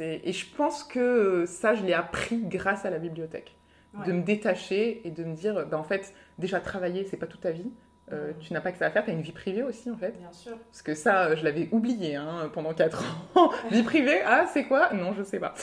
Et 0.00 0.32
je 0.32 0.46
pense 0.54 0.82
que 0.82 1.44
ça, 1.46 1.74
je 1.74 1.84
l'ai 1.84 1.92
appris 1.92 2.42
grâce 2.42 2.84
à 2.84 2.90
la 2.90 2.98
bibliothèque. 2.98 3.56
Ouais. 3.94 4.06
De 4.06 4.12
me 4.12 4.22
détacher 4.22 5.06
et 5.06 5.10
de 5.10 5.24
me 5.24 5.34
dire, 5.34 5.66
bah, 5.66 5.78
en 5.78 5.82
fait, 5.84 6.14
déjà 6.38 6.60
travailler, 6.60 7.04
c'est 7.04 7.16
pas 7.16 7.26
toute 7.26 7.40
ta 7.40 7.50
vie. 7.50 7.70
Euh. 8.12 8.32
Tu 8.40 8.52
n'as 8.52 8.60
pas 8.60 8.72
que 8.72 8.78
ça 8.78 8.86
à 8.86 8.90
faire, 8.90 9.04
tu 9.04 9.10
as 9.10 9.12
une 9.12 9.22
vie 9.22 9.32
privée 9.32 9.62
aussi, 9.62 9.90
en 9.90 9.96
fait. 9.96 10.14
Bien 10.18 10.32
sûr. 10.32 10.56
Parce 10.70 10.82
que 10.82 10.94
ça, 10.94 11.34
je 11.36 11.44
l'avais 11.44 11.68
oublié 11.70 12.16
hein, 12.16 12.50
pendant 12.52 12.74
4 12.74 13.04
ans. 13.36 13.50
Vie 13.70 13.82
privée, 13.82 14.20
ah, 14.26 14.46
c'est 14.52 14.64
quoi? 14.64 14.92
Non, 14.92 15.14
je 15.16 15.22
sais 15.22 15.38
pas. 15.38 15.54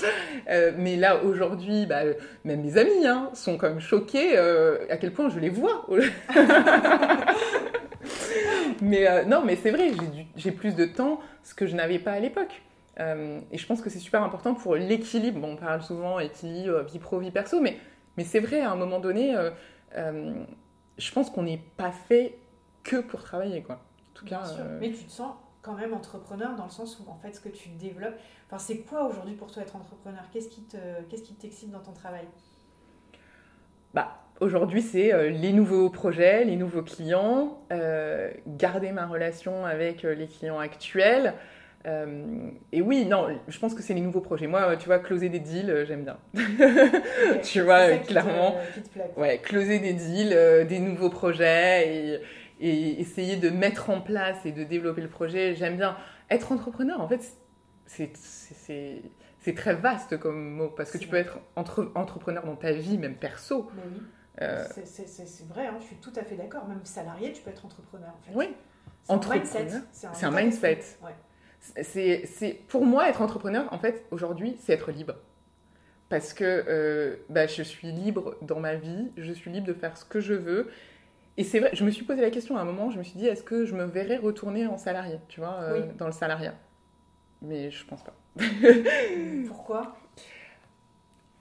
Euh, 0.49 0.71
mais 0.77 0.95
là, 0.95 1.23
aujourd'hui, 1.23 1.85
bah, 1.85 2.03
même 2.45 2.61
mes 2.61 2.77
amis 2.77 3.05
hein, 3.05 3.29
sont 3.33 3.57
quand 3.57 3.69
même 3.69 3.79
choqués 3.79 4.37
euh, 4.37 4.85
à 4.89 4.97
quel 4.97 5.11
point 5.11 5.29
je 5.29 5.39
les 5.39 5.49
vois. 5.49 5.85
mais 8.81 9.25
non, 9.25 9.43
mais 9.43 9.55
c'est 9.55 9.71
vrai, 9.71 9.91
j'ai 10.35 10.51
plus 10.51 10.75
de 10.75 10.85
temps, 10.85 11.19
ce 11.43 11.53
que 11.53 11.65
je 11.65 11.75
n'avais 11.75 11.99
pas 11.99 12.11
à 12.13 12.19
l'époque. 12.19 12.61
Et 12.99 13.57
je 13.57 13.65
pense 13.67 13.81
que 13.81 13.89
c'est 13.89 13.99
super 13.99 14.23
important 14.23 14.55
pour 14.55 14.75
l'équilibre. 14.75 15.39
Bon, 15.39 15.51
on 15.53 15.55
parle 15.55 15.83
souvent 15.83 16.19
équilibre, 16.19 16.81
vie 16.83 16.99
pro, 16.99 17.19
vie 17.19 17.31
perso, 17.31 17.59
mais, 17.61 17.77
mais 18.15 18.23
c'est 18.23 18.39
vrai, 18.39 18.61
à 18.61 18.71
un 18.71 18.75
moment 18.75 18.99
donné, 18.99 19.35
je 20.97 21.11
pense 21.11 21.29
qu'on 21.29 21.43
n'est 21.43 21.61
pas 21.77 21.91
fait 21.91 22.37
que 22.83 22.97
pour 23.01 23.21
travailler, 23.23 23.61
quoi. 23.63 23.75
En 23.75 24.13
tout 24.13 24.25
Bien 24.25 24.39
cas, 24.39 24.45
sûr. 24.45 24.57
euh, 24.61 24.77
Mais 24.79 24.91
tu 24.91 25.03
te 25.05 25.11
sens 25.11 25.33
quand 25.61 25.73
même 25.73 25.93
entrepreneur 25.93 26.55
dans 26.55 26.63
le 26.65 26.69
sens 26.71 26.99
où 26.99 27.09
en 27.09 27.15
fait 27.17 27.33
ce 27.33 27.41
que 27.41 27.49
tu 27.49 27.69
développes. 27.69 28.15
Enfin, 28.47 28.57
c'est 28.57 28.77
quoi 28.79 29.05
aujourd'hui 29.07 29.35
pour 29.35 29.51
toi 29.51 29.63
être 29.63 29.75
entrepreneur? 29.75 30.23
Qu'est-ce 30.31 30.47
qui 30.49 30.63
te, 30.63 30.77
qu'est-ce 31.09 31.23
qui 31.23 31.33
t'excite 31.35 31.71
dans 31.71 31.81
ton 31.81 31.91
travail? 31.91 32.25
Bah, 33.93 34.19
aujourd'hui, 34.39 34.81
c'est 34.81 35.13
euh, 35.13 35.29
les 35.29 35.51
nouveaux 35.53 35.89
projets, 35.89 36.45
les 36.45 36.55
nouveaux 36.55 36.83
clients, 36.83 37.59
euh, 37.71 38.31
garder 38.47 38.91
ma 38.91 39.07
relation 39.07 39.65
avec 39.65 40.03
les 40.03 40.27
clients 40.27 40.59
actuels. 40.59 41.33
Euh, 41.87 42.49
et 42.73 42.81
oui, 42.81 43.05
non, 43.05 43.27
je 43.47 43.59
pense 43.59 43.73
que 43.73 43.81
c'est 43.81 43.93
les 43.93 44.01
nouveaux 44.01 44.19
projets. 44.21 44.47
Moi, 44.47 44.75
tu 44.75 44.87
vois, 44.87 44.99
closer 44.99 45.29
des 45.29 45.39
deals, 45.39 45.69
euh, 45.69 45.85
j'aime 45.85 46.03
bien. 46.03 46.17
Tu 47.43 47.61
vois, 47.61 47.91
qui 47.97 48.07
te- 48.07 48.07
clairement. 48.07 48.57
qui 48.73 48.81
te. 48.81 49.19
Ouais, 49.19 49.39
closer 49.39 49.79
des 49.79 49.93
deals, 49.93 50.33
euh, 50.33 50.65
des 50.65 50.79
nouveaux 50.79 51.09
projets 51.09 51.87
et, 51.87 52.21
et 52.59 52.99
essayer 52.99 53.37
de 53.37 53.49
mettre 53.49 53.89
en 53.89 54.01
place 54.01 54.37
et 54.45 54.51
de 54.51 54.63
développer 54.63 55.01
le 55.01 55.07
projet, 55.09 55.55
j'aime 55.55 55.77
bien. 55.77 55.95
Être 56.29 56.51
entrepreneur, 56.51 56.99
en 56.99 57.07
fait, 57.07 57.21
c'est 57.85 59.53
très 59.55 59.75
vaste 59.75 60.17
comme 60.17 60.51
mot 60.55 60.69
parce 60.69 60.91
que 60.91 60.97
tu 60.97 61.07
peux 61.07 61.15
être 61.15 61.39
entre- 61.55 61.89
entrepreneur 61.95 62.45
dans 62.45 62.55
ta 62.57 62.73
vie, 62.73 62.97
même 62.97 63.15
perso. 63.15 63.69
Oui, 63.75 64.01
Euh, 64.41 64.65
c'est- 64.85 65.47
vrai, 65.47 65.65
hein, 65.67 65.77
je 65.79 65.85
suis 65.85 65.95
tout 65.95 66.11
à 66.15 66.23
fait 66.23 66.35
d'accord. 66.35 66.67
Même 66.67 66.81
salarié, 66.83 67.31
tu 67.31 67.41
peux 67.41 67.49
être 67.49 67.65
entrepreneur 67.65 68.09
en 68.09 68.21
fait. 68.23 68.31
oui, 68.35 68.53
C'est 69.03 69.13
un 69.13 69.17
mindset. 69.33 69.67
c'est 69.93 70.25
un 70.25 70.31
mindset. 70.31 70.79
Ouais. 71.01 71.11
C'est, 71.59 72.25
c'est, 72.25 72.53
pour 72.67 72.85
moi, 72.85 73.09
être 73.09 73.21
entrepreneur, 73.21 73.71
en 73.71 73.77
fait, 73.77 74.05
aujourd'hui, 74.11 74.55
c'est 74.59 74.73
être 74.73 74.91
libre. 74.91 75.15
Parce 76.09 76.33
que 76.33 76.63
euh, 76.67 77.17
bah, 77.29 77.47
je 77.47 77.61
suis 77.63 77.91
libre 77.91 78.35
dans 78.41 78.59
ma 78.59 78.75
vie, 78.75 79.11
je 79.17 79.33
suis 79.33 79.51
libre 79.51 79.67
de 79.67 79.73
faire 79.73 79.97
ce 79.97 80.05
que 80.05 80.19
je 80.19 80.33
veux. 80.33 80.69
Et 81.35 81.43
c'est 81.43 81.59
vrai, 81.59 81.69
je 81.73 81.83
me 81.83 81.91
suis 81.91 82.05
posé 82.05 82.21
la 82.21 82.31
question 82.31 82.57
à 82.57 82.61
un 82.61 82.65
moment, 82.65 82.89
je 82.89 82.97
me 82.97 83.03
suis 83.03 83.17
dit, 83.19 83.27
est-ce 83.27 83.43
que 83.43 83.65
je 83.65 83.75
me 83.75 83.83
verrais 83.83 84.17
retourner 84.17 84.65
en 84.65 84.77
salarié, 84.77 85.19
tu 85.27 85.39
vois, 85.41 85.59
euh, 85.61 85.81
Oui. 85.81 85.87
dans 85.97 86.07
le 86.07 86.13
salariat? 86.13 86.55
Mais 87.41 87.69
je 87.69 87.85
pense 87.85 88.03
pas. 88.03 88.15
Pourquoi? 89.47 89.97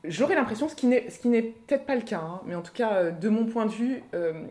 J'aurais 0.05 0.35
l'impression, 0.35 0.69
ce 0.69 0.75
qui 0.75 0.87
n'est, 0.87 1.09
ce 1.11 1.19
qui 1.19 1.29
n'est 1.29 1.43
peut-être 1.43 1.87
pas 1.87 1.97
le 1.97 2.03
cas, 2.03 2.21
hein, 2.21 2.43
mais 2.45 2.55
en 2.55 2.63
tout 2.63 2.73
cas, 2.73 2.95
euh, 2.95 3.11
de 3.11 3.29
mon 3.29 3.47
point 3.47 3.67
de 3.67 3.73
vue, 3.73 4.03
euh, 4.15 4.47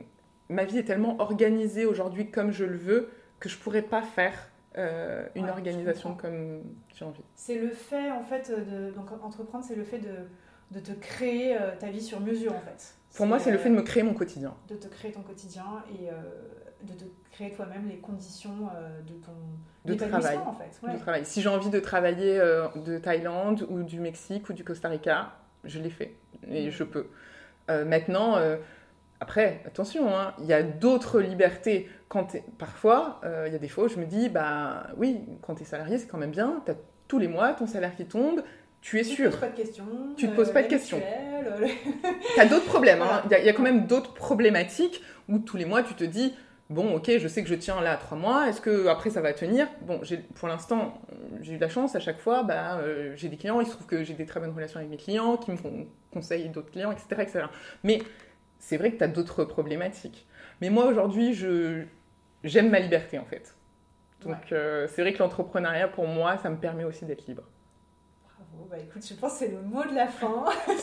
ma 0.50 0.66
vie 0.66 0.80
est 0.80 0.84
tellement 0.84 1.20
organisée 1.20 1.86
aujourd'hui 1.86 2.30
comme 2.32 2.52
je 2.52 2.66
le 2.66 2.78
veux 2.78 3.10
que 3.40 3.48
je 3.48 3.58
pourrais 3.58 3.82
pas 3.84 4.02
faire 4.02 4.50
euh, 4.78 5.26
une 5.36 5.46
Ouais, 5.46 5.52
organisation 5.52 6.16
comme 6.16 6.62
j'ai 6.94 7.06
envie. 7.06 7.24
C'est 7.36 7.58
le 7.60 7.70
fait 7.70 8.12
en 8.12 8.24
fait 8.24 8.52
de 8.52 8.92
donc 8.92 9.12
entreprendre, 9.24 9.64
c'est 9.68 9.76
le 9.76 9.84
fait 9.84 10.00
de, 10.00 10.16
de 10.72 10.80
te 10.80 10.92
créer 10.92 11.56
euh, 11.56 11.72
ta 11.80 11.88
vie 11.90 12.02
sur 12.02 12.20
mesure 12.20 12.54
en 12.56 12.60
fait. 12.62 12.94
Pour 13.16 13.26
moi, 13.28 13.40
c'est 13.40 13.52
le 13.52 13.58
euh, 13.58 13.62
fait 13.62 13.70
de 13.70 13.76
me 13.76 13.82
créer 13.82 14.04
mon 14.04 14.14
quotidien. 14.14 14.54
de 14.68 14.76
te 14.76 14.88
créer 14.88 15.12
ton 15.14 15.22
quotidien 15.22 15.64
et 15.90 16.10
euh, 16.10 16.14
de 16.84 16.94
te 16.94 17.06
créer 17.32 17.52
toi-même 17.54 17.88
les 17.88 17.98
conditions 17.98 18.70
euh, 18.76 19.02
de 19.04 19.14
ton 19.14 19.32
De 19.86 19.94
travail. 19.96 20.38
en 20.46 20.54
fait. 20.54 20.92
de 20.92 20.98
travail. 21.00 21.26
Si 21.26 21.42
j'ai 21.42 21.48
envie 21.50 21.70
de 21.70 21.80
travailler 21.80 22.38
euh, 22.40 22.68
de 22.76 22.98
Thaïlande 22.98 23.66
ou 23.70 23.84
du 23.84 24.02
Mexique 24.02 24.50
ou 24.50 24.54
du 24.54 24.66
Costa 24.66 24.90
Rica, 24.90 25.32
je 25.64 25.80
l'ai 25.80 25.90
fait 25.90 26.16
et 26.50 26.68
Mm. 26.68 26.72
je 26.72 26.84
peux. 26.84 27.08
Euh, 27.72 27.86
maintenant, 27.86 28.36
euh, 28.38 28.58
après, 29.26 29.62
attention, 29.66 30.16
hein, 30.16 30.34
il 30.40 30.46
y 30.46 30.54
a 30.54 30.62
d'autres 30.62 31.20
libertés. 31.20 31.90
Quand 32.10 32.28
parfois, 32.60 33.20
euh, 33.26 33.46
il 33.48 33.54
y 33.54 33.56
a 33.56 33.60
des 33.60 33.68
fois 33.68 33.86
où 33.86 33.88
je 33.88 33.98
me 33.98 34.06
dis, 34.06 34.30
bah 34.30 34.86
oui, 34.98 35.20
quand 35.42 35.56
tu 35.56 35.64
es 35.64 35.66
salarié, 35.66 35.98
c'est 35.98 36.06
quand 36.08 36.20
même 36.20 36.30
bien. 36.30 36.62
Tu 36.66 36.72
as 36.72 36.76
tous 37.08 37.18
les 37.18 37.28
mois 37.28 37.54
ton 37.54 37.66
salaire 37.66 37.96
qui 37.96 38.06
tombe, 38.06 38.44
tu 38.82 39.00
es 39.00 39.04
Tu 39.04 39.10
te 39.10 39.16
sûr. 39.16 39.32
poses 39.32 39.40
pas 39.40 39.48
de 39.50 39.56
questions. 39.56 39.86
Tu 40.16 40.28
te 40.28 40.36
poses 40.36 40.52
pas 40.52 40.62
de 40.62 40.68
questions. 40.68 40.98
mutuelles, 40.98 41.54
euh, 41.64 41.68
Tu 42.36 42.40
as 42.40 42.46
d'autres 42.46 42.66
problèmes. 42.66 43.02
hein. 43.02 43.06
Voilà. 43.06 43.24
Il 43.26 43.32
y, 43.32 43.34
a- 43.34 43.40
il 43.40 43.46
y 43.48 43.50
a 43.50 43.54
quand 43.54 43.64
même 43.64 43.88
d'autres 43.88 44.14
problématiques 44.14 45.02
où 45.28 45.40
tous 45.40 45.58
les 45.58 45.66
mois, 45.66 45.82
tu 45.82 45.96
te 45.96 46.04
dis, 46.04 46.36
bon, 46.70 46.96
ok, 46.96 47.18
je 47.18 47.28
sais 47.28 47.42
que 47.42 47.50
je 47.50 47.56
tiens 47.56 47.82
là 47.82 47.94
à 47.94 47.98
trois 47.98 48.18
mois, 48.20 48.48
est-ce 48.48 48.62
que 48.62 48.86
après 48.88 49.10
ça 49.10 49.22
va 49.22 49.34
tenir? 49.34 49.68
Bon, 49.82 50.00
pour 50.36 50.48
l'instant, 50.48 50.94
j'ai 51.42 51.54
eu 51.54 51.56
de 51.58 51.62
la 51.62 51.70
chance 51.70 51.96
à 51.96 52.00
chaque 52.00 52.20
fois, 52.20 52.44
bah, 52.44 52.78
euh, 52.78 53.14
j'ai 53.16 53.30
des 53.30 53.38
clients, 53.38 53.60
il 53.60 53.66
se 53.66 53.72
trouve 53.72 53.88
que 53.88 54.04
j'ai 54.04 54.14
des 54.14 54.28
très 54.28 54.40
bonnes 54.40 54.54
relations 54.54 54.78
avec 54.78 54.92
mes 54.92 54.98
clients, 54.98 55.38
qui 55.38 55.50
me 55.52 55.58
font 55.58 55.88
conseiller 56.14 56.48
d'autres 56.50 56.70
clients, 56.72 56.92
etc. 56.92 57.08
etc. 57.24 57.46
Mais 57.84 58.00
c'est 58.66 58.78
vrai 58.78 58.92
que 58.92 58.98
tu 58.98 59.04
as 59.04 59.08
d'autres 59.08 59.44
problématiques. 59.46 60.26
Mais 60.60 60.72
moi, 60.72 60.86
aujourd'hui, 60.88 61.36
je, 61.36 61.84
j'aime 62.44 62.72
ma 62.72 62.80
liberté, 62.80 63.20
en 63.20 63.26
fait. 63.26 63.56
Donc, 64.22 64.32
Ouais. 64.34 64.54
euh, 64.54 64.88
c'est 64.88 65.04
vrai 65.04 65.14
que 65.14 65.20
l'entrepreneuriat, 65.20 65.88
pour 65.88 66.08
moi, 66.08 66.38
ça 66.40 66.50
me 66.50 66.58
permet 66.58 66.84
aussi 66.84 67.06
d'être 67.06 67.28
libre. 67.28 67.44
Bravo, 68.24 68.68
bah 68.72 68.78
écoute, 68.80 69.06
je 69.08 69.14
pense 69.14 69.34
que 69.34 69.40
c'est 69.40 69.52
le 69.52 69.62
mot 69.62 69.84
de 69.84 69.94
la 69.94 70.08
fin. 70.08 70.46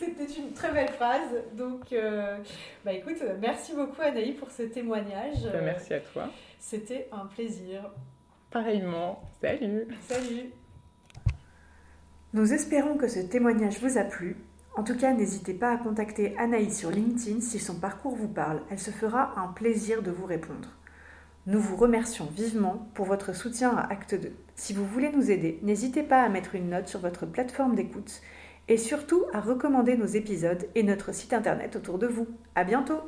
C'était 0.00 0.24
une 0.36 0.52
très 0.52 0.72
belle 0.72 0.88
phrase. 0.88 1.30
Donc, 1.52 1.92
euh, 1.92 2.36
bah 2.84 2.92
écoute, 2.92 3.22
merci 3.40 3.72
beaucoup 3.72 4.02
Anaï 4.02 4.32
pour 4.32 4.50
ce 4.50 4.64
témoignage. 4.64 5.44
Bah, 5.44 5.60
merci 5.62 5.94
à 5.94 6.00
toi. 6.00 6.28
C'était 6.58 7.08
un 7.12 7.26
plaisir. 7.26 7.88
Pareillement. 8.50 9.22
Salut 9.40 9.86
Salut 10.08 10.50
Nous 12.32 12.52
espérons 12.52 12.96
que 12.96 13.06
ce 13.06 13.20
témoignage 13.20 13.78
vous 13.78 13.96
a 13.96 14.02
plu. 14.02 14.36
En 14.76 14.84
tout 14.84 14.96
cas, 14.96 15.12
n'hésitez 15.12 15.54
pas 15.54 15.72
à 15.72 15.76
contacter 15.76 16.36
Anaïs 16.38 16.78
sur 16.78 16.90
LinkedIn 16.90 17.40
si 17.40 17.58
son 17.58 17.74
parcours 17.74 18.14
vous 18.14 18.28
parle. 18.28 18.62
Elle 18.70 18.78
se 18.78 18.90
fera 18.90 19.38
un 19.38 19.48
plaisir 19.48 20.02
de 20.02 20.10
vous 20.10 20.26
répondre. 20.26 20.68
Nous 21.46 21.60
vous 21.60 21.76
remercions 21.76 22.26
vivement 22.26 22.88
pour 22.94 23.06
votre 23.06 23.34
soutien 23.34 23.70
à 23.76 23.90
Acte 23.90 24.14
2. 24.14 24.32
Si 24.54 24.72
vous 24.72 24.86
voulez 24.86 25.10
nous 25.10 25.30
aider, 25.30 25.58
n'hésitez 25.62 26.02
pas 26.02 26.22
à 26.22 26.28
mettre 26.28 26.54
une 26.54 26.70
note 26.70 26.86
sur 26.86 27.00
votre 27.00 27.26
plateforme 27.26 27.74
d'écoute 27.74 28.20
et 28.68 28.76
surtout 28.76 29.24
à 29.32 29.40
recommander 29.40 29.96
nos 29.96 30.06
épisodes 30.06 30.68
et 30.74 30.82
notre 30.82 31.12
site 31.12 31.32
internet 31.32 31.76
autour 31.76 31.98
de 31.98 32.06
vous. 32.06 32.28
À 32.54 32.64
bientôt! 32.64 33.00